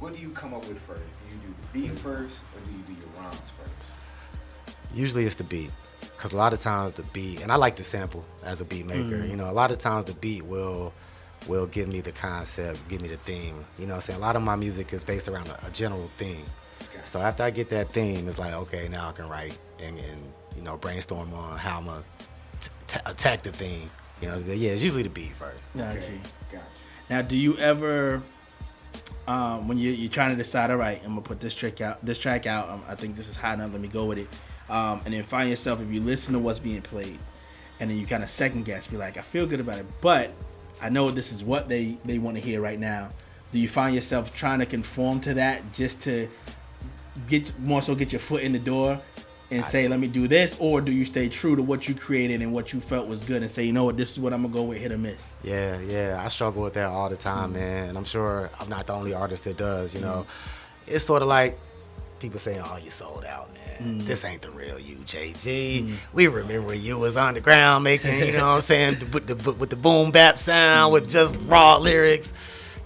what 0.00 0.12
do 0.14 0.20
you 0.20 0.30
come 0.30 0.54
up 0.54 0.66
with 0.66 0.80
first? 0.80 1.02
Do 1.30 1.36
you 1.36 1.42
do 1.42 1.54
the 1.82 1.88
beat 1.88 1.98
first, 1.98 2.36
or 2.54 2.60
do 2.66 2.72
you 2.72 2.78
do 2.88 2.92
your 3.00 3.22
rhymes 3.22 3.40
first? 3.62 3.72
Usually 4.92 5.24
it's 5.24 5.36
the 5.36 5.44
beat. 5.44 5.70
Because 6.00 6.32
a 6.32 6.36
lot 6.36 6.52
of 6.52 6.60
times 6.60 6.92
the 6.92 7.02
beat, 7.12 7.42
and 7.42 7.52
I 7.52 7.56
like 7.56 7.76
to 7.76 7.84
sample 7.84 8.24
as 8.44 8.60
a 8.60 8.64
beat 8.64 8.86
maker, 8.86 9.18
Mm. 9.18 9.30
you 9.30 9.36
know, 9.36 9.50
a 9.50 9.52
lot 9.52 9.70
of 9.70 9.78
times 9.78 10.06
the 10.06 10.14
beat 10.14 10.44
will 10.44 10.92
will 11.48 11.66
give 11.66 11.88
me 11.88 12.00
the 12.00 12.12
concept, 12.12 12.88
give 12.88 13.00
me 13.00 13.08
the 13.08 13.16
theme. 13.16 13.64
You 13.78 13.86
know 13.86 13.92
what 13.92 13.96
I'm 13.96 14.00
saying? 14.02 14.18
A 14.18 14.22
lot 14.22 14.36
of 14.36 14.42
my 14.42 14.56
music 14.56 14.92
is 14.92 15.04
based 15.04 15.28
around 15.28 15.48
a, 15.48 15.66
a 15.66 15.70
general 15.70 16.08
theme. 16.14 16.44
So 17.04 17.20
after 17.20 17.42
I 17.42 17.50
get 17.50 17.68
that 17.70 17.88
theme, 17.88 18.26
it's 18.28 18.38
like, 18.38 18.54
okay, 18.54 18.88
now 18.88 19.10
I 19.10 19.12
can 19.12 19.28
write 19.28 19.58
and, 19.78 19.98
and 19.98 20.20
you 20.56 20.62
know, 20.62 20.76
brainstorm 20.76 21.34
on 21.34 21.58
how 21.58 21.78
I'm 21.78 21.86
going 21.86 22.02
to 22.88 23.10
attack 23.10 23.42
the 23.42 23.52
theme. 23.52 23.90
You 24.22 24.28
know, 24.28 24.42
but 24.46 24.56
yeah, 24.56 24.70
it's 24.70 24.82
usually 24.82 25.02
the 25.02 25.10
beat 25.10 25.34
first. 25.36 25.64
Gotcha. 25.76 25.98
Okay, 25.98 26.18
gotcha. 26.50 26.64
Now, 27.10 27.20
do 27.20 27.36
you 27.36 27.58
ever, 27.58 28.22
um, 29.26 29.68
when 29.68 29.76
you, 29.76 29.90
you're 29.90 30.10
trying 30.10 30.30
to 30.30 30.36
decide, 30.36 30.70
all 30.70 30.78
right, 30.78 30.98
I'm 31.02 31.10
gonna 31.10 31.20
put 31.20 31.40
this 31.40 31.54
track 31.54 31.80
out, 31.80 32.04
this 32.04 32.18
track 32.18 32.46
out. 32.46 32.70
Um, 32.70 32.82
I 32.88 32.94
think 32.94 33.16
this 33.16 33.28
is 33.28 33.36
high 33.36 33.54
enough. 33.54 33.72
Let 33.72 33.82
me 33.82 33.88
go 33.88 34.06
with 34.06 34.18
it. 34.18 34.28
Um, 34.70 35.00
and 35.04 35.12
then 35.12 35.24
find 35.24 35.50
yourself 35.50 35.82
if 35.82 35.92
you 35.92 36.00
listen 36.00 36.32
to 36.34 36.40
what's 36.40 36.58
being 36.58 36.80
played, 36.80 37.18
and 37.80 37.90
then 37.90 37.98
you 37.98 38.06
kind 38.06 38.22
of 38.22 38.30
second 38.30 38.64
guess, 38.64 38.86
be 38.86 38.96
like, 38.96 39.18
I 39.18 39.22
feel 39.22 39.46
good 39.46 39.60
about 39.60 39.78
it, 39.78 39.86
but 40.00 40.30
I 40.84 40.90
know 40.90 41.10
this 41.10 41.32
is 41.32 41.42
what 41.42 41.68
they 41.68 41.96
they 42.04 42.18
want 42.18 42.36
to 42.36 42.42
hear 42.42 42.60
right 42.60 42.78
now. 42.78 43.08
Do 43.52 43.58
you 43.58 43.68
find 43.68 43.94
yourself 43.94 44.34
trying 44.34 44.58
to 44.58 44.66
conform 44.66 45.20
to 45.22 45.34
that 45.34 45.72
just 45.72 46.00
to 46.02 46.28
get 47.28 47.56
more 47.60 47.80
so 47.82 47.94
get 47.94 48.12
your 48.12 48.20
foot 48.20 48.42
in 48.42 48.52
the 48.52 48.58
door 48.58 48.98
and 49.50 49.64
say, 49.64 49.86
let 49.86 50.00
me 50.00 50.08
do 50.08 50.26
this, 50.26 50.58
or 50.58 50.80
do 50.80 50.90
you 50.90 51.04
stay 51.04 51.28
true 51.28 51.54
to 51.54 51.62
what 51.62 51.86
you 51.88 51.94
created 51.94 52.42
and 52.42 52.52
what 52.52 52.72
you 52.72 52.80
felt 52.80 53.06
was 53.06 53.24
good 53.24 53.40
and 53.42 53.48
say, 53.50 53.62
you 53.62 53.72
know 53.72 53.84
what, 53.84 53.96
this 53.96 54.10
is 54.10 54.18
what 54.18 54.32
I'm 54.32 54.42
gonna 54.42 54.52
go 54.54 54.64
with, 54.64 54.78
hit 54.78 54.90
or 54.90 54.98
miss. 54.98 55.32
Yeah, 55.44 55.78
yeah, 55.80 56.20
I 56.24 56.28
struggle 56.28 56.62
with 56.64 56.74
that 56.74 56.88
all 56.90 57.08
the 57.08 57.16
time, 57.16 57.50
Mm-hmm. 57.50 57.58
man. 57.60 57.88
And 57.90 57.96
I'm 57.98 58.04
sure 58.04 58.50
I'm 58.60 58.68
not 58.68 58.86
the 58.88 58.94
only 58.94 59.14
artist 59.14 59.44
that 59.44 59.56
does. 59.56 59.94
You 59.94 60.00
know, 60.00 60.26
it's 60.88 61.04
sort 61.04 61.22
of 61.22 61.28
like 61.28 61.56
people 62.18 62.40
saying, 62.40 62.62
"Oh, 62.64 62.78
you 62.82 62.90
sold 62.90 63.24
out, 63.24 63.52
man. 63.54 63.62
Mm. 63.80 64.02
This 64.02 64.24
ain't 64.24 64.42
the 64.42 64.50
real 64.50 64.78
you, 64.78 64.96
JG. 65.06 65.96
We 66.12 66.26
remember 66.28 66.68
when 66.68 66.80
you 66.82 66.98
was 66.98 67.16
underground 67.16 67.84
making, 67.84 68.18
you 68.26 68.32
know 68.32 68.46
what 68.48 68.54
I'm 68.56 68.60
saying, 68.72 68.98
with 69.12 69.26
the 69.26 69.52
with 69.52 69.70
the 69.70 69.76
boom 69.76 70.10
bap 70.10 70.38
sound, 70.38 70.92
with 70.92 71.08
just 71.08 71.36
raw 71.46 71.76
lyrics." 71.78 72.32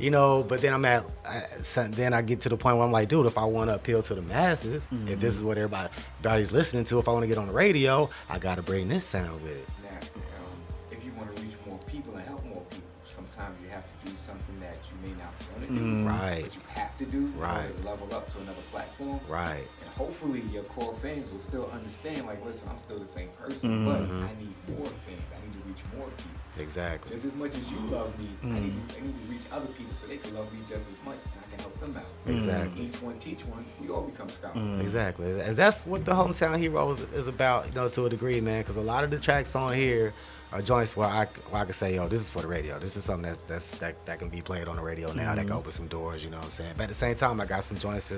You 0.01 0.11
know, 0.11 0.45
but 0.49 0.61
then 0.61 0.73
I'm 0.73 0.85
at, 0.85 1.05
I, 1.27 1.43
then 1.89 2.15
I 2.15 2.23
get 2.23 2.43
to 2.43 2.49
the 2.49 2.57
point 2.57 2.77
where 2.77 2.87
I'm 2.87 2.93
like, 2.93 3.09
dude, 3.09 3.27
if 3.27 3.37
I 3.37 3.45
want 3.45 3.69
to 3.69 3.75
appeal 3.75 4.01
to 4.03 4.15
the 4.15 4.23
masses, 4.23 4.87
if 5.09 5.19
this 5.19 5.35
is 5.35 5.43
what 5.43 5.59
everybody, 5.59 5.89
everybody's 6.21 6.53
listening 6.53 6.85
to, 6.85 7.01
if 7.01 7.09
I 7.09 7.11
want 7.11 7.25
to 7.25 7.27
get 7.27 7.37
on 7.37 7.49
the 7.49 7.53
radio, 7.53 8.09
I 8.31 8.39
got 8.39 8.55
to 8.59 8.63
bring 8.63 8.87
this 8.87 9.05
sound 9.05 9.33
with 9.43 9.47
it. 9.57 9.69
Now, 9.83 9.91
um, 9.91 10.59
if 10.93 11.05
you 11.05 11.11
want 11.19 11.35
to 11.35 11.43
reach 11.43 11.55
more 11.69 11.81
people 11.89 12.15
and 12.15 12.25
help 12.29 12.45
more 12.45 12.63
people, 12.71 12.87
sometimes 13.13 13.57
you 13.61 13.71
have 13.71 13.83
to 14.05 14.11
do 14.13 14.17
something 14.17 14.55
that 14.61 14.79
you 14.87 15.09
may 15.11 15.17
not 15.21 15.33
want 15.51 15.67
to 15.67 15.75
do, 15.75 15.81
Mm. 15.81 16.07
Right. 16.07 16.43
But 16.45 16.55
you 16.55 16.61
have 16.77 16.99
to 16.99 17.05
do 17.05 17.27
Right. 17.37 17.77
to 17.79 17.83
level 17.85 18.09
up 18.15 18.33
to 18.35 18.39
another 18.39 18.63
platform. 18.71 19.19
Right. 19.29 19.67
Hopefully 19.99 20.43
your 20.53 20.63
core 20.63 20.95
fans 21.03 21.29
will 21.33 21.41
still 21.41 21.69
understand, 21.75 22.25
like, 22.27 22.43
listen, 22.45 22.69
I'm 22.71 22.79
still 22.79 23.01
the 23.01 23.07
same 23.07 23.29
person, 23.31 23.85
Mhm. 23.85 23.85
but 23.85 24.01
I 24.01 24.33
need 24.39 24.55
more 24.79 24.87
fans. 24.87 25.23
I 25.35 25.45
need 25.45 25.53
to 25.53 25.59
reach 25.69 25.83
more 25.99 26.07
people. 26.09 26.63
Exactly. 26.63 27.15
Just 27.17 27.27
as 27.27 27.35
much 27.37 27.53
as 27.55 27.71
you 27.71 27.79
love 27.91 28.17
me, 28.19 28.31
I, 28.43 28.47
Mm. 28.47 28.63
need 28.63 28.89
to, 28.89 28.99
I 28.99 29.01
need 29.07 29.23
to 29.25 29.29
reach 29.29 29.43
other 29.53 29.67
people 29.67 29.95
so 30.01 30.07
they 30.07 30.17
can 30.19 30.35
love 30.37 30.53
me 30.53 30.61
just 30.69 30.83
as 30.89 30.99
much, 31.05 31.19
and 31.25 31.43
I 31.45 31.51
can 31.51 31.59
help 31.61 31.81
them 31.81 31.97
out. 31.97 32.31
Exactly. 32.33 32.85
Each 32.87 33.03
one 33.03 33.19
teach 33.19 33.45
one. 33.47 33.65
We 33.81 33.89
all 33.91 34.03
become 34.03 34.29
scholars. 34.29 34.57
Mm. 34.57 34.81
Exactly, 34.81 35.41
and 35.41 35.57
that's 35.57 35.85
what 35.85 36.05
the 36.05 36.13
hometown 36.13 36.57
hero 36.59 36.91
is, 36.91 37.27
about, 37.27 37.67
you 37.69 37.75
know, 37.75 37.89
to 37.89 38.07
a 38.07 38.09
degree, 38.09 38.41
man. 38.41 38.63
Because 38.63 38.77
a 38.77 38.81
lot 38.81 39.03
of 39.05 39.11
the 39.11 39.19
tracks 39.19 39.55
on 39.57 39.73
here 39.75 40.15
are 40.53 40.63
joints 40.63 40.97
where 40.97 41.09
I, 41.09 41.27
where 41.51 41.63
I 41.63 41.65
can 41.65 41.75
say, 41.75 41.95
yo, 41.97 42.09
this 42.09 42.21
is 42.21 42.29
for 42.31 42.41
the 42.43 42.49
radio. 42.49 42.79
This 42.79 42.97
is 42.97 43.05
something 43.05 43.23
that's 43.31 43.43
that's 43.45 43.71
that, 43.79 43.95
that 44.07 44.19
can 44.21 44.29
be 44.29 44.41
played 44.41 44.67
on 44.69 44.77
the 44.77 44.83
radio 44.83 45.13
now. 45.13 45.35
That 45.35 45.43
can 45.47 45.55
Mhm. 45.55 45.59
open 45.59 45.73
some 45.73 45.89
doors, 45.89 46.23
you 46.25 46.31
know 46.31 46.39
what 46.39 46.47
I'm 46.47 46.53
saying. 46.53 46.73
But 46.77 46.85
at 46.85 46.89
the 46.89 46.95
same 46.95 47.15
time, 47.17 47.41
I 47.41 47.47
got 47.47 47.65
some 47.65 47.77
joints 47.77 48.11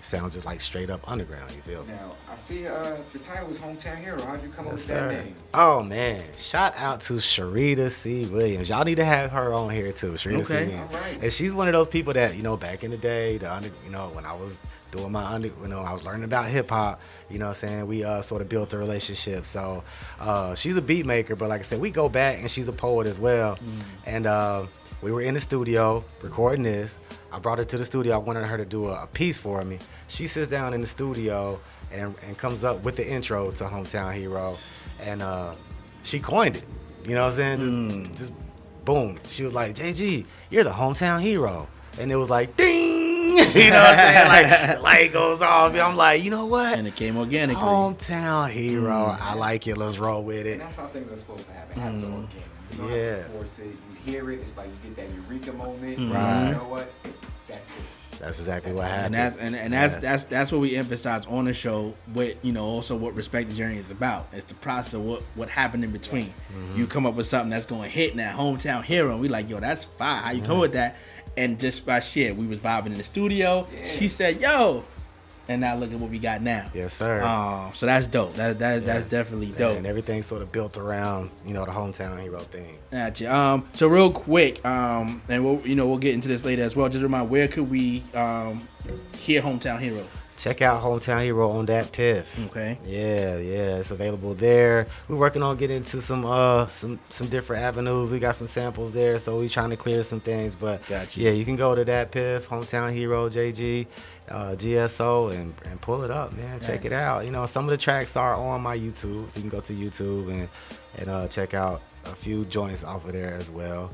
that 0.00 0.06
sound 0.06 0.32
just 0.32 0.46
like 0.46 0.60
straight 0.60 0.90
up 0.90 1.00
underground. 1.10 1.50
You 1.54 1.62
feel 1.62 1.82
me? 1.84 1.92
Now, 1.92 2.12
I 2.30 2.36
see 2.36 2.66
uh, 2.66 2.96
the 3.12 3.18
title 3.18 3.48
was 3.48 3.58
Hometown 3.58 3.98
Hero. 3.98 4.20
How'd 4.22 4.42
you 4.42 4.48
come 4.48 4.66
up 4.66 4.72
Yes, 4.72 4.88
with 4.88 4.96
that 4.96 5.24
name? 5.24 5.34
Oh 5.54 5.82
man! 5.82 6.24
Shout 6.36 6.74
out 6.76 7.00
to 7.02 7.14
Sharita 7.14 7.90
C. 7.90 8.26
Williams. 8.26 8.68
Y'all 8.68 8.84
need 8.84 8.96
to 8.96 9.04
have 9.04 9.30
her 9.32 9.52
on 9.52 9.70
here 9.70 9.92
too. 9.92 10.12
Sharita 10.12 10.46
C. 10.46 10.54
Williams. 10.54 10.94
All 10.94 11.00
right. 11.00 11.18
And 11.22 11.32
she's 11.32 11.54
one 11.54 11.68
of 11.68 11.74
those 11.74 11.88
people 11.88 12.12
that 12.14 12.36
you 12.36 12.42
know 12.42 12.56
back 12.56 12.82
in 12.84 12.90
the 12.90 12.96
day, 12.96 13.38
the 13.38 13.52
under, 13.52 13.68
you 13.84 13.90
know 13.90 14.08
when 14.12 14.24
I 14.24 14.34
was 14.34 14.58
doing 14.90 15.12
my 15.12 15.24
under, 15.24 15.48
you 15.48 15.68
know 15.68 15.80
I 15.80 15.92
was 15.92 16.04
learning 16.04 16.24
about 16.24 16.46
hip 16.46 16.70
hop. 16.70 17.02
You 17.28 17.38
know, 17.38 17.46
what 17.46 17.62
I'm 17.62 17.68
saying 17.68 17.86
we 17.86 18.02
uh, 18.04 18.22
sort 18.22 18.40
of 18.42 18.48
built 18.48 18.72
a 18.72 18.78
relationship. 18.78 19.46
So 19.46 19.84
uh, 20.18 20.54
she's 20.54 20.76
a 20.76 20.82
beat 20.82 21.06
maker, 21.06 21.36
but 21.36 21.48
like 21.48 21.60
I 21.60 21.64
said, 21.64 21.80
we 21.80 21.90
go 21.90 22.08
back, 22.08 22.40
and 22.40 22.50
she's 22.50 22.68
a 22.68 22.72
poet 22.72 23.06
as 23.06 23.18
well. 23.18 23.58
And 24.06 24.26
uh, 24.26 24.66
we 25.02 25.12
were 25.12 25.22
in 25.22 25.34
the 25.34 25.40
studio 25.40 26.04
recording 26.22 26.62
this. 26.62 26.98
I 27.32 27.38
brought 27.38 27.58
her 27.58 27.64
to 27.64 27.78
the 27.78 27.84
studio. 27.84 28.14
I 28.14 28.18
wanted 28.18 28.46
her 28.46 28.56
to 28.56 28.64
do 28.64 28.88
a, 28.88 29.04
a 29.04 29.06
piece 29.06 29.38
for 29.38 29.62
me. 29.64 29.78
She 30.08 30.26
sits 30.26 30.50
down 30.50 30.74
in 30.74 30.80
the 30.80 30.86
studio 30.86 31.58
and, 31.92 32.14
and 32.26 32.36
comes 32.36 32.64
up 32.64 32.82
with 32.84 32.96
the 32.96 33.08
intro 33.08 33.50
to 33.52 33.64
Hometown 33.64 34.12
Hero, 34.14 34.54
and 35.00 35.22
uh, 35.22 35.54
she 36.04 36.18
coined 36.20 36.56
it. 36.56 36.64
You 37.04 37.14
know 37.14 37.22
what 37.24 37.38
I'm 37.40 37.58
saying? 37.58 38.04
Just, 38.10 38.16
just 38.16 38.32
boom. 38.84 39.18
She 39.28 39.42
was 39.44 39.52
like, 39.54 39.74
JG, 39.74 40.26
you're 40.50 40.64
the 40.64 40.70
hometown 40.70 41.20
hero. 41.22 41.66
And 41.98 42.12
it 42.12 42.16
was 42.16 42.28
like, 42.30 42.56
ding. 42.56 42.90
You 43.30 43.70
know 43.70 43.76
what 43.82 43.90
I'm 43.90 43.96
saying? 43.96 44.28
Like, 44.28 44.76
the 44.76 44.82
light 44.82 45.12
goes 45.12 45.40
off. 45.40 45.74
I'm 45.74 45.96
like, 45.96 46.22
you 46.22 46.30
know 46.30 46.46
what? 46.46 46.76
And 46.76 46.86
it 46.86 46.94
came 46.96 47.16
organically. 47.16 47.62
Hometown 47.62 48.50
hero. 48.50 48.90
Mm. 48.90 49.20
I 49.20 49.34
like 49.34 49.66
it. 49.66 49.76
Let's 49.76 49.98
roll 49.98 50.22
with 50.22 50.46
it. 50.46 50.52
And 50.54 50.60
that's 50.62 50.76
how 50.76 50.86
things 50.88 51.10
are 51.10 51.16
supposed 51.16 51.46
to 51.46 51.52
happen. 51.52 51.80
Happen 51.80 52.02
Mm. 52.02 52.12
organic. 52.14 52.30
You 52.72 52.78
don't 52.78 52.90
Yeah. 52.90 53.16
have 53.16 53.24
to 53.26 53.30
force 53.32 53.58
it. 53.60 53.64
You 53.66 53.89
hear 54.04 54.30
it. 54.30 54.36
It's 54.40 54.56
like 54.56 54.68
you 54.68 54.90
get 54.94 55.08
that 55.08 55.14
eureka 55.16 55.52
moment. 55.52 55.98
Mhm. 55.98 56.12
Right. 56.12 56.48
You 56.48 56.54
know 56.56 56.68
what? 56.68 56.90
That's 57.46 57.76
it. 57.76 57.82
That's 58.18 58.38
exactly 58.38 58.72
what 58.74 58.86
happened. 58.86 59.06
and 59.06 59.14
that's 59.14 59.36
and, 59.38 59.56
and 59.56 59.72
that's 59.72 59.94
Yeah. 59.94 60.00
that's 60.00 60.24
that's 60.24 60.52
what 60.52 60.60
we 60.60 60.76
emphasize 60.76 61.24
on 61.24 61.46
the 61.46 61.54
show 61.54 61.94
What 62.12 62.36
you 62.44 62.52
know 62.52 62.64
also 62.66 62.94
what 62.94 63.14
respect 63.14 63.48
the 63.48 63.56
journey 63.56 63.78
is 63.78 63.90
about 63.90 64.28
it's 64.34 64.44
the 64.44 64.54
process 64.56 64.92
of 64.94 65.00
what 65.06 65.22
what 65.36 65.48
happened 65.48 65.84
in 65.84 65.90
between 65.90 66.24
Mm-hmm. 66.24 66.78
you 66.78 66.86
come 66.86 67.06
up 67.06 67.14
with 67.14 67.26
something 67.26 67.48
that's 67.48 67.64
going 67.64 67.84
to 67.84 67.88
hit 67.88 68.10
in 68.10 68.18
that 68.18 68.36
hometown 68.36 68.82
hero 68.84 69.12
and 69.12 69.20
we 69.22 69.28
like 69.28 69.48
yo 69.48 69.58
that's 69.58 69.84
fire 69.84 70.20
how 70.20 70.32
you 70.32 70.42
come 70.42 70.58
with 70.58 70.72
that 70.74 70.98
and 71.38 71.58
just 71.58 71.86
by 71.86 71.98
shit 72.00 72.36
we 72.36 72.46
was 72.46 72.58
vibing 72.58 72.86
in 72.88 72.94
the 72.94 73.04
studio 73.04 73.66
she 73.86 74.06
said 74.06 74.38
yo 74.38 74.84
and 75.50 75.60
now 75.60 75.76
look 75.76 75.92
at 75.92 75.98
what 75.98 76.10
we 76.10 76.18
got 76.18 76.40
now 76.42 76.64
Yes, 76.74 76.94
sir. 76.94 77.20
um 77.22 77.72
so 77.74 77.84
that's 77.86 78.06
dope 78.06 78.34
that, 78.34 78.58
that 78.60 78.86
that's 78.86 79.06
definitely 79.06 79.48
dope 79.48 79.76
And 79.76 79.86
everything's 79.86 80.26
sort 80.26 80.42
of 80.42 80.50
built 80.52 80.78
around, 80.78 81.30
you 81.44 81.52
know, 81.54 81.64
the 81.64 81.72
hometown 81.72 82.20
hero 82.22 82.38
thing. 82.38 82.76
Gotcha. 82.90 83.34
Um, 83.34 83.68
so 83.72 83.88
real 83.88 84.10
quick, 84.12 84.64
um, 84.64 85.20
and 85.28 85.44
we'll 85.44 85.60
you 85.66 85.74
know 85.74 85.86
we'll 85.88 85.98
get 85.98 86.14
into 86.14 86.28
this 86.28 86.44
later 86.44 86.62
as 86.62 86.74
well. 86.76 86.88
Just 86.88 87.02
remind, 87.02 87.28
where 87.30 87.48
could 87.48 87.70
we 87.70 88.02
um 88.14 88.66
hear 89.18 89.42
Hometown 89.42 89.78
Hero? 89.78 90.04
Check 90.36 90.62
out 90.62 90.82
Hometown 90.82 91.22
Hero 91.22 91.50
on 91.50 91.66
DatPiff. 91.66 92.24
Okay. 92.46 92.78
Yeah, 92.86 93.36
yeah, 93.36 93.76
it's 93.76 93.90
available 93.90 94.32
there. 94.32 94.86
We're 95.08 95.16
working 95.16 95.42
on 95.42 95.56
getting 95.58 95.76
into 95.78 96.00
some 96.00 96.24
uh 96.24 96.66
some 96.68 96.98
some 97.10 97.28
different 97.28 97.62
avenues. 97.62 98.10
We 98.12 98.18
got 98.20 98.36
some 98.36 98.46
samples 98.48 98.92
there, 98.92 99.18
so 99.18 99.38
we 99.38 99.48
trying 99.50 99.70
to 99.70 99.76
clear 99.76 100.02
some 100.02 100.20
things. 100.20 100.54
But 100.54 100.84
Gotcha. 100.86 101.20
yeah, 101.20 101.30
you 101.32 101.44
can 101.44 101.56
go 101.56 101.74
to 101.74 101.84
DatPiff, 101.84 102.42
Hometown 102.44 102.94
Hero, 102.94 103.28
JG, 103.28 103.86
uh, 104.30 104.54
GSO, 104.56 105.32
and 105.34 105.54
and 105.64 105.80
pull 105.80 106.02
it 106.02 106.10
up, 106.10 106.32
man. 106.36 106.60
Check 106.60 106.84
it 106.84 106.92
out. 106.92 107.24
You 107.24 107.30
know, 107.30 107.46
some 107.46 107.64
of 107.64 107.70
the 107.70 107.76
tracks 107.76 108.16
are 108.16 108.34
on 108.34 108.60
my 108.60 108.76
YouTube, 108.76 109.30
so 109.30 109.36
you 109.36 109.42
can 109.42 109.48
go 109.50 109.60
to 109.60 109.72
YouTube 109.72 110.30
and 110.30 110.48
and 110.96 111.08
uh, 111.08 111.28
check 111.28 111.54
out 111.54 111.82
a 112.04 112.10
few 112.10 112.44
joints 112.46 112.84
off 112.84 113.04
of 113.04 113.12
there 113.12 113.34
as 113.34 113.50
well. 113.50 113.90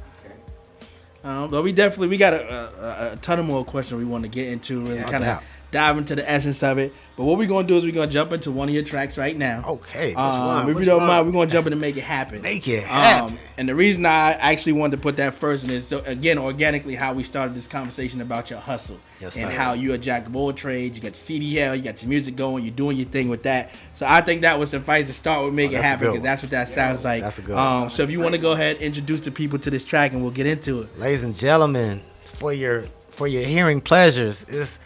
Um, 1.24 1.50
but 1.50 1.62
we 1.62 1.72
definitely 1.72 2.08
we 2.08 2.18
got 2.18 2.34
a, 2.34 3.10
a, 3.10 3.12
a 3.14 3.16
ton 3.16 3.38
of 3.40 3.46
more 3.46 3.64
questions 3.64 3.98
we 3.98 4.04
want 4.04 4.22
to 4.24 4.30
get 4.30 4.48
into, 4.48 4.80
really 4.80 5.02
kind 5.10 5.24
of. 5.24 5.42
Dive 5.76 5.98
into 5.98 6.14
the 6.14 6.28
essence 6.30 6.62
of 6.62 6.78
it. 6.78 6.90
But 7.18 7.24
what 7.24 7.36
we're 7.38 7.46
gonna 7.48 7.66
do 7.68 7.76
is 7.76 7.84
we're 7.84 7.92
gonna 7.92 8.10
jump 8.10 8.32
into 8.32 8.50
one 8.50 8.68
of 8.68 8.74
your 8.74 8.82
tracks 8.84 9.16
right 9.18 9.36
now. 9.36 9.62
Okay, 9.66 10.14
Um, 10.14 10.70
if 10.70 10.78
you 10.78 10.84
don't 10.86 11.06
mind, 11.06 11.26
we're 11.26 11.32
gonna 11.32 11.50
jump 11.50 11.66
in 11.66 11.72
and 11.74 11.80
make 11.80 11.96
it 11.98 12.04
happen. 12.04 12.40
Make 12.42 12.66
it 12.68 12.82
Um, 12.84 12.88
happen. 12.88 13.38
and 13.58 13.68
the 13.68 13.74
reason 13.74 14.06
I 14.06 14.32
actually 14.32 14.72
wanted 14.72 14.96
to 14.96 15.02
put 15.02 15.16
that 15.18 15.34
first 15.34 15.68
is 15.70 15.86
so 15.86 16.02
again 16.06 16.38
organically 16.38 16.94
how 16.94 17.12
we 17.12 17.24
started 17.24 17.54
this 17.54 17.66
conversation 17.66 18.20
about 18.22 18.48
your 18.50 18.58
hustle 18.58 18.96
Yes, 19.20 19.36
and 19.36 19.50
how 19.52 19.74
you're 19.74 19.94
a 19.94 19.98
jack 19.98 20.26
of 20.26 20.34
all 20.36 20.52
trades. 20.52 20.96
You 20.96 21.02
got 21.02 21.08
your 21.08 21.40
CDL, 21.40 21.74
you 21.76 21.82
got 21.82 22.02
your 22.02 22.08
music 22.08 22.36
going, 22.36 22.64
you're 22.64 22.74
doing 22.74 22.96
your 22.96 23.06
thing 23.08 23.28
with 23.28 23.42
that. 23.42 23.70
So 23.94 24.06
I 24.08 24.20
think 24.22 24.40
that 24.42 24.58
would 24.58 24.68
suffice 24.68 25.06
to 25.08 25.12
start 25.14 25.44
with 25.44 25.52
make 25.54 25.72
Oh, 25.72 25.76
it 25.76 25.82
happen 25.82 26.08
because 26.08 26.22
that's 26.22 26.42
what 26.42 26.50
that 26.52 26.68
sounds 26.70 27.04
like. 27.04 27.22
That's 27.22 27.38
a 27.38 27.42
good 27.42 27.56
Um, 27.56 27.80
one. 27.82 27.90
so 27.90 28.02
if 28.02 28.10
you 28.10 28.20
want 28.20 28.32
to 28.34 28.38
go 28.40 28.52
ahead 28.52 28.76
introduce 28.80 29.20
the 29.20 29.30
people 29.30 29.58
to 29.58 29.70
this 29.70 29.84
track 29.84 30.12
and 30.12 30.22
we'll 30.22 30.30
get 30.32 30.46
into 30.46 30.80
it. 30.80 30.98
Ladies 30.98 31.22
and 31.22 31.34
gentlemen, 31.34 32.00
for 32.24 32.52
your 32.52 32.84
for 33.10 33.26
your 33.26 33.44
hearing 33.44 33.80
pleasures, 33.80 34.44
is 34.50 34.78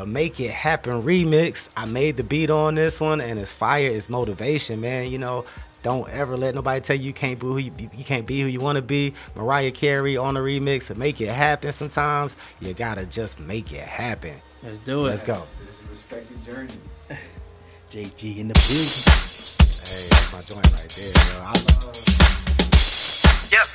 the 0.00 0.06
Make 0.06 0.40
It 0.40 0.50
Happen 0.50 1.02
remix. 1.02 1.68
I 1.76 1.84
made 1.84 2.16
the 2.16 2.24
beat 2.24 2.48
on 2.48 2.74
this 2.74 3.02
one, 3.02 3.20
and 3.20 3.38
it's 3.38 3.52
fire. 3.52 3.86
It's 3.86 4.08
motivation, 4.08 4.80
man. 4.80 5.10
You 5.10 5.18
know, 5.18 5.44
don't 5.82 6.08
ever 6.08 6.38
let 6.38 6.54
nobody 6.54 6.80
tell 6.80 6.96
you 6.96 7.08
you 7.08 7.12
can't 7.12 7.38
be 7.38 7.46
who 7.46 7.58
you, 7.58 7.70
you 7.76 8.04
can't 8.04 8.26
be 8.26 8.40
who 8.40 8.46
you 8.46 8.60
want 8.60 8.76
to 8.76 8.82
be. 8.82 9.12
Mariah 9.36 9.72
Carey 9.72 10.16
on 10.16 10.34
the 10.34 10.40
remix. 10.40 10.96
Make 10.96 11.20
it 11.20 11.28
happen. 11.28 11.70
Sometimes 11.72 12.36
you 12.60 12.72
gotta 12.72 13.04
just 13.04 13.40
make 13.40 13.74
it 13.74 13.84
happen. 13.84 14.36
Let's 14.62 14.78
do 14.78 15.04
it. 15.04 15.10
Let's 15.10 15.22
go. 15.22 15.34
This 15.34 15.90
respect 15.90 16.30
your 16.30 16.54
journey. 16.54 16.72
JG 17.90 18.38
in 18.38 18.48
the 18.48 18.54
building. 18.56 19.04
Hey, 19.84 20.08
that's 20.08 20.32
my 20.32 20.40
joint 20.40 20.64
right 20.72 20.88
there, 20.96 21.12
yo. 21.12 21.44
I 21.44 21.52
love. 21.52 21.92
Yep. 23.52 23.66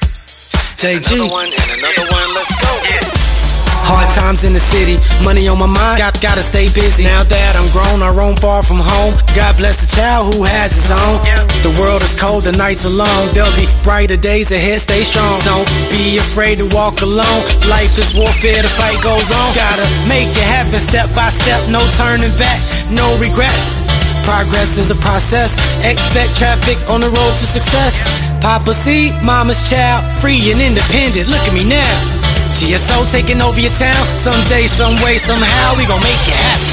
JG. 0.82 1.06
Another 1.14 1.32
one 1.32 1.46
and 1.46 1.70
another 1.78 2.06
one, 2.10 2.34
let's 2.34 2.50
go. 2.60 3.45
Hard 3.84 4.08
times 4.16 4.48
in 4.48 4.56
the 4.56 4.64
city, 4.64 4.96
money 5.28 5.52
on 5.52 5.60
my 5.60 5.68
mind, 5.68 6.00
got, 6.00 6.16
gotta 6.24 6.42
stay 6.42 6.72
busy. 6.72 7.04
Now 7.04 7.22
that 7.28 7.52
I'm 7.60 7.68
grown, 7.76 8.00
I 8.00 8.10
roam 8.16 8.40
far 8.40 8.64
from 8.64 8.80
home. 8.80 9.14
God 9.36 9.60
bless 9.60 9.84
the 9.84 9.90
child 10.00 10.34
who 10.34 10.48
has 10.48 10.72
his 10.72 10.90
own. 10.90 11.20
The 11.62 11.74
world 11.82 12.02
is 12.02 12.16
cold, 12.16 12.48
the 12.48 12.56
nights 12.56 12.88
are 12.88 12.96
long. 12.96 13.22
There'll 13.36 13.52
be 13.60 13.68
brighter 13.84 14.18
days 14.18 14.56
ahead, 14.56 14.82
stay 14.82 15.04
strong. 15.04 15.42
Don't 15.44 15.68
be 15.92 16.18
afraid 16.18 16.64
to 16.64 16.68
walk 16.72 17.02
alone. 17.04 17.42
Life 17.68 17.94
is 18.00 18.16
warfare, 18.16 18.62
the 18.64 18.72
fight 18.72 18.98
goes 19.04 19.28
on. 19.30 19.48
Gotta 19.54 19.86
make 20.10 20.30
it 20.30 20.48
happen 20.50 20.80
step 20.82 21.12
by 21.14 21.30
step, 21.30 21.60
no 21.70 21.82
turning 22.00 22.34
back, 22.40 22.60
no 22.90 23.06
regrets. 23.22 23.86
Progress 24.26 24.82
is 24.82 24.90
a 24.90 24.98
process. 25.06 25.54
Expect 25.86 26.34
traffic 26.34 26.78
on 26.90 27.02
the 27.02 27.12
road 27.14 27.34
to 27.38 27.46
success. 27.46 27.94
Papa 28.42 28.74
C, 28.74 29.14
mama's 29.22 29.70
child, 29.70 30.02
free 30.18 30.42
and 30.50 30.58
independent. 30.58 31.30
Look 31.30 31.46
at 31.46 31.54
me 31.54 31.70
now. 31.70 32.25
GSO 32.56 33.04
taking 33.12 33.44
over 33.44 33.60
your 33.60 33.76
town. 33.76 34.00
Someday, 34.16 34.64
some 34.64 34.96
way, 35.04 35.20
somehow, 35.20 35.76
we 35.76 35.84
gon' 35.92 36.00
make 36.00 36.24
it 36.24 36.36
happen. 36.40 36.66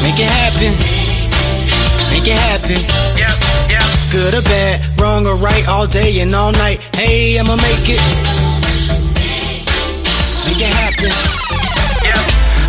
Make 0.00 0.18
it 0.24 0.30
happen. 0.40 0.72
Make 2.08 2.26
it 2.32 2.38
happen. 2.48 2.80
Good 4.10 4.34
or 4.34 4.42
bad, 4.42 4.80
wrong 4.98 5.22
or 5.26 5.36
right, 5.38 5.62
all 5.68 5.86
day 5.86 6.20
and 6.20 6.34
all 6.34 6.52
night. 6.52 6.80
Hey, 6.96 7.38
I'ma 7.38 7.54
make 7.54 7.86
it. 7.92 8.00
Make 10.48 10.64
it 10.64 10.72
happen. 10.72 11.12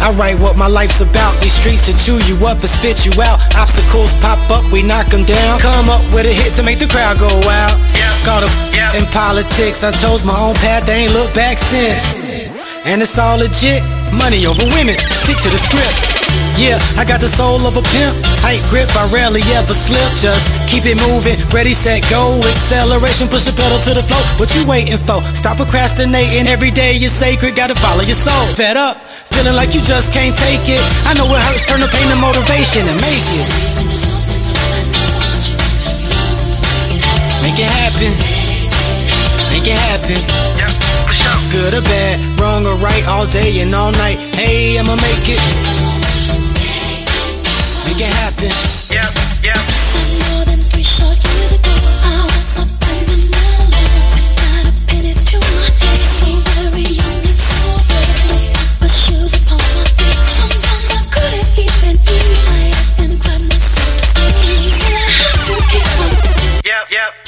I 0.02 0.12
write 0.18 0.39
what 0.39 0.58
my 0.58 0.68
life's 0.68 1.00
about. 1.00 1.39
These 1.42 1.54
streets 1.54 1.86
to 1.86 1.94
chew 1.94 2.18
you 2.26 2.36
up 2.46 2.60
and 2.60 2.70
spit 2.70 3.06
you 3.06 3.14
out. 3.22 3.39
Obstacles 3.56 4.14
pop 4.20 4.42
up, 4.50 4.66
we 4.72 4.82
knock 4.84 5.08
them 5.08 5.24
down. 5.24 5.60
Come 5.60 5.89
up 5.89 6.02
with 6.14 6.26
a 6.26 6.34
hit 6.34 6.54
to 6.58 6.64
make 6.64 6.80
the 6.80 6.88
crowd 6.88 7.20
go 7.20 7.30
wild. 7.46 7.78
In 9.02 9.10
politics, 9.10 9.82
I 9.82 9.89
chose 9.89 10.22
my 10.22 10.38
own 10.38 10.54
path, 10.62 10.86
they 10.86 11.10
ain't 11.10 11.14
looked 11.18 11.34
back 11.34 11.58
since. 11.58 12.22
And 12.86 13.02
it's 13.02 13.18
all 13.18 13.41
legit, 13.41 13.82
money 14.14 14.45
over 14.45 14.62
women, 14.78 14.93
stick 14.93 15.41
to 15.41 15.49
the 15.49 15.58
script. 15.58 15.97
Yeah, 16.62 16.78
I 17.02 17.04
got 17.10 17.18
the 17.18 17.26
soul 17.26 17.58
of 17.66 17.74
a 17.74 17.82
pimp, 17.82 18.14
tight 18.45 18.62
grip, 18.70 18.86
I 18.93 19.10
rarely 19.10 19.41
ever 19.58 19.74
slip. 19.74 20.06
Just 20.22 20.70
keep 20.70 20.86
it 20.86 21.02
moving, 21.10 21.34
ready, 21.49 21.74
set, 21.74 22.06
go. 22.14 22.38
Acceleration, 22.45 23.26
push 23.26 23.49
the 23.49 23.58
pedal 23.58 23.82
to 23.89 23.97
the 23.97 24.06
floor. 24.06 24.22
What 24.38 24.54
you 24.54 24.70
waiting 24.70 25.02
for? 25.02 25.26
Stop 25.34 25.58
procrastinating. 25.58 26.45
Every 26.45 26.70
day 26.70 26.93
is 27.02 27.10
sacred, 27.10 27.58
gotta 27.58 27.74
follow 27.74 28.06
your 28.06 28.22
soul. 28.22 28.45
Fed 28.54 28.78
up, 28.78 29.02
feeling 29.34 29.58
like 29.58 29.74
you 29.74 29.82
just 29.82 30.14
can't 30.14 30.38
take 30.38 30.70
it. 30.70 30.82
I 31.10 31.18
know 31.18 31.26
it 31.26 31.41
hurts, 31.41 31.66
turn 31.66 31.82
the 31.82 31.89
pain 31.89 32.06
to 32.06 32.18
motivation 32.22 32.86
and 32.86 32.97
make 33.02 33.26
it. 33.34 33.49
Make 37.41 37.58
it 37.58 37.66
happen. 37.66 38.30
Make 39.62 39.74
it 39.74 39.80
happen. 39.80 40.18
Good 41.51 41.74
or 41.78 41.84
bad, 41.86 42.18
wrong 42.41 42.66
or 42.66 42.74
right, 42.78 43.05
all 43.09 43.28
day 43.28 43.62
and 43.62 43.72
all 43.76 43.91
night. 43.91 44.18
Hey, 44.34 44.80
I'ma 44.80 44.95
make 44.95 45.30
it. 45.30 45.38
Make 47.86 48.01
it 48.01 48.09
happen. 48.09 48.49
Yep, 48.89 49.53
yep. 49.53 49.70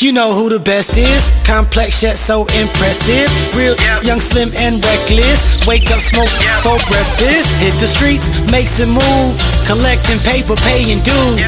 You 0.03 0.11
know 0.11 0.35
who 0.35 0.51
the 0.51 0.59
best 0.59 0.99
is. 0.99 1.31
Complex 1.47 2.03
yet 2.03 2.19
so 2.19 2.43
impressive. 2.59 3.31
Real 3.55 3.71
young, 4.03 4.19
slim, 4.19 4.51
and 4.51 4.75
reckless. 4.83 5.63
Wake 5.63 5.87
up, 5.95 6.03
smoke 6.03 6.27
for 6.59 6.75
breakfast. 6.91 7.47
Hit 7.63 7.71
the 7.79 7.87
streets, 7.87 8.27
make 8.51 8.67
some 8.67 8.91
moves. 8.91 9.39
Collecting 9.63 10.19
paper, 10.27 10.59
paying 10.67 10.99
dues. 11.07 11.39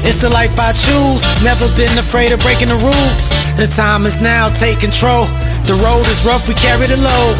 It's 0.00 0.16
the 0.16 0.32
life 0.32 0.56
I 0.56 0.72
choose. 0.72 1.20
Never 1.44 1.68
been 1.76 1.92
afraid 2.00 2.32
of 2.32 2.40
breaking 2.40 2.72
the 2.72 2.80
rules. 2.80 3.24
The 3.60 3.68
time 3.68 4.08
is 4.08 4.16
now, 4.16 4.48
take 4.48 4.80
control. 4.80 5.28
The 5.68 5.76
road 5.76 6.08
is 6.08 6.24
rough, 6.24 6.48
we 6.48 6.56
carry 6.56 6.88
the 6.88 6.96
load. 6.96 7.36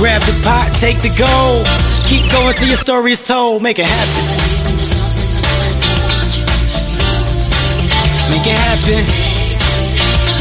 Grab 0.00 0.24
the 0.24 0.32
pot, 0.40 0.72
take 0.80 1.04
the 1.04 1.12
gold. 1.20 1.68
Keep 2.08 2.24
going 2.32 2.56
till 2.56 2.72
your 2.72 2.80
story 2.80 3.12
is 3.12 3.20
told. 3.20 3.60
Make 3.60 3.76
it 3.76 3.84
happen. 3.84 4.24
Make 8.32 8.48
it 8.48 8.56
happen. 8.56 9.25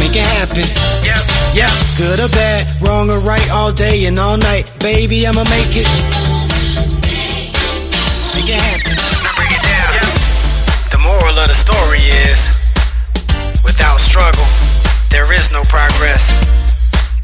Make 0.06 0.22
it 0.22 0.30
happen. 0.38 0.62
Yeah, 1.02 1.18
yeah. 1.66 1.74
Good 1.98 2.22
or 2.22 2.30
bad, 2.30 2.62
wrong 2.86 3.10
or 3.10 3.18
right, 3.26 3.42
all 3.50 3.74
day 3.74 4.06
and 4.06 4.14
all 4.22 4.38
night. 4.38 4.70
Baby, 4.78 5.26
I'ma 5.26 5.42
make 5.50 5.74
it. 5.74 5.90
Make 8.38 8.46
it 8.46 8.62
happen. 8.62 8.94
Now 9.02 9.34
Break 9.34 9.50
it 9.50 9.66
down. 9.66 9.98
The 10.94 11.02
moral 11.02 11.34
of 11.34 11.50
the 11.50 11.58
story 11.58 12.06
is 12.30 12.54
without 13.66 13.98
struggle, 13.98 14.46
there 15.10 15.26
is 15.34 15.50
no 15.50 15.66
progress. 15.74 16.38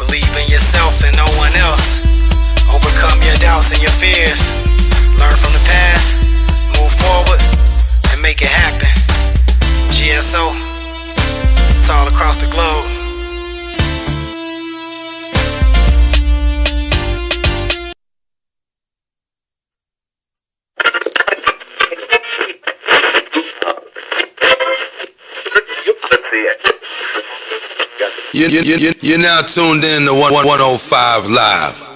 Believe 0.01 0.33
in 0.41 0.49
yourself 0.49 1.05
and 1.05 1.13
no 1.13 1.29
one 1.37 1.53
else. 1.69 2.01
Overcome 2.73 3.21
your 3.21 3.37
doubts 3.37 3.69
and 3.77 3.81
your 3.85 3.93
fears. 3.93 4.49
Learn 5.21 5.37
from 5.37 5.53
the 5.53 5.61
past, 5.69 6.17
move 6.81 6.89
forward, 6.97 7.45
and 8.09 8.17
make 8.25 8.41
it 8.41 8.49
happen. 8.49 8.89
GSO, 9.93 10.49
all 11.91 12.07
across 12.07 12.37
the 12.37 12.47
globe. 12.47 12.87
You, 28.33 28.47
you, 28.47 28.75
you, 28.77 28.91
you're 29.01 29.19
now 29.19 29.41
tuned 29.41 29.83
in 29.83 30.07
to 30.07 30.13
105 30.13 31.25
Live. 31.25 31.91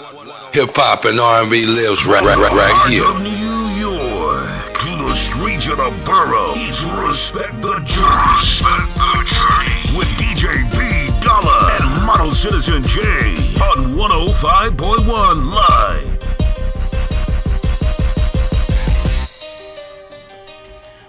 Hip 0.53 0.69
hop 0.75 1.05
and 1.05 1.19
R&B 1.19 1.65
lives 1.65 2.05
right, 2.05 2.21
right, 2.21 2.37
right, 2.37 2.51
right 2.51 2.91
here. 2.91 3.03
Out 3.03 3.23
New 3.23 3.31
York 3.79 4.77
to 4.79 4.91
the 5.03 5.13
streets 5.15 5.67
of 5.67 5.77
the 5.77 5.91
borough. 6.05 6.53
It's 6.55 6.83
Respect 6.83 7.61
the 7.61 7.79
Journey. 7.83 8.34
Citizen 12.35 12.83
J 12.83 12.99
on 13.61 13.95
105.1 13.95 15.53
Live. 15.55 16.15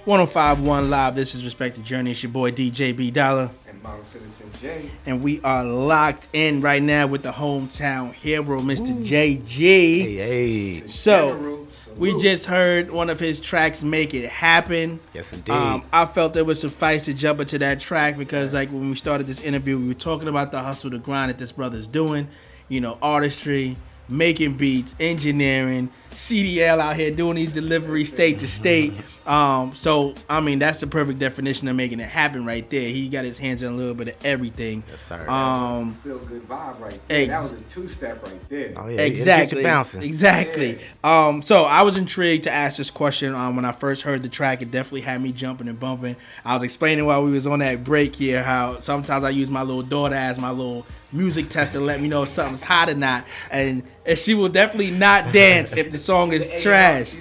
One 0.04 0.20
hundred 0.20 0.30
five 0.30 0.62
one 0.62 0.88
live. 0.88 1.16
This 1.16 1.34
is 1.34 1.44
Respect 1.44 1.74
the 1.74 1.82
Journey. 1.82 2.12
It's 2.12 2.22
your 2.22 2.30
boy 2.30 2.52
DJ 2.52 2.96
B 2.96 3.10
Dollar. 3.10 3.50
And 3.66 3.82
Model 3.82 4.04
Citizen 4.04 4.50
J. 4.60 4.88
And 5.04 5.20
we 5.20 5.40
are 5.40 5.64
locked 5.64 6.28
in 6.32 6.60
right 6.60 6.80
now 6.80 7.08
with 7.08 7.24
the 7.24 7.32
hometown 7.32 8.12
hero, 8.12 8.60
Mr. 8.60 9.04
JG. 9.04 9.58
Hey, 9.58 10.14
hey. 10.14 10.86
So 10.86 11.30
General, 11.30 11.65
we 11.98 12.10
salute. 12.10 12.22
just 12.22 12.46
heard 12.46 12.90
one 12.90 13.10
of 13.10 13.18
his 13.20 13.40
tracks, 13.40 13.82
"Make 13.82 14.14
It 14.14 14.28
Happen." 14.28 15.00
Yes, 15.14 15.32
indeed. 15.32 15.52
Um, 15.52 15.82
I 15.92 16.06
felt 16.06 16.36
it 16.36 16.44
would 16.46 16.58
suffice 16.58 17.04
to 17.06 17.14
jump 17.14 17.40
into 17.40 17.58
that 17.58 17.80
track 17.80 18.16
because, 18.18 18.52
like, 18.54 18.70
when 18.70 18.88
we 18.90 18.96
started 18.96 19.26
this 19.26 19.42
interview, 19.42 19.78
we 19.78 19.88
were 19.88 19.94
talking 19.94 20.28
about 20.28 20.50
the 20.50 20.60
hustle, 20.62 20.90
the 20.90 20.98
grind 20.98 21.30
that 21.30 21.38
this 21.38 21.52
brother's 21.52 21.86
doing. 21.86 22.28
You 22.68 22.80
know, 22.80 22.98
artistry, 23.00 23.76
making 24.08 24.56
beats, 24.56 24.94
engineering, 25.00 25.90
CDL 26.10 26.78
out 26.78 26.96
here 26.96 27.10
doing 27.10 27.36
these 27.36 27.52
deliveries 27.52 28.12
state 28.12 28.38
to 28.38 28.48
state. 28.48 28.94
Um, 29.26 29.74
so 29.74 30.14
I 30.30 30.40
mean, 30.40 30.58
that's 30.58 30.80
the 30.80 30.86
perfect 30.86 31.18
definition 31.18 31.68
of 31.68 31.76
making 31.76 32.00
it 32.00 32.08
happen 32.08 32.46
right 32.46 32.68
there. 32.70 32.88
He 32.88 33.08
got 33.08 33.24
his 33.24 33.38
hands 33.38 33.60
in 33.60 33.70
a 33.72 33.76
little 33.76 33.94
bit 33.94 34.08
of 34.08 34.24
everything. 34.24 34.82
Yes, 34.88 35.02
sir. 35.02 35.28
Um, 35.28 35.92
Feel 35.94 36.18
good 36.20 36.48
vibe 36.48 36.80
right 36.80 36.98
there. 37.08 37.26
That 37.26 37.42
was 37.42 37.52
a 37.52 37.64
two 37.64 37.88
step 37.88 38.22
right 38.24 38.48
there. 38.48 38.72
Oh, 38.76 38.88
yeah. 38.88 38.92
it 38.92 38.96
gets 38.96 39.18
you 39.18 39.22
exactly 39.22 39.62
bouncing. 39.62 40.02
exactly 40.02 40.78
um 41.04 41.42
so 41.42 41.64
i 41.64 41.82
was 41.82 41.96
intrigued 41.96 42.44
to 42.44 42.50
ask 42.50 42.76
this 42.78 42.90
question 42.90 43.34
um 43.34 43.56
when 43.56 43.64
i 43.64 43.72
first 43.72 44.02
heard 44.02 44.22
the 44.22 44.28
track 44.28 44.62
it 44.62 44.70
definitely 44.70 45.00
had 45.00 45.20
me 45.20 45.32
jumping 45.32 45.68
and 45.68 45.78
bumping 45.78 46.16
i 46.44 46.54
was 46.54 46.62
explaining 46.62 47.04
while 47.04 47.22
we 47.22 47.30
was 47.30 47.46
on 47.46 47.58
that 47.58 47.84
break 47.84 48.14
here 48.14 48.42
how 48.42 48.78
sometimes 48.80 49.24
i 49.24 49.30
use 49.30 49.50
my 49.50 49.62
little 49.62 49.82
daughter 49.82 50.14
as 50.14 50.38
my 50.40 50.50
little 50.50 50.86
music 51.16 51.48
tester 51.48 51.78
to 51.78 51.84
let 51.84 52.00
me 52.00 52.08
know 52.08 52.22
if 52.22 52.28
something's 52.28 52.62
hot 52.62 52.88
or 52.88 52.94
not 52.94 53.24
and, 53.50 53.82
and 54.04 54.18
she 54.18 54.34
will 54.34 54.48
definitely 54.48 54.90
not 54.90 55.32
dance 55.32 55.76
if 55.76 55.90
the 55.90 55.98
song 55.98 56.32
is 56.32 56.50
trash 56.62 57.14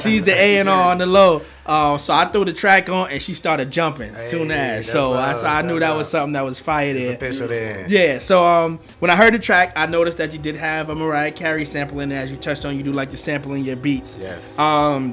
she's 0.00 0.24
the 0.24 0.34
a 0.34 0.58
and 0.58 0.68
r 0.68 0.90
on 0.90 0.98
the 0.98 1.06
low 1.06 1.42
um, 1.68 1.98
so 1.98 2.14
I 2.14 2.24
threw 2.24 2.46
the 2.46 2.54
track 2.54 2.88
on 2.88 3.10
and 3.10 3.20
she 3.20 3.34
started 3.34 3.70
jumping 3.70 4.14
soon 4.16 4.50
as. 4.50 4.86
that's 4.86 4.90
So 4.90 5.12
I, 5.12 5.34
so 5.34 5.46
I 5.46 5.60
knew 5.60 5.78
that's 5.78 5.92
that 5.92 5.96
was 5.98 6.08
something 6.08 6.32
that 6.32 6.42
was 6.42 6.58
fire 6.58 6.94
there. 6.94 7.14
official 7.14 7.46
then. 7.46 7.84
Yeah, 7.90 8.20
so 8.20 8.42
um, 8.42 8.78
when 9.00 9.10
I 9.10 9.16
heard 9.16 9.34
the 9.34 9.38
track, 9.38 9.74
I 9.76 9.84
noticed 9.84 10.16
that 10.16 10.32
you 10.32 10.38
did 10.38 10.56
have 10.56 10.88
a 10.88 10.94
Mariah 10.94 11.30
Carey 11.30 11.66
sample 11.66 12.00
in 12.00 12.08
there. 12.08 12.22
As 12.22 12.30
you 12.30 12.38
touched 12.38 12.64
on, 12.64 12.74
you 12.74 12.82
do 12.82 12.90
like 12.92 13.10
to 13.10 13.18
sample 13.18 13.52
in 13.52 13.66
your 13.66 13.76
beats. 13.76 14.16
Yes. 14.18 14.58
Um, 14.58 15.12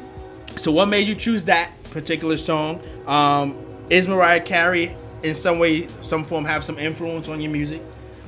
so 0.55 0.71
what 0.71 0.85
made 0.85 1.09
you 1.09 1.15
choose 1.15 1.43
that 1.43 1.73
particular 1.91 2.37
song? 2.37 2.79
Um, 3.05 3.59
is 3.89 4.07
Mariah 4.07 4.39
Carey 4.39 4.95
in 5.23 5.35
some 5.35 5.59
way, 5.59 5.87
some 5.87 6.23
form, 6.23 6.45
have 6.45 6.63
some 6.63 6.79
influence 6.79 7.27
on 7.27 7.41
your 7.41 7.51
music? 7.51 7.81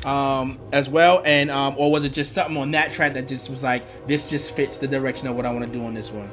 Um, 0.06 0.60
as 0.72 0.90
well, 0.90 1.22
and 1.26 1.50
um, 1.50 1.76
or 1.78 1.92
was 1.92 2.06
it 2.06 2.14
just 2.14 2.34
something 2.34 2.56
on 2.56 2.72
that 2.72 2.94
track 2.94 3.16
that 3.16 3.28
just 3.28 3.50
was 3.50 3.64
like 3.64 3.84
this 4.08 4.30
just 4.30 4.56
fits 4.56 4.78
the 4.78 4.88
direction 4.88 5.28
of 5.28 5.36
what 5.36 5.46
I 5.46 5.52
want 5.52 5.66
to 5.66 5.72
do 5.72 5.84
on 5.84 5.94
this 5.94 6.12
one? 6.12 6.30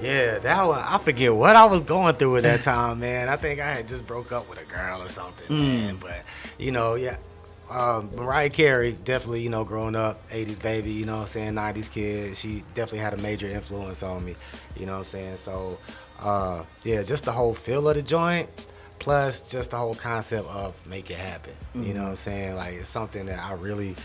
Yeah, 0.00 0.38
that 0.38 0.66
one. 0.66 0.80
I 0.80 0.98
forget 0.98 1.34
what 1.34 1.54
I 1.54 1.64
was 1.64 1.84
going 1.84 2.14
through 2.16 2.36
at 2.36 2.42
that 2.44 2.62
time, 2.62 3.00
man. 3.00 3.28
I 3.28 3.36
think 3.36 3.60
I 3.60 3.68
had 3.70 3.88
just 3.88 4.06
broke 4.06 4.32
up 4.32 4.48
with 4.48 4.60
a 4.60 4.64
girl 4.64 5.02
or 5.02 5.08
something, 5.08 5.56
man. 5.56 5.96
But 5.96 6.22
you 6.58 6.72
know, 6.72 6.94
yeah. 6.94 7.16
Um, 7.70 8.10
Mariah 8.14 8.50
Carey, 8.50 8.92
definitely, 8.92 9.40
you 9.40 9.48
know, 9.48 9.64
growing 9.64 9.94
up, 9.94 10.28
80s 10.28 10.60
baby, 10.60 10.90
you 10.90 11.06
know 11.06 11.14
what 11.14 11.22
I'm 11.22 11.26
saying, 11.28 11.52
90s 11.54 11.90
kid, 11.90 12.36
she 12.36 12.64
definitely 12.74 12.98
had 12.98 13.14
a 13.14 13.22
major 13.22 13.46
influence 13.46 14.02
on 14.02 14.22
me, 14.26 14.34
you 14.76 14.84
know 14.84 14.92
what 14.92 14.98
I'm 14.98 15.04
saying? 15.04 15.36
So, 15.36 15.78
uh, 16.20 16.64
yeah, 16.84 17.02
just 17.02 17.24
the 17.24 17.32
whole 17.32 17.54
feel 17.54 17.88
of 17.88 17.96
the 17.96 18.02
joint, 18.02 18.50
plus 19.02 19.40
just 19.40 19.72
the 19.72 19.76
whole 19.76 19.94
concept 19.94 20.48
of 20.48 20.74
make 20.86 21.10
it 21.10 21.18
happen, 21.18 21.52
you 21.74 21.80
know 21.80 21.86
mm-hmm. 21.88 22.02
what 22.02 22.08
I'm 22.10 22.16
saying? 22.16 22.56
Like, 22.56 22.74
it's 22.74 22.88
something 22.88 23.26
that 23.26 23.38
I 23.38 23.52
really 23.54 23.96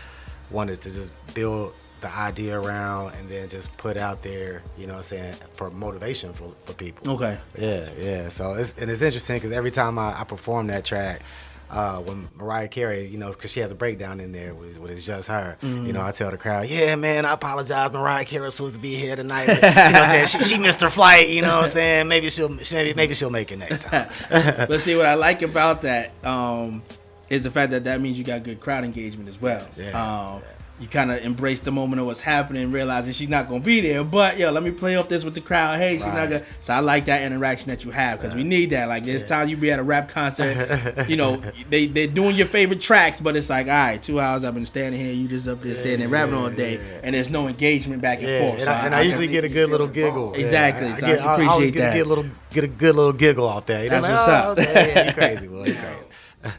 wanted 0.50 0.80
to 0.82 0.90
just 0.90 1.12
build 1.34 1.74
the 2.00 2.14
idea 2.14 2.58
around 2.58 3.14
and 3.14 3.28
then 3.28 3.48
just 3.48 3.76
put 3.76 3.96
out 3.96 4.22
there, 4.22 4.62
you 4.76 4.86
know 4.86 4.94
what 4.94 4.98
I'm 4.98 5.04
saying, 5.04 5.34
for 5.54 5.70
motivation 5.70 6.32
for, 6.32 6.52
for 6.64 6.72
people. 6.74 7.12
Okay. 7.12 7.38
Yeah, 7.58 7.88
yeah. 7.98 8.28
So 8.28 8.54
it's 8.54 8.78
and 8.78 8.90
it's 8.90 9.02
interesting 9.02 9.36
because 9.36 9.52
every 9.52 9.70
time 9.70 9.98
I, 9.98 10.20
I 10.20 10.24
perform 10.24 10.68
that 10.68 10.84
track, 10.84 11.22
uh, 11.70 11.98
when 11.98 12.28
Mariah 12.36 12.68
Carey, 12.68 13.06
you 13.06 13.18
know, 13.18 13.30
because 13.30 13.50
she 13.50 13.60
has 13.60 13.70
a 13.70 13.74
breakdown 13.74 14.20
in 14.20 14.32
there 14.32 14.54
with, 14.54 14.78
with 14.78 14.90
it's 14.90 15.04
just 15.04 15.28
her, 15.28 15.56
you 15.62 15.92
know, 15.92 16.02
I 16.02 16.12
tell 16.12 16.30
the 16.30 16.38
crowd, 16.38 16.68
yeah, 16.68 16.96
man, 16.96 17.24
I 17.24 17.32
apologize. 17.32 17.92
Mariah 17.92 18.24
Carey 18.24 18.44
was 18.44 18.54
supposed 18.54 18.74
to 18.74 18.80
be 18.80 18.94
here 18.94 19.16
tonight. 19.16 19.46
But, 19.46 19.56
you 19.56 19.60
know 19.60 19.66
what 19.66 19.94
I'm 19.94 20.26
saying? 20.26 20.26
She, 20.26 20.54
she 20.54 20.58
missed 20.58 20.80
her 20.80 20.90
flight, 20.90 21.28
you 21.28 21.42
know 21.42 21.56
what 21.56 21.66
I'm 21.66 21.70
saying? 21.70 22.08
Maybe 22.08 22.30
she'll 22.30 22.48
maybe, 22.48 22.94
maybe 22.94 23.14
she'll 23.14 23.30
make 23.30 23.52
it 23.52 23.58
next 23.58 23.84
time. 23.84 24.08
But 24.68 24.80
see, 24.80 24.96
what 24.96 25.06
I 25.06 25.14
like 25.14 25.42
about 25.42 25.82
that 25.82 26.12
um, 26.24 26.82
is 27.28 27.44
the 27.44 27.50
fact 27.50 27.72
that 27.72 27.84
that 27.84 28.00
means 28.00 28.18
you 28.18 28.24
got 28.24 28.42
good 28.42 28.60
crowd 28.60 28.84
engagement 28.84 29.28
as 29.28 29.40
well. 29.40 29.66
Yeah. 29.76 29.90
Um, 29.90 30.42
you 30.80 30.86
kind 30.88 31.10
of 31.10 31.22
embrace 31.24 31.60
the 31.60 31.70
moment 31.72 32.00
of 32.00 32.06
what's 32.06 32.20
happening, 32.20 32.70
realizing 32.70 33.12
she's 33.12 33.28
not 33.28 33.48
gonna 33.48 33.60
be 33.60 33.80
there. 33.80 34.04
But 34.04 34.38
yo, 34.38 34.50
let 34.52 34.62
me 34.62 34.70
play 34.70 34.96
off 34.96 35.08
this 35.08 35.24
with 35.24 35.34
the 35.34 35.40
crowd. 35.40 35.78
Hey, 35.78 35.94
she's 35.96 36.06
not 36.06 36.28
gonna. 36.30 36.42
So 36.60 36.72
I 36.74 36.80
like 36.80 37.06
that 37.06 37.22
interaction 37.22 37.70
that 37.70 37.84
you 37.84 37.90
have 37.90 38.20
because 38.20 38.34
we 38.36 38.44
need 38.44 38.70
that. 38.70 38.88
Like 38.88 39.04
there's 39.04 39.24
time 39.24 39.48
you 39.48 39.56
be 39.56 39.70
at 39.70 39.78
a 39.78 39.82
rap 39.82 40.08
concert, 40.08 41.08
you 41.08 41.16
know, 41.16 41.36
they 41.70 41.86
they're 41.86 42.06
doing 42.06 42.36
your 42.36 42.46
favorite 42.46 42.80
tracks, 42.80 43.20
but 43.20 43.36
it's 43.36 43.50
like, 43.50 43.66
all 43.66 43.72
right, 43.72 44.02
two 44.02 44.20
hours 44.20 44.44
I've 44.44 44.54
been 44.54 44.66
standing 44.66 45.00
here, 45.00 45.12
you 45.12 45.26
just 45.28 45.48
up 45.48 45.60
there 45.60 45.74
standing 45.74 46.00
there 46.00 46.08
rapping 46.08 46.34
all 46.34 46.50
day, 46.50 46.80
and 47.02 47.14
there's 47.14 47.30
no 47.30 47.48
engagement 47.48 48.00
back 48.02 48.18
and 48.18 48.28
Yeah, 48.28 48.40
forth. 48.40 48.54
and, 48.54 48.62
So 48.62 48.70
I, 48.72 48.86
and 48.86 48.94
I 48.94 49.02
usually 49.02 49.26
get 49.28 49.44
a 49.44 49.48
good 49.48 49.70
little 49.70 49.88
giggle. 49.88 50.32
Yeah, 50.36 50.44
Exactly, 50.44 50.86
I, 50.88 50.94
so 50.98 51.06
get, 51.06 51.20
I 51.20 51.24
I, 51.24 51.32
appreciate 51.34 51.52
always 51.52 51.72
that. 51.72 51.94
Get 51.94 52.06
a 52.06 52.08
little, 52.08 52.26
get 52.50 52.64
a 52.64 52.68
good 52.68 52.94
little 52.94 53.12
giggle 53.12 53.46
off 53.46 53.66
there. 53.66 53.84
You 53.84 53.90
know, 53.90 54.00
That's 54.00 54.26
like, 54.28 54.46
what's 54.56 54.60
oh, 54.60 54.62
up. 54.62 54.68
okay, 54.70 54.92
yeah, 54.94 55.06
you 55.06 55.12
crazy, 55.12 55.46
boy. 55.48 55.64
You 55.64 55.74
Now, 55.74 55.80
crazy. 56.42 56.56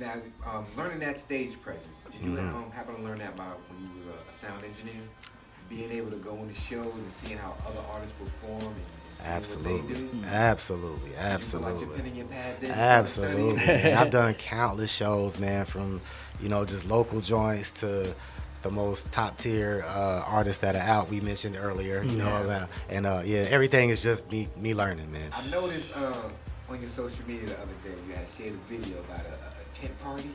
now 0.00 0.12
um, 0.46 0.66
learning 0.76 1.00
that 1.00 1.20
stage 1.20 1.60
presence, 1.60 1.84
did 1.84 1.97
you 2.22 2.30
Mhm. 2.32 2.54
um, 2.54 2.70
happen 2.72 2.96
to 2.96 3.02
learn 3.02 3.18
that 3.18 3.36
by 3.36 3.44
when 3.44 3.80
you 3.82 4.04
were 4.06 4.12
a, 4.18 4.34
sound 4.34 4.64
engineer? 4.64 5.02
Being 5.68 5.90
able 5.92 6.10
to 6.10 6.16
go 6.16 6.34
into 6.36 6.54
shows 6.54 6.94
and 6.94 7.10
seeing 7.10 7.38
how 7.38 7.54
other 7.66 7.80
artists 7.92 8.14
perform 8.18 8.62
and, 8.62 8.74
Absolutely, 9.26 9.72
what 9.72 9.88
they 9.88 9.94
do? 9.94 10.26
absolutely, 10.28 11.10
Did 11.10 11.10
you 11.10 11.12
pull 11.12 11.20
out 11.20 11.20
your 11.20 11.32
absolutely, 11.32 11.96
pen 11.96 12.06
and 12.06 12.16
your 12.16 12.26
pad 12.26 12.56
then? 12.60 12.70
absolutely. 12.70 13.92
I've 13.92 14.10
done 14.10 14.34
countless 14.34 14.92
shows, 14.92 15.38
man, 15.40 15.64
from 15.66 16.00
you 16.40 16.48
know 16.48 16.64
just 16.64 16.86
local 16.86 17.20
joints 17.20 17.70
to 17.82 18.14
the 18.62 18.70
most 18.70 19.10
top 19.12 19.36
tier 19.36 19.84
uh, 19.88 20.22
artists 20.26 20.62
that 20.62 20.74
are 20.76 20.82
out. 20.82 21.10
We 21.10 21.20
mentioned 21.20 21.56
earlier, 21.60 22.02
you 22.02 22.16
know, 22.16 22.44
Yeah. 22.46 22.56
uh, 22.56 22.66
and 22.88 23.06
uh, 23.06 23.22
yeah, 23.24 23.40
everything 23.50 23.90
is 23.90 24.00
just 24.00 24.30
me 24.30 24.48
me 24.56 24.72
learning, 24.72 25.10
man. 25.12 25.30
I 25.32 25.50
noticed 25.50 25.90
uh, 25.96 26.12
on 26.70 26.80
your 26.80 26.90
social 26.90 27.24
media 27.26 27.46
the 27.48 27.60
other 27.60 27.72
day 27.84 27.94
you 28.08 28.14
had 28.14 28.26
shared 28.28 28.52
a 28.52 28.56
video 28.72 29.00
about 29.00 29.20
a, 29.26 29.34
a 29.34 29.64
tent 29.74 30.00
party. 30.00 30.30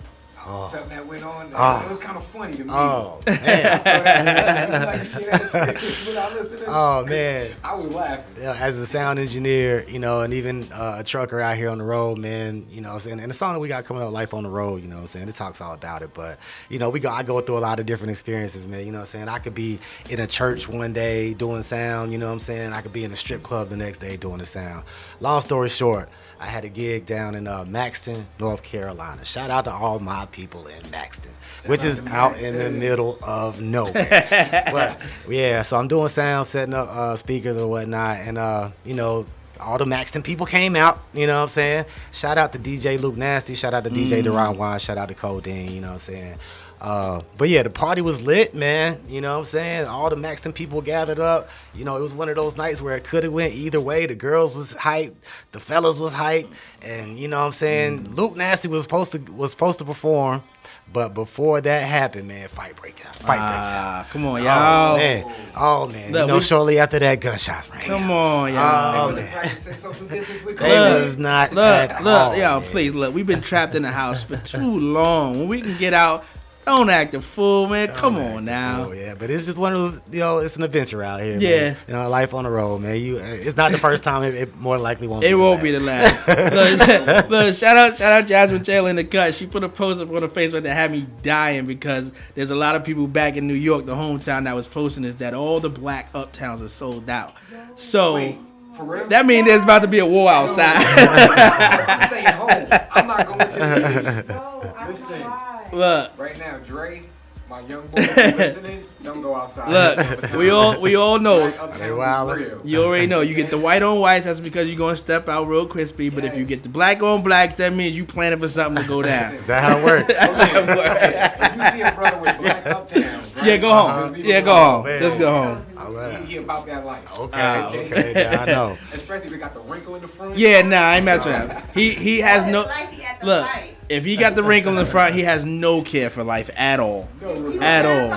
Oh. 0.46 0.70
Something 0.72 0.90
that 0.90 1.08
went 1.08 1.24
on. 1.24 1.52
Oh. 1.56 1.84
It 1.86 1.90
was 1.90 1.98
kind 2.00 2.18
of 2.18 2.26
funny 2.26 2.54
to 2.54 2.64
me. 2.64 2.70
Oh, 2.74 3.20
man. 3.26 3.80
saw 3.80 4.04
that. 4.04 4.86
Like 4.86 5.00
to 5.00 5.06
share 5.06 5.24
that 5.24 5.70
experience 5.70 6.06
with 6.06 6.18
our 6.18 6.32
listeners? 6.32 6.64
Oh 6.68 7.06
man. 7.06 7.52
I 7.64 7.76
was 7.76 7.94
laughing. 7.94 8.44
Yeah, 8.44 8.56
as 8.60 8.78
a 8.78 8.86
sound 8.86 9.20
engineer, 9.20 9.86
you 9.88 10.00
know, 10.00 10.22
and 10.22 10.34
even 10.34 10.64
uh, 10.74 10.98
a 11.00 11.04
trucker 11.04 11.40
out 11.40 11.58
here 11.58 11.70
on 11.70 11.78
the 11.78 11.84
road, 11.84 12.18
man, 12.18 12.66
you 12.70 12.82
know, 12.82 12.90
what 12.90 12.96
I'm 12.96 13.00
saying, 13.00 13.20
and 13.20 13.30
the 13.30 13.34
song 13.34 13.54
that 13.54 13.60
we 13.60 13.68
got 13.68 13.86
coming 13.86 14.04
up, 14.04 14.12
"Life 14.12 14.34
on 14.34 14.44
the 14.44 14.50
Road," 14.50 14.82
you 14.82 14.88
know, 14.88 14.96
what 14.96 15.02
I'm 15.02 15.08
saying, 15.08 15.30
it 15.30 15.36
talks 15.36 15.62
all 15.62 15.74
about 15.74 16.02
it. 16.02 16.14
But 16.14 16.40
you 16.70 16.80
know, 16.80 16.90
we 16.90 17.00
go, 17.00 17.10
I 17.10 17.24
go 17.24 17.40
through 17.42 17.58
a 17.58 17.60
lot 17.60 17.80
of 17.80 17.86
different 17.86 18.12
experiences, 18.12 18.68
man. 18.68 18.86
You 18.86 18.92
know, 18.92 19.00
what 19.00 19.02
I'm 19.02 19.06
saying, 19.08 19.30
I 19.30 19.40
could 19.40 19.56
be 19.56 19.80
in 20.10 20.20
a 20.20 20.28
church 20.28 20.68
one 20.68 20.94
day 20.94 21.34
doing 21.34 21.64
sound, 21.64 22.12
you 22.12 22.18
know, 22.18 22.28
what 22.28 22.34
I'm 22.34 22.40
saying, 22.40 22.74
I 22.74 22.82
could 22.82 22.94
be 22.94 23.04
in 23.04 23.12
a 23.12 23.18
strip 23.18 23.42
club 23.42 23.70
the 23.70 23.78
next 23.78 24.00
day 24.00 24.18
doing 24.18 24.40
the 24.40 24.46
sound. 24.46 24.84
Long 25.20 25.42
story 25.42 25.70
short. 25.70 26.10
I 26.40 26.48
had 26.48 26.66
a 26.66 26.70
gig 26.70 27.06
down 27.06 27.36
in 27.36 27.48
uh, 27.48 27.64
Maxton, 27.66 28.26
North 28.38 28.64
Carolina. 28.64 29.24
Shout 29.24 29.50
out 29.50 29.64
to 29.64 29.72
all 29.72 30.00
my 30.00 30.24
people 30.34 30.68
in 30.68 30.92
Maxton, 30.92 31.32
which 31.68 31.86
is 31.86 32.06
out 32.08 32.38
in 32.40 32.58
the 32.58 32.70
middle 32.70 33.18
of 33.24 33.62
nowhere. 33.62 34.64
but 34.74 35.00
yeah, 35.30 35.62
so 35.62 35.78
I'm 35.78 35.88
doing 35.88 36.10
sound, 36.10 36.46
setting 36.48 36.74
up 36.74 36.90
uh, 36.90 37.16
speakers 37.16 37.56
or 37.58 37.68
whatnot, 37.70 38.18
and 38.18 38.38
uh, 38.38 38.72
you 38.84 38.94
know, 38.96 39.26
all 39.60 39.78
the 39.78 39.86
Maxton 39.86 40.22
people 40.24 40.46
came 40.46 40.76
out. 40.76 41.00
You 41.14 41.28
know 41.28 41.38
what 41.38 41.44
I'm 41.44 41.48
saying? 41.50 41.86
Shout 42.12 42.38
out 42.38 42.52
to 42.54 42.60
DJ 42.60 43.00
Luke 43.02 43.16
Nasty. 43.16 43.56
Shout 43.56 43.74
out 43.74 43.86
to 43.86 43.90
DJ 43.90 44.22
Mm. 44.22 44.26
Deron 44.26 44.58
Wine. 44.58 44.80
Shout 44.80 44.98
out 44.98 45.08
to 45.08 45.14
Codeine. 45.16 45.72
You 45.72 45.80
know 45.82 45.88
what 45.88 45.94
I'm 45.94 46.00
saying? 46.00 46.36
Uh, 46.84 47.22
but 47.38 47.48
yeah, 47.48 47.64
the 47.64 47.70
party 47.70 48.02
was 48.02 48.22
lit, 48.22 48.54
man. 48.54 49.00
You 49.08 49.22
know 49.22 49.32
what 49.34 49.40
I'm 49.40 49.46
saying? 49.46 49.86
All 49.88 50.10
the 50.10 50.18
Maxton 50.18 50.52
people 50.52 50.82
gathered 50.82 51.18
up. 51.18 51.50
You 51.74 51.86
know, 51.86 51.96
it 51.96 52.02
was 52.02 52.14
one 52.14 52.28
of 52.28 52.36
those 52.36 52.58
nights 52.58 52.82
where 52.82 52.98
it 52.98 53.06
could 53.06 53.24
have 53.24 53.32
went 53.32 53.54
either 53.54 53.80
way. 53.80 54.06
The 54.06 54.16
girls 54.16 54.58
was 54.58 54.74
hype, 54.74 55.16
the 55.54 55.62
fellas 55.62 55.98
was 55.98 56.12
hype, 56.12 56.48
and 56.82 57.18
you 57.18 57.30
know 57.30 57.40
what 57.40 57.46
I'm 57.46 57.52
saying? 57.54 58.10
Luke 58.16 58.36
Nasty 58.36 58.68
was 58.68 58.84
supposed 58.84 59.14
to 59.14 59.20
was 59.32 59.52
supposed 59.52 59.80
to 59.80 59.86
perform, 59.86 60.44
but 60.92 61.14
before 61.14 61.62
that 61.62 61.88
happened, 61.88 62.28
man, 62.28 62.50
fight 62.50 62.76
break 62.76 63.04
out. 63.06 63.16
Fight 63.16 63.38
breaks 63.38 63.68
out. 63.68 63.86
Ah, 63.86 64.08
come 64.12 64.26
on, 64.26 64.42
Oh 64.42 64.44
y'all. 64.44 64.98
man, 64.98 65.24
oh 65.56 65.88
man. 65.88 66.12
Look, 66.12 66.22
you 66.22 66.28
know, 66.28 66.34
we- 66.36 66.42
shortly 66.42 66.80
after 66.80 67.00
that, 67.00 67.22
gunshots 67.22 67.70
rang. 67.70 67.80
Come 67.84 68.04
out. 68.04 68.12
on, 68.12 68.54
y'all. 68.54 69.10
Oh, 69.10 69.16
man. 69.16 69.32
Practicing 69.32 69.76
social 69.76 70.06
distance 70.08 70.44
with 70.44 70.58
They 70.60 70.80
was 70.80 71.18
not 71.18 71.54
Look, 71.54 71.64
at 71.92 72.04
look, 72.04 72.14
all, 72.14 72.36
yo, 72.36 72.60
man. 72.60 72.70
please 72.70 72.94
look. 72.94 73.16
We've 73.16 73.26
been 73.26 73.40
trapped 73.40 73.74
in 73.74 73.84
the 73.84 73.92
house 73.92 74.22
for 74.24 74.36
too 74.36 74.80
long. 74.80 75.40
When 75.40 75.48
we 75.48 75.62
can 75.62 75.78
get 75.78 75.94
out, 75.94 76.26
don't 76.66 76.90
act 76.90 77.14
a 77.14 77.22
fool, 77.22 77.68
man. 77.68 77.90
Come 77.90 78.18
on 78.18 78.46
now. 78.46 78.86
Oh 78.86 78.92
yeah, 78.92 79.16
but 79.16 79.30
it's 79.30 79.46
just 79.46 79.58
one 79.58 79.74
of 79.74 79.80
those. 79.80 80.14
You 80.14 80.20
know, 80.20 80.38
it's 80.40 80.56
an 80.56 80.64
adventure 80.64 81.04
out 81.04 81.22
here. 81.22 81.38
Yeah. 81.40 81.50
man. 81.50 81.78
you 81.88 81.94
know, 81.94 82.10
life 82.10 82.34
on 82.34 82.44
the 82.46 82.50
road, 82.50 82.82
man. 82.82 82.96
You, 83.02 83.18
uh, 83.18 83.24
it's 83.24 83.58
not 83.58 83.72
the 83.72 83.78
first 83.78 84.04
time. 84.04 84.24
It, 84.24 84.36
it 84.36 84.56
more 84.58 84.78
likely 84.78 85.08
won't. 85.08 85.24
It 85.24 85.30
be 85.30 85.36
won't 85.36 85.60
the 85.62 85.64
be 85.64 85.72
the 85.78 85.80
last. 85.80 86.28
look, 86.28 87.30
look, 87.30 87.56
shout 87.56 87.78
out, 87.78 87.98
shout 87.98 88.12
out 88.12 88.28
Jasmine 88.28 88.64
Taylor 88.64 88.90
in 88.90 88.96
the 88.96 89.04
cut. 89.04 89.34
She 89.34 89.46
put 89.46 89.64
a 89.64 89.70
post 89.70 90.02
up 90.02 90.10
on 90.10 90.22
her 90.22 90.28
Facebook 90.28 90.64
that 90.64 90.74
had 90.74 90.92
me 90.92 91.06
dying 91.22 91.66
because 91.66 92.12
there's 92.36 92.50
a 92.50 92.56
lot 92.56 92.76
of 92.76 92.84
people 92.84 93.08
back 93.08 93.36
in 93.36 93.48
New 93.48 93.54
York, 93.54 93.86
the 93.86 93.96
hometown, 93.96 94.46
that 94.46 94.56
was 94.56 94.68
posting 94.68 95.04
this 95.04 95.16
that 95.16 95.34
all 95.34 95.60
the 95.60 95.70
black 95.70 96.12
uptowns 96.14 96.64
are 96.64 96.70
sold 96.70 97.10
out. 97.10 97.34
So 97.76 98.16
Wait, 98.16 98.38
for 98.76 98.84
real? 98.86 99.08
that 99.08 99.26
means 99.26 99.48
there's 99.48 99.64
about 99.64 99.82
to 99.82 99.88
be 99.88 100.00
a 100.00 100.06
war 100.06 100.32
outside. 100.32 100.76
I'm 101.88 102.08
staying 102.08 102.28
home. 102.28 102.68
I'm 102.92 103.08
not 103.08 103.28
going 103.28 103.40
to 103.40 103.46
the 103.46 104.14
city. 104.14 104.28
No, 104.28 104.74
I 104.78 104.88
Listen. 104.88 105.53
Don't 105.74 105.80
know 105.80 105.88
why. 105.88 106.02
look, 106.02 106.20
Right 106.20 106.40
now, 106.40 106.58
Dre, 106.60 107.02
my 107.50 107.60
young 107.62 107.86
boy 107.88 108.02
who's 108.02 108.36
listening, 108.38 108.84
don't 109.04 109.22
go 109.22 109.36
outside. 109.36 109.70
look, 109.70 110.32
we 110.34 110.50
all 110.50 110.80
we 110.80 110.96
all 110.96 111.20
know. 111.20 111.42
Black 111.52 111.60
Uptown 111.62 111.80
They 111.80 111.86
is 111.86 111.92
wildin'. 111.92 112.38
real. 112.38 112.62
You 112.64 112.84
already 112.84 113.06
know. 113.08 113.22
You 113.22 113.36
get 113.36 113.50
the 113.50 113.58
white 113.58 113.84
on 113.84 114.00
whites, 114.00 114.26
that's 114.26 114.40
because 114.40 114.68
you're 114.68 114.78
gonna 114.78 114.96
step 114.96 115.28
out 115.30 115.48
real 115.48 115.68
crispy. 115.68 116.10
But 116.10 116.24
if 116.26 116.36
you 116.38 116.46
get 116.46 116.64
the 116.64 116.70
black 116.70 117.04
on 117.04 117.22
blacks, 117.22 117.56
that 117.56 117.74
means 117.74 117.96
you 117.96 118.06
planning 118.06 118.40
for 118.40 118.48
something 118.48 118.82
to 118.82 118.88
go 118.88 119.02
down. 119.02 119.36
Is 119.36 119.48
that 119.48 119.62
how 119.64 119.78
it 119.78 119.84
works? 119.84 120.10
If 121.54 121.56
you 121.76 121.80
see 121.80 121.82
a 121.82 121.92
brother 121.94 122.18
with 122.18 122.38
black 122.40 122.66
uptown, 122.66 123.04
right, 123.04 123.13
Yeah, 123.46 123.58
go 123.58 123.72
uh, 123.72 123.88
home. 123.88 124.14
leave 124.14 124.26
Yeah, 124.26 124.42
go 124.42 124.52
alone. 124.52 124.72
home. 124.72 124.86
Let's 124.86 125.18
go 125.18 125.32
home. 125.32 125.66
All 125.78 126.10
He, 126.10 126.26
he 126.26 126.38
about 126.38 126.66
that 126.66 126.86
life. 126.86 127.20
Okay. 127.20 127.32
Ah, 127.34 127.70
okay. 127.70 128.14
Yeah, 128.16 128.42
I 128.42 128.46
know. 128.46 128.78
Especially 128.94 129.26
if 129.26 129.32
they 129.32 129.38
got 129.38 129.54
the 129.54 129.62
wrinkle 129.62 129.96
in 129.96 130.02
the 130.02 130.08
front. 130.08 130.38
Yeah, 130.38 130.62
nah, 130.62 130.78
I 130.78 130.96
ain't 130.98 131.06
messing 131.06 131.32
with 131.32 131.52
him. 131.52 131.64
He 131.74 131.94
he 131.94 132.20
has 132.20 132.46
no 132.46 132.62
life 132.62 132.90
he 132.92 133.26
look. 133.26 133.46
fight. 133.46 133.78
If 133.90 134.06
he 134.06 134.16
got 134.16 134.36
the 134.36 134.44
wrinkle 134.44 134.72
in 134.72 134.78
the 134.78 134.86
front, 134.86 135.14
he 135.14 135.22
has 135.22 135.44
no 135.46 135.82
care 135.82 136.10
for 136.10 136.24
life 136.24 136.50
at 136.56 136.80
all. 136.80 137.08
No, 137.22 137.60
At 137.62 137.86
all. 137.86 138.10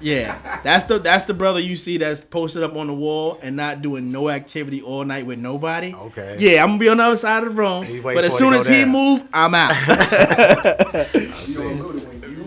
Yeah, 0.00 0.60
that's 0.64 0.84
the 0.84 0.98
that's 0.98 1.26
the 1.26 1.34
brother 1.34 1.60
you 1.60 1.76
see 1.76 1.98
that's 1.98 2.22
posted 2.22 2.62
up 2.62 2.74
on 2.76 2.86
the 2.86 2.94
wall 2.94 3.38
and 3.42 3.56
not 3.56 3.82
doing 3.82 4.10
no 4.10 4.30
activity 4.30 4.82
all 4.82 5.04
night 5.04 5.26
with 5.26 5.38
nobody. 5.38 5.94
Okay. 5.94 6.36
Yeah, 6.38 6.62
I'm 6.62 6.70
gonna 6.70 6.78
be 6.78 6.88
on 6.88 6.96
the 6.96 7.04
other 7.04 7.16
side 7.16 7.44
of 7.44 7.54
the 7.54 7.60
room. 7.60 7.86
But 8.02 8.24
as 8.24 8.36
soon 8.36 8.54
as 8.54 8.66
go 8.66 8.72
he 8.72 8.84
move, 8.84 9.24
I'm 9.32 9.54
out. 9.54 9.74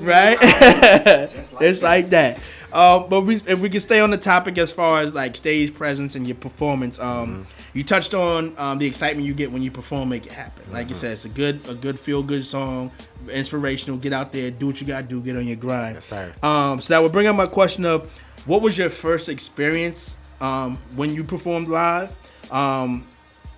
Right? 0.09 0.39
Just 0.41 1.53
like 1.53 1.61
it's 1.61 1.81
like 1.91 2.09
that. 2.09 2.39
Um, 2.71 3.07
but 3.09 3.21
we, 3.21 3.35
if 3.47 3.59
we 3.61 3.69
can 3.69 3.79
stay 3.79 3.99
on 3.99 4.11
the 4.11 4.17
topic 4.17 4.57
as 4.59 4.71
far 4.71 5.01
as 5.01 5.15
like 5.15 5.35
stage 5.35 5.73
presence 5.73 6.15
and 6.15 6.27
your 6.27 6.35
performance, 6.37 6.99
um, 6.99 7.43
Mm-hmm. 7.43 7.77
you 7.77 7.83
touched 7.83 8.13
on 8.13 8.53
um, 8.59 8.77
the 8.77 8.85
excitement 8.85 9.25
you 9.25 9.33
get 9.33 9.51
when 9.51 9.63
you 9.63 9.71
perform, 9.71 10.09
make 10.09 10.25
it 10.27 10.33
happen. 10.33 10.71
Like 10.71 10.89
you 10.89 10.93
Mm-hmm. 10.93 11.01
said, 11.01 11.11
it's 11.13 11.25
a 11.25 11.29
good, 11.29 11.67
a 11.67 11.73
good 11.73 11.99
feel 11.99 12.21
good 12.21 12.45
song, 12.45 12.91
inspirational. 13.31 13.97
Get 13.97 14.13
out 14.13 14.31
there, 14.31 14.51
do 14.51 14.67
what 14.67 14.79
you 14.81 14.85
gotta 14.85 15.07
do, 15.07 15.19
get 15.21 15.35
on 15.35 15.47
your 15.47 15.55
grind. 15.55 15.95
Yes, 15.95 16.05
sir. 16.05 16.31
Um, 16.43 16.79
so 16.81 16.93
that 16.93 17.01
would 17.01 17.11
bring 17.11 17.25
up 17.27 17.35
my 17.35 17.47
question 17.47 17.85
of, 17.85 18.07
what 18.45 18.61
was 18.61 18.77
your 18.77 18.89
first 18.91 19.29
experience 19.29 20.15
um, 20.39 20.77
when 20.95 21.13
you 21.13 21.23
performed 21.23 21.69
live? 21.69 22.15
Um, 22.51 23.05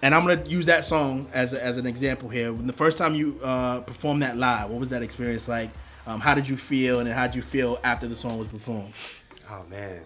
and 0.01 0.15
I'm 0.15 0.25
gonna 0.25 0.43
use 0.47 0.65
that 0.67 0.85
song 0.85 1.27
as, 1.33 1.51
a, 1.53 1.61
as 1.63 1.77
an 1.77 1.85
example 1.85 2.29
here. 2.29 2.53
When 2.53 2.65
the 2.65 2.73
first 2.73 2.97
time 2.97 3.13
you 3.13 3.39
uh, 3.43 3.81
performed 3.81 4.21
that 4.23 4.37
live, 4.37 4.69
what 4.69 4.79
was 4.79 4.89
that 4.89 5.03
experience 5.03 5.47
like? 5.49 5.69
Um, 6.07 6.19
how 6.19 6.33
did 6.33 6.47
you 6.47 6.57
feel, 6.57 6.99
and 6.99 7.09
how 7.09 7.27
did 7.27 7.35
you 7.35 7.41
feel 7.41 7.79
after 7.83 8.07
the 8.07 8.15
song 8.15 8.37
was 8.37 8.47
performed? 8.47 8.93
Oh 9.49 9.63
man. 9.69 10.01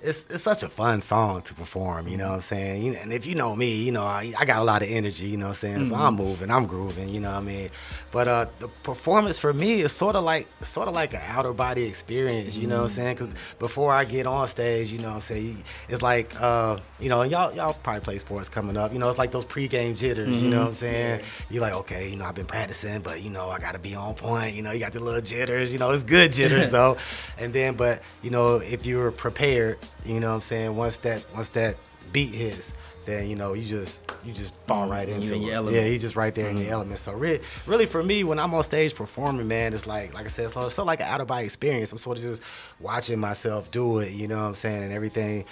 It's, 0.00 0.26
it's 0.30 0.44
such 0.44 0.62
a 0.62 0.68
fun 0.68 1.00
song 1.00 1.42
to 1.42 1.54
perform, 1.54 2.06
you 2.06 2.16
know 2.16 2.28
what 2.28 2.34
I'm 2.36 2.40
saying? 2.40 2.82
You 2.84 2.92
know, 2.92 3.00
and 3.00 3.12
if 3.12 3.26
you 3.26 3.34
know 3.34 3.56
me, 3.56 3.82
you 3.82 3.90
know, 3.90 4.04
I, 4.04 4.32
I 4.38 4.44
got 4.44 4.60
a 4.60 4.64
lot 4.64 4.82
of 4.82 4.88
energy, 4.88 5.26
you 5.26 5.36
know 5.36 5.46
what 5.46 5.48
I'm 5.50 5.54
saying? 5.54 5.84
So 5.86 5.96
I'm 5.96 6.14
moving, 6.14 6.52
I'm 6.52 6.66
grooving, 6.66 7.08
you 7.08 7.18
know 7.18 7.32
what 7.32 7.38
I 7.38 7.44
mean? 7.44 7.70
But 8.12 8.28
uh, 8.28 8.46
the 8.58 8.68
performance 8.68 9.40
for 9.40 9.52
me 9.52 9.80
is 9.80 9.90
sort 9.90 10.14
of 10.14 10.22
like 10.22 10.46
sort 10.62 10.86
of 10.86 10.94
like 10.94 11.14
an 11.14 11.22
outer 11.26 11.52
body 11.52 11.82
experience, 11.82 12.54
you 12.54 12.68
know 12.68 12.76
what 12.76 12.82
I'm 12.84 12.88
saying? 12.90 13.16
Cause 13.16 13.28
before 13.58 13.92
I 13.92 14.04
get 14.04 14.24
on 14.28 14.46
stage, 14.46 14.92
you 14.92 14.98
know 15.00 15.08
what 15.08 15.14
I'm 15.16 15.20
saying? 15.20 15.64
It's 15.88 16.00
like, 16.00 16.32
uh, 16.40 16.78
you 17.00 17.08
know, 17.08 17.22
y'all 17.22 17.52
y'all 17.52 17.74
probably 17.74 18.00
play 18.00 18.18
sports 18.18 18.48
coming 18.48 18.76
up, 18.76 18.92
you 18.92 19.00
know, 19.00 19.08
it's 19.08 19.18
like 19.18 19.32
those 19.32 19.46
pregame 19.46 19.96
jitters, 19.96 20.44
you 20.44 20.48
know 20.48 20.60
what 20.60 20.68
I'm 20.68 20.74
saying? 20.74 21.22
You're 21.50 21.62
like, 21.62 21.74
okay, 21.74 22.08
you 22.08 22.14
know, 22.16 22.24
I've 22.24 22.36
been 22.36 22.46
practicing, 22.46 23.00
but 23.00 23.20
you 23.20 23.30
know, 23.30 23.50
I 23.50 23.58
gotta 23.58 23.80
be 23.80 23.96
on 23.96 24.14
point, 24.14 24.54
you 24.54 24.62
know, 24.62 24.70
you 24.70 24.78
got 24.78 24.92
the 24.92 25.00
little 25.00 25.20
jitters, 25.20 25.72
you 25.72 25.78
know, 25.80 25.90
it's 25.90 26.04
good 26.04 26.32
jitters 26.32 26.70
though. 26.70 26.98
And 27.36 27.52
then, 27.52 27.74
but 27.74 28.00
you 28.22 28.30
know, 28.30 28.58
if 28.58 28.86
you're 28.86 29.10
prepared, 29.10 29.78
you 30.04 30.20
know 30.20 30.30
what 30.30 30.36
I'm 30.36 30.42
saying, 30.42 30.76
once 30.76 30.98
that 30.98 31.26
once 31.34 31.48
that 31.50 31.76
beat 32.12 32.34
hits, 32.34 32.72
then 33.04 33.28
you 33.28 33.36
know 33.36 33.54
you 33.54 33.64
just 33.64 34.02
you 34.24 34.32
just 34.32 34.54
fall 34.66 34.88
right 34.88 35.08
into 35.08 35.34
in 35.34 35.42
it. 35.42 35.52
element. 35.52 35.76
Yeah, 35.76 35.86
you 35.86 35.98
just 35.98 36.16
right 36.16 36.34
there 36.34 36.48
in 36.48 36.56
the 36.56 36.68
element. 36.68 36.98
So 36.98 37.12
really, 37.12 37.40
really 37.66 37.86
for 37.86 38.02
me, 38.02 38.24
when 38.24 38.38
I'm 38.38 38.52
on 38.54 38.62
stage 38.64 38.94
performing, 38.94 39.48
man, 39.48 39.72
it's 39.72 39.86
like 39.86 40.14
like 40.14 40.26
I 40.26 40.28
said, 40.28 40.46
it's 40.46 40.54
sort 40.54 40.86
like 40.86 41.00
an 41.00 41.06
out 41.06 41.20
of 41.20 41.26
body 41.26 41.44
experience. 41.44 41.92
I'm 41.92 41.98
sort 41.98 42.18
of 42.18 42.22
just 42.22 42.42
watching 42.80 43.18
myself 43.18 43.70
do 43.70 43.98
it. 43.98 44.12
You 44.12 44.28
know 44.28 44.36
what 44.38 44.48
I'm 44.48 44.54
saying, 44.54 44.82
and 44.82 44.92
everything, 44.92 45.44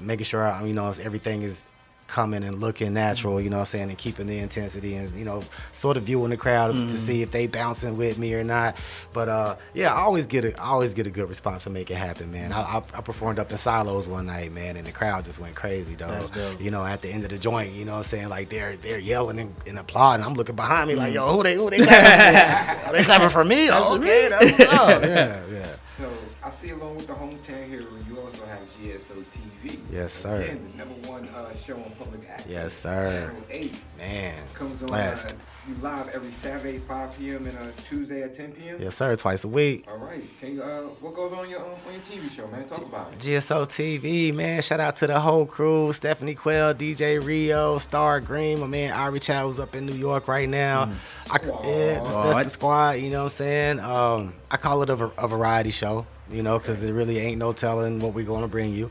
making 0.00 0.24
sure 0.24 0.46
I, 0.46 0.64
you 0.64 0.72
know 0.72 0.92
everything 1.00 1.42
is 1.42 1.64
coming 2.10 2.42
and 2.44 2.58
looking 2.58 2.92
natural, 2.92 3.40
you 3.40 3.48
know 3.48 3.56
what 3.56 3.60
I'm 3.62 3.66
saying, 3.66 3.88
and 3.88 3.96
keeping 3.96 4.26
the 4.26 4.38
intensity 4.38 4.96
and, 4.96 5.10
you 5.12 5.24
know, 5.24 5.42
sort 5.72 5.96
of 5.96 6.02
viewing 6.02 6.30
the 6.30 6.36
crowd 6.36 6.74
Mm-hmm. 6.74 6.88
to 6.88 6.98
see 6.98 7.22
if 7.22 7.30
they 7.30 7.46
bouncing 7.46 7.96
with 7.96 8.18
me 8.18 8.34
or 8.34 8.44
not. 8.44 8.76
But 9.14 9.28
uh, 9.28 9.56
yeah, 9.72 9.94
I 9.94 10.00
always 10.02 10.26
get 10.26 10.44
a 10.44 10.60
I 10.60 10.66
always 10.66 10.92
get 10.94 11.06
a 11.06 11.10
good 11.10 11.28
response 11.28 11.64
to 11.64 11.70
make 11.70 11.90
it 11.90 11.96
happen, 11.96 12.30
man. 12.30 12.52
I, 12.52 12.60
I, 12.60 12.76
I 12.78 13.00
performed 13.00 13.38
up 13.38 13.50
in 13.50 13.56
Silos 13.56 14.06
one 14.06 14.26
night, 14.26 14.52
man, 14.52 14.76
and 14.76 14.86
the 14.86 14.92
crowd 14.92 15.24
just 15.24 15.38
went 15.40 15.56
crazy, 15.56 15.96
dog. 15.96 16.10
That's 16.10 16.28
dope. 16.30 16.60
You 16.60 16.70
know, 16.70 16.84
at 16.84 17.00
the 17.02 17.08
end 17.08 17.24
of 17.24 17.30
the 17.30 17.38
joint, 17.38 17.72
you 17.72 17.84
know 17.84 17.92
what 17.92 17.98
I'm 17.98 18.04
saying? 18.04 18.28
Like 18.28 18.50
they're 18.50 18.76
they're 18.76 18.98
yelling 18.98 19.38
and, 19.40 19.54
and 19.66 19.78
applauding. 19.78 20.24
I'm 20.26 20.34
looking 20.34 20.56
behind 20.56 20.88
me 20.88 20.96
like, 20.96 21.14
yo, 21.14 21.32
who 21.36 21.42
they 21.42 21.54
who 21.54 21.70
they 21.70 21.78
clapping 21.78 22.82
for? 22.82 22.88
Are 22.88 22.92
they 22.96 23.04
clapping 23.04 23.28
for 23.30 23.44
me? 23.44 23.68
Oh, 23.72 23.96
okay, 23.98 24.28
that's 24.28 24.58
what's 24.58 24.72
up. 24.72 25.02
Yeah, 25.02 25.42
yeah. 25.50 25.76
So 25.86 26.10
I 26.44 26.50
see 26.50 26.70
along 26.70 26.96
with 26.96 27.06
the 27.06 27.12
hometown 27.14 27.68
hero, 27.68 27.84
you 28.08 28.18
also 28.20 28.44
have 28.46 28.60
GSO 28.76 29.22
TV. 29.62 29.78
Yes, 29.92 30.12
sir. 30.12 30.34
Again, 30.36 30.66
the 30.70 30.76
number 30.78 31.08
one 31.08 31.28
uh, 31.28 31.54
show 31.54 31.76
on 31.76 31.90
public 32.00 32.28
access. 32.28 32.50
Yes, 32.50 32.72
sir. 32.72 33.26
Channel 33.28 33.46
8 33.50 33.80
Man, 33.98 34.42
comes 34.54 34.82
on 34.82 34.88
blessed. 34.88 35.28
uh, 35.28 35.32
you 35.68 35.74
live 35.82 36.08
every 36.08 36.30
Saturday 36.32 36.78
5 36.78 37.18
p.m. 37.18 37.46
and 37.46 37.58
uh, 37.58 37.66
Tuesday 37.76 38.22
at 38.22 38.32
10 38.34 38.52
p.m. 38.52 38.78
Yes, 38.80 38.96
sir. 38.96 39.14
Twice 39.14 39.44
a 39.44 39.48
week. 39.48 39.84
All 39.88 39.98
right. 39.98 40.24
Can 40.40 40.54
you, 40.54 40.62
uh, 40.62 40.80
what 41.00 41.14
goes 41.14 41.32
on 41.34 41.50
your 41.50 41.60
um, 41.60 41.72
on 41.86 41.92
your 41.92 42.02
TV 42.02 42.30
show, 42.30 42.46
man? 42.48 42.66
Talk 42.66 42.78
about 42.82 43.12
it. 43.12 43.18
GSO 43.18 43.66
TV, 43.66 44.32
man. 44.34 44.62
Shout 44.62 44.80
out 44.80 44.96
to 44.96 45.06
the 45.06 45.20
whole 45.20 45.44
crew. 45.44 45.92
Stephanie 45.92 46.34
Quell, 46.34 46.72
DJ 46.74 47.22
Rio, 47.24 47.76
Star 47.78 48.20
Green. 48.20 48.58
My 48.60 48.66
man 48.66 48.92
Ari 48.92 49.20
Chow 49.20 49.46
was 49.46 49.60
up 49.60 49.74
in 49.74 49.84
New 49.84 49.94
York 49.96 50.26
right 50.28 50.48
now. 50.48 50.90
I, 51.30 51.38
c- 51.38 51.46
yeah, 51.46 52.00
that's, 52.00 52.14
that's 52.14 52.44
the 52.44 52.50
squad, 52.50 52.92
you 52.92 53.10
know 53.10 53.18
what 53.18 53.24
I'm 53.24 53.30
saying? 53.30 53.80
Um, 53.80 54.34
I 54.50 54.56
call 54.56 54.82
it 54.82 54.88
a, 54.90 54.94
a 54.94 55.28
variety 55.28 55.70
show, 55.70 56.06
you 56.30 56.42
know, 56.42 56.58
because 56.58 56.80
there 56.80 56.94
really 56.94 57.18
ain't 57.18 57.38
no 57.38 57.52
telling 57.52 58.00
what 58.00 58.14
we're 58.14 58.24
going 58.24 58.42
to 58.42 58.48
bring 58.48 58.72
you. 58.72 58.90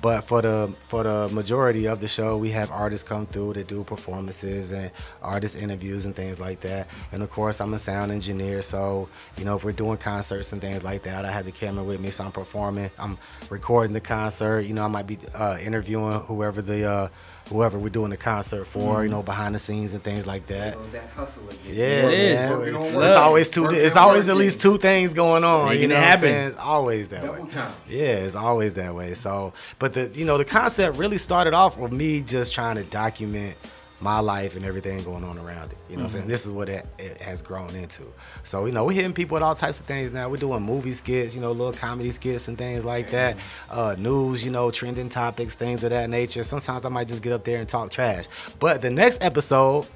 But 0.00 0.22
for 0.22 0.42
the 0.42 0.72
for 0.86 1.02
the 1.02 1.28
majority 1.30 1.86
of 1.86 2.00
the 2.00 2.08
show, 2.08 2.36
we 2.36 2.50
have 2.50 2.70
artists 2.70 3.06
come 3.06 3.26
through 3.26 3.54
to 3.54 3.64
do 3.64 3.82
performances 3.82 4.70
and 4.70 4.90
artist 5.22 5.56
interviews 5.56 6.04
and 6.04 6.14
things 6.14 6.38
like 6.38 6.60
that. 6.60 6.86
And 7.10 7.22
of 7.22 7.30
course, 7.30 7.60
I'm 7.60 7.74
a 7.74 7.78
sound 7.78 8.12
engineer, 8.12 8.62
so 8.62 9.08
you 9.36 9.44
know 9.44 9.56
if 9.56 9.64
we're 9.64 9.72
doing 9.72 9.96
concerts 9.96 10.52
and 10.52 10.60
things 10.60 10.84
like 10.84 11.02
that, 11.02 11.24
I 11.24 11.32
have 11.32 11.46
the 11.46 11.52
camera 11.52 11.82
with 11.82 12.00
me, 12.00 12.10
so 12.10 12.24
I'm 12.24 12.32
performing. 12.32 12.90
I'm 12.98 13.18
recording 13.50 13.92
the 13.92 14.00
concert. 14.00 14.60
You 14.60 14.74
know, 14.74 14.84
I 14.84 14.88
might 14.88 15.06
be 15.06 15.18
uh, 15.34 15.58
interviewing 15.60 16.12
whoever 16.20 16.62
the 16.62 16.88
uh, 16.88 17.08
whoever 17.48 17.78
we're 17.78 17.88
doing 17.88 18.10
the 18.10 18.16
concert 18.16 18.64
for. 18.64 18.80
You 19.02 19.08
mm-hmm. 19.08 19.10
know, 19.10 19.22
behind 19.22 19.54
the 19.54 19.58
scenes 19.58 19.92
and 19.94 20.02
things 20.02 20.26
like 20.26 20.46
that. 20.46 20.74
So 20.74 20.82
that 20.90 21.08
hustle 21.10 21.48
again. 21.48 21.60
Yeah, 21.66 22.08
It 22.08 22.14
is. 22.14 22.34
man. 22.36 22.50
Working 22.58 22.76
on 22.76 23.02
It's 23.02 23.16
always 23.16 23.48
two. 23.48 23.62
Working 23.64 23.80
It's 23.80 23.96
always 23.96 24.24
work, 24.24 24.30
at 24.30 24.36
least 24.36 24.60
two 24.60 24.78
things 24.78 25.14
going 25.14 25.44
on. 25.44 25.66
Making 25.68 25.82
you 25.82 25.88
know 25.88 25.94
it 25.94 25.98
what 25.98 26.04
I'm 26.04 26.08
happen. 26.10 26.28
saying? 26.28 26.48
It's 26.48 26.58
always 26.58 27.08
that 27.10 27.22
Double 27.22 27.44
way. 27.44 27.50
time. 27.50 27.74
Yeah, 27.88 28.04
it's 28.04 28.34
always 28.34 28.74
that 28.74 28.94
way. 28.94 29.14
So, 29.14 29.52
but 29.78 29.94
the 29.94 30.10
you 30.14 30.24
know 30.24 30.38
the 30.38 30.44
concept 30.44 30.98
really 30.98 31.18
started 31.18 31.54
off 31.54 31.78
with 31.78 31.92
me 31.92 32.22
just 32.22 32.52
trying 32.52 32.76
to 32.76 32.84
document 32.84 33.56
my 34.00 34.20
life 34.20 34.54
and 34.56 34.64
everything 34.64 35.02
going 35.02 35.24
on 35.24 35.38
around 35.38 35.72
it. 35.72 35.78
You 35.88 35.96
know 35.96 36.04
what 36.04 36.10
I'm 36.10 36.18
saying? 36.20 36.28
This 36.28 36.46
is 36.46 36.52
what 36.52 36.68
it, 36.68 36.86
it 36.98 37.18
has 37.18 37.42
grown 37.42 37.74
into. 37.74 38.04
So, 38.44 38.66
you 38.66 38.72
know, 38.72 38.84
we're 38.84 38.92
hitting 38.92 39.12
people 39.12 39.34
with 39.34 39.42
all 39.42 39.54
types 39.54 39.80
of 39.80 39.86
things 39.86 40.12
now. 40.12 40.28
We're 40.28 40.36
doing 40.36 40.62
movie 40.62 40.92
skits, 40.92 41.34
you 41.34 41.40
know, 41.40 41.50
little 41.52 41.72
comedy 41.72 42.10
skits 42.12 42.48
and 42.48 42.56
things 42.56 42.84
like 42.84 43.10
that. 43.10 43.36
Uh, 43.70 43.96
news, 43.98 44.44
you 44.44 44.50
know, 44.50 44.70
trending 44.70 45.08
topics, 45.08 45.54
things 45.54 45.82
of 45.84 45.90
that 45.90 46.08
nature. 46.10 46.44
Sometimes 46.44 46.84
I 46.84 46.88
might 46.88 47.08
just 47.08 47.22
get 47.22 47.32
up 47.32 47.44
there 47.44 47.58
and 47.58 47.68
talk 47.68 47.90
trash. 47.90 48.26
But 48.60 48.82
the 48.82 48.90
next 48.90 49.22
episode, 49.22 49.86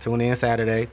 tune 0.00 0.20
in 0.20 0.36
Saturday 0.36 0.88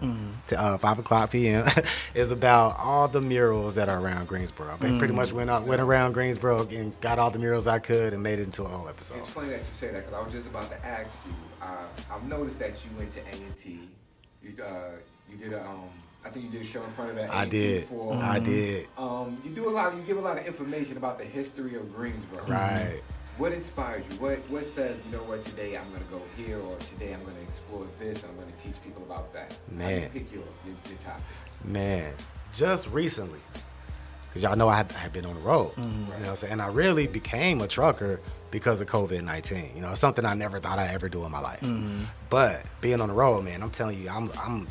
to 0.48 0.60
uh, 0.60 0.78
5 0.80 1.00
o'clock 1.00 1.32
p.m. 1.32 1.70
is 2.16 2.32
about 2.32 2.78
all 2.80 3.08
the 3.08 3.22
murals 3.22 3.76
that 3.76 3.90
are 3.90 4.00
around 4.00 4.28
Greensboro. 4.28 4.74
I 4.74 4.98
pretty 4.98 5.14
much 5.14 5.32
went 5.32 5.50
out, 5.52 5.68
went 5.68 5.82
around 5.82 6.14
Greensboro 6.14 6.68
and 6.70 7.00
got 7.02 7.20
all 7.20 7.30
the 7.30 7.38
murals 7.38 7.68
I 7.68 7.78
could 7.78 8.14
and 8.14 8.24
made 8.24 8.40
it 8.40 8.44
into 8.44 8.64
a 8.64 8.68
whole 8.68 8.90
episode. 8.90 9.18
It's 9.20 9.30
funny 9.30 9.50
that 9.50 9.60
you 9.60 9.66
say 9.72 9.88
that 9.88 9.98
because 9.98 10.14
I 10.14 10.22
was 10.24 10.32
just 10.32 10.48
about 10.48 10.70
to 10.72 10.86
ask 10.86 11.10
you. 11.28 11.34
Uh, 11.66 12.14
I've 12.14 12.24
noticed 12.28 12.60
that 12.60 12.74
you 12.86 12.96
went 12.98 13.12
to 13.14 13.20
A&T. 13.22 13.80
You 14.44 14.64
uh, 14.64 14.92
you 15.30 15.38
did 15.38 15.54
a 15.54 15.66
um, 15.66 15.90
I 16.24 16.30
think 16.30 16.46
you 16.46 16.52
did 16.52 16.62
a 16.62 16.66
show 16.66 16.84
in 16.84 16.90
front 16.90 17.12
of 17.12 17.16
that. 17.18 17.34
I 17.34 17.46
did. 17.46 17.86
For, 17.86 18.14
I 18.16 18.40
did. 18.40 18.88
Um, 18.98 19.38
you 19.44 19.52
do 19.52 19.70
a 19.70 19.72
lot. 19.72 19.96
You 19.96 20.02
give 20.04 20.18
a 20.18 20.22
lot 20.22 20.38
of 20.38 20.46
information 20.46 20.98
about 20.98 21.18
the 21.18 21.26
history 21.26 21.76
of 21.76 21.94
Greensboro. 21.96 22.44
Right. 22.46 23.02
What 23.38 23.52
inspired 23.52 24.04
you? 24.10 24.18
What 24.20 24.40
what 24.50 24.66
says 24.66 24.98
you 25.06 25.18
know 25.18 25.24
what 25.24 25.44
today 25.44 25.78
I'm 25.78 25.92
gonna 25.92 26.06
go 26.12 26.22
here 26.38 26.60
or 26.60 26.78
today 26.78 27.14
I'm 27.14 27.24
gonna 27.26 27.42
explore 27.42 27.86
this 27.98 28.24
and 28.24 28.32
I'm 28.32 28.40
gonna 28.40 28.52
teach 28.64 28.82
people 28.82 29.04
about 29.04 29.34
that. 29.34 29.52
How 29.52 29.88
do 29.88 29.94
you 29.94 30.00
Man. 30.00 30.10
pick 30.12 30.32
your, 30.32 30.44
your, 30.66 30.76
your 30.88 30.98
topics. 31.00 31.66
Man, 31.66 32.14
just 32.54 32.90
recently, 32.92 33.40
because 34.28 34.44
y'all 34.44 34.56
know 34.56 34.70
I 34.70 34.78
had, 34.78 34.94
I 34.94 35.00
had 35.00 35.14
been 35.14 35.26
on 35.26 35.36
the 35.36 35.42
road. 35.42 35.72
You 35.78 35.84
know 35.84 35.90
what 35.90 36.30
I'm 36.30 36.36
saying? 36.36 36.54
And 36.54 36.62
I 36.62 36.68
really 36.68 37.08
became 37.08 37.60
a 37.62 37.68
trucker 37.68 38.22
because 38.56 38.80
of 38.80 38.88
COVID 38.88 39.22
19. 39.22 39.72
You 39.76 39.82
know, 39.82 39.92
it's 39.92 40.00
something 40.00 40.24
I 40.24 40.34
never 40.34 40.62
thought 40.62 40.80
I'd 40.80 40.92
ever 40.92 41.10
do 41.10 41.26
in 41.26 41.32
my 41.32 41.42
life. 41.42 41.60
Mm-hmm. 41.60 42.06
But 42.30 42.62
being 42.80 43.02
on 43.02 43.10
the 43.10 43.14
road, 43.14 43.44
man, 43.44 43.62
I'm 43.62 43.70
telling 43.70 44.02
you, 44.02 44.08
I'm, 44.08 44.32
I'm 44.42 44.66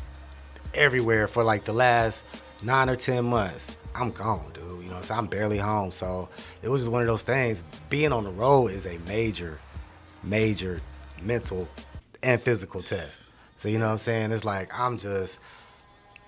everywhere 0.73 1.27
for 1.27 1.43
like 1.43 1.65
the 1.65 1.73
last 1.73 2.23
nine 2.63 2.89
or 2.89 2.95
10 2.95 3.23
months. 3.23 3.77
I'm 3.93 4.09
gone, 4.09 4.51
dude. 4.55 4.85
You 4.85 4.89
know, 4.89 5.03
so 5.03 5.13
I'm 5.13 5.27
barely 5.27 5.59
home. 5.59 5.91
So 5.91 6.29
it 6.63 6.69
was 6.69 6.81
just 6.81 6.91
one 6.91 7.01
of 7.03 7.07
those 7.07 7.21
things. 7.21 7.61
Being 7.91 8.11
on 8.11 8.23
the 8.23 8.31
road 8.31 8.71
is 8.71 8.87
a 8.87 8.97
major, 9.07 9.59
major 10.23 10.81
mental 11.21 11.69
and 12.23 12.41
physical 12.41 12.81
test. 12.81 13.21
So, 13.59 13.69
you 13.69 13.77
know 13.77 13.85
what 13.85 13.91
I'm 13.91 13.97
saying? 13.99 14.31
It's 14.31 14.43
like, 14.43 14.71
I'm 14.73 14.97
just. 14.97 15.37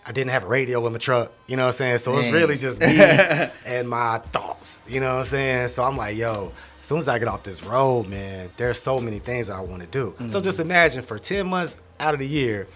I 0.08 0.14
didn't 0.14 0.32
have 0.32 0.46
a 0.46 0.48
radio 0.48 0.86
in 0.88 0.94
my 0.94 1.00
truck, 1.00 1.34
you 1.48 1.58
know 1.58 1.66
what 1.66 1.74
I'm 1.74 1.78
saying? 1.78 1.98
So 1.98 2.18
it's 2.18 2.32
really 2.32 2.58
just 2.58 2.80
me 2.80 2.98
and 3.66 3.90
my 3.90 4.20
thoughts, 4.20 4.82
you 4.88 5.02
know 5.02 5.18
what 5.18 5.26
I'm 5.26 5.30
saying? 5.30 5.68
So 5.68 5.84
I'm 5.84 5.98
like, 5.98 6.16
yo, 6.16 6.54
as 6.80 6.88
soon 6.88 7.00
as 7.00 7.10
I 7.10 7.20
get 7.20 7.28
off 7.28 7.44
this 7.44 7.66
road, 7.66 8.08
man, 8.08 8.50
there's 8.56 8.80
so 8.80 9.00
many 9.00 9.20
things 9.20 9.48
that 9.48 9.58
I 9.58 9.60
want 9.60 9.82
to 9.82 9.88
do. 9.88 10.14
So 10.30 10.40
just 10.40 10.60
mm. 10.60 10.62
imagine 10.62 11.02
for 11.02 11.20
10 11.20 11.46
months 11.48 11.76
out 12.00 12.14
of 12.14 12.22
the 12.22 12.28
year, 12.28 12.68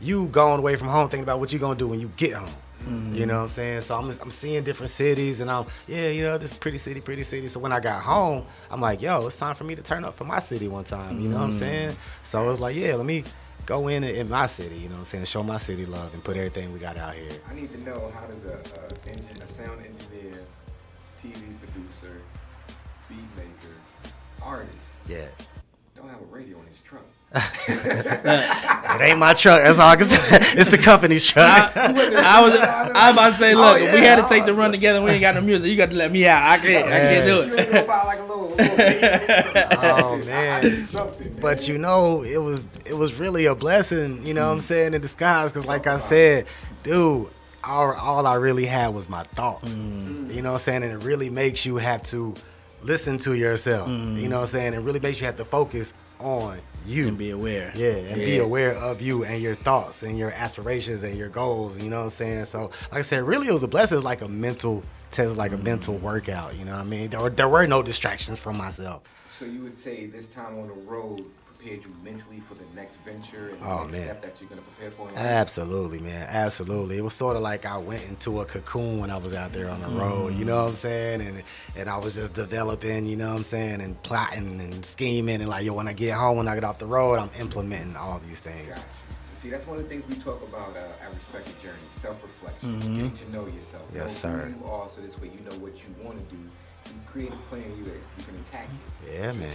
you 0.00 0.26
going 0.26 0.58
away 0.58 0.74
from 0.74 0.88
home 0.88 1.08
thinking 1.08 1.22
about 1.22 1.38
what 1.38 1.52
you're 1.52 1.60
going 1.60 1.78
to 1.78 1.84
do 1.84 1.86
when 1.86 2.00
you 2.00 2.10
get 2.16 2.32
home. 2.32 2.48
You 2.84 2.90
mm. 2.90 3.28
know 3.28 3.36
what 3.36 3.42
I'm 3.42 3.48
saying? 3.48 3.82
So 3.82 3.96
I'm, 3.96 4.10
I'm 4.20 4.32
seeing 4.32 4.64
different 4.64 4.90
cities 4.90 5.38
and 5.38 5.48
I'm, 5.48 5.66
yeah, 5.86 6.08
you 6.08 6.24
know, 6.24 6.36
this 6.36 6.58
pretty 6.58 6.78
city, 6.78 7.00
pretty 7.00 7.22
city. 7.22 7.46
So 7.46 7.60
when 7.60 7.70
I 7.70 7.78
got 7.78 8.02
home, 8.02 8.44
I'm 8.72 8.80
like, 8.80 9.00
yo, 9.00 9.24
it's 9.28 9.38
time 9.38 9.54
for 9.54 9.62
me 9.62 9.76
to 9.76 9.82
turn 9.82 10.04
up 10.04 10.16
for 10.16 10.24
my 10.24 10.40
city 10.40 10.66
one 10.66 10.82
time. 10.82 11.20
You 11.20 11.28
know 11.28 11.36
what 11.36 11.44
I'm 11.44 11.52
mm. 11.52 11.58
saying? 11.60 11.96
So 12.24 12.42
it 12.42 12.50
was 12.50 12.58
like, 12.58 12.74
yeah, 12.74 12.96
let 12.96 13.06
me 13.06 13.22
go 13.66 13.88
in 13.88 14.04
in 14.04 14.28
my 14.28 14.46
city, 14.46 14.76
you 14.76 14.88
know 14.88 14.94
what 14.94 14.98
I'm 15.00 15.04
saying? 15.04 15.24
Show 15.26 15.42
my 15.42 15.58
city 15.58 15.86
love 15.86 16.12
and 16.14 16.22
put 16.22 16.36
everything 16.36 16.72
we 16.72 16.78
got 16.78 16.96
out 16.96 17.14
here. 17.14 17.30
I 17.48 17.54
need 17.54 17.72
to 17.72 17.84
know 17.84 18.12
how 18.14 18.26
does 18.26 18.44
a, 18.44 18.58
a, 18.58 19.08
engine, 19.10 19.42
a 19.42 19.46
sound 19.46 19.78
engineer, 19.84 20.42
TV 21.22 21.58
producer, 21.60 22.20
beat 23.08 23.18
maker, 23.36 23.76
artist 24.42 24.78
Yeah. 25.08 25.26
don't 25.94 26.08
have 26.08 26.20
a 26.20 26.24
radio 26.34 26.58
in 26.60 26.66
his 26.66 26.80
truck. 26.80 27.04
It 27.34 29.00
ain't 29.00 29.18
my 29.18 29.32
truck. 29.34 29.62
That's 29.62 29.78
all 29.78 29.88
I 29.88 29.96
can 29.96 30.06
say. 30.06 30.18
It's 30.60 30.70
the 30.70 30.76
company's 30.78 31.26
truck. 31.26 31.74
I, 31.76 31.86
I 31.86 32.40
was 32.42 32.54
I 32.54 33.08
was 33.08 33.16
about 33.16 33.32
to 33.32 33.38
say, 33.38 33.54
oh, 33.54 33.56
look, 33.58 33.80
Oh, 33.80 33.84
if 33.84 33.94
we 33.94 34.00
had 34.00 34.16
to 34.22 34.28
take 34.28 34.44
the 34.44 34.52
run 34.54 34.70
together. 34.70 35.00
We 35.00 35.12
ain't 35.12 35.20
got 35.22 35.34
no 35.34 35.40
music. 35.40 35.70
You 35.70 35.76
got 35.76 35.88
to 35.90 35.94
let 35.96 36.12
me 36.12 36.26
out. 36.26 36.42
I 36.42 36.58
can't. 36.58 36.86
I 36.86 36.90
can't 36.90 37.26
do 37.26 37.34
You 37.36 37.42
ain't 37.42 37.58
it. 37.58 37.72
gonna 37.72 37.86
buy 37.86 38.02
like 38.04 38.20
a 38.20 38.24
little, 38.24 38.48
little. 38.50 39.78
Oh, 39.82 40.22
man. 40.26 40.62
need 40.64 40.84
something. 40.84 41.32
man. 41.32 41.40
But 41.40 41.66
you 41.68 41.78
know, 41.78 42.22
it 42.22 42.36
was 42.36 42.66
it 42.84 42.94
was 42.94 43.14
really 43.14 43.46
a 43.46 43.54
blessing, 43.54 44.24
you 44.26 44.34
know 44.34 44.46
what 44.48 44.52
I'm 44.52 44.60
saying, 44.60 44.92
in 44.94 45.00
disguise. 45.00 45.52
Cause 45.52 45.66
like 45.66 45.86
I 45.86 45.96
said, 45.96 46.46
dude, 46.82 47.28
all, 47.64 47.92
all 47.94 48.26
I 48.26 48.34
really 48.34 48.66
had 48.66 48.88
was 48.94 49.08
my 49.08 49.22
thoughts. 49.22 49.70
Mm. 49.72 50.34
You 50.34 50.42
know 50.42 50.50
what 50.50 50.56
I'm 50.56 50.64
saying? 50.64 50.82
And 50.82 50.92
it 50.92 51.06
really 51.06 51.30
makes 51.30 51.64
you 51.64 51.76
have 51.76 52.02
to 52.06 52.34
listen 52.82 53.18
to 53.20 53.34
yourself. 53.34 53.88
Mm. 53.88 54.20
You 54.20 54.28
know 54.28 54.36
what 54.36 54.42
I'm 54.42 54.48
saying? 54.48 54.74
It 54.74 54.80
really 54.80 55.00
makes 55.00 55.18
you 55.20 55.26
have 55.26 55.36
to 55.38 55.44
focus 55.44 55.92
on 56.20 56.58
you. 56.86 57.08
And 57.08 57.18
be 57.18 57.30
aware. 57.30 57.72
Yeah, 57.74 57.90
and 57.90 58.16
be 58.16 58.38
aware 58.38 58.74
of 58.74 59.00
you 59.00 59.24
and 59.24 59.42
your 59.42 59.54
thoughts 59.54 60.02
and 60.02 60.18
your 60.18 60.32
aspirations 60.32 61.02
and 61.02 61.16
your 61.16 61.28
goals. 61.28 61.82
You 61.82 61.90
know 61.90 61.98
what 61.98 62.04
I'm 62.04 62.10
saying? 62.10 62.44
So, 62.46 62.70
like 62.90 62.98
I 62.98 63.02
said, 63.02 63.22
really, 63.22 63.48
it 63.48 63.52
was 63.52 63.62
a 63.62 63.68
blessing. 63.68 63.96
It 63.96 63.98
was 63.98 64.04
like 64.04 64.22
a 64.22 64.28
mental 64.28 64.82
test, 65.10 65.36
like 65.36 65.52
a 65.52 65.56
mm-hmm. 65.56 65.64
mental 65.64 65.96
workout. 65.96 66.56
You 66.56 66.64
know 66.64 66.72
what 66.72 66.80
I 66.80 66.84
mean? 66.84 67.10
There 67.10 67.20
were, 67.20 67.30
there 67.30 67.48
were 67.48 67.66
no 67.66 67.82
distractions 67.82 68.38
from 68.38 68.58
myself. 68.58 69.02
So 69.38 69.44
you 69.44 69.62
would 69.62 69.76
say 69.76 70.06
this 70.06 70.26
time 70.26 70.58
on 70.58 70.68
the 70.68 70.74
road 70.74 71.24
prepared 71.62 71.84
you 71.84 71.94
mentally 72.02 72.40
for 72.48 72.54
the 72.54 72.64
next 72.74 72.96
venture 73.04 73.50
and 73.50 73.60
the 73.60 73.66
Oh, 73.66 73.80
next 73.82 73.92
man. 73.92 74.02
step 74.04 74.22
that 74.22 74.40
you're 74.40 74.50
gonna 74.50 74.62
prepare 74.62 74.90
for? 74.90 75.08
Absolutely, 75.16 76.00
man. 76.00 76.26
Absolutely. 76.28 76.98
It 76.98 77.02
was 77.04 77.14
sort 77.14 77.36
of 77.36 77.42
like 77.42 77.64
I 77.64 77.76
went 77.78 78.06
into 78.08 78.40
a 78.40 78.44
cocoon 78.44 78.98
when 78.98 79.10
I 79.10 79.16
was 79.16 79.34
out 79.34 79.52
there 79.52 79.70
on 79.70 79.80
the 79.82 79.88
road. 79.88 80.34
You 80.34 80.44
know 80.44 80.62
what 80.62 80.70
I'm 80.70 80.76
saying? 80.76 81.20
And 81.20 81.42
and 81.76 81.88
I 81.88 81.98
was 81.98 82.14
just 82.16 82.34
developing. 82.34 83.06
You 83.06 83.16
know 83.16 83.30
what 83.30 83.38
I'm 83.38 83.44
saying? 83.44 83.80
And 83.80 84.00
plotting 84.02 84.60
and 84.60 84.84
scheming 84.84 85.36
and 85.40 85.48
like 85.48 85.64
yo, 85.64 85.74
when 85.74 85.88
I 85.88 85.92
get 85.92 86.14
home, 86.14 86.38
when 86.38 86.48
I 86.48 86.54
get 86.54 86.64
off 86.64 86.78
the 86.78 86.86
road, 86.86 87.18
I'm 87.18 87.30
implementing 87.38 87.96
all 87.96 88.20
these 88.26 88.40
things. 88.40 88.68
Gotcha. 88.68 88.86
See, 89.36 89.50
that's 89.50 89.66
one 89.66 89.76
of 89.76 89.82
the 89.82 89.88
things 89.88 90.04
we 90.08 90.22
talk 90.22 90.40
about 90.46 90.76
uh, 90.76 91.04
at 91.04 91.12
Respect 91.14 91.46
the 91.46 91.60
Journey, 91.66 91.82
self-reflection, 91.96 92.80
Mhm. 92.80 92.94
getting 92.96 93.10
to 93.12 93.32
know 93.32 93.44
yourself. 93.46 93.88
Yes, 93.92 94.22
know 94.22 94.30
sir. 94.30 94.48
Who 94.48 94.64
you 94.66 94.70
are, 94.72 94.84
so 94.84 95.00
this 95.00 95.18
way 95.20 95.30
you 95.34 95.40
know 95.40 95.56
what 95.58 95.74
you 95.82 95.92
want 96.04 96.18
to 96.20 96.24
do. 96.26 96.36
You 96.86 97.00
create 97.10 97.32
a 97.32 97.36
plan 97.50 97.64
you, 97.76 97.84
you 97.86 98.24
can 98.24 98.36
attack 98.46 98.68
it. 98.70 99.12
Yeah, 99.12 99.32
man. 99.32 99.50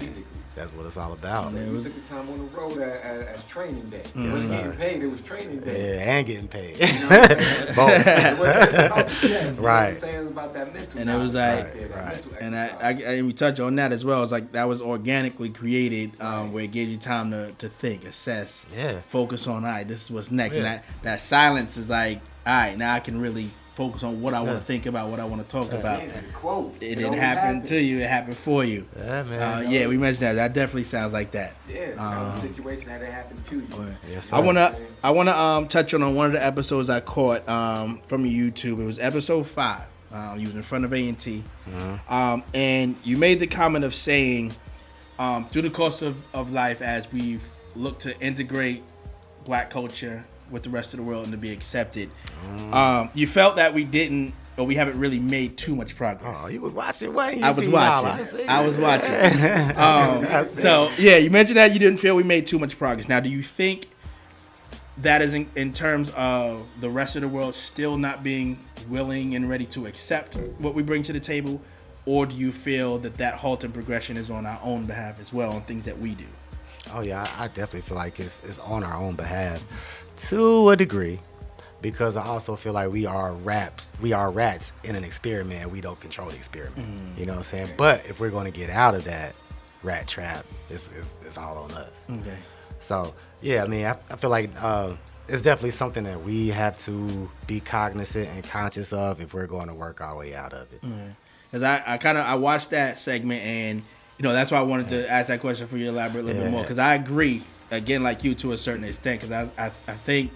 Strategically. 0.57 0.61
That's 0.61 0.73
what 0.73 0.85
it's 0.85 0.97
all 0.97 1.13
about. 1.13 1.51
So 1.51 1.73
we 1.73 1.84
took 1.84 1.95
the 1.95 2.07
time 2.07 2.29
on 2.29 2.38
the 2.38 2.43
road 2.57 2.71
as, 2.73 2.79
as, 3.05 3.25
as 3.27 3.45
training 3.45 3.84
day. 3.89 3.97
It 3.97 4.13
Yes, 4.15 4.31
wasn't 4.31 4.51
getting 4.51 4.71
paid, 4.73 5.03
it 5.03 5.11
was 5.11 5.21
training 5.21 5.59
day. 5.61 5.95
Yeah, 5.95 6.11
and 6.17 6.27
getting 6.27 6.47
paid. 6.47 6.79
You 6.79 6.85
know 6.88 7.07
what 7.07 7.31
I'm? 7.31 7.75
Both. 7.75 8.07
It 8.07 8.39
wasn't 8.39 8.85
about 8.85 9.07
the 9.07 9.13
check, 9.13 9.21
you 9.23 9.29
know 9.29 9.45
what 9.47 9.57
I'm 9.57 9.63
Right. 9.63 9.93
saying? 9.95 10.27
About 10.27 10.53
that 10.53 10.73
mental 10.73 10.99
and 10.99 11.09
it 11.09 11.17
was 11.17 11.34
like, 11.35 11.63
right 11.65 11.73
there, 11.79 11.88
that 11.89 12.05
mental 12.05 12.31
and 12.39 12.55
I, 12.55 12.67
I, 12.81 12.91
and 13.15 13.27
we 13.27 13.34
touch 13.34 13.59
on 13.59 13.75
that 13.75 13.91
as 13.91 14.03
well. 14.05 14.23
It's 14.23 14.31
like 14.31 14.51
that 14.53 14.67
was 14.67 14.81
organically 14.81 15.49
created, 15.49 16.19
um, 16.21 16.53
where 16.53 16.63
it 16.63 16.71
gave 16.71 16.89
you 16.89 16.97
time 16.97 17.31
to, 17.31 17.51
to 17.53 17.69
think, 17.69 18.05
assess, 18.05 18.65
Yeah. 18.75 19.01
focus 19.09 19.47
on. 19.47 19.65
All 19.65 19.71
right, 19.71 19.88
this 19.88 20.03
is 20.05 20.11
what's 20.11 20.31
next, 20.31 20.55
and 20.57 20.65
that 20.65 20.84
that 21.03 21.21
silence 21.21 21.77
is 21.77 21.89
like, 21.89 22.21
all 22.45 22.53
right, 22.53 22.77
now 22.77 22.93
I 22.93 22.99
can 22.99 23.19
really 23.19 23.49
focus 23.75 24.01
on 24.03 24.21
what 24.21 24.34
I 24.34 24.41
want 24.41 24.57
to 24.57 24.63
think 24.65 24.85
about, 24.88 25.09
what 25.09 25.19
I 25.19 25.25
want 25.25 25.43
to 25.43 25.49
talk 25.51 25.71
Yeah. 25.71 25.77
about. 25.79 26.01
Yeah, 26.01 26.21
quote. 26.34 26.75
It 26.81 26.93
It 26.93 26.95
didn't 26.95 27.13
happen 27.13 27.43
happens. 27.43 27.69
to 27.69 27.79
you; 27.79 27.99
it 27.99 28.07
happened 28.09 28.35
for 28.38 28.63
you. 28.63 28.85
Yeah, 28.97 29.23
man. 29.23 29.41
Uh, 29.67 29.69
yeah, 29.69 29.88
we 29.88 29.97
mentioned 29.97 30.23
that. 30.27 30.34
That 30.34 30.47
definitely 30.48 30.84
sounds 30.86 31.14
like 31.14 31.32
that. 31.32 31.56
Yeah, 31.69 31.76
it's 31.76 31.99
Um, 31.99 32.28
a 32.28 32.38
situation 32.40 32.88
that 32.90 33.02
had 33.03 33.14
happened 33.14 33.45
to 33.48 33.56
you. 33.56 33.68
Yes, 34.11 34.32
I 34.34 34.40
wanna 34.40 34.76
I 35.03 35.11
wanna 35.11 35.32
um 35.32 35.68
touch 35.68 35.94
on 35.94 36.15
one 36.15 36.28
of 36.28 36.32
the 36.34 36.45
episodes 36.45 36.90
I 36.90 36.99
caught 36.99 37.48
um 37.49 38.02
from 38.07 38.24
YouTube. 38.24 38.80
It 38.80 38.86
was 38.86 38.99
episode 38.99 39.44
five. 39.48 39.84
Um, 40.11 40.40
you 40.40 40.44
was 40.45 40.56
in 40.56 40.64
front 40.64 40.86
of 40.86 40.94
A 40.94 41.07
and 41.10 41.19
T, 41.19 41.44
um, 42.07 42.41
and 42.53 42.95
you 43.03 43.18
made 43.18 43.41
the 43.41 43.48
comment 43.48 43.84
of 43.84 43.94
saying, 43.94 44.53
um, 45.19 45.49
through 45.49 45.64
the 45.64 45.69
course 45.69 46.02
of, 46.02 46.24
of 46.34 46.53
life, 46.53 46.82
as 46.82 47.11
we've 47.11 47.44
looked 47.76 48.03
to 48.03 48.18
integrate 48.22 48.84
Black 49.44 49.69
culture 49.69 50.24
with 50.49 50.64
the 50.64 50.69
rest 50.69 50.94
of 50.94 50.98
the 50.98 51.03
world 51.03 51.24
and 51.26 51.34
to 51.34 51.38
be 51.38 51.52
accepted, 51.52 52.10
um, 52.72 53.10
you 53.14 53.28
felt 53.28 53.57
that 53.57 53.74
we 53.74 53.84
didn't 53.84 54.34
or 54.57 54.65
we 54.65 54.75
haven't 54.75 54.99
really 54.99 55.19
made 55.19 55.57
too 55.57 55.75
much 55.75 55.95
progress. 55.95 56.41
Oh, 56.43 56.47
you 56.47 56.61
was 56.61 56.73
watching 56.73 57.13
Wayne. 57.13 57.43
I 57.43 57.51
was 57.51 57.69
watching. 57.69 58.49
I. 58.49 58.59
I 58.59 58.65
was 58.65 58.77
watching. 58.79 59.13
Um, 59.77 60.47
so 60.47 60.89
yeah, 60.97 61.17
you 61.17 61.29
mentioned 61.29 61.57
that 61.57 61.73
you 61.73 61.79
didn't 61.79 61.99
feel 61.99 62.15
we 62.15 62.23
made 62.23 62.47
too 62.47 62.57
much 62.57 62.77
progress. 62.77 63.07
Now, 63.07 63.19
do 63.19 63.29
you 63.29 63.43
think 63.43 63.89
that 64.97 65.21
is 65.21 65.34
in, 65.34 65.47
in 65.55 65.71
terms 65.71 66.11
of 66.15 66.67
the 66.81 66.89
rest 66.89 67.15
of 67.15 67.21
the 67.21 67.27
world 67.27 67.53
still 67.53 67.97
not 67.97 68.23
being 68.23 68.57
willing 68.89 69.35
and 69.35 69.47
ready 69.49 69.65
to 69.65 69.85
accept 69.85 70.35
what 70.59 70.73
we 70.73 70.81
bring 70.81 71.03
to 71.03 71.13
the 71.13 71.19
table, 71.19 71.61
or 72.05 72.25
do 72.25 72.35
you 72.35 72.51
feel 72.51 72.97
that 72.99 73.15
that 73.15 73.35
halt 73.35 73.63
in 73.63 73.71
progression 73.71 74.17
is 74.17 74.29
on 74.29 74.45
our 74.45 74.59
own 74.63 74.85
behalf 74.85 75.19
as 75.21 75.31
well 75.31 75.53
on 75.53 75.61
things 75.61 75.85
that 75.85 75.97
we 75.97 76.15
do? 76.15 76.25
Oh 76.93 77.01
yeah, 77.01 77.27
I, 77.38 77.45
I 77.45 77.47
definitely 77.47 77.81
feel 77.81 77.97
like 77.97 78.19
it's 78.19 78.41
it's 78.43 78.59
on 78.59 78.84
our 78.84 78.95
own 78.95 79.15
behalf, 79.15 79.63
to 80.29 80.69
a 80.69 80.75
degree, 80.75 81.19
because 81.81 82.15
I 82.15 82.25
also 82.25 82.55
feel 82.55 82.73
like 82.73 82.91
we 82.91 83.05
are 83.05 83.33
rats. 83.33 83.89
We 84.01 84.13
are 84.13 84.31
rats 84.31 84.73
in 84.83 84.95
an 84.95 85.03
experiment. 85.03 85.63
and 85.63 85.71
We 85.71 85.81
don't 85.81 85.99
control 85.99 86.29
the 86.29 86.35
experiment. 86.35 86.77
Mm. 86.77 87.19
You 87.19 87.25
know 87.25 87.33
what 87.33 87.37
I'm 87.39 87.43
saying? 87.43 87.67
But 87.77 88.05
if 88.07 88.19
we're 88.19 88.29
going 88.31 88.51
to 88.51 88.57
get 88.57 88.69
out 88.69 88.95
of 88.95 89.03
that 89.05 89.35
rat 89.83 90.07
trap, 90.07 90.45
it's 90.69 90.89
it's, 90.97 91.17
it's 91.25 91.37
all 91.37 91.57
on 91.57 91.71
us. 91.71 92.03
Okay. 92.09 92.35
So 92.79 93.13
yeah, 93.41 93.63
I 93.63 93.67
mean, 93.67 93.85
I, 93.85 93.91
I 94.09 94.15
feel 94.15 94.29
like 94.29 94.49
uh, 94.59 94.93
it's 95.27 95.41
definitely 95.41 95.71
something 95.71 96.03
that 96.05 96.21
we 96.21 96.49
have 96.49 96.77
to 96.79 97.29
be 97.45 97.59
cognizant 97.59 98.29
and 98.29 98.43
conscious 98.43 98.93
of 98.93 99.21
if 99.21 99.33
we're 99.33 99.47
going 99.47 99.67
to 99.67 99.73
work 99.73 100.01
our 100.01 100.15
way 100.15 100.33
out 100.35 100.53
of 100.53 100.71
it. 100.73 100.81
Because 101.51 101.63
I, 101.63 101.83
I 101.85 101.97
kind 101.97 102.17
of 102.17 102.25
I 102.25 102.35
watched 102.35 102.71
that 102.71 102.99
segment 102.99 103.43
and 103.43 103.83
you 104.17 104.23
know 104.23 104.33
that's 104.33 104.51
why 104.51 104.57
I 104.57 104.63
wanted 104.63 104.89
to 104.89 105.09
ask 105.09 105.27
that 105.27 105.41
question 105.41 105.67
for 105.67 105.77
you 105.77 105.85
to 105.85 105.89
elaborate 105.91 106.21
a 106.21 106.25
little 106.25 106.41
bit 106.43 106.51
more 106.51 106.61
because 106.63 106.79
I 106.79 106.95
agree 106.95 107.43
again 107.71 108.03
like 108.03 108.23
you 108.23 108.33
to 108.35 108.51
a 108.51 108.57
certain 108.57 108.83
extent 108.83 109.21
because 109.21 109.31
I, 109.31 109.65
I 109.65 109.71
I 109.87 109.93
think 109.93 110.31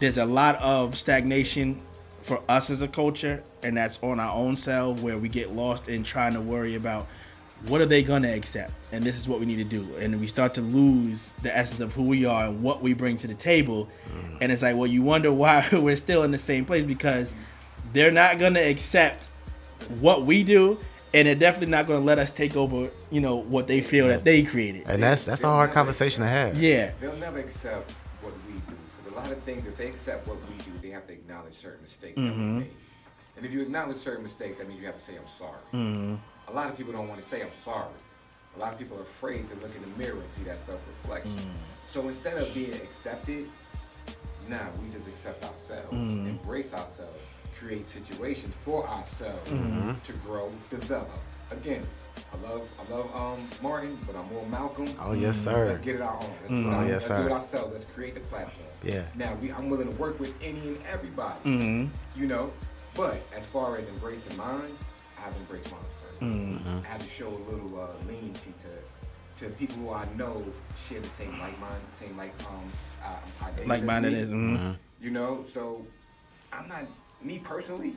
there's 0.00 0.18
a 0.18 0.24
lot 0.24 0.56
of 0.56 0.94
stagnation 0.96 1.80
for 2.22 2.42
us 2.48 2.70
as 2.70 2.82
a 2.82 2.88
culture 2.88 3.42
and 3.62 3.76
that's 3.76 4.02
on 4.02 4.20
our 4.20 4.32
own 4.32 4.56
self 4.56 5.02
where 5.02 5.18
we 5.18 5.28
get 5.28 5.54
lost 5.54 5.88
in 5.88 6.02
trying 6.02 6.34
to 6.34 6.40
worry 6.40 6.74
about 6.74 7.06
what 7.66 7.80
are 7.80 7.86
they 7.86 8.02
going 8.02 8.22
to 8.22 8.28
accept 8.28 8.72
and 8.92 9.02
this 9.02 9.16
is 9.16 9.26
what 9.26 9.40
we 9.40 9.46
need 9.46 9.56
to 9.56 9.64
do. 9.64 9.88
And 9.96 10.20
we 10.20 10.28
start 10.28 10.54
to 10.54 10.60
lose 10.60 11.32
the 11.42 11.56
essence 11.56 11.80
of 11.80 11.92
who 11.92 12.02
we 12.04 12.24
are 12.24 12.46
and 12.46 12.62
what 12.62 12.82
we 12.82 12.94
bring 12.94 13.16
to 13.18 13.26
the 13.26 13.34
table. 13.34 13.88
Mm. 14.08 14.38
And 14.42 14.52
it's 14.52 14.62
like 14.62 14.76
well 14.76 14.86
you 14.86 15.02
wonder 15.02 15.32
why 15.32 15.66
we're 15.72 15.96
still 15.96 16.22
in 16.22 16.30
the 16.30 16.38
same 16.38 16.64
place 16.64 16.84
because 16.84 17.32
they're 17.92 18.12
not 18.12 18.38
going 18.38 18.54
to 18.54 18.60
accept 18.60 19.28
what 20.00 20.24
we 20.24 20.44
do 20.44 20.78
and 21.14 21.26
they're 21.26 21.34
definitely 21.34 21.70
not 21.70 21.86
going 21.86 22.00
to 22.00 22.06
let 22.06 22.18
us 22.18 22.30
take 22.30 22.56
over 22.56 22.90
you 23.10 23.20
know 23.20 23.36
what 23.36 23.66
they 23.66 23.80
feel 23.80 24.06
that 24.08 24.24
they 24.24 24.42
created. 24.42 24.84
And 24.86 25.02
that's 25.02 25.24
that's 25.24 25.42
a 25.42 25.48
hard 25.48 25.72
conversation 25.72 26.22
to 26.22 26.28
have. 26.28 26.60
yeah. 26.60 26.92
They'll 27.00 27.16
never 27.16 27.38
accept 27.38 27.96
lot 29.18 29.30
of 29.32 29.38
things, 29.42 29.66
if 29.66 29.76
they 29.76 29.86
accept 29.88 30.26
what 30.28 30.38
we 30.48 30.54
do, 30.58 30.70
they 30.82 30.90
have 30.90 31.06
to 31.06 31.12
acknowledge 31.12 31.54
certain 31.54 31.82
mistakes 31.82 32.16
that 32.16 32.22
we 32.22 32.28
Mhm. 32.30 32.58
made. 32.58 32.70
And 33.36 33.46
if 33.46 33.52
you 33.52 33.60
acknowledge 33.60 33.98
certain 33.98 34.22
mistakes, 34.24 34.58
that 34.58 34.68
means 34.68 34.80
you 34.80 34.86
have 34.86 34.96
to 34.98 35.04
say, 35.04 35.16
I'm 35.16 35.28
sorry. 35.28 35.62
Mhm. 35.72 36.18
A 36.48 36.52
lot 36.52 36.70
of 36.70 36.76
people 36.76 36.92
don't 36.92 37.08
want 37.08 37.22
to 37.22 37.28
say, 37.28 37.42
I'm 37.42 37.52
sorry. 37.64 37.94
A 38.56 38.58
lot 38.58 38.72
of 38.72 38.78
people 38.78 38.98
are 38.98 39.02
afraid 39.02 39.48
to 39.50 39.54
look 39.56 39.74
in 39.76 39.82
the 39.82 39.96
mirror 39.98 40.18
and 40.18 40.28
see 40.36 40.42
that 40.44 40.58
self-reflection. 40.66 41.36
So 41.86 42.02
instead 42.08 42.36
of 42.38 42.52
being 42.54 42.74
accepted, 42.74 43.44
nah, 44.48 44.58
we 44.82 44.90
just 44.90 45.06
accept 45.06 45.44
ourselves, 45.44 45.92
Mhm. 45.96 46.26
embrace 46.28 46.72
ourselves, 46.72 47.16
create 47.58 47.88
situations 47.88 48.54
for 48.62 48.86
ourselves 48.88 49.50
Mhm. 49.50 50.02
to 50.04 50.12
grow, 50.24 50.48
develop. 50.70 51.10
Again, 51.50 51.82
I 52.32 52.36
love 52.48 52.68
I 52.78 52.92
love 52.92 53.14
um 53.16 53.48
Martin, 53.62 53.98
but 54.06 54.16
I'm 54.20 54.28
more 54.32 54.46
Malcolm. 54.46 54.88
Oh, 55.00 55.12
yes, 55.12 55.36
sir. 55.38 55.66
Let's 55.66 55.80
get 55.80 55.96
it 55.96 56.02
our 56.02 56.14
own. 56.14 56.20
Let's, 56.42 56.52
Mhm. 56.52 56.64
do 56.64 56.76
Oh, 56.76 56.80
yes, 56.82 56.90
let's 56.90 57.06
sir. 57.06 57.18
do 57.20 57.26
it 57.26 57.32
ourselves. 57.32 57.72
Let's 57.72 57.84
create 57.94 58.14
the 58.14 58.20
platform. 58.20 58.67
Yeah. 58.82 59.02
Now 59.16 59.34
we 59.40 59.50
I'm 59.52 59.68
willing 59.70 59.90
to 59.90 59.96
work 59.96 60.18
with 60.20 60.34
any 60.42 60.58
and 60.60 60.78
everybody. 60.90 61.38
Mhm. 61.44 61.88
You 62.16 62.26
know, 62.26 62.52
but 62.94 63.20
as 63.36 63.44
far 63.46 63.76
as 63.76 63.86
embracing 63.88 64.36
minds, 64.36 64.82
I 65.18 65.22
have 65.22 65.34
to 65.34 65.40
embrace 65.40 65.70
mine 65.70 65.80
first. 65.98 66.22
Mhm. 66.22 66.84
I 66.84 66.88
have 66.88 67.02
to 67.02 67.08
show 67.08 67.28
a 67.28 67.42
little 67.50 67.80
uh, 67.80 67.88
leniency 68.06 68.52
to 68.60 69.44
to 69.44 69.50
people 69.54 69.76
who 69.78 69.90
I 69.92 70.04
know 70.16 70.36
share 70.88 71.00
the 71.00 71.08
same 71.08 71.30
like 71.38 71.58
mind, 71.60 71.80
same 71.98 72.16
like 72.16 72.32
um 72.48 72.70
uh, 73.04 73.46
ideas 73.46 73.66
Like-minded 73.68 74.12
me. 74.12 74.18
is, 74.18 74.30
mhm. 74.30 74.76
You 75.00 75.10
know, 75.10 75.44
so 75.52 75.84
I'm 76.52 76.68
not 76.68 76.82
me 77.22 77.38
personally. 77.38 77.94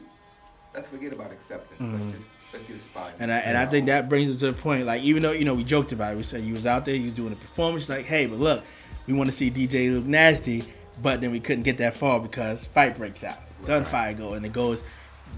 Let's 0.74 0.88
forget 0.88 1.12
about 1.14 1.32
acceptance. 1.32 1.80
Let's 1.82 2.16
just 2.16 2.28
let's 2.54 2.66
get 2.66 2.76
a 2.78 2.80
spot. 2.80 3.14
And 3.20 3.32
I 3.32 3.38
and 3.40 3.58
I 3.58 3.66
think 3.66 3.88
that 3.88 4.08
brings 4.10 4.32
us 4.32 4.40
to 4.40 4.52
the 4.52 4.60
point. 4.62 4.86
Like 4.86 5.02
even 5.04 5.22
though 5.24 5.32
you 5.32 5.46
know 5.46 5.54
we 5.54 5.64
joked 5.64 5.92
about 5.92 6.14
it, 6.14 6.18
we 6.18 6.24
said 6.24 6.42
you 6.42 6.54
was 6.54 6.66
out 6.66 6.86
there, 6.86 6.96
you 6.96 7.04
was 7.06 7.14
doing 7.14 7.34
a 7.34 7.36
performance. 7.36 7.90
Like 7.90 8.06
hey, 8.06 8.26
but 8.28 8.40
look, 8.40 8.64
we 9.08 9.14
want 9.14 9.30
to 9.30 9.36
see 9.36 9.50
DJ 9.52 9.92
Luke 9.92 10.06
Nasty, 10.06 10.64
but 11.02 11.22
then 11.22 11.32
we 11.32 11.40
couldn't 11.40 11.64
get 11.64 11.78
that 11.80 11.96
far 11.96 12.20
because 12.20 12.66
fight 12.66 12.98
breaks 12.98 13.24
out, 13.24 13.38
gunfire 13.66 14.14
go, 14.14 14.34
and 14.34 14.46
it 14.46 14.54
goes. 14.54 14.84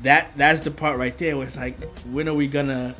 That 0.01 0.31
that's 0.35 0.61
the 0.61 0.71
part 0.71 0.97
right 0.97 1.15
there 1.17 1.37
where 1.37 1.45
it's 1.47 1.55
like, 1.57 1.79
when 2.05 2.27
are 2.27 2.33
we 2.33 2.47
gonna 2.47 2.95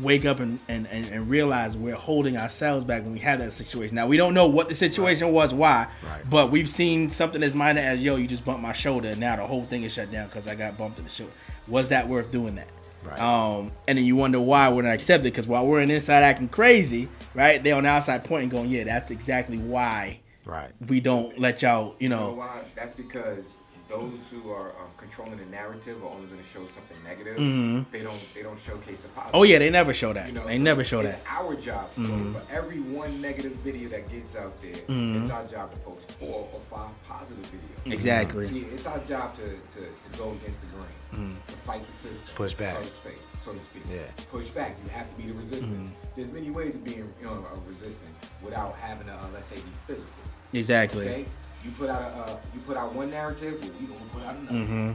wake 0.00 0.24
up 0.24 0.38
and, 0.38 0.60
and, 0.68 0.86
and, 0.86 1.04
and 1.10 1.28
realize 1.28 1.76
we're 1.76 1.96
holding 1.96 2.36
ourselves 2.36 2.84
back 2.84 3.02
when 3.02 3.12
we 3.12 3.18
have 3.18 3.40
that 3.40 3.52
situation. 3.52 3.96
Now 3.96 4.06
we 4.06 4.16
don't 4.16 4.34
know 4.34 4.46
what 4.46 4.68
the 4.68 4.74
situation 4.74 5.32
was, 5.32 5.52
why, 5.52 5.88
Right. 6.06 6.22
but 6.30 6.50
we've 6.52 6.68
seen 6.68 7.10
something 7.10 7.42
as 7.42 7.56
minor 7.56 7.80
as 7.80 7.98
yo, 8.00 8.14
you 8.14 8.28
just 8.28 8.44
bumped 8.44 8.62
my 8.62 8.72
shoulder, 8.72 9.08
and 9.08 9.18
now 9.18 9.34
the 9.36 9.44
whole 9.46 9.64
thing 9.64 9.82
is 9.82 9.92
shut 9.92 10.12
down 10.12 10.28
because 10.28 10.46
I 10.46 10.54
got 10.54 10.78
bumped 10.78 10.98
in 10.98 11.04
the 11.04 11.10
shoulder. 11.10 11.32
Was 11.66 11.88
that 11.88 12.08
worth 12.08 12.30
doing 12.30 12.54
that? 12.54 12.68
Right. 13.04 13.18
Um, 13.20 13.70
and 13.88 13.96
then 13.98 14.04
you 14.04 14.14
wonder 14.16 14.40
why 14.40 14.68
we're 14.70 14.82
not 14.82 14.94
accepted 14.94 15.24
because 15.32 15.46
while 15.46 15.66
we're 15.66 15.80
in 15.80 15.90
inside 15.90 16.22
acting 16.22 16.48
crazy, 16.48 17.08
right? 17.34 17.62
They're 17.62 17.74
on 17.76 17.84
the 17.84 17.88
outside 17.88 18.24
pointing, 18.24 18.50
going, 18.50 18.68
"Yeah, 18.68 18.84
that's 18.84 19.10
exactly 19.10 19.58
why 19.58 20.20
Right. 20.44 20.70
we 20.86 21.00
don't 21.00 21.38
let 21.38 21.62
y'all." 21.62 21.90
You 21.92 21.94
You 22.00 22.08
know 22.10 22.30
know, 22.30 22.32
why? 22.36 22.60
That's 22.76 22.94
because 22.96 23.44
those 23.88 24.20
who 24.30 24.50
are 24.52 24.68
um, 24.68 24.86
controlling 24.98 25.38
the 25.38 25.46
narrative 25.46 26.00
are 26.04 26.08
only 26.10 26.26
going 26.28 26.40
to 26.40 26.46
show 26.46 26.60
something 26.60 26.96
negative. 27.02 27.38
Mhm. 27.38 27.86
They 27.90 28.02
don't. 28.02 28.20
They 28.34 28.42
don't 28.42 28.58
showcase 28.60 28.98
the 29.00 29.08
positive. 29.08 29.34
oh 29.34 29.42
yeah, 29.44 29.58
they 29.58 29.70
never 29.70 29.92
show 29.94 30.12
that. 30.12 30.26
You 30.28 30.34
know, 30.34 30.46
they 30.46 30.58
so 30.58 30.62
never 30.62 30.84
show 30.84 31.00
it's 31.00 31.10
that. 31.24 31.24
our 31.42 31.54
job. 31.56 31.88
So 31.96 32.02
Mhm. 32.02 32.34
for 32.34 32.42
every 32.54 32.80
one 32.80 33.20
negative 33.20 33.52
video 33.64 33.88
that 33.88 34.08
gets 34.10 34.36
out 34.36 34.56
there, 34.62 34.74
Mhm. 34.74 35.22
it's 35.22 35.30
our 35.30 35.42
job 35.44 35.74
to 35.74 35.80
post 35.80 36.12
four 36.20 36.48
or 36.52 36.60
five 36.70 36.90
positive 37.08 37.44
videos. 37.46 37.92
Exactly. 37.92 38.46
See, 38.46 38.66
it's 38.72 38.86
our 38.86 38.98
job 39.00 39.34
to, 39.36 39.42
to, 39.42 39.80
to 39.86 40.18
go 40.18 40.30
against 40.32 40.60
the 40.60 40.66
grain, 40.68 40.86
Mhm. 41.14 41.34
to 41.46 41.52
fight 41.58 41.82
the 41.82 41.92
system, 41.92 42.34
Push 42.36 42.54
back. 42.54 42.76
so 42.76 42.80
to 42.82 42.86
speak. 42.86 43.18
So 43.44 43.50
to 43.52 43.58
speak. 43.58 43.82
Yeah. 43.90 44.02
Push 44.30 44.48
back. 44.50 44.76
You 44.84 44.90
have 44.90 45.08
to 45.16 45.22
be 45.24 45.32
the 45.32 45.38
resistance. 45.38 45.90
Mm-hmm. 45.90 46.10
There's 46.16 46.32
many 46.32 46.50
ways 46.50 46.74
of 46.74 46.84
being, 46.84 47.12
you 47.20 47.26
know, 47.26 47.32
a 47.54 47.68
resistant 47.68 48.14
without 48.42 48.76
having 48.76 49.06
to, 49.06 49.12
uh, 49.14 49.26
let's 49.32 49.46
say, 49.46 49.56
be 49.56 49.62
physical. 49.86 50.12
Exactly. 50.52 51.08
Okay. 51.08 51.24
You 51.64 51.70
put 51.72 51.90
out 51.90 52.00
a, 52.02 52.04
uh, 52.32 52.36
you 52.54 52.60
put 52.62 52.76
out 52.76 52.94
one 52.94 53.10
narrative, 53.10 53.58
well, 53.60 53.70
we 53.80 53.86
gonna 53.86 54.00
put 54.12 54.22
out 54.24 54.34
another. 54.36 54.52
hmm 54.66 54.88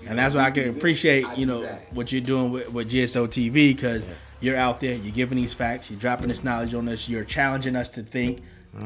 You 0.00 0.06
And 0.06 0.16
know, 0.16 0.22
that's 0.22 0.34
why 0.36 0.42
I 0.44 0.50
can 0.52 0.70
appreciate, 0.70 1.24
I 1.26 1.34
you 1.34 1.44
know, 1.46 1.62
that. 1.62 1.92
what 1.92 2.12
you're 2.12 2.20
doing 2.20 2.50
with, 2.52 2.70
with 2.70 2.88
GSO 2.90 3.26
TV 3.26 3.74
because 3.74 4.06
you're 4.40 4.56
out 4.56 4.80
there, 4.80 4.94
you're 4.94 5.12
giving 5.14 5.36
these 5.36 5.52
facts, 5.52 5.90
you're 5.90 5.98
dropping 5.98 6.28
this 6.28 6.44
knowledge 6.44 6.72
on 6.74 6.88
us, 6.88 7.08
you're 7.08 7.24
challenging 7.24 7.74
us 7.74 7.88
to 7.90 8.02
think, 8.02 8.40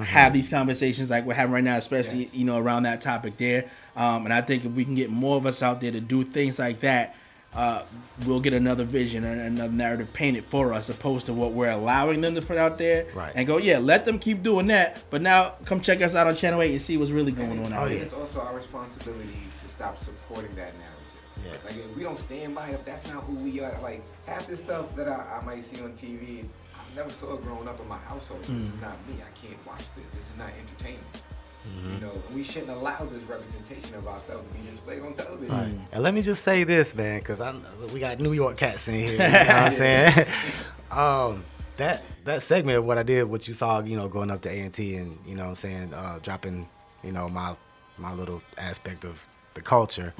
have 0.04 0.32
these 0.32 0.48
conversations 0.48 1.10
like 1.10 1.24
we're 1.26 1.34
having 1.34 1.52
right 1.52 1.64
now, 1.64 1.76
especially 1.76 2.24
Yes. 2.24 2.34
you 2.34 2.44
know 2.44 2.58
around 2.58 2.84
that 2.84 3.00
topic 3.00 3.36
there. 3.36 3.70
Um, 3.96 4.24
and 4.24 4.32
I 4.32 4.40
think 4.40 4.64
if 4.64 4.72
we 4.72 4.84
can 4.84 4.94
get 4.94 5.10
more 5.10 5.36
of 5.36 5.46
us 5.46 5.62
out 5.62 5.80
there 5.80 5.92
to 5.92 6.00
do 6.00 6.24
things 6.24 6.58
like 6.58 6.80
that, 6.80 7.14
uh, 7.54 7.82
we'll 8.26 8.40
get 8.40 8.54
another 8.54 8.82
vision 8.84 9.24
and 9.24 9.38
another 9.40 9.72
narrative 9.72 10.10
painted 10.14 10.42
for 10.44 10.72
us, 10.72 10.88
opposed 10.88 11.26
to 11.26 11.34
what 11.34 11.52
we're 11.52 11.68
allowing 11.70 12.22
them 12.22 12.34
to 12.34 12.40
put 12.40 12.56
out 12.56 12.78
there. 12.78 13.06
Right. 13.14 13.30
And 13.34 13.46
go, 13.46 13.58
yeah, 13.58 13.76
let 13.78 14.06
them 14.06 14.18
keep 14.18 14.42
doing 14.42 14.68
that. 14.68 15.02
But 15.10 15.20
now 15.20 15.54
come 15.66 15.82
check 15.82 16.00
us 16.00 16.14
out 16.14 16.26
on 16.26 16.34
Channel 16.34 16.62
8 16.62 16.70
and 16.72 16.80
see 16.80 16.96
what's 16.96 17.10
really 17.10 17.32
going 17.32 17.62
on 17.64 17.72
I 17.74 17.76
out 17.76 17.88
think 17.88 17.96
here. 17.98 18.04
it's 18.06 18.14
also 18.14 18.40
our 18.40 18.54
responsibility 18.56 19.38
to 19.62 19.68
stop 19.68 19.98
supporting 19.98 20.54
that 20.56 20.72
narrative. 20.78 20.88
Yeah. 21.44 21.52
Like 21.64 21.76
if 21.76 21.94
we 21.96 22.04
don't 22.04 22.18
stand 22.18 22.54
by 22.54 22.68
it, 22.68 22.74
if 22.74 22.84
that's 22.86 23.12
not 23.12 23.24
who 23.24 23.34
we 23.34 23.60
are, 23.60 23.76
like 23.82 24.02
half 24.26 24.46
the 24.46 24.56
stuff 24.56 24.96
that 24.96 25.08
I, 25.08 25.40
I 25.42 25.44
might 25.44 25.62
see 25.62 25.82
on 25.84 25.92
TV, 25.92 26.44
I 26.44 26.46
never 26.96 27.10
saw 27.10 27.36
growing 27.36 27.68
up 27.68 27.78
in 27.80 27.88
my 27.88 27.98
household. 27.98 28.40
This 28.42 28.50
Mm. 28.50 28.74
is 28.74 28.80
not 28.82 29.08
me. 29.08 29.14
I 29.16 29.46
can't 29.46 29.66
watch 29.66 29.84
this. 29.96 30.04
This 30.12 30.30
is 30.30 30.36
not 30.38 30.48
entertainment. 30.50 31.22
Mm-hmm. 31.66 31.94
You 31.94 32.00
know, 32.00 32.22
we 32.32 32.42
shouldn't 32.42 32.72
allow 32.72 33.04
this 33.04 33.22
representation 33.22 33.94
of 33.96 34.08
ourselves 34.08 34.52
to 34.52 34.58
be 34.60 34.68
displayed 34.70 35.02
on 35.02 35.14
television. 35.14 35.56
Right. 35.56 35.88
And 35.92 36.02
let 36.02 36.12
me 36.12 36.20
just 36.22 36.42
say 36.44 36.64
this, 36.64 36.92
man, 36.94 37.20
because 37.20 37.40
I 37.40 37.54
we 37.92 38.00
got 38.00 38.18
New 38.18 38.32
York 38.32 38.56
cats 38.56 38.88
in 38.88 38.94
here. 38.94 39.12
You 39.12 39.18
know 39.18 39.24
what 39.28 39.50
I'm 39.50 39.72
saying? 39.84 40.26
um, 40.90 41.44
that 41.76 42.02
that 42.24 42.42
segment 42.42 42.78
of 42.78 42.84
what 42.84 42.98
I 42.98 43.02
did, 43.04 43.24
what 43.24 43.46
you 43.46 43.54
saw, 43.54 43.80
you 43.80 43.96
know, 43.96 44.08
going 44.08 44.30
up 44.30 44.42
to 44.42 44.50
A 44.50 44.60
and 44.60 44.74
T, 44.74 44.96
and 44.96 45.18
you 45.26 45.34
know, 45.36 45.44
what 45.44 45.50
I'm 45.50 45.56
saying, 45.56 45.94
uh, 45.94 46.18
dropping, 46.20 46.68
you 47.04 47.12
know, 47.12 47.28
my 47.28 47.54
my 47.96 48.12
little 48.12 48.42
aspect 48.58 49.04
of 49.04 49.24
the 49.54 49.60
culture. 49.62 50.14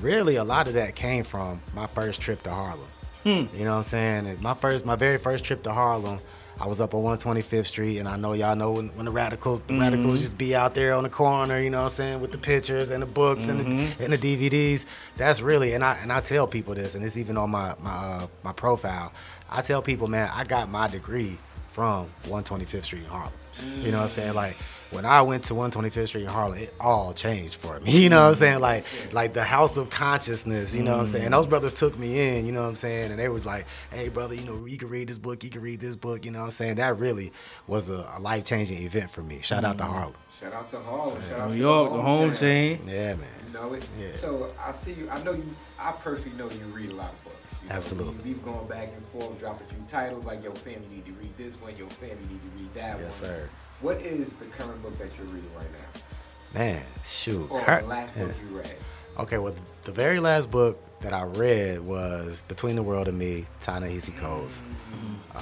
Really, 0.00 0.36
a 0.36 0.44
lot 0.44 0.68
of 0.68 0.74
that 0.74 0.94
came 0.94 1.24
from 1.24 1.62
my 1.74 1.86
first 1.86 2.20
trip 2.20 2.42
to 2.42 2.50
Harlem. 2.50 2.88
Hmm. 3.22 3.44
You 3.56 3.64
know 3.64 3.72
what 3.72 3.78
I'm 3.78 3.84
saying? 3.84 4.26
And 4.26 4.42
my 4.42 4.54
first, 4.54 4.84
my 4.84 4.96
very 4.96 5.18
first 5.18 5.44
trip 5.44 5.62
to 5.62 5.72
Harlem, 5.72 6.20
I 6.60 6.66
was 6.66 6.80
up 6.80 6.94
on 6.94 7.02
125th 7.18 7.66
Street, 7.66 7.98
and 7.98 8.08
I 8.08 8.16
know 8.16 8.34
y'all 8.34 8.54
know 8.54 8.72
when, 8.72 8.88
when 8.90 9.06
the 9.06 9.10
radicals, 9.10 9.60
the 9.62 9.78
radicals 9.78 10.06
mm-hmm. 10.06 10.20
just 10.20 10.38
be 10.38 10.54
out 10.54 10.74
there 10.74 10.94
on 10.94 11.02
the 11.02 11.08
corner, 11.08 11.60
you 11.60 11.70
know 11.70 11.78
what 11.78 11.84
I'm 11.84 11.90
saying, 11.90 12.20
with 12.20 12.30
the 12.30 12.38
pictures 12.38 12.90
and 12.90 13.02
the 13.02 13.06
books 13.06 13.48
and, 13.48 13.60
the, 13.60 13.64
mm-hmm. 13.64 14.02
and 14.02 14.12
the 14.12 14.18
DVDs. 14.18 14.86
That's 15.16 15.40
really, 15.40 15.72
and 15.74 15.82
I 15.82 15.94
and 15.94 16.12
I 16.12 16.20
tell 16.20 16.46
people 16.46 16.74
this, 16.74 16.94
and 16.94 17.04
it's 17.04 17.16
even 17.16 17.36
on 17.36 17.50
my 17.50 17.74
my 17.80 17.90
uh, 17.90 18.26
my 18.44 18.52
profile. 18.52 19.12
I 19.50 19.62
tell 19.62 19.82
people, 19.82 20.08
man, 20.08 20.30
I 20.32 20.44
got 20.44 20.70
my 20.70 20.88
degree 20.88 21.38
from 21.70 22.06
125th 22.24 22.84
Street 22.84 23.02
in 23.02 23.08
Harlem. 23.08 23.32
You 23.80 23.90
know 23.92 23.98
what 23.98 24.04
I'm 24.04 24.10
saying? 24.10 24.34
Like 24.34 24.56
when 24.92 25.04
I 25.04 25.22
went 25.22 25.44
to 25.44 25.54
125th 25.54 26.08
Street 26.08 26.22
in 26.22 26.28
Harlem, 26.28 26.58
it 26.58 26.74
all 26.78 27.12
changed 27.14 27.54
for 27.56 27.80
me. 27.80 27.90
You 28.02 28.08
know 28.08 28.24
what 28.24 28.30
I'm 28.30 28.34
saying? 28.34 28.54
Mm-hmm. 28.54 28.62
Like 28.62 29.12
like 29.12 29.32
the 29.32 29.44
house 29.44 29.76
of 29.76 29.88
consciousness, 29.88 30.74
you 30.74 30.82
know 30.82 30.92
what 30.92 31.00
I'm 31.02 31.06
saying? 31.06 31.24
Mm-hmm. 31.26 31.34
Those 31.34 31.46
brothers 31.46 31.72
took 31.72 31.96
me 31.98 32.38
in, 32.38 32.46
you 32.46 32.52
know 32.52 32.62
what 32.62 32.68
I'm 32.68 32.76
saying? 32.76 33.10
And 33.10 33.18
they 33.18 33.28
was 33.28 33.46
like, 33.46 33.66
hey 33.90 34.08
brother, 34.08 34.34
you 34.34 34.44
know, 34.44 34.66
you 34.66 34.76
can 34.76 34.88
read 34.88 35.08
this 35.08 35.18
book, 35.18 35.44
you 35.44 35.50
can 35.50 35.62
read 35.62 35.80
this 35.80 35.94
book, 35.94 36.24
you 36.24 36.30
know 36.30 36.40
what 36.40 36.46
I'm 36.46 36.50
saying? 36.50 36.76
That 36.76 36.98
really 36.98 37.32
was 37.66 37.88
a, 37.88 38.08
a 38.16 38.20
life 38.20 38.44
changing 38.44 38.82
event 38.82 39.10
for 39.10 39.22
me. 39.22 39.40
Shout 39.42 39.64
out 39.64 39.78
to 39.78 39.84
mm-hmm. 39.84 39.92
Harlem. 39.92 40.14
Shout 40.42 40.52
out 40.52 40.70
to 40.72 40.80
Harlem. 40.80 41.22
Shout 41.28 41.40
out 41.40 41.48
New 41.50 41.54
to 41.54 41.60
York, 41.60 41.92
the 41.92 42.02
home 42.02 42.30
town. 42.32 42.40
team. 42.40 42.80
Yeah, 42.86 43.14
man. 43.14 43.18
You 43.46 43.52
know 43.54 43.72
it. 43.74 43.88
Yeah. 43.98 44.14
So 44.16 44.48
I 44.60 44.72
see 44.72 44.92
you. 44.94 45.08
I 45.10 45.22
know 45.22 45.32
you. 45.32 45.44
I 45.78 45.92
personally 45.92 46.36
know 46.36 46.50
you 46.50 46.64
read 46.74 46.90
a 46.90 46.94
lot 46.94 47.12
of 47.12 47.24
books. 47.24 47.36
You 47.62 47.68
know, 47.68 47.74
Absolutely. 47.76 48.14
We, 48.24 48.30
we've 48.30 48.44
gone 48.44 48.66
back 48.66 48.88
and 48.88 49.06
forth, 49.06 49.38
dropping 49.38 49.66
a 49.68 49.72
few 49.72 49.84
titles 49.86 50.24
like 50.24 50.42
your 50.42 50.54
family 50.54 50.86
need 50.90 51.06
to 51.06 51.12
read 51.12 51.36
this 51.36 51.60
one, 51.60 51.76
your 51.76 51.88
family 51.90 52.16
need 52.28 52.40
to 52.40 52.48
read 52.62 52.74
that 52.74 52.94
one. 52.94 53.04
Yes, 53.04 53.16
sir. 53.20 53.48
What 53.80 53.98
is 54.02 54.30
the 54.30 54.46
current 54.46 54.82
book 54.82 54.96
that 54.98 55.16
you're 55.16 55.26
reading 55.28 55.50
right 55.56 55.66
now, 55.72 56.58
Man, 56.58 56.82
shoot. 57.04 57.46
or 57.50 57.60
Cur- 57.62 57.82
the 57.82 57.86
last 57.86 58.18
book 58.18 58.32
you 58.48 58.56
read? 58.56 58.74
Okay, 59.20 59.38
well, 59.38 59.54
the 59.82 59.92
very 59.92 60.18
last 60.18 60.50
book 60.50 60.80
that 61.00 61.12
I 61.12 61.22
read 61.22 61.80
was 61.80 62.42
Between 62.48 62.74
the 62.74 62.82
World 62.82 63.06
and 63.06 63.16
Me, 63.18 63.44
Ta-Nehisi 63.60 64.16
Coates. 64.16 64.62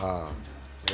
Um, 0.02 0.35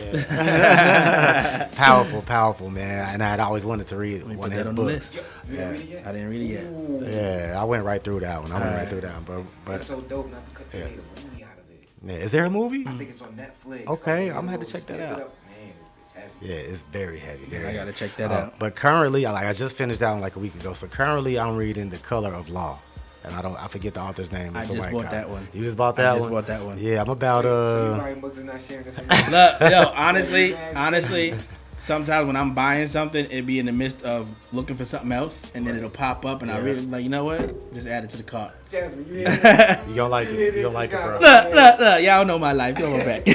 yeah. 0.03 1.69
powerful, 1.75 2.23
powerful, 2.23 2.71
man. 2.71 3.09
And 3.11 3.23
I'd 3.23 3.41
always 3.41 3.65
wanted 3.65 3.87
to 3.89 3.97
read 3.97 4.19
Let 4.23 4.29
me 4.29 4.37
one 4.37 4.51
put 4.51 4.53
of 4.53 4.53
that 4.53 4.59
his 4.59 4.69
on 4.69 4.75
the 4.75 4.83
books. 4.83 5.15
list. 5.15 5.27
You 5.49 5.57
Yeah. 5.57 5.71
it? 5.71 6.07
I 6.07 6.13
didn't 6.13 6.29
read 6.31 6.43
it 6.43 6.53
yet. 6.53 6.65
Ooh. 6.65 7.09
Yeah, 7.11 7.55
I 7.61 7.65
went 7.65 7.85
right 7.85 8.03
through 8.03 8.21
that 8.21 8.43
one. 8.43 8.51
I 8.53 8.55
went 8.55 8.65
right 8.65 8.73
Alright. 8.73 8.89
through 8.89 9.01
that 9.03 9.15
one, 9.15 9.25
bro. 9.25 9.47
But 9.65 9.75
It's 9.77 9.87
so 9.87 10.01
dope 10.03 10.31
not 10.31 10.49
to 10.49 10.55
cut 10.57 10.71
they 10.71 10.79
Yeah. 10.81 10.85
movie 10.87 11.45
out 11.45 11.59
of 11.59 11.71
it. 11.71 11.89
man, 12.03 12.21
is 12.21 12.33
there 12.33 12.45
a 12.45 12.51
movie? 12.51 12.85
I 12.87 12.93
think 12.93 13.11
it's 13.11 13.23
on 13.23 13.33
Netflix. 13.37 13.87
Okay, 13.87 14.29
Like, 14.29 14.37
I'm 14.39 14.47
gonna 14.47 14.51
have 14.59 14.63
to 14.67 14.73
check 14.73 14.83
that 14.87 15.01
out. 15.01 15.19
Man, 15.19 15.73
it's 16.01 16.13
heavy. 16.13 16.31
Yeah, 16.41 16.55
it's 16.57 16.83
very 16.85 17.19
heavy. 17.19 17.45
Very 17.47 17.65
I 17.65 17.67
heavy. 17.69 17.79
gotta 17.79 17.93
check 17.93 18.17
that 18.17 18.31
Uh, 18.31 18.35
out. 18.35 18.59
But 18.59 18.75
currently, 18.77 19.27
I 19.27 19.33
like 19.33 19.47
I 19.47 19.53
just 19.53 19.77
finished 19.77 20.01
that 20.01 20.11
one 20.13 20.21
like 20.21 20.37
a 20.37 20.41
week 20.41 20.55
ago. 20.55 20.73
So 20.75 20.87
currently, 20.87 21.39
I'm 21.39 21.57
reading 21.57 21.91
The 21.91 21.99
Color 21.99 22.33
of 22.35 22.49
Law, 22.49 22.79
and 23.27 23.35
I 23.35 23.43
don't 23.43 23.57
I 23.63 23.67
forget 23.69 23.93
the 23.95 24.01
author's 24.01 24.33
name. 24.33 24.57
I 24.57 24.61
It's 24.61 24.71
a 24.71 24.75
just 24.75 24.91
bought 24.91 25.03
guy. 25.05 25.11
that 25.11 25.29
one. 25.31 25.47
You 25.53 25.65
just 25.65 25.77
bought 25.77 25.99
I 25.99 26.03
that 26.03 26.13
just 26.15 26.21
one. 26.23 26.31
bought 26.33 26.47
that 26.47 26.63
one. 26.65 26.79
Yeah, 26.79 27.03
I'm 27.03 27.09
about 27.11 27.45
So 27.45 27.49
you 27.85 28.01
uh. 28.01 28.15
books 28.15 28.37
and 28.39 28.47
not 28.47 28.63
sharing 28.63 28.85
this? 28.85 28.97
Look, 29.31 29.61
yo, 29.71 29.93
honestly, 29.95 30.55
honestly, 30.75 31.35
sometimes 31.79 32.27
when 32.27 32.37
I'm 32.37 32.55
buying 32.55 32.87
something, 32.89 33.27
it 33.31 33.45
be 33.47 33.59
in 33.59 33.67
the 33.67 33.73
midst 33.73 34.03
of 34.05 34.29
looking 34.53 34.77
for 34.77 34.85
something 34.85 35.13
else, 35.13 35.53
and 35.55 35.67
then 35.67 35.77
it'll 35.77 35.91
pop 35.91 36.25
up, 36.25 36.43
and 36.43 36.51
I 36.51 36.59
Yeah. 36.59 36.65
read 36.65 36.77
it 36.79 36.91
like, 36.91 37.03
you 37.03 37.09
know 37.11 37.25
what? 37.25 37.75
Just 37.75 37.87
add 37.87 38.05
it 38.05 38.11
to 38.11 38.17
the 38.17 38.23
cart. 38.23 38.53
Jasmine, 38.71 39.07
you 39.09 39.15
hear? 39.29 39.81
You 39.89 39.95
don't 39.95 40.11
like 40.11 40.29
it. 40.29 40.55
You 40.57 40.63
don't 40.63 40.73
like 40.75 40.91
it, 40.93 41.03
bro. 41.03 41.19
Look, 41.21 41.55
look, 41.55 41.79
look. 41.81 42.03
Y'all 42.03 42.25
know 42.25 42.39
my 42.39 42.53
life. 42.53 42.77
Don't 42.79 42.99
Go 42.99 43.05
back. 43.05 43.27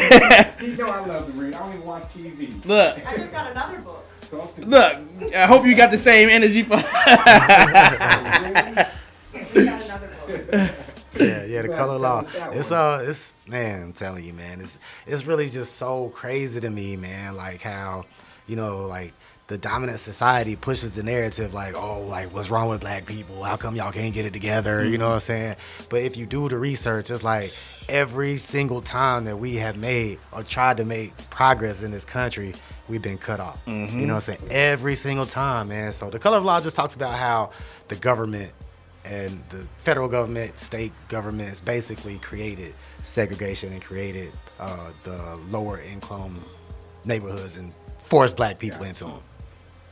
you 0.61 0.75
know 0.77 0.89
I 0.89 1.05
love 1.05 1.25
to 1.27 1.31
read. 1.33 1.53
I 1.53 1.59
don't 1.59 1.73
even 1.75 1.85
watch 1.85 2.03
TV. 2.13 2.65
look, 2.65 2.97
I 3.07 3.15
just 3.15 3.31
got 3.31 3.51
another 3.51 3.79
book. 3.79 4.05
Talk 4.29 4.55
to 4.55 4.61
me. 4.61 4.67
look. 4.67 4.97
I 5.35 5.45
hope 5.45 5.65
you 5.65 5.75
got 5.75 5.91
the 5.91 5.97
same 5.97 6.29
energy 6.29 6.63
for. 6.63 6.77
We 9.53 9.65
got 9.65 9.81
another 9.83 10.09
book. 10.27 10.69
Yeah, 11.19 11.43
yeah, 11.43 11.61
the 11.61 11.67
You 11.67 11.73
color 11.73 11.99
law. 11.99 12.21
tell 12.21 12.27
us 12.29 12.33
that 12.35 12.55
It's 12.55 12.71
one. 12.71 12.79
uh, 12.79 13.03
it's 13.09 13.33
man, 13.45 13.83
I'm 13.83 13.93
telling 13.93 14.23
you, 14.23 14.31
man, 14.31 14.61
it's 14.61 14.79
it's 15.05 15.25
really 15.25 15.49
just 15.49 15.75
so 15.75 16.07
crazy 16.15 16.61
to 16.61 16.69
me, 16.69 16.95
man. 16.95 17.35
Like 17.35 17.61
how, 17.61 18.05
you 18.47 18.55
know, 18.55 18.87
like 18.87 19.13
the 19.47 19.57
dominant 19.57 19.99
society 19.99 20.55
pushes 20.55 20.93
the 20.93 21.03
narrative, 21.03 21.53
like, 21.53 21.75
oh, 21.75 22.03
like 22.03 22.33
what's 22.33 22.49
wrong 22.49 22.69
with 22.69 22.79
black 22.79 23.05
people? 23.05 23.43
How 23.43 23.57
come 23.57 23.75
y'all 23.75 23.91
can't 23.91 24.13
get 24.13 24.25
it 24.25 24.31
together? 24.31 24.85
You 24.85 24.97
know 24.97 25.09
what 25.09 25.15
I'm 25.15 25.19
saying? 25.19 25.55
But 25.89 26.03
if 26.03 26.15
you 26.15 26.25
do 26.25 26.47
the 26.47 26.57
research, 26.57 27.09
it's 27.11 27.23
like 27.23 27.51
every 27.89 28.37
single 28.37 28.79
time 28.81 29.25
that 29.25 29.35
we 29.37 29.55
have 29.55 29.75
made 29.75 30.17
or 30.31 30.43
tried 30.43 30.77
to 30.77 30.85
make 30.85 31.15
progress 31.29 31.83
in 31.83 31.91
this 31.91 32.05
country, 32.05 32.53
we've 32.87 33.01
been 33.01 33.17
cut 33.17 33.41
off. 33.41 33.61
You 33.67 33.73
know 33.73 34.13
what 34.15 34.29
I'm 34.29 34.37
saying? 34.37 34.39
Every 34.49 34.95
single 34.95 35.25
time, 35.25 35.67
man. 35.67 35.91
So 35.91 36.09
the 36.09 36.19
color 36.19 36.37
of 36.37 36.45
law 36.45 36.61
just 36.61 36.77
talks 36.77 36.95
about 36.95 37.19
how 37.19 37.51
the 37.89 37.95
government 37.97 38.53
and 39.05 39.31
the 39.49 39.63
federal 39.77 40.07
government, 40.07 40.59
state 40.59 40.93
governments 41.09 41.59
basically 41.59 42.19
created 42.19 42.73
segregation 43.03 43.73
and 43.73 43.81
created 43.81 44.31
uh, 44.59 44.91
the 45.03 45.39
lower 45.49 45.81
income 45.81 46.43
neighborhoods 47.05 47.57
and 47.57 47.73
forced 47.99 48.35
black 48.35 48.59
people 48.59 48.83
into 48.83 49.05
them. 49.05 49.19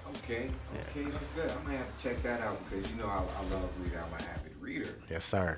Okay, 0.10 0.48
okay, 0.80 1.10
that's 1.10 1.36
good. 1.36 1.52
I 1.52 1.68
might 1.68 1.78
have 1.78 1.98
to 1.98 2.04
check 2.04 2.18
that 2.18 2.42
out 2.42 2.58
because 2.70 2.92
you 2.92 2.98
know 3.00 3.08
I, 3.08 3.18
I 3.18 3.44
love 3.52 3.70
reading. 3.82 3.98
I'm 3.98 4.14
an 4.14 4.26
avid 4.36 4.52
reader. 4.60 4.96
Yes, 5.10 5.26
sir. 5.26 5.58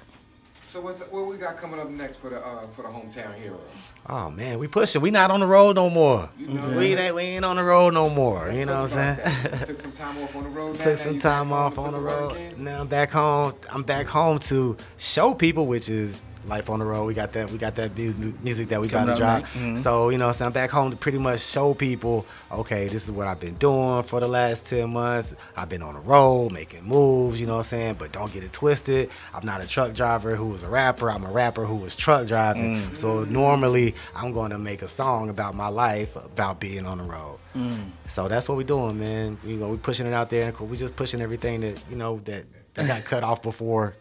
So 0.72 0.80
what's 0.80 1.02
what 1.02 1.28
we 1.28 1.36
got 1.36 1.58
coming 1.58 1.82
up 1.82 1.90
next 1.90 2.18
for 2.22 2.30
the 2.30 2.38
uh, 2.38 2.66
for 2.68 2.84
the 2.84 2.88
hometown 2.88 3.36
hero? 3.36 3.60
Oh 4.08 4.32
man, 4.32 4.58
we 4.58 4.70
pushing. 4.70 5.02
We 5.02 5.12
not 5.12 5.30
on 5.30 5.42
the 5.42 5.46
road 5.46 5.76
no 5.76 5.90
more. 5.90 6.30
You 6.40 6.48
know 6.48 6.78
We 6.78 6.96
ain't, 6.96 7.14
we 7.14 7.24
ain't 7.24 7.44
on 7.44 7.58
the 7.58 7.64
road 7.66 7.94
no 7.94 8.10
more. 8.10 8.50
You 8.50 8.64
know 8.64 8.84
what 8.84 8.96
I'm 8.96 9.18
saying? 9.18 9.66
Took 9.66 9.82
some 9.82 9.92
time 9.92 10.24
off 10.24 10.34
on 10.34 10.44
the 10.44 10.50
road. 10.50 10.78
now, 10.80 10.84
Took 10.86 10.98
some 11.00 11.20
time 11.20 11.52
off 11.52 11.78
on 11.78 11.92
the 11.92 12.00
road. 12.00 12.32
again? 12.38 12.64
Now 12.64 12.80
I'm 12.80 12.88
back 12.88 13.12
home. 13.12 13.54
I'm 13.70 13.84
back 13.84 14.08
home 14.08 14.40
to 14.40 14.78
show 14.98 15.34
people, 15.34 15.68
which 15.68 15.90
is 15.90 16.22
life 16.48 16.70
on 16.70 16.80
the 16.80 16.86
road. 16.86 17.06
We 17.06 17.14
got 17.14 17.32
that. 17.34 17.52
We 17.52 17.58
got 17.58 17.76
that 17.76 17.96
music, 17.96 18.42
music 18.44 18.68
that 18.70 18.82
we 18.82 18.88
got 18.88 19.06
to 19.06 19.16
drop. 19.16 19.44
Mhm. 19.48 19.78
So 19.78 20.10
you 20.10 20.18
know, 20.18 20.28
what 20.28 20.42
I'm 20.42 20.52
back 20.52 20.70
home 20.70 20.92
to 20.92 20.98
pretty 20.98 21.18
much 21.18 21.42
show 21.42 21.74
people. 21.74 22.26
Okay, 22.52 22.88
this 22.88 23.04
is 23.04 23.12
what 23.12 23.28
I've 23.28 23.40
been 23.40 23.54
doing 23.56 24.04
for 24.04 24.20
the 24.20 24.28
last 24.28 24.66
ten 24.68 24.92
months. 24.94 25.34
I've 25.56 25.70
been 25.70 25.82
on 25.82 25.94
the 25.94 26.00
road 26.02 26.52
making 26.52 26.84
moves. 26.84 27.40
You 27.40 27.46
know 27.48 27.54
what 27.54 27.60
I'm 27.60 27.64
saying? 27.66 27.96
But 28.00 28.12
don't 28.12 28.32
get 28.32 28.44
it 28.44 28.54
twisted. 28.54 29.10
I'm 29.34 29.46
not 29.46 29.64
a 29.64 29.68
truck 29.68 29.94
driver 29.94 30.36
who 30.36 30.48
was 30.48 30.64
a 30.64 30.70
rapper. 30.70 31.10
I'm 31.10 31.24
a 31.24 31.32
rapper 31.32 31.66
who 31.66 31.76
was 31.76 31.96
truck 31.96 32.28
driving. 32.28 32.82
Mm. 32.82 32.96
So 32.96 33.24
normally 33.26 33.96
I'm 34.16 34.34
going 34.34 34.52
to 34.52 34.58
make 34.58 34.82
a 34.82 34.88
song 34.88 35.30
about 35.30 35.56
my 35.56 35.68
life, 35.68 36.16
about 36.16 36.60
being 36.60 36.86
on 36.86 36.98
the 36.98 37.04
road. 37.06 37.38
Mm. 37.56 37.92
So 38.08 38.28
that's 38.28 38.48
what 38.50 38.58
we're 38.58 38.64
doing, 38.64 39.00
man. 39.00 39.38
You 39.46 39.58
know, 39.58 39.70
we're 39.70 39.78
pushing 39.78 40.08
it 40.08 40.14
out 40.14 40.30
there, 40.30 40.44
and 40.44 40.70
we 40.70 40.78
just 40.78 40.96
pushing 40.96 41.22
everything 41.22 41.62
that 41.62 41.84
you 41.90 41.96
know 41.96 42.20
that, 42.26 42.46
that 42.74 42.88
got 42.88 43.04
cut 43.06 43.24
off 43.24 43.42
before 43.42 43.94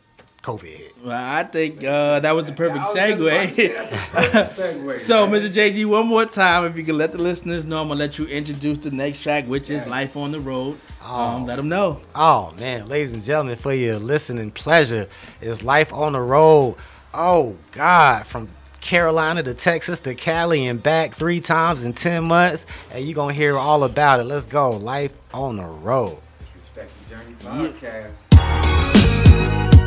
COVID 0.43 0.63
hit. 0.63 0.97
Well, 1.05 1.17
I 1.17 1.45
think 1.45 1.85
uh, 1.85 2.21
that 2.21 2.33
was 2.33 2.47
the 2.47 2.53
perfect 2.53 2.79
I 2.81 2.85
was 2.85 2.95
just 2.95 3.57
say 3.57 3.69
segue. 3.69 4.33
that's 4.33 4.57
the 4.57 4.63
perfect 4.63 4.81
segue, 4.85 4.99
so, 5.07 5.27
man. 5.27 5.41
Mr. 5.41 5.49
JG, 5.51 5.87
one 5.87 6.07
more 6.07 6.25
time, 6.25 6.65
if 6.65 6.77
you 6.77 6.85
can 6.85 6.97
let 6.97 7.13
the 7.13 7.19
listeners 7.19 7.65
know, 7.65 7.81
I'm 7.83 7.89
gonna 7.89 8.01
let 8.01 8.19
you 8.19 8.27
introduce 8.27 8.79
the 8.79 8.91
next 8.91 9.23
track, 9.23 9.47
which 9.47 9.69
is 9.69 9.87
"Life 9.87 10.17
on 10.17 10.33
the 10.33 10.41
Road." 10.41 10.79
Oh. 11.05 11.37
Um, 11.37 11.47
let 11.47 11.57
them 11.57 11.69
know. 11.69 12.01
Oh 12.15 12.55
man, 12.59 12.89
ladies 12.89 13.13
and 13.13 13.23
gentlemen, 13.23 13.57
for 13.57 13.73
your 13.73 13.99
listening 13.99 14.51
pleasure, 14.51 15.09
is 15.41 15.63
life 15.63 15.93
on 15.93 16.13
the 16.13 16.21
road. 16.21 16.77
Oh 17.13 17.57
God, 17.73 18.27
from 18.27 18.49
Carolina 18.81 19.43
to 19.43 19.53
Texas 19.55 19.99
to 20.01 20.15
Cali 20.15 20.67
and 20.67 20.83
back 20.83 21.15
three 21.15 21.41
times 21.41 21.85
in 21.85 21.93
ten 21.93 22.25
months, 22.25 22.65
and 22.91 23.05
you 23.05 23.15
gonna 23.15 23.35
hear 23.35 23.57
all 23.57 23.85
about 23.85 24.21
it. 24.21 24.25
Let's 24.25 24.47
go, 24.47 24.71
life 24.71 25.13
on 25.35 25.59
the 25.59 25.65
road. 25.65 26.19
Respect 26.55 26.91
the 27.09 27.15
Journey 27.15 27.35
podcast. 27.35 27.83
Yeah. 27.83 28.11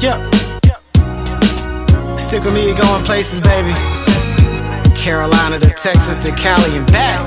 Stick 0.03 0.19
with 2.43 2.51
me, 2.53 2.75
going 2.75 3.03
places, 3.07 3.39
baby. 3.39 3.71
Carolina 4.99 5.55
to 5.59 5.69
Texas 5.80 6.17
to 6.19 6.35
Cali 6.35 6.75
and 6.75 6.85
back. 6.91 7.23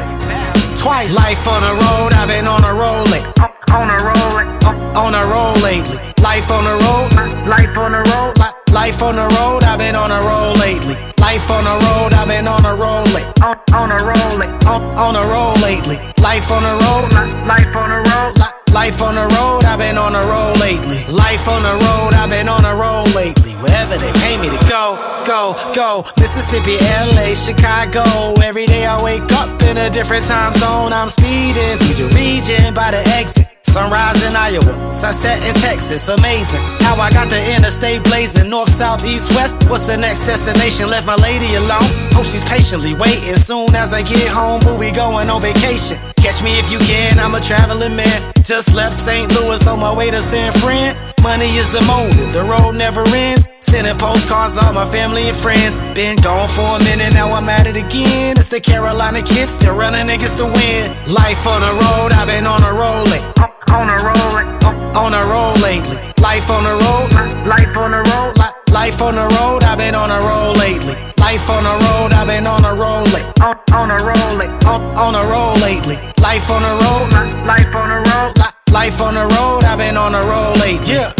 Twice. 0.77 1.16
Life 1.16 1.48
on 1.48 1.65
the 1.65 1.73
road, 1.73 2.12
I've 2.12 2.28
been 2.28 2.44
on 2.44 2.61
a 2.69 2.77
roll 2.77 3.01
lately. 3.09 3.32
On 3.73 3.89
a 3.89 3.97
roll, 4.05 4.44
on 4.93 5.16
a 5.16 5.24
roll 5.24 5.57
lately. 5.65 5.97
Life 6.20 6.51
on 6.51 6.65
the 6.65 6.77
road, 6.85 7.15
life 7.48 7.78
on 7.78 7.93
the 7.93 8.03
road, 8.12 8.35
Life 8.73 9.01
on 9.01 9.16
the 9.16 9.24
road, 9.24 9.65
I've 9.65 9.78
been 9.78 9.97
on 9.97 10.11
a 10.11 10.20
roll 10.20 10.53
lately. 10.61 10.97
Life 11.19 11.51
on 11.51 11.65
the 11.65 11.78
road, 11.81 12.12
I've 12.12 12.28
been 12.28 12.47
on 12.47 12.62
a 12.66 12.74
roll 12.77 13.05
lately. 13.16 13.32
On, 13.73 13.90
a 13.90 13.97
roll 14.05 14.36
lately. 14.36 14.69
On, 14.69 14.82
on 15.01 15.16
a 15.16 15.24
roll 15.24 15.57
lately. 15.65 15.97
Life 16.20 16.53
on 16.53 16.62
the 16.62 16.77
road. 16.85 17.11
Life 17.48 17.74
on 17.74 17.89
the 17.89 18.05
road. 18.11 18.45
Life 18.77 19.01
on 19.01 19.15
the 19.15 19.24
road, 19.40 19.65
I've 19.65 19.78
been 19.78 19.97
on 19.97 20.15
a 20.15 20.20
roll 20.28 20.53
lately. 20.61 21.01
Life 21.09 21.48
on 21.48 21.62
the 21.62 21.73
road, 21.81 22.12
I've 22.12 22.28
been 22.28 22.47
on 22.47 22.62
a 22.62 22.77
roll 22.77 23.09
lately. 23.16 23.53
Wherever 23.65 23.97
they 23.97 24.12
pay 24.20 24.36
me 24.36 24.53
to 24.53 24.61
go, 24.69 25.01
go, 25.27 25.57
go. 25.74 26.05
Mississippi, 26.20 26.77
LA, 27.16 27.32
Chicago. 27.32 28.05
Every 28.44 28.66
day 28.66 28.85
I 28.85 29.03
wake 29.03 29.32
up 29.32 29.48
in 29.62 29.78
a 29.78 29.89
different 29.89 30.27
time 30.27 30.53
zone. 30.53 30.93
I'm 30.93 31.09
speeding 31.09 31.81
through 31.81 32.05
the 32.05 32.12
region 32.15 32.74
by 32.74 32.90
the 32.90 33.01
exit. 33.16 33.56
Sunrise 33.77 34.24
in 34.24 34.32
Iowa, 34.32 34.73
sunset 34.90 35.36
in 35.44 35.53
Texas, 35.61 36.09
amazing. 36.09 36.65
How 36.81 36.97
I 36.97 37.12
got 37.12 37.28
the 37.28 37.36
interstate 37.61 38.01
blazing, 38.09 38.48
north, 38.48 38.73
south, 38.73 39.05
east, 39.05 39.28
west. 39.36 39.53
What's 39.69 39.85
the 39.85 40.01
next 40.01 40.24
destination? 40.24 40.89
Left 40.89 41.05
my 41.05 41.20
lady 41.20 41.44
alone. 41.61 41.85
Hope 42.16 42.24
she's 42.24 42.40
patiently 42.48 42.97
waiting. 42.97 43.36
Soon 43.36 43.77
as 43.77 43.93
I 43.93 44.01
get 44.01 44.32
home, 44.32 44.65
but 44.65 44.81
we 44.81 44.97
going 44.97 45.28
on 45.28 45.44
vacation. 45.44 46.01
Catch 46.16 46.40
me 46.40 46.57
if 46.57 46.73
you 46.73 46.81
can, 46.89 47.20
I'm 47.20 47.36
a 47.36 47.40
traveling 47.44 47.93
man. 47.93 48.32
Just 48.40 48.73
left 48.73 48.97
St. 48.97 49.28
Louis 49.36 49.61
on 49.69 49.77
my 49.77 49.93
way 49.93 50.09
to 50.09 50.24
San 50.24 50.57
Fran. 50.57 50.97
Money 51.20 51.53
is 51.61 51.69
the 51.69 51.85
motive, 51.85 52.32
the 52.32 52.48
road 52.48 52.81
never 52.81 53.05
ends. 53.12 53.44
Sending 53.61 53.98
postcards 54.01 54.57
all 54.57 54.73
my 54.73 54.89
family 54.89 55.28
and 55.28 55.36
friends. 55.36 55.77
Been 55.93 56.16
gone 56.24 56.48
for 56.48 56.65
a 56.65 56.81
minute, 56.89 57.12
now 57.12 57.28
I'm 57.28 57.44
at 57.53 57.69
it 57.69 57.77
again. 57.77 58.40
It's 58.40 58.48
the 58.48 58.57
Carolina 58.57 59.20
kids, 59.20 59.53
still 59.53 59.77
running 59.77 60.09
against 60.09 60.40
the 60.40 60.48
wind. 60.48 60.97
Life 61.12 61.44
on 61.44 61.61
the 61.61 61.77
road, 61.77 62.16
I've 62.16 62.24
been 62.24 62.48
on 62.48 62.65
a 62.65 62.73
roll 62.73 63.05
lately. 63.05 63.36
On 63.73 63.89
a 63.91 63.97
roll, 63.99 64.37
uh, 64.65 65.01
on 65.03 65.13
a 65.13 65.23
roll 65.27 65.55
lately. 65.61 65.99
Life 66.23 66.51
on 66.51 66.65
the 66.65 66.73
road, 66.73 67.13
life 67.47 67.77
on 67.77 67.91
the 67.91 68.03
road, 68.03 68.35
life 68.73 69.03
on 69.03 69.15
the 69.15 69.27
road. 69.37 69.65
I've 69.65 69.79
been 69.79 69.95
on 69.95 70.11
a 70.11 70.21
roll 70.21 70.55
lately. 70.55 70.95
Life 71.19 71.51
on 71.51 71.65
the 71.65 71.75
road, 71.85 72.13
I've 72.13 72.27
been 72.27 72.47
on 72.47 72.65
a 72.65 72.73
roll 72.75 73.05
lately. 73.05 73.23
On, 73.43 73.91
a 73.91 73.97
roll, 73.99 74.41
on, 74.71 74.81
on 74.97 75.15
a 75.15 75.23
roll 75.29 75.55
lately. 75.61 75.97
Life 76.23 76.51
on 76.51 76.63
the 76.63 76.75
road, 76.85 77.13
life 77.47 77.75
on 77.75 77.89
the 77.89 78.01
road, 78.11 78.33
life 78.73 79.01
on 79.01 79.15
the 79.15 79.27
road. 79.35 79.65
I've 79.65 79.79
been 79.79 79.97
on 79.97 80.15
a 80.15 80.23
roll 80.23 80.55
lately. 80.57 80.95
Yeah. 80.95 81.11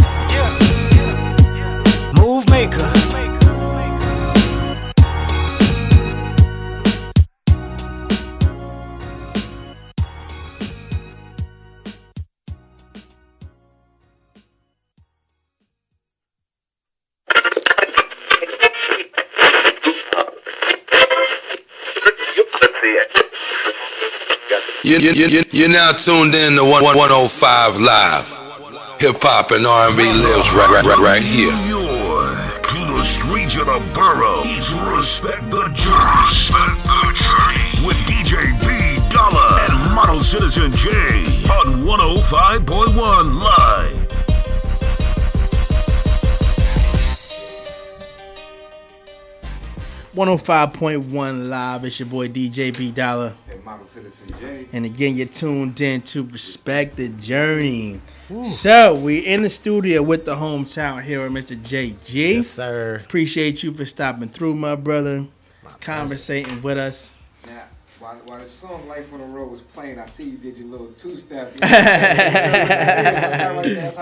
Move 2.21 2.49
maker. 2.51 3.06
You, 24.97 25.13
you, 25.13 25.27
you, 25.29 25.43
you're 25.53 25.69
now 25.69 25.93
tuned 25.93 26.35
in 26.35 26.57
to 26.57 26.65
105 26.65 27.77
Live. 27.77 28.27
Hip 28.99 29.21
hop 29.21 29.51
and 29.53 29.67
R&B 29.67 30.01
lives 30.01 30.49
right, 30.57 30.73
right, 30.73 30.87
right, 30.89 31.21
right 31.21 31.23
here. 31.23 31.53
Cleanest 32.63 33.23
region 33.29 33.69
of 33.69 33.85
the 33.85 33.93
borough. 33.93 34.41
It's 34.45 34.73
Respect 34.73 35.51
the 35.51 35.69
Journey. 35.77 36.17
Respect 36.25 36.81
the 36.89 37.13
Journey. 37.13 37.85
With 37.85 38.01
DJ 38.09 38.57
B 38.65 38.97
Dollar 39.13 39.69
and 39.69 39.95
Model 39.95 40.21
Citizen 40.21 40.73
J 40.73 40.89
on 41.53 41.85
105.1 41.85 42.97
Live. 42.97 44.06
One 50.17 50.29
hundred 50.29 50.45
five 50.45 50.73
point 50.73 51.05
one 51.11 51.51
live. 51.51 51.85
It's 51.85 52.01
your 52.01 52.09
boy 52.09 52.31
DJ 52.31 52.75
B 52.75 52.91
Dollar. 52.91 53.35
And 53.51 53.63
Model 53.63 53.87
Citizen 53.93 54.29
J. 54.41 54.67
And 54.73 54.87
again, 54.87 55.15
you're 55.15 55.27
tuned 55.27 55.79
in 55.79 56.01
to 56.03 56.23
Respect 56.23 56.97
the 56.97 57.11
Journey. 57.11 58.01
So 58.47 58.95
we 58.95 59.19
in 59.19 59.43
the 59.43 59.51
studio 59.51 60.03
with 60.03 60.25
the 60.25 60.37
hometown 60.37 61.03
hero, 61.03 61.29
Mr. 61.29 61.55
JG. 61.55 62.15
Yes, 62.37 62.47
sir. 62.47 62.97
Appreciate 63.05 63.63
you 63.63 63.75
for 63.75 63.85
stopping 63.85 64.31
through, 64.31 64.55
my 64.55 64.75
brother. 64.75 65.27
conversating 65.81 66.63
with 66.63 66.79
us. 66.79 67.13
Now, 68.07 68.13
while, 68.13 68.21
while 68.27 68.39
the 68.39 68.49
song 68.49 68.87
Life 68.87 69.13
on 69.13 69.21
the 69.21 69.27
Road 69.27 69.51
was 69.51 69.61
playing, 69.61 69.99
I 69.99 70.07
see 70.07 70.25
you 70.25 70.37
did 70.37 70.57
your 70.59 70.69
little 70.69 70.89
two 70.89 71.17
step. 71.17 71.53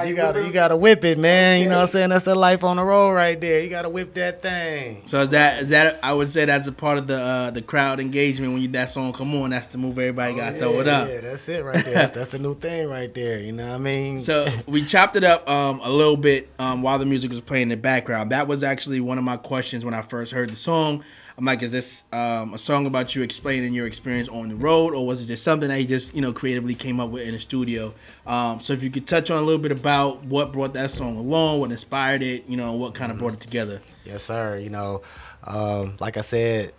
You 0.06 0.14
gotta, 0.14 0.44
you 0.44 0.52
gotta 0.52 0.76
whip 0.76 1.05
it, 1.05 1.18
man. 1.18 1.62
You 1.62 1.68
know 1.68 1.78
what 1.78 1.89
I'm 1.89 1.93
saying? 1.93 2.10
That's 2.10 2.24
the 2.24 2.35
life 2.35 2.64
on 2.64 2.76
the 2.76 2.85
road 2.85 3.12
right 3.12 3.40
there. 3.40 3.60
You 3.60 3.70
gotta 3.70 3.89
whip 3.89 4.12
that 4.14 4.43
thing. 4.43 5.02
So 5.06 5.22
is 5.22 5.31
that 5.31 5.62
is 5.62 5.68
that 5.68 6.01
I 6.02 6.12
would 6.12 6.28
say 6.28 6.44
that's 6.44 6.66
a 6.66 6.72
part 6.72 6.98
of 6.98 7.06
the 7.06 7.18
uh, 7.18 7.51
the 7.51 7.62
crowd 7.62 8.01
engagement 8.01 8.52
when 8.52 8.60
you 8.62 8.68
that 8.68 8.90
song 8.90 9.12
come 9.12 9.35
on. 9.36 9.51
That's 9.51 9.68
the 9.68 9.78
move 9.78 9.98
everybody 9.98 10.35
got 10.35 10.51
to 10.51 10.59
throw 10.59 10.81
it 10.81 10.89
up. 10.89 11.09
Oh, 11.09 11.12
Yeah, 11.12 11.20
that's 11.20 11.48
it 11.48 11.64
right 11.64 11.85
there. 11.85 11.94
That's, 11.94 12.10
that's 12.10 12.28
the 12.28 12.39
new 12.39 12.55
thing 12.55 12.89
right 12.89 13.12
there. 13.14 13.40
You 13.40 13.52
know 13.52 13.68
what 13.68 13.74
I 13.76 13.78
mean? 13.78 14.18
So 14.18 14.47
we 14.66 14.85
chopped 14.85 15.16
it 15.16 15.24
up 15.24 15.48
um, 15.48 15.81
a 15.81 15.90
little 15.90 16.16
bit 16.16 16.51
um, 16.59 16.82
while 16.82 16.98
the 16.98 17.06
music 17.06 17.31
was 17.31 17.40
playing 17.40 17.64
in 17.64 17.68
the 17.70 17.76
background. 17.76 18.32
That 18.32 18.48
was 18.48 18.62
actually 18.62 19.01
one 19.01 19.18
of 19.18 19.24
my 19.24 19.36
questions 19.36 19.85
when 19.85 19.94
I 19.94 20.02
first 20.02 20.32
heard 20.32 20.51
the 20.51 20.56
song. 20.56 21.05
I'm 21.36 21.44
like, 21.44 21.62
is 21.62 21.73
this 21.73 22.05
um, 22.12 22.55
a 22.55 22.59
song 22.59 22.86
about 22.86 23.16
you 23.16 23.23
explaining 23.23 23.73
your 23.73 23.86
experience 23.86 24.28
on 24.28 24.48
the 24.48 24.55
road, 24.55 24.94
or 24.94 25.05
was 25.05 25.20
it 25.20 25.27
just 25.27 25.43
something 25.43 25.69
that 25.69 25.81
you 25.81 25.86
just 25.86 26.15
you 26.15 26.20
know 26.20 26.32
creatively 26.32 26.74
came 26.74 27.01
up 27.01 27.11
with 27.11 27.27
in 27.27 27.35
the 27.35 27.40
studio? 27.40 27.93
Um, 28.24 28.61
so 28.61 28.73
if 28.73 28.85
you 28.85 28.90
could 28.90 29.09
touch 29.09 29.31
on 29.31 29.39
a 29.39 29.43
little 29.43 29.61
bit 29.61 29.73
about 29.73 30.23
what 30.24 30.52
brought 30.52 30.74
that 30.74 30.93
song 30.93 31.16
along, 31.16 31.59
what 31.59 31.73
inspired 31.73 32.23
it, 32.23 32.47
you 32.48 32.56
know, 32.56 32.74
what 32.74 32.94
kind 32.94 33.11
of 33.11 33.19
brought 33.19 33.32
it 33.32 33.40
together. 33.40 33.81
Yes, 34.05 34.23
sir. 34.23 34.59
You 34.59 34.70
know, 34.70 35.02
um, 35.43 35.97
like 35.98 36.16
I 36.16 36.20
said, 36.20 36.73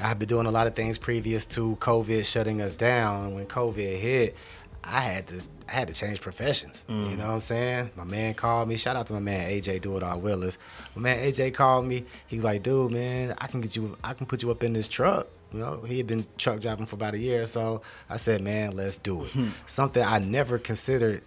I've 0.00 0.18
been 0.18 0.28
doing 0.28 0.46
a 0.46 0.52
lot 0.52 0.68
of 0.68 0.76
things 0.76 0.96
previous 0.96 1.44
to 1.46 1.76
COVID 1.80 2.24
shutting 2.24 2.62
us 2.62 2.76
down. 2.76 3.34
When 3.34 3.46
COVID 3.46 3.98
hit, 3.98 4.36
I 4.84 5.00
had 5.00 5.26
to 5.28 5.42
I 5.68 5.72
had 5.72 5.88
to 5.88 5.94
change 5.94 6.20
professions. 6.20 6.84
You 6.88 6.94
mm. 6.94 7.18
know 7.18 7.28
what 7.28 7.34
I'm 7.34 7.40
saying? 7.40 7.90
My 7.96 8.04
man 8.04 8.34
called 8.34 8.68
me. 8.68 8.76
Shout 8.76 8.96
out 8.96 9.06
to 9.06 9.12
my 9.12 9.20
man 9.20 9.50
AJ 9.50 9.82
Do 9.82 9.96
It 9.96 10.02
All 10.02 10.18
Willis. 10.18 10.58
My 10.94 11.02
man 11.02 11.18
AJ 11.18 11.54
called 11.54 11.86
me. 11.86 12.04
He 12.26 12.36
was 12.36 12.44
like, 12.44 12.62
dude, 12.62 12.92
man, 12.92 13.34
I 13.38 13.46
can 13.46 13.60
get 13.60 13.76
you 13.76 13.96
I 14.02 14.14
can 14.14 14.26
put 14.26 14.42
you 14.42 14.50
up 14.50 14.62
in 14.62 14.72
this 14.72 14.88
truck. 14.88 15.28
You 15.52 15.60
know, 15.60 15.82
he 15.82 15.98
had 15.98 16.06
been 16.06 16.24
truck 16.38 16.60
driving 16.60 16.86
for 16.86 16.96
about 16.96 17.14
a 17.14 17.18
year 17.18 17.42
or 17.42 17.46
so. 17.46 17.82
I 18.08 18.16
said, 18.16 18.40
man, 18.40 18.72
let's 18.72 18.98
do 18.98 19.24
it. 19.24 19.30
Hmm. 19.30 19.48
Something 19.66 20.02
I 20.02 20.18
never 20.18 20.58
considered 20.58 21.22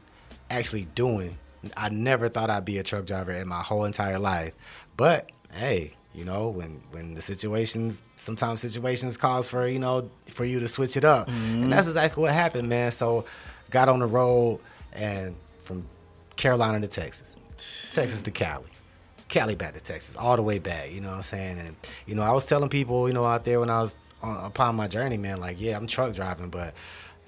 actually 0.49 0.85
doing. 0.95 1.37
I 1.77 1.89
never 1.89 2.29
thought 2.29 2.49
I'd 2.49 2.65
be 2.65 2.77
a 2.77 2.83
truck 2.83 3.05
driver 3.05 3.31
in 3.31 3.47
my 3.47 3.61
whole 3.61 3.85
entire 3.85 4.19
life. 4.19 4.53
But 4.97 5.29
hey, 5.51 5.93
you 6.15 6.23
know, 6.23 6.47
when 6.47 6.81
when 6.91 7.13
the 7.13 7.21
situations 7.21 8.01
sometimes 8.15 8.61
situations 8.61 9.17
calls 9.17 9.47
for, 9.47 9.67
you 9.67 9.79
know, 9.79 10.09
for 10.27 10.45
you 10.45 10.59
to 10.59 10.67
switch 10.67 10.95
it 10.95 11.03
up. 11.03 11.27
And 11.27 11.37
mm-hmm. 11.37 11.69
that's 11.69 11.87
exactly 11.87 12.21
what 12.21 12.31
happened, 12.31 12.69
man. 12.69 12.91
So 12.91 13.25
got 13.75 13.89
on 13.89 13.99
the 13.99 14.05
road 14.05 14.61
and 14.93 15.35
from 15.63 15.85
Carolina 16.37 16.79
to 16.79 16.87
Texas. 16.87 17.35
Texas 17.91 18.21
to 18.21 18.31
Cali. 18.31 18.69
Cali 19.27 19.55
back 19.55 19.73
to 19.73 19.81
Texas, 19.81 20.15
all 20.15 20.37
the 20.37 20.41
way 20.41 20.59
back, 20.59 20.93
you 20.93 21.01
know 21.01 21.09
what 21.09 21.17
I'm 21.17 21.23
saying? 21.23 21.59
And 21.59 21.75
you 22.05 22.15
know, 22.15 22.21
I 22.21 22.31
was 22.31 22.45
telling 22.45 22.69
people, 22.69 23.09
you 23.09 23.13
know, 23.13 23.25
out 23.25 23.43
there 23.43 23.59
when 23.59 23.69
I 23.69 23.81
was 23.81 23.95
on, 24.23 24.45
upon 24.45 24.77
my 24.77 24.87
journey, 24.87 25.17
man, 25.17 25.41
like, 25.41 25.59
yeah, 25.59 25.75
I'm 25.75 25.87
truck 25.87 26.13
driving, 26.13 26.49
but 26.49 26.73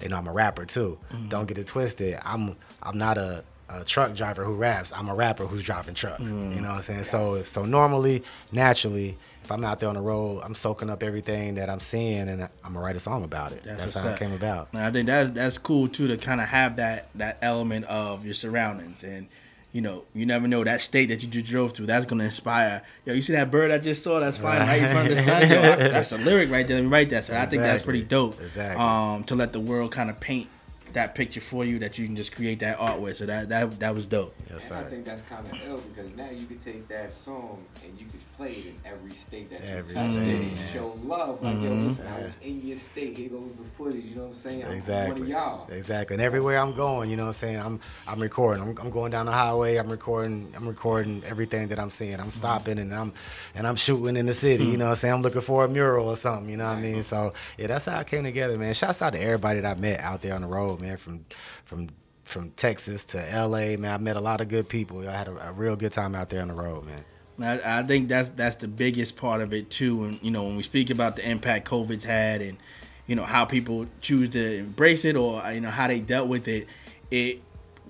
you 0.00 0.08
know, 0.08 0.16
I'm 0.16 0.26
a 0.26 0.32
rapper 0.32 0.64
too. 0.64 0.98
Mm-hmm. 1.12 1.28
Don't 1.28 1.46
get 1.46 1.58
it 1.58 1.66
twisted. 1.66 2.18
I'm 2.24 2.56
I'm 2.82 2.96
not 2.96 3.18
a, 3.18 3.44
a 3.68 3.84
truck 3.84 4.14
driver 4.14 4.42
who 4.42 4.54
raps. 4.54 4.90
I'm 4.94 5.10
a 5.10 5.14
rapper 5.14 5.44
who's 5.46 5.62
driving 5.62 5.94
trucks. 5.94 6.22
Mm. 6.22 6.54
You 6.54 6.62
know 6.62 6.68
what 6.68 6.76
I'm 6.76 6.82
saying? 6.82 7.02
So 7.02 7.42
so 7.42 7.66
normally, 7.66 8.22
naturally, 8.52 9.18
if 9.48 9.52
I'm 9.52 9.64
out 9.64 9.80
there 9.80 9.88
on 9.88 9.94
the 9.94 10.02
road, 10.02 10.42
I'm 10.44 10.54
soaking 10.54 10.90
up 10.90 11.02
everything 11.02 11.54
that 11.54 11.70
I'm 11.70 11.80
seeing, 11.80 12.28
and 12.28 12.42
I'm 12.42 12.50
gonna 12.74 12.80
write 12.80 12.96
a 12.96 13.00
song 13.00 13.24
about 13.24 13.52
it. 13.52 13.62
That's, 13.62 13.80
what's 13.80 13.94
how 13.94 14.10
up. 14.10 14.16
it 14.16 14.18
came 14.18 14.34
about. 14.34 14.68
And 14.74 14.82
I 14.82 14.90
think 14.90 15.06
that's 15.06 15.30
that's 15.30 15.56
cool 15.56 15.88
too 15.88 16.06
to 16.08 16.18
kind 16.18 16.42
of 16.42 16.48
have 16.48 16.76
that 16.76 17.08
that 17.14 17.38
element 17.40 17.86
of 17.86 18.26
your 18.26 18.34
surroundings 18.34 19.02
and 19.02 19.26
you 19.72 19.80
know 19.80 20.04
you 20.14 20.26
never 20.26 20.46
know 20.48 20.64
that 20.64 20.82
state 20.82 21.06
that 21.06 21.22
you 21.22 21.30
just 21.30 21.46
drove 21.46 21.72
through 21.72 21.86
that's 21.86 22.04
gonna 22.04 22.24
inspire. 22.24 22.82
Yo, 23.06 23.14
you 23.14 23.22
see 23.22 23.32
that 23.32 23.50
bird 23.50 23.70
I 23.70 23.78
just 23.78 24.04
saw? 24.04 24.20
That's 24.20 24.36
flying 24.36 24.60
right 24.68 24.82
in 24.82 24.92
front 24.92 25.10
of 25.10 25.16
the 25.16 25.22
sun. 25.22 25.40
Yo, 25.50 25.72
I- 25.72 25.76
that's 25.88 26.12
a 26.12 26.18
lyric 26.18 26.50
right 26.50 26.66
there. 26.68 26.76
Let 26.76 26.84
me 26.84 26.90
write 26.90 27.08
that. 27.10 27.24
So 27.24 27.34
I 27.34 27.46
think 27.46 27.62
that's 27.62 27.82
pretty 27.82 28.02
dope. 28.02 28.38
Exactly. 28.42 28.84
Um, 28.84 29.24
to 29.24 29.34
let 29.34 29.54
the 29.54 29.60
world 29.60 29.92
kind 29.92 30.10
of 30.10 30.20
paint 30.20 30.48
that 30.92 31.14
picture 31.14 31.40
for 31.40 31.64
you 31.64 31.78
that 31.78 31.98
you 31.98 32.06
can 32.06 32.16
just 32.16 32.34
create 32.34 32.58
that 32.58 32.78
art 32.78 33.00
with. 33.00 33.16
So 33.16 33.24
that 33.24 33.48
that 33.48 33.80
that 33.80 33.94
was 33.94 34.04
dope. 34.04 34.34
Yes, 34.50 34.70
And 34.70 34.80
I 34.80 34.82
think 34.90 35.06
that's 35.06 35.22
kind 35.22 35.46
of 35.50 35.58
ill 35.66 35.78
because 35.94 36.14
now 36.16 36.28
you 36.28 36.44
could 36.44 36.62
take 36.62 36.86
that 36.88 37.10
song 37.10 37.64
and 37.82 37.98
you 37.98 38.04
could 38.04 38.20
play 38.38 38.52
it 38.52 38.66
in 38.66 38.74
every 38.86 39.10
state 39.10 39.50
that 39.50 39.62
Every 39.64 39.94
you 39.94 40.00
touched 40.00 40.14
state, 40.14 40.28
it 40.28 40.48
and 40.52 40.58
show 40.72 40.94
love. 41.04 41.42
Like, 41.42 41.60
yo, 41.60 41.70
Mhm. 41.72 41.86
listen, 41.88 42.06
I 42.06 42.20
was 42.22 42.36
in 42.40 42.62
your 42.66 42.76
state. 42.78 43.18
Here 43.18 43.28
goes 43.30 43.52
the 43.58 43.64
footage. 43.64 44.04
You 44.04 44.14
know 44.14 44.22
what 44.22 44.28
I'm 44.28 44.34
saying? 44.34 44.62
I'm 44.62 44.68
one 44.68 44.76
Exactly. 44.76 45.22
of 45.22 45.28
y'all. 45.28 45.68
Exactly. 45.70 46.14
And 46.14 46.22
everywhere 46.22 46.58
I'm 46.60 46.72
going, 46.74 47.10
you 47.10 47.16
know 47.16 47.24
what 47.24 47.28
I'm 47.30 47.32
saying? 47.34 47.58
I'm 47.58 47.80
I'm 48.06 48.20
recording. 48.22 48.62
I'm, 48.62 48.78
I'm 48.78 48.90
going 48.90 49.10
down 49.10 49.26
the 49.26 49.32
highway, 49.32 49.76
I'm 49.76 49.90
recording 49.90 50.52
I'm 50.56 50.68
recording 50.68 51.22
everything 51.26 51.68
that 51.68 51.80
I'm 51.80 51.90
seeing. 51.90 52.18
I'm 52.20 52.30
stopping 52.30 52.78
and 52.78 52.94
I'm 52.94 53.12
and 53.56 53.66
I'm 53.66 53.76
shooting 53.76 54.16
in 54.16 54.26
the 54.26 54.34
city, 54.34 54.64
you 54.66 54.76
know 54.76 54.84
what 54.86 54.90
I'm 54.90 54.96
saying? 54.96 55.14
I'm 55.14 55.22
looking 55.22 55.40
for 55.40 55.64
a 55.64 55.68
mural 55.68 56.08
or 56.08 56.16
something, 56.16 56.48
you 56.48 56.56
know 56.56 56.68
what 56.68 56.78
I 56.78 56.80
mean? 56.80 57.02
So 57.02 57.32
yeah, 57.58 57.66
that's 57.66 57.86
how 57.86 57.98
I 57.98 58.04
came 58.04 58.22
together, 58.22 58.56
man. 58.56 58.72
Shouts 58.74 59.02
out 59.02 59.14
to 59.14 59.20
everybody 59.20 59.60
that 59.60 59.76
I 59.76 59.80
met 59.80 60.00
out 60.00 60.22
there 60.22 60.34
on 60.34 60.42
the 60.42 60.48
road, 60.48 60.80
man, 60.80 60.96
from 60.96 61.24
from 61.64 61.88
from 62.24 62.50
Texas 62.52 63.04
to 63.06 63.18
LA, 63.18 63.76
man. 63.78 63.92
I 63.94 63.98
met 63.98 64.16
a 64.16 64.20
lot 64.20 64.40
of 64.40 64.48
good 64.48 64.68
people. 64.68 65.06
I 65.08 65.12
had 65.12 65.28
a, 65.28 65.48
a 65.48 65.52
real 65.52 65.74
good 65.76 65.92
time 65.92 66.14
out 66.14 66.28
there 66.28 66.42
on 66.42 66.48
the 66.48 66.54
road, 66.54 66.84
man. 66.86 67.04
I, 67.40 67.80
I 67.80 67.82
think 67.82 68.08
that's 68.08 68.30
that's 68.30 68.56
the 68.56 68.68
biggest 68.68 69.16
part 69.16 69.40
of 69.40 69.52
it 69.52 69.70
too. 69.70 70.04
And 70.04 70.22
you 70.22 70.30
know, 70.30 70.44
when 70.44 70.56
we 70.56 70.62
speak 70.62 70.90
about 70.90 71.16
the 71.16 71.28
impact 71.28 71.68
COVID's 71.68 72.04
had, 72.04 72.42
and 72.42 72.58
you 73.06 73.16
know 73.16 73.24
how 73.24 73.44
people 73.44 73.86
choose 74.00 74.30
to 74.30 74.58
embrace 74.58 75.04
it 75.04 75.16
or 75.16 75.42
you 75.52 75.60
know 75.60 75.70
how 75.70 75.86
they 75.88 76.00
dealt 76.00 76.28
with 76.28 76.48
it, 76.48 76.66
it 77.10 77.42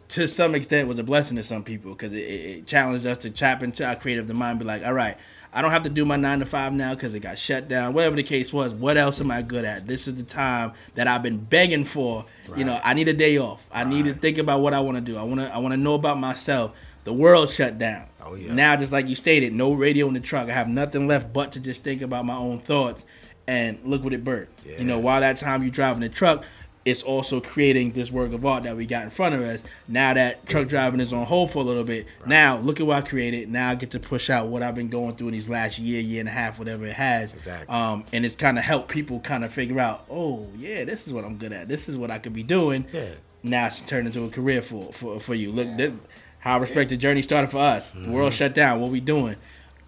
to 0.09 0.27
some 0.27 0.55
extent 0.55 0.89
was 0.89 0.99
a 0.99 1.05
blessing 1.05 1.37
to 1.37 1.43
some 1.43 1.63
people 1.63 1.93
because 1.93 2.13
it, 2.13 2.21
it 2.21 2.67
challenged 2.67 3.07
us 3.07 3.19
to 3.19 3.31
tap 3.31 3.63
into 3.63 3.87
our 3.87 3.97
creative 3.97 4.33
mind, 4.35 4.59
be 4.59 4.65
like, 4.65 4.85
all 4.85 4.95
right. 4.95 5.17
I 5.51 5.63
don't 5.63 5.71
have 5.71 5.85
to 5.85 5.89
do 5.89 6.05
my 6.05 6.17
nine 6.17 6.41
to 6.41 6.47
five 6.47 6.75
now 6.75 6.95
because 6.95 7.15
it 7.15 7.21
got 7.21 7.39
shut 7.39 7.69
down. 7.69 7.95
Whatever 7.95 8.17
the 8.17 8.23
case 8.23 8.53
was, 8.53 8.75
what 8.75 8.99
else 8.99 9.19
am 9.19 9.31
I 9.31 9.41
good 9.41 9.65
at? 9.65 9.87
This 9.87 10.07
is 10.07 10.17
the 10.17 10.23
time 10.23 10.73
that 10.95 11.09
I've 11.09 11.23
been 11.23 11.39
begging 11.39 11.87
for. 11.87 12.27
You 12.55 12.65
know, 12.65 12.79
I 12.85 12.93
need 12.93 13.09
a 13.09 13.15
day 13.15 13.39
off. 13.39 13.67
I 13.73 13.85
need 13.85 14.05
to 14.05 14.15
think 14.15 14.37
about 14.37 14.61
what 14.61 14.75
I 14.75 14.81
want 14.81 14.99
to 14.99 15.01
do. 15.01 15.19
I 15.19 15.23
want 15.23 15.41
to. 15.41 15.53
I 15.53 15.57
want 15.57 15.73
to 15.73 15.79
know 15.79 15.95
about 15.95 16.19
myself. 16.19 16.73
The 17.05 17.15
world 17.15 17.49
shut 17.49 17.79
down. 17.79 18.05
Oh, 18.29 18.35
yeah. 18.35 18.53
Now, 18.53 18.77
just 18.77 18.93
like 18.93 19.07
you 19.07 19.15
stated, 19.15 19.53
no 19.55 19.73
radio 19.73 20.09
in 20.09 20.15
the 20.15 20.21
truck. 20.21 20.49
I 20.49 20.53
have 20.53 20.69
nothing 20.69 21.07
left 21.07 21.33
but 21.33 21.53
to 21.53 21.61
just 21.61 21.85
think 21.85 22.03
about 22.03 22.25
my 22.25 22.37
own 22.37 22.59
thoughts. 22.59 23.07
And 23.47 23.79
look 23.83 24.05
what 24.05 24.13
it 24.13 24.25
birthed. 24.25 24.79
You 24.79 24.85
know, 24.85 24.99
while 24.99 25.23
that 25.23 25.39
time 25.39 25.63
you 25.63 25.71
driving 25.71 26.03
the 26.03 26.11
truck, 26.11 26.45
it's 26.85 27.03
also 27.03 27.41
creating 27.41 27.93
this 27.93 28.11
work 28.11 28.33
of 28.33 28.45
art 28.45 28.63
that 28.65 28.77
we 28.77 28.87
got 28.87 29.05
in 29.05 29.11
front 29.11 29.35
of 29.35 29.43
us. 29.43 29.63
Now 29.87 30.15
that 30.15 30.47
truck 30.47 30.69
driving 30.69 31.01
is 31.01 31.13
on 31.13 31.27
hold 31.27 31.51
for 31.51 31.59
a 31.59 31.63
little 31.63 31.85
bit, 31.85 32.07
now 32.27 32.59
look 32.59 32.81
at 32.81 32.87
what 32.87 32.97
I 32.97 33.07
created. 33.07 33.51
Now 33.51 33.71
I 33.71 33.75
get 33.75 33.91
to 33.93 34.01
push 34.01 34.31
out 34.31 34.49
what 34.49 34.63
I've 34.63 34.75
been 34.75 34.89
going 34.89 35.17
through 35.17 35.29
in 35.29 35.33
these 35.35 35.49
last 35.49 35.79
year, 35.79 36.01
year 36.01 36.21
and 36.21 36.29
a 36.29 36.33
half, 36.33 36.59
whatever 36.59 36.87
it 36.87 36.95
has. 36.95 37.35
Exactly. 37.35 37.75
Um, 37.75 38.05
and 38.13 38.25
it's 38.25 38.37
kind 38.37 38.59
of 38.59 38.65
helped 38.65 38.89
people 38.89 39.21
kind 39.21 39.45
of 39.45 39.53
figure 39.53 39.81
out, 39.81 40.05
oh 40.11 40.47
yeah, 40.57 40.85
this 40.85 41.07
is 41.07 41.13
what 41.13 41.25
I'm 41.25 41.37
good 41.37 41.53
at. 41.53 41.69
This 41.69 41.89
is 41.89 41.97
what 41.97 42.11
I 42.11 42.19
could 42.19 42.33
be 42.35 42.43
doing. 42.43 42.87
Yeah. 42.93 43.11
Now 43.43 43.67
it's 43.67 43.81
turned 43.81 44.07
into 44.07 44.25
a 44.25 44.31
career 44.31 44.63
for 44.63 44.93
for, 44.93 45.21
for 45.21 45.35
you. 45.35 45.53
Look, 45.53 45.77
this 45.77 45.93
how 46.39 46.55
I 46.55 46.59
respect 46.59 46.91
the 46.91 46.97
journey 46.97 47.23
started 47.23 47.51
for 47.51 47.59
us. 47.59 47.93
The 47.93 48.09
world 48.09 48.33
mm-hmm. 48.33 48.39
shut 48.39 48.55
down. 48.55 48.81
What 48.81 48.91
we 48.91 49.01
doing? 49.01 49.37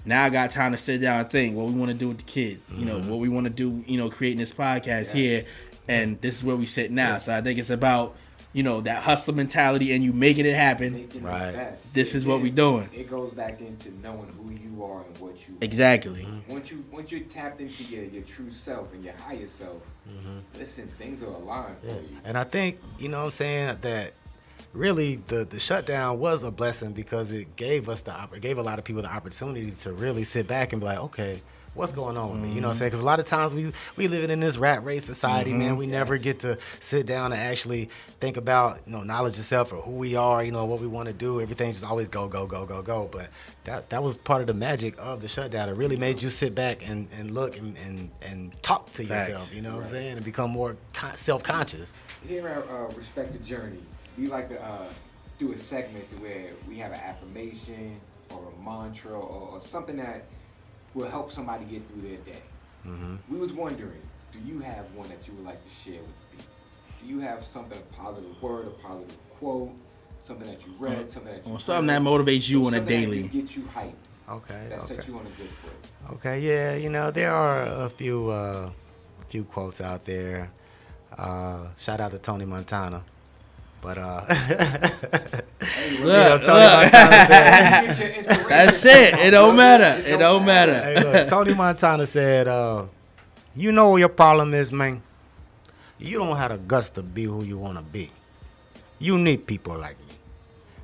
Now 0.04 0.24
I 0.24 0.30
got 0.30 0.50
time 0.50 0.72
to 0.72 0.78
sit 0.78 1.00
down 1.00 1.20
and 1.20 1.30
think 1.30 1.56
what 1.56 1.66
we 1.66 1.74
want 1.74 1.90
to 1.90 1.96
do 1.96 2.08
with 2.08 2.18
the 2.18 2.24
kids. 2.24 2.72
You 2.72 2.84
know 2.84 2.98
mm-hmm. 2.98 3.10
what 3.10 3.20
we 3.20 3.28
want 3.28 3.44
to 3.44 3.50
do. 3.50 3.84
You 3.86 3.98
know, 3.98 4.10
creating 4.10 4.38
this 4.38 4.52
podcast 4.52 5.12
here, 5.12 5.44
and 5.88 6.20
this 6.20 6.36
is 6.36 6.44
where 6.44 6.56
we 6.56 6.66
sit 6.66 6.90
now. 6.90 7.18
So 7.18 7.36
I 7.36 7.40
think 7.40 7.58
it's 7.58 7.70
about 7.70 8.16
you 8.52 8.62
know 8.62 8.80
that 8.80 9.02
hustler 9.02 9.34
mentality 9.34 9.92
and 9.92 10.02
you 10.02 10.12
making 10.12 10.46
it 10.46 10.54
happen. 10.54 10.94
Making 10.94 11.22
Right. 11.22 11.76
This 11.92 12.14
is 12.14 12.24
what 12.24 12.38
we 12.38 12.44
Again, 12.44 12.54
doing. 12.54 12.88
It 12.92 13.08
goes 13.08 13.32
back 13.32 13.60
into 13.60 13.92
knowing 14.02 14.28
who 14.32 14.52
you 14.52 14.84
are 14.84 15.02
and 15.02 15.18
what 15.18 15.48
you. 15.48 15.56
Exactly. 15.60 16.22
Mm-hmm. 16.22 16.52
Once 16.52 16.70
you 16.70 16.84
once 16.90 17.12
you're 17.12 17.20
tapped 17.20 17.60
into 17.60 17.84
your, 17.84 18.04
your 18.04 18.22
true 18.22 18.50
self 18.50 18.92
and 18.94 19.04
your 19.04 19.14
higher 19.14 19.46
self, 19.46 19.82
listen, 20.54 20.88
things 20.88 21.22
are 21.22 21.26
aligned 21.26 21.76
for 21.78 21.88
you. 21.88 22.16
And 22.24 22.36
I 22.36 22.44
think, 22.44 22.80
you 22.98 23.08
know 23.08 23.18
what 23.18 23.26
I'm 23.26 23.30
saying, 23.32 23.78
that 23.82 24.12
really 24.72 25.16
the, 25.16 25.44
the 25.44 25.58
shutdown 25.60 26.18
was 26.18 26.42
a 26.42 26.50
blessing 26.50 26.92
because 26.92 27.32
it 27.32 27.56
gave 27.56 27.88
us 27.88 28.02
the 28.02 28.12
opp- 28.12 28.34
it 28.36 28.40
gave 28.40 28.58
a 28.58 28.62
lot 28.62 28.78
of 28.78 28.84
people 28.84 29.02
the 29.02 29.12
opportunity 29.12 29.70
to 29.70 29.92
really 29.92 30.24
sit 30.24 30.46
back 30.46 30.72
and 30.72 30.80
be 30.80 30.86
like, 30.86 30.98
okay, 30.98 31.40
what's 31.74 31.92
going 31.92 32.16
on 32.16 32.30
with 32.32 32.40
me? 32.40 32.52
You 32.52 32.60
know 32.60 32.66
what 32.68 32.74
I'm 32.74 32.78
saying? 32.78 32.88
Because 32.90 33.00
a 33.00 33.04
lot 33.04 33.20
of 33.20 33.26
times 33.26 33.54
we 33.54 33.72
we 33.96 34.08
living 34.08 34.30
in 34.30 34.40
this 34.40 34.56
rat 34.56 34.84
race 34.84 35.04
society, 35.04 35.52
man. 35.52 35.76
We 35.76 35.86
never 35.86 36.16
get 36.18 36.40
to 36.40 36.58
sit 36.80 37.06
down 37.06 37.32
and 37.32 37.40
actually 37.40 37.90
think 38.20 38.36
about 38.36 38.80
you 38.86 38.92
know 38.92 39.02
knowledge 39.02 39.38
of 39.38 39.44
self 39.44 39.72
or 39.72 39.76
who 39.82 39.92
we 39.92 40.14
are, 40.16 40.42
you 40.42 40.52
know 40.52 40.64
what 40.64 40.80
we 40.80 40.86
want 40.86 41.08
to 41.08 41.14
do. 41.14 41.40
Everything's 41.40 41.76
just 41.80 41.90
always 41.90 42.08
go 42.08 42.28
go 42.28 42.46
go 42.46 42.66
go 42.66 42.82
go. 42.82 43.08
But 43.10 43.28
that 43.64 43.90
that 43.90 44.02
was 44.02 44.16
part 44.16 44.40
of 44.40 44.46
the 44.46 44.54
magic 44.54 44.94
of 44.98 45.20
the 45.20 45.28
shutdown. 45.28 45.68
It 45.68 45.72
really 45.76 45.96
made 45.96 46.22
you 46.22 46.30
sit 46.30 46.54
back 46.54 46.86
and, 46.88 47.08
and 47.18 47.30
look 47.32 47.56
and, 47.58 47.76
and 47.86 48.10
and 48.22 48.62
talk 48.62 48.86
to 48.94 49.04
Facts. 49.04 49.28
yourself. 49.28 49.54
You 49.54 49.62
know 49.62 49.72
what 49.74 49.80
I'm 49.80 49.86
saying? 49.86 50.16
And 50.16 50.24
become 50.24 50.50
more 50.50 50.76
con- 50.92 51.16
self 51.16 51.42
conscious. 51.42 51.94
Here 52.26 52.46
at 52.48 52.68
uh, 52.68 52.86
Respect 52.96 53.32
the 53.32 53.38
Journey, 53.38 53.78
we 54.18 54.26
like 54.26 54.48
to 54.48 54.62
uh, 54.64 54.84
do 55.38 55.52
a 55.52 55.56
segment 55.56 56.04
where 56.20 56.50
we 56.68 56.76
have 56.78 56.92
an 56.92 57.00
affirmation 57.00 58.00
or 58.30 58.52
a 58.52 58.64
mantra 58.64 59.12
or, 59.12 59.50
or 59.54 59.60
something 59.60 59.96
that 59.96 60.24
will 60.94 61.08
help 61.08 61.32
somebody 61.32 61.64
get 61.64 61.82
through 61.88 62.02
their 62.02 62.18
day. 62.18 62.42
Mm-hmm. 62.86 63.16
We 63.28 63.38
was 63.38 63.52
wondering, 63.52 64.00
do 64.32 64.42
you 64.44 64.58
have 64.60 64.92
one 64.94 65.08
that 65.08 65.26
you 65.26 65.34
would 65.34 65.44
like 65.44 65.62
to 65.64 65.70
share 65.70 66.00
with 66.00 66.30
the 66.30 66.36
people? 66.36 66.52
Do 67.04 67.12
you 67.12 67.20
have 67.20 67.42
something, 67.44 67.78
a 67.78 67.94
positive 67.94 68.42
word, 68.42 68.66
a 68.66 68.70
positive 68.70 69.16
quote, 69.38 69.72
something 70.22 70.46
that 70.50 70.66
you 70.66 70.72
read, 70.78 71.10
something 71.10 71.32
that 71.32 71.46
you 71.46 71.52
Or 71.54 71.60
something 71.60 71.86
that 71.86 72.02
motivates 72.02 72.48
you 72.48 72.66
on 72.66 72.74
a 72.74 72.76
something 72.78 72.94
that 72.94 73.06
daily. 73.06 73.22
just 73.22 73.32
gets 73.32 73.56
you 73.56 73.62
hyped, 73.74 73.92
Okay. 74.28 74.66
that 74.68 74.78
okay. 74.80 74.94
sets 74.96 75.08
you 75.08 75.14
on 75.14 75.20
a 75.26 75.30
good 75.30 75.48
foot. 75.62 76.12
Okay, 76.14 76.40
yeah, 76.40 76.74
you 76.76 76.90
know 76.90 77.10
there 77.10 77.32
are 77.34 77.62
a 77.62 77.88
few 77.88 78.30
uh, 78.30 78.70
few 79.28 79.44
quotes 79.44 79.80
out 79.80 80.04
there. 80.04 80.50
Uh, 81.16 81.68
shout 81.78 82.00
out 82.00 82.10
to 82.12 82.18
Tony 82.18 82.44
Montana, 82.44 83.02
but 83.82 83.96
uh, 83.98 84.24
you 85.92 86.04
know, 86.04 86.38
Tony 86.38 86.60
look. 86.64 86.92
Montana 86.92 87.26
said, 87.26 87.86
Get 87.86 87.98
your 87.98 88.08
inspiration 88.10 88.48
That's 88.48 88.84
it. 88.84 89.14
It 89.14 89.30
don't 89.30 89.56
matter. 89.56 90.02
It 90.08 90.18
don't 90.18 90.44
matter. 90.44 90.74
hey, 90.74 91.02
look, 91.02 91.28
Tony 91.30 91.54
Montana 91.54 92.06
said, 92.06 92.46
uh, 92.48 92.84
"You 93.56 93.72
know 93.72 93.90
what 93.90 93.96
your 93.98 94.08
problem 94.08 94.54
is, 94.54 94.70
man. 94.72 95.02
You 95.98 96.18
don't 96.18 96.36
have 96.36 96.50
the 96.52 96.58
guts 96.58 96.90
to 96.90 97.02
be 97.02 97.24
who 97.24 97.44
you 97.44 97.58
want 97.58 97.76
to 97.78 97.82
be. 97.84 98.10
You 98.98 99.18
need 99.18 99.46
people 99.46 99.76
like 99.78 99.98
me." 99.98 100.06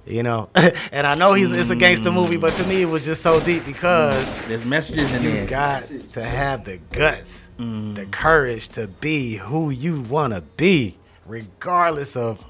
You 0.09 0.23
know, 0.23 0.51
and 0.93 1.05
I 1.05 1.17
know 1.17 1.35
he's 1.35 1.51
it's 1.51 1.69
a 1.71 1.75
gangster 1.75 2.13
movie, 2.13 2.37
but 2.37 2.53
to 2.55 2.65
me 2.69 2.81
it 2.83 2.85
was 2.85 3.05
just 3.05 3.23
so 3.23 3.41
deep 3.41 3.67
because 3.67 4.47
There's 4.47 4.65
messages 4.65 5.13
in 5.17 5.23
You 5.25 5.31
there. 5.33 5.47
got 5.47 5.83
to 6.13 6.23
have 6.23 6.65
the 6.65 6.77
guts, 6.93 7.49
the 7.59 8.07
courage 8.13 8.69
to 8.71 8.87
be 8.87 9.35
who 9.37 9.71
you 9.71 10.03
want 10.03 10.33
to 10.33 10.43
be, 10.43 10.97
regardless 11.27 12.15
of 12.17 12.47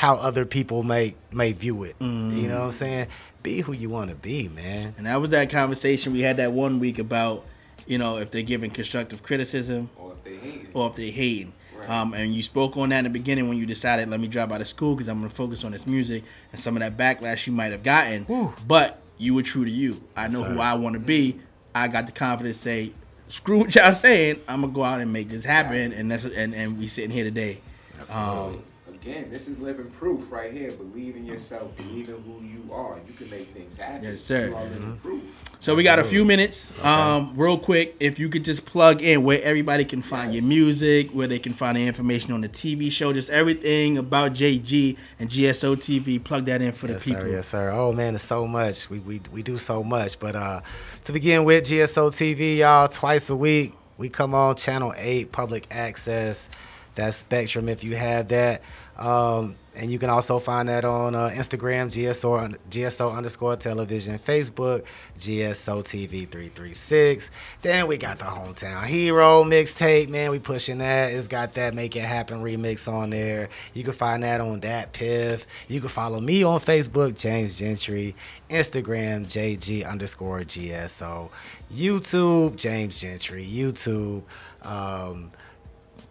how 0.00 0.14
other 0.16 0.46
people 0.46 0.82
may 0.82 1.14
may 1.30 1.52
view 1.52 1.82
it. 1.82 1.94
You 2.00 2.06
know 2.06 2.60
what 2.60 2.64
I'm 2.64 2.72
saying? 2.72 3.08
Be 3.42 3.60
who 3.60 3.74
you 3.74 3.90
want 3.90 4.08
to 4.08 4.16
be, 4.16 4.48
man. 4.48 4.94
And 4.96 5.06
that 5.06 5.20
was 5.20 5.28
that 5.28 5.50
conversation 5.50 6.14
we 6.14 6.22
had 6.22 6.38
that 6.38 6.52
one 6.54 6.78
week 6.78 6.98
about, 6.98 7.44
you 7.86 7.98
know, 7.98 8.16
if 8.16 8.30
they're 8.30 8.40
giving 8.40 8.70
constructive 8.70 9.22
criticism 9.22 9.90
Or 9.98 10.12
if 10.12 10.24
they 10.24 10.36
hate 10.36 10.62
it. 10.62 10.70
or 10.72 10.88
if 10.88 10.96
they're 10.96 11.10
hating. 11.12 11.52
Right. 11.76 11.90
Um, 11.90 12.14
and 12.14 12.34
you 12.34 12.42
spoke 12.42 12.78
on 12.78 12.88
that 12.88 13.00
in 13.00 13.04
the 13.04 13.10
beginning 13.10 13.50
when 13.50 13.58
you 13.58 13.66
decided, 13.66 14.08
let 14.08 14.20
me 14.20 14.26
drop 14.26 14.50
out 14.52 14.62
of 14.62 14.68
school 14.68 14.94
because 14.94 15.06
I'm 15.06 15.18
going 15.18 15.28
to 15.28 15.36
focus 15.36 15.64
on 15.64 15.72
this 15.72 15.86
music 15.86 16.24
and 16.52 16.58
some 16.58 16.78
of 16.78 16.80
that 16.80 16.96
backlash 16.96 17.46
you 17.46 17.52
might 17.52 17.72
have 17.72 17.82
gotten. 17.82 18.24
Whew. 18.24 18.54
But 18.66 19.02
you 19.18 19.34
were 19.34 19.42
true 19.42 19.66
to 19.66 19.70
you. 19.70 20.02
I 20.16 20.28
know 20.28 20.42
sir. 20.44 20.48
who 20.54 20.60
I 20.60 20.74
want 20.74 20.94
to 20.94 21.00
be. 21.00 21.38
I 21.74 21.88
got 21.88 22.06
the 22.06 22.12
confidence 22.12 22.56
to 22.56 22.62
say, 22.62 22.92
screw 23.28 23.58
what 23.58 23.74
y'all 23.74 23.92
saying. 23.92 24.40
I'm 24.48 24.62
going 24.62 24.72
to 24.72 24.74
go 24.74 24.82
out 24.82 25.02
and 25.02 25.12
make 25.12 25.28
this 25.28 25.44
happen. 25.44 25.92
And 25.92 26.10
that's 26.10 26.24
and, 26.24 26.54
and 26.54 26.78
we 26.78 26.88
sitting 26.88 27.10
here 27.10 27.24
today. 27.24 27.60
Um, 28.14 28.62
Again, 29.02 29.30
this 29.30 29.48
is 29.48 29.58
living 29.58 29.90
proof 29.92 30.30
right 30.30 30.52
here. 30.52 30.70
Believe 30.72 31.16
in 31.16 31.24
yourself. 31.24 31.74
Believe 31.78 32.10
in 32.10 32.22
who 32.22 32.44
you 32.44 32.68
are. 32.70 32.98
You 33.08 33.14
can 33.14 33.30
make 33.30 33.48
things 33.48 33.74
happen. 33.78 34.04
Yes, 34.04 34.20
sir. 34.20 34.48
You 34.48 34.56
are 34.56 34.64
living 34.64 34.98
proof. 34.98 35.22
So 35.58 35.74
we 35.74 35.82
got 35.82 35.98
a 35.98 36.04
few 36.04 36.22
minutes. 36.22 36.70
Um, 36.84 37.32
real 37.34 37.56
quick, 37.56 37.96
if 37.98 38.18
you 38.18 38.28
could 38.28 38.44
just 38.44 38.66
plug 38.66 39.00
in 39.00 39.24
where 39.24 39.42
everybody 39.42 39.86
can 39.86 40.02
find 40.02 40.34
your 40.34 40.42
music, 40.42 41.10
where 41.12 41.26
they 41.26 41.38
can 41.38 41.54
find 41.54 41.78
the 41.78 41.86
information 41.86 42.32
on 42.32 42.42
the 42.42 42.48
TV 42.50 42.92
show, 42.92 43.14
just 43.14 43.30
everything 43.30 43.96
about 43.96 44.34
JG 44.34 44.98
and 45.18 45.30
GSO 45.30 45.76
TV. 45.76 46.22
Plug 46.22 46.44
that 46.44 46.60
in 46.60 46.72
for 46.72 46.86
yes, 46.86 47.02
the 47.02 47.10
people. 47.10 47.22
sir. 47.22 47.30
Yes, 47.30 47.48
sir. 47.48 47.70
Oh 47.70 47.92
man, 47.92 48.14
it's 48.14 48.24
so 48.24 48.46
much. 48.46 48.90
We 48.90 48.98
we 48.98 49.22
we 49.32 49.42
do 49.42 49.56
so 49.56 49.82
much. 49.82 50.20
But 50.20 50.36
uh, 50.36 50.60
to 51.04 51.12
begin 51.12 51.44
with, 51.44 51.64
GSO 51.64 52.10
TV, 52.10 52.58
y'all, 52.58 52.86
twice 52.88 53.30
a 53.30 53.36
week 53.36 53.72
we 53.96 54.08
come 54.08 54.34
on 54.34 54.56
channel 54.56 54.92
eight, 54.96 55.32
public 55.32 55.66
access. 55.70 56.50
that 56.96 57.14
Spectrum 57.14 57.68
if 57.68 57.84
you 57.84 57.96
have 57.96 58.28
that. 58.28 58.62
Um, 59.00 59.56
and 59.74 59.90
you 59.90 59.98
can 59.98 60.10
also 60.10 60.38
find 60.38 60.68
that 60.68 60.84
on 60.84 61.14
uh, 61.14 61.30
Instagram, 61.30 61.86
GSO, 61.86 62.54
GSO 62.70 63.16
underscore 63.16 63.56
television, 63.56 64.18
Facebook, 64.18 64.82
GSO 65.18 65.82
TV 65.82 66.28
336. 66.28 67.30
Then 67.62 67.86
we 67.86 67.96
got 67.96 68.18
the 68.18 68.26
Hometown 68.26 68.84
Hero 68.84 69.42
mixtape, 69.42 70.08
man. 70.08 70.30
We 70.32 70.38
pushing 70.38 70.78
that. 70.78 71.12
It's 71.12 71.28
got 71.28 71.54
that 71.54 71.72
Make 71.72 71.96
It 71.96 72.00
Happen 72.02 72.42
remix 72.42 72.92
on 72.92 73.10
there. 73.10 73.48
You 73.72 73.84
can 73.84 73.94
find 73.94 74.22
that 74.22 74.42
on 74.42 74.60
DatPiff. 74.60 75.46
You 75.68 75.80
can 75.80 75.88
follow 75.88 76.20
me 76.20 76.42
on 76.42 76.60
Facebook, 76.60 77.16
James 77.18 77.58
Gentry, 77.58 78.14
Instagram, 78.50 79.24
JG 79.24 79.88
underscore 79.88 80.40
GSO, 80.40 81.30
YouTube, 81.72 82.56
James 82.56 83.00
Gentry, 83.00 83.46
YouTube. 83.46 84.24
Um, 84.62 85.30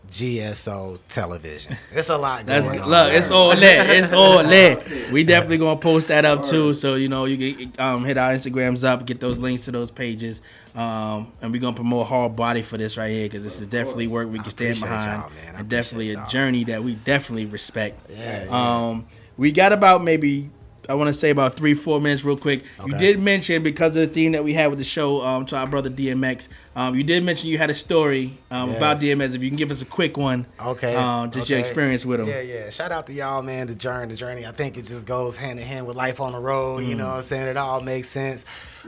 GSO 0.10 1.00
television. 1.10 1.78
It's 1.92 2.10
a 2.10 2.18
lot 2.18 2.46
going 2.46 2.48
That's 2.48 2.68
on. 2.68 2.78
good. 2.78 2.88
look, 2.88 3.14
it's 3.14 3.32
all 3.32 3.50
lit. 3.50 3.90
It's 3.90 4.12
all 4.14 4.44
lit. 4.44 5.12
We 5.12 5.24
definitely 5.24 5.58
gonna 5.60 5.80
post 5.80 6.08
that 6.08 6.26
up 6.26 6.46
too. 6.46 6.74
So 6.74 6.96
you 6.96 7.10
know 7.10 7.26
you 7.26 7.68
can 7.68 7.74
um, 7.80 8.06
hit 8.06 8.18
our 8.18 8.32
Instagrams 8.32 8.84
up, 8.84 9.06
get 9.06 9.20
those 9.20 9.38
links 9.38 9.66
to 9.66 9.72
those 9.72 9.92
pages, 9.92 10.42
um, 10.76 11.32
and 11.42 11.52
we're 11.52 11.62
gonna 11.62 11.76
promote 11.76 12.08
hard 12.08 12.36
body 12.36 12.62
for 12.62 12.78
this 12.78 12.98
right 12.98 13.10
here 13.10 13.26
because 13.26 13.44
this 13.44 13.62
is 13.62 13.68
definitely 13.68 14.08
work 14.08 14.30
we 14.32 14.40
can 14.40 14.50
stand 14.50 14.80
behind. 14.80 15.24
And 15.56 15.70
definitely 15.70 16.10
a 16.10 16.14
y'all. 16.14 16.28
journey 16.28 16.64
that 16.66 16.84
we 16.84 16.96
definitely 16.96 17.46
respect. 17.46 18.10
Yeah, 18.12 18.46
yeah. 18.46 18.88
Um, 18.90 19.06
we 19.38 19.52
got 19.52 19.72
about 19.74 20.04
maybe 20.04 20.50
I 20.90 20.96
want 20.96 21.08
to 21.08 21.14
say 21.14 21.30
about 21.30 21.54
three, 21.54 21.76
four 21.76 22.02
minutes, 22.02 22.24
real 22.24 22.36
quick. 22.36 22.64
You 22.84 22.94
did 22.98 23.20
mention 23.20 23.62
because 23.62 23.96
of 23.96 24.02
the 24.02 24.14
theme 24.14 24.32
that 24.32 24.44
we 24.44 24.54
had 24.54 24.68
with 24.72 24.80
the 24.80 24.84
show 24.84 25.24
um, 25.24 25.46
to 25.46 25.56
our 25.56 25.68
brother 25.68 25.90
DMX. 25.92 26.48
Um, 26.76 26.96
you 26.96 27.04
did 27.04 27.24
mention 27.24 27.50
you 27.50 27.60
had 27.60 27.70
a 27.70 27.76
story 27.76 28.40
um, 28.50 28.72
about 28.72 29.00
Yes. 29.02 29.16
DMX. 29.18 29.36
If 29.36 29.44
you 29.44 29.50
can 29.50 29.58
give 29.58 29.70
us 29.70 29.84
a 29.84 29.86
quick 29.86 30.18
one, 30.18 30.48
Okay. 30.66 30.96
um, 30.96 31.30
just 31.30 31.48
your 31.48 31.60
experience 31.60 32.06
with 32.08 32.22
him. 32.22 32.28
Yeah, 32.28 32.42
yeah. 32.42 32.70
Shout 32.72 32.92
out 32.92 33.06
to 33.08 33.14
y'all, 33.14 33.44
man. 33.44 33.68
The 33.68 33.76
journey, 33.76 34.08
the 34.12 34.16
journey. 34.18 34.48
I 34.48 34.52
think 34.52 34.78
it 34.78 34.86
just 34.86 35.06
goes 35.06 35.38
hand 35.38 35.60
in 35.60 35.68
hand 35.68 35.86
with 35.86 35.96
life 35.96 36.20
on 36.20 36.32
the 36.32 36.40
road. 36.40 36.84
You 36.84 36.96
Mm. 36.96 36.98
know 37.00 37.08
what 37.10 37.16
I'm 37.18 37.22
saying? 37.22 37.48
It 37.48 37.58
all 37.58 37.82
makes 37.82 38.10
sense. 38.10 38.46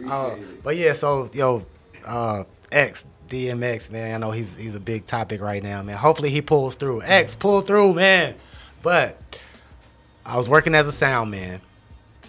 Uh, 0.08 0.38
but 0.64 0.76
yeah, 0.78 0.94
so 0.94 1.30
yo, 1.34 1.66
uh, 2.06 2.46
X 2.72 3.06
DMX, 3.30 3.92
man. 3.92 4.16
I 4.16 4.18
know 4.18 4.32
he's 4.32 4.56
he's 4.56 4.74
a 4.74 4.80
big 4.80 5.06
topic 5.06 5.40
right 5.40 5.62
now, 5.62 5.84
man. 5.84 5.98
Hopefully 5.98 6.32
he 6.32 6.42
pulls 6.42 6.74
through. 6.74 7.04
X 7.04 7.36
pull 7.36 7.62
through, 7.62 7.94
man. 7.94 8.34
But 8.82 9.22
I 10.26 10.38
was 10.38 10.50
working 10.50 10.74
as 10.74 10.88
a 10.88 10.92
sound 10.92 11.30
man, 11.32 11.62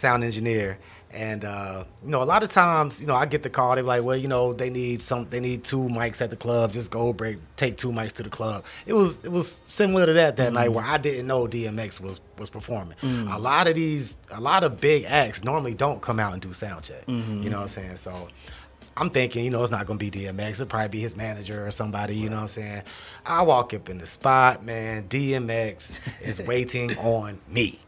sound 0.02 0.24
engineer, 0.24 0.78
and 1.12 1.44
uh, 1.44 1.84
you 2.04 2.10
know, 2.10 2.22
a 2.22 2.24
lot 2.24 2.42
of 2.42 2.50
times, 2.50 3.00
you 3.00 3.06
know, 3.06 3.14
I 3.14 3.26
get 3.26 3.42
the 3.42 3.50
call. 3.50 3.74
They're 3.74 3.84
like, 3.84 4.02
well, 4.02 4.16
you 4.16 4.28
know, 4.28 4.52
they 4.52 4.68
need 4.70 5.00
some, 5.02 5.28
they 5.30 5.40
need 5.40 5.62
two 5.64 5.82
mics 5.82 6.20
at 6.20 6.30
the 6.30 6.36
club. 6.36 6.72
Just 6.72 6.90
go 6.90 7.12
break, 7.12 7.38
take 7.56 7.76
two 7.76 7.90
mics 7.90 8.12
to 8.14 8.22
the 8.22 8.30
club. 8.30 8.64
It 8.86 8.94
was, 8.94 9.24
it 9.24 9.30
was 9.30 9.58
similar 9.68 10.06
to 10.06 10.12
that 10.14 10.36
that 10.36 10.52
night 10.52 10.72
where 10.72 10.84
I 10.84 10.98
didn't 10.98 11.26
know 11.26 11.46
DMX 11.46 12.00
was 12.00 12.20
was 12.38 12.50
performing. 12.50 12.96
Mm. 13.02 13.32
A 13.34 13.38
lot 13.38 13.68
of 13.68 13.74
these, 13.74 14.16
a 14.30 14.40
lot 14.40 14.64
of 14.64 14.80
big 14.80 15.04
acts 15.04 15.44
normally 15.44 15.74
don't 15.74 16.00
come 16.02 16.18
out 16.18 16.32
and 16.32 16.42
do 16.42 16.52
sound 16.52 16.84
check. 16.84 17.06
Mhm. 17.06 17.42
You 17.44 17.50
know 17.50 17.56
what 17.58 17.62
I'm 17.62 17.68
saying? 17.68 17.96
So. 17.96 18.28
I'm 18.94 19.08
thinking, 19.08 19.42
you 19.42 19.50
know, 19.50 19.62
it's 19.62 19.70
not 19.70 19.86
gonna 19.86 19.98
be 19.98 20.10
DMX. 20.10 20.50
It'll 20.50 20.66
probably 20.66 20.88
be 20.88 21.00
his 21.00 21.16
manager 21.16 21.66
or 21.66 21.70
somebody. 21.70 22.14
You 22.14 22.28
know 22.28 22.36
what 22.36 22.42
I'm 22.42 22.48
saying? 22.48 22.82
I 23.24 23.40
walk 23.40 23.72
up 23.72 23.88
in 23.88 23.96
the 23.96 24.04
spot, 24.04 24.62
man. 24.66 25.08
DMX 25.08 25.96
is 26.20 26.38
waiting 26.52 26.98
on 26.98 27.38
me. 27.48 27.78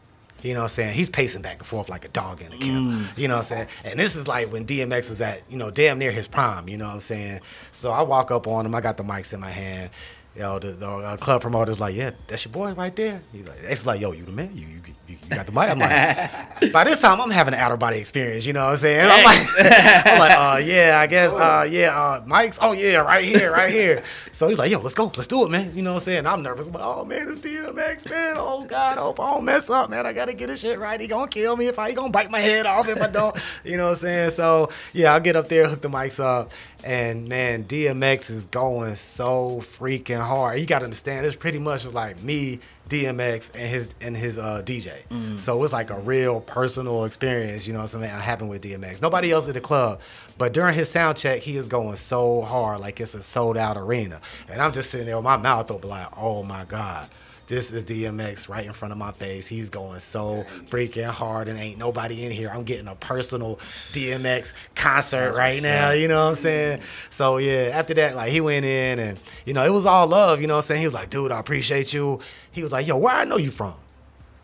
You 0.45 0.53
know 0.53 0.59
what 0.59 0.65
I'm 0.65 0.69
saying? 0.69 0.93
He's 0.93 1.09
pacing 1.09 1.41
back 1.41 1.57
and 1.57 1.65
forth 1.65 1.89
like 1.89 2.05
a 2.05 2.09
dog 2.09 2.41
in 2.41 2.53
a 2.53 2.57
kennel. 2.57 2.93
Mm. 2.93 3.17
You 3.17 3.27
know 3.27 3.35
what 3.35 3.51
I'm 3.51 3.57
saying? 3.57 3.67
And 3.83 3.99
this 3.99 4.15
is 4.15 4.27
like 4.27 4.51
when 4.51 4.65
DMX 4.65 5.09
is 5.09 5.19
at, 5.19 5.41
you 5.49 5.57
know, 5.57 5.71
damn 5.71 5.97
near 5.97 6.11
his 6.11 6.27
prime. 6.27 6.69
You 6.69 6.77
know 6.77 6.85
what 6.85 6.93
I'm 6.93 6.99
saying? 6.99 7.41
So 7.71 7.91
I 7.91 8.03
walk 8.03 8.29
up 8.29 8.47
on 8.47 8.65
him. 8.65 8.75
I 8.75 8.81
got 8.81 8.97
the 8.97 9.03
mics 9.03 9.33
in 9.33 9.39
my 9.39 9.49
hand. 9.49 9.89
You 10.35 10.41
know, 10.41 10.59
the, 10.59 10.71
the 10.71 10.89
uh, 10.89 11.15
club 11.15 11.41
promoter's 11.41 11.79
like, 11.79 11.95
yeah, 11.95 12.11
that's 12.27 12.43
your 12.43 12.51
boy 12.51 12.73
right 12.73 12.93
there. 12.93 13.21
He's 13.31 13.47
like, 13.47 13.63
is 13.63 13.87
like, 13.87 14.01
yo, 14.01 14.11
you 14.11 14.25
the 14.25 14.33
man? 14.33 14.53
You, 14.53 14.67
you, 14.67 14.81
you, 14.85 14.95
you 15.07 15.29
got 15.29 15.45
the 15.45 15.53
mic? 15.53 15.69
I'm 15.69 15.79
like, 15.79 16.71
by 16.73 16.83
this 16.83 16.99
time, 16.99 17.21
I'm 17.21 17.29
having 17.29 17.53
an 17.53 17.59
outer 17.61 17.77
body 17.77 17.99
experience. 17.99 18.45
You 18.45 18.51
know 18.51 18.65
what 18.65 18.71
I'm 18.71 18.77
saying? 18.77 19.09
I'm 19.09 19.23
like, 19.23 19.47
I'm 20.05 20.19
like, 20.19 20.31
uh, 20.37 20.61
yeah, 20.65 20.99
I 20.99 21.07
guess, 21.07 21.33
uh, 21.35 21.65
yeah, 21.69 21.97
uh, 21.97 22.21
mics. 22.25 22.59
Oh 22.61 22.73
yeah, 22.73 22.97
right 22.97 23.23
here, 23.23 23.49
right 23.49 23.71
here. 23.71 24.03
So 24.33 24.49
he's 24.49 24.59
like, 24.59 24.69
yo, 24.71 24.79
let's 24.79 24.93
go, 24.93 25.05
let's 25.15 25.27
do 25.27 25.45
it, 25.45 25.49
man. 25.49 25.73
You 25.73 25.83
know 25.83 25.91
what 25.93 25.99
I'm 25.99 26.03
saying? 26.03 26.27
I'm 26.27 26.43
nervous. 26.43 26.67
I'm 26.67 26.73
like, 26.73 26.83
oh 26.83 27.05
man, 27.05 27.29
it's 27.29 27.39
DMX, 27.39 28.09
man. 28.09 28.35
Oh 28.37 28.65
God, 28.65 28.97
I 28.97 29.01
hope 29.01 29.21
I 29.21 29.35
don't 29.35 29.45
mess 29.45 29.69
up, 29.69 29.89
man. 29.89 30.05
I 30.05 30.11
gotta 30.11 30.33
get 30.33 30.47
this 30.47 30.59
shit 30.59 30.77
right. 30.79 30.99
He 30.99 31.07
gonna 31.07 31.29
kill 31.29 31.55
me 31.55 31.67
if 31.67 31.79
I, 31.79 31.89
he 31.89 31.95
gonna 31.95 32.09
bite 32.09 32.29
my 32.29 32.39
head 32.39 32.65
off 32.65 32.89
if 32.89 33.01
I 33.01 33.07
don't. 33.07 33.37
You 33.63 33.77
know 33.77 33.85
what 33.85 33.91
I'm 33.91 33.95
saying? 33.97 34.31
So 34.31 34.69
yeah, 34.91 35.13
I'll 35.13 35.21
get 35.21 35.37
up 35.37 35.47
there, 35.47 35.69
hook 35.69 35.81
the 35.81 35.89
mics 35.89 36.21
up, 36.21 36.51
and 36.83 37.29
man, 37.29 37.63
DMX 37.63 38.29
is 38.29 38.45
going 38.47 38.95
so 38.97 39.61
freaking 39.61 40.24
hard. 40.25 40.59
You 40.59 40.65
gotta 40.65 40.85
understand, 40.85 41.25
it's 41.25 41.35
pretty 41.35 41.59
much 41.59 41.83
just 41.83 41.93
like 41.95 42.21
me. 42.23 42.59
DMX 42.89 43.49
and 43.55 43.67
his 43.67 43.95
and 43.99 44.15
his 44.15 44.37
uh, 44.37 44.61
DJ, 44.63 44.91
Mm. 45.09 45.39
so 45.39 45.63
it's 45.63 45.73
like 45.73 45.89
a 45.89 45.97
real 45.99 46.39
personal 46.41 47.05
experience. 47.05 47.65
You 47.65 47.73
know 47.73 47.79
what 47.79 47.91
I'm 47.95 48.01
saying? 48.01 48.13
Happened 48.13 48.51
with 48.51 48.61
DMX. 48.61 49.01
Nobody 49.01 49.31
else 49.31 49.47
at 49.47 49.55
the 49.55 49.59
club, 49.61 50.01
but 50.37 50.53
during 50.53 50.75
his 50.75 50.87
sound 50.87 51.17
check, 51.17 51.41
he 51.41 51.57
is 51.57 51.67
going 51.67 51.95
so 51.95 52.41
hard, 52.41 52.81
like 52.81 53.01
it's 53.01 53.15
a 53.15 53.23
sold 53.23 53.57
out 53.57 53.75
arena. 53.75 54.21
And 54.47 54.61
I'm 54.61 54.71
just 54.71 54.91
sitting 54.91 55.07
there 55.07 55.15
with 55.15 55.23
my 55.23 55.37
mouth 55.37 55.71
open, 55.71 55.89
like, 55.89 56.09
oh 56.15 56.43
my 56.43 56.63
god. 56.65 57.09
This 57.47 57.71
is 57.71 57.85
DMX 57.85 58.49
right 58.49 58.65
in 58.65 58.73
front 58.73 58.91
of 58.91 58.97
my 58.97 59.11
face. 59.11 59.45
He's 59.45 59.69
going 59.69 59.99
so 59.99 60.45
freaking 60.67 61.05
hard, 61.05 61.47
and 61.47 61.59
ain't 61.59 61.77
nobody 61.77 62.25
in 62.25 62.31
here. 62.31 62.49
I'm 62.51 62.63
getting 62.63 62.87
a 62.87 62.95
personal 62.95 63.57
DMX 63.57 64.53
concert 64.73 65.31
oh, 65.33 65.37
right 65.37 65.61
now. 65.61 65.91
You 65.91 66.07
know 66.07 66.23
what 66.23 66.29
I'm 66.29 66.35
saying? 66.35 66.81
So 67.11 67.37
yeah, 67.37 67.69
after 67.73 67.93
that, 67.95 68.15
like 68.15 68.31
he 68.31 68.41
went 68.41 68.65
in, 68.65 68.97
and 68.97 69.19
you 69.45 69.53
know 69.53 69.63
it 69.63 69.71
was 69.71 69.85
all 69.85 70.07
love. 70.07 70.41
You 70.41 70.47
know 70.47 70.55
what 70.55 70.65
I'm 70.65 70.67
saying? 70.67 70.81
He 70.81 70.87
was 70.87 70.95
like, 70.95 71.11
"Dude, 71.11 71.31
I 71.31 71.39
appreciate 71.39 71.93
you." 71.93 72.19
He 72.51 72.63
was 72.63 72.71
like, 72.71 72.87
"Yo, 72.87 72.97
where 72.97 73.13
I 73.13 73.25
know 73.25 73.37
you 73.37 73.51
from?" 73.51 73.75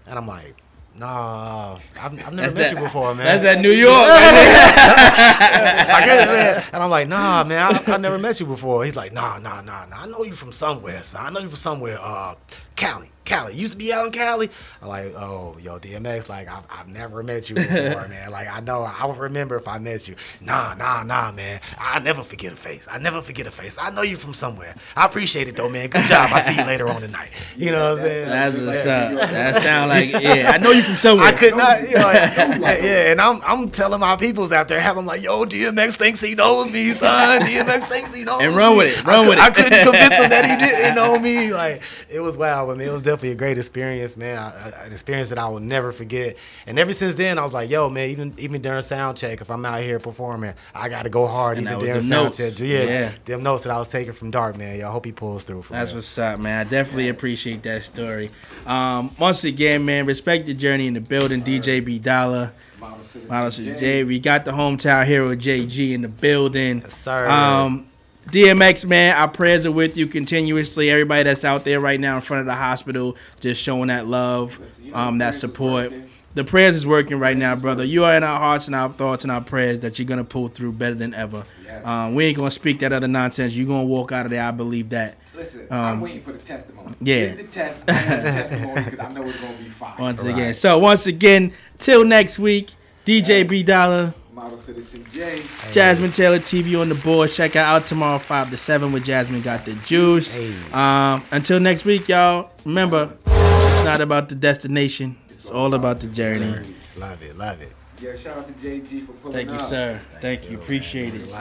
And 0.05 0.19
I'm 0.19 0.27
like, 0.27 0.60
Nah, 1.01 1.73
I've, 1.75 1.89
I've 1.99 2.13
never 2.13 2.35
That's 2.35 2.53
met 2.53 2.55
that- 2.55 2.73
you 2.73 2.77
before, 2.85 3.15
man. 3.15 3.25
that's 3.25 3.43
at 3.43 3.59
New 3.59 3.71
York, 3.71 4.07
I 4.07 6.01
guess, 6.05 6.27
man. 6.27 6.63
And 6.73 6.83
I'm 6.83 6.89
like, 6.91 7.07
nah, 7.07 7.43
man, 7.43 7.57
I, 7.87 7.93
I 7.93 7.97
never 7.97 8.17
met 8.19 8.39
you 8.39 8.45
before. 8.45 8.85
He's 8.85 8.95
like, 8.95 9.11
nah, 9.11 9.39
nah, 9.39 9.61
nah, 9.61 9.85
nah. 9.87 10.03
I 10.03 10.05
know 10.07 10.23
you 10.23 10.33
from 10.33 10.51
somewhere, 10.51 11.01
son. 11.01 11.25
I 11.25 11.29
know 11.31 11.39
you 11.39 11.47
from 11.47 11.55
somewhere. 11.57 11.97
Uh, 11.99 12.35
Cali, 12.75 13.09
Cali. 13.25 13.53
Used 13.53 13.73
to 13.73 13.77
be 13.77 13.93
out 13.93 14.07
in 14.07 14.11
Cali. 14.11 14.49
I'm 14.81 14.87
like, 14.87 15.13
oh, 15.15 15.57
yo, 15.61 15.79
DMX, 15.79 16.29
like, 16.29 16.47
I've, 16.47 16.65
I've 16.69 16.87
never 16.87 17.23
met 17.23 17.49
you 17.49 17.55
before, 17.55 18.07
man. 18.09 18.31
Like, 18.31 18.51
I 18.51 18.59
know, 18.59 18.83
I 18.83 19.05
would 19.05 19.17
remember 19.17 19.55
if 19.55 19.67
I 19.67 19.77
met 19.77 20.07
you. 20.07 20.15
Nah, 20.41 20.73
nah, 20.73 21.03
nah, 21.03 21.31
man. 21.31 21.61
I 21.77 21.99
never 21.99 22.23
forget 22.23 22.53
a 22.53 22.55
face. 22.55 22.87
I 22.89 22.97
never 22.97 23.21
forget 23.21 23.47
a 23.47 23.51
face. 23.51 23.77
I 23.79 23.89
know 23.89 24.01
you 24.01 24.17
from 24.17 24.33
somewhere. 24.33 24.75
I 24.95 25.05
appreciate 25.05 25.47
it, 25.47 25.55
though, 25.55 25.69
man. 25.69 25.89
Good 25.89 26.05
job. 26.05 26.31
I 26.33 26.41
see 26.41 26.59
you 26.59 26.65
later 26.65 26.87
on 26.89 27.01
tonight. 27.01 27.31
You 27.55 27.71
know 27.71 27.91
what 27.91 27.99
I'm 27.99 28.05
saying? 28.05 28.29
That's 28.29 28.57
what's 28.57 28.85
up. 28.85 29.29
That 29.31 29.61
sound 29.61 29.89
like 29.89 30.11
yeah. 30.11 30.51
I 30.53 30.57
know 30.57 30.71
you 30.71 30.81
from 30.81 30.95
somewhere. 30.95 31.27
I 31.27 31.31
could 31.31 31.55
not, 31.55 31.81
you 31.89 31.95
know, 31.95 32.59
like, 32.59 32.81
yeah, 32.81 33.11
and 33.11 33.21
I'm 33.21 33.41
I'm 33.43 33.69
telling 33.69 33.99
my 33.99 34.15
peoples 34.15 34.51
out 34.51 34.67
there, 34.67 34.79
have 34.79 34.95
them 34.95 35.05
like, 35.05 35.21
yo, 35.21 35.45
DMX 35.45 35.95
thinks 35.95 36.21
he 36.21 36.35
knows 36.35 36.71
me, 36.71 36.91
son. 36.91 37.41
DMX 37.41 37.83
thinks 37.83 38.13
he 38.13 38.23
knows 38.23 38.39
me. 38.39 38.45
And 38.45 38.55
run 38.55 38.77
with 38.77 38.97
it, 38.97 39.05
run 39.05 39.25
I, 39.25 39.29
with 39.29 39.37
it. 39.37 39.43
I 39.43 39.49
couldn't 39.49 39.83
convince 39.83 40.13
him 40.15 40.29
that 40.29 40.45
he 40.45 40.65
didn't 40.65 40.95
know 40.95 41.19
me. 41.19 41.53
Like 41.53 41.81
it 42.09 42.19
was 42.19 42.37
wild, 42.37 42.69
but 42.69 42.77
man, 42.77 42.87
it 42.87 42.91
was 42.91 43.01
definitely 43.01 43.20
a 43.29 43.35
great 43.35 43.59
experience, 43.59 44.17
man. 44.17 44.37
I, 44.37 44.49
I- 44.49 44.85
an 44.85 44.91
experience 44.91 45.29
that 45.29 45.37
I 45.37 45.47
will 45.47 45.59
never 45.59 45.91
forget. 45.91 46.35
And 46.65 46.79
ever 46.79 46.91
since 46.91 47.13
then, 47.13 47.37
I 47.37 47.43
was 47.43 47.53
like, 47.53 47.69
yo, 47.69 47.87
man, 47.89 48.09
even 48.09 48.33
even 48.39 48.61
during 48.61 48.81
sound 48.81 49.17
check, 49.17 49.39
if 49.41 49.51
I'm 49.51 49.63
out 49.65 49.81
here 49.81 49.99
performing, 49.99 50.55
I 50.73 50.89
got 50.89 51.03
to 51.03 51.09
go 51.09 51.27
hard. 51.27 51.59
And 51.59 51.67
even 51.67 51.79
during 51.79 52.01
sound 52.01 52.25
notes. 52.25 52.37
check, 52.37 52.53
yeah, 52.59 52.83
Yeah. 52.83 53.11
them 53.25 53.43
notes 53.43 53.61
that 53.63 53.71
I 53.71 53.77
was 53.77 53.89
taking 53.89 54.13
from 54.13 54.31
Dark, 54.31 54.57
man. 54.57 54.79
Yo, 54.79 54.89
I 54.89 54.91
hope 54.91 55.05
he 55.05 55.11
pulls 55.11 55.43
through. 55.43 55.61
For 55.61 55.73
That's 55.73 55.91
real. 55.91 55.97
what's 55.97 56.17
up, 56.17 56.39
man. 56.39 56.65
I 56.65 56.69
definitely 56.69 57.09
appreciate 57.09 57.61
that 57.63 57.83
story. 57.83 58.31
Um, 58.65 59.15
once 59.19 59.43
again, 59.43 59.85
man, 59.85 60.05
respect 60.07 60.47
the 60.47 60.53
journey 60.55 60.87
in 60.87 60.95
the 60.95 61.01
building. 61.01 61.43
DJ 61.43 61.83
B 61.85 61.99
Dollar, 61.99 62.53
Model 62.79 63.51
Citizen 63.51 63.77
J. 63.77 64.03
We 64.03 64.19
got 64.19 64.45
the 64.45 64.51
hometown 64.51 65.05
hero 65.05 65.35
JG 65.35 65.93
in 65.93 66.01
the 66.01 66.07
building. 66.07 66.83
sir. 66.89 67.27
Um, 67.29 67.85
DMX, 68.29 68.85
man, 68.87 69.15
our 69.15 69.27
prayers 69.27 69.65
are 69.65 69.71
with 69.71 69.97
you 69.97 70.07
continuously. 70.07 70.89
Everybody 70.89 71.23
that's 71.23 71.43
out 71.43 71.65
there 71.65 71.79
right 71.79 71.99
now 71.99 72.15
in 72.15 72.21
front 72.21 72.41
of 72.41 72.45
the 72.45 72.53
hospital, 72.55 73.17
just 73.39 73.61
showing 73.61 73.87
that 73.87 74.07
love, 74.07 74.59
um, 74.93 75.17
that 75.17 75.35
support. 75.35 75.91
The 76.33 76.45
prayers 76.45 76.77
is 76.77 76.87
working 76.87 77.19
right 77.19 77.35
now, 77.35 77.55
brother. 77.55 77.83
You 77.83 78.05
are 78.05 78.15
in 78.15 78.23
our 78.23 78.39
hearts 78.39 78.67
and 78.67 78.75
our 78.75 78.89
thoughts 78.89 79.25
and 79.25 79.31
our 79.31 79.41
prayers 79.41 79.81
that 79.81 79.99
you're 79.99 80.05
gonna 80.05 80.23
pull 80.23 80.47
through 80.47 80.71
better 80.73 80.95
than 80.95 81.13
ever. 81.13 81.43
Um, 81.83 82.15
we 82.15 82.25
ain't 82.25 82.37
gonna 82.37 82.51
speak 82.51 82.79
that 82.79 82.93
other 82.93 83.07
nonsense. 83.07 83.53
You're 83.53 83.67
gonna 83.67 83.83
walk 83.83 84.11
out 84.13 84.25
of 84.25 84.31
there. 84.31 84.43
I 84.43 84.51
believe 84.51 84.89
that. 84.91 85.17
Listen, 85.35 85.67
Um, 85.71 85.77
I'm 85.79 86.01
waiting 86.01 86.21
for 86.21 86.31
the 86.31 86.37
testimony. 86.37 86.93
yeah. 87.01 87.27
Give 87.29 87.37
the 87.37 87.43
test. 87.43 87.85
The 87.85 87.93
testimony 87.93 88.83
because 88.83 88.99
I 88.99 89.09
know 89.13 89.27
it's 89.27 89.39
gonna 89.39 89.57
be 89.57 89.69
fine. 89.71 89.93
Once 89.99 90.23
again. 90.23 90.53
So 90.53 90.77
once 90.77 91.05
again, 91.07 91.51
till 91.79 92.05
next 92.05 92.37
week, 92.39 92.69
DJ 93.05 93.43
B 93.47 93.63
Dollar, 93.63 94.13
Model 94.41 94.57
Citizen 94.57 95.05
J. 95.13 95.43
Jasmine 95.71 96.09
Taylor 96.11 96.39
TV 96.39 96.79
on 96.79 96.89
the 96.89 96.95
board. 96.95 97.29
Check 97.29 97.55
out 97.55 97.75
out 97.75 97.85
tomorrow 97.85 98.17
five 98.17 98.49
to 98.49 98.57
seven 98.57 98.91
with 98.91 99.05
Jasmine 99.05 99.41
got 99.43 99.65
the 99.65 99.75
juice. 99.85 100.35
Um, 100.73 101.21
until 101.31 101.59
next 101.59 101.85
week, 101.85 102.09
y'all. 102.09 102.49
Remember, 102.65 103.15
it's 103.27 103.83
not 103.83 104.01
about 104.01 104.29
the 104.29 104.35
destination. 104.35 105.15
It's 105.29 105.51
all 105.51 105.75
about 105.75 105.99
the 105.99 106.07
journey. 106.07 106.73
Love 106.97 107.21
it, 107.21 107.37
love 107.37 107.61
it. 107.61 107.71
Yeah, 108.01 108.15
shout 108.15 108.37
out 108.39 108.47
to 108.47 108.53
JG 108.53 109.05
for 109.05 109.11
pulling 109.13 109.35
Thank 109.35 109.49
you, 109.51 109.57
up. 109.57 109.69
sir. 109.69 109.99
Thank 110.21 110.49
you. 110.49 110.57
Appreciate 110.57 111.13
it. 111.13 111.29
Yo, 111.29 111.37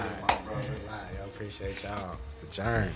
appreciate 1.26 1.82
y'all. 1.82 2.18
The 2.42 2.52
journey. 2.52 2.90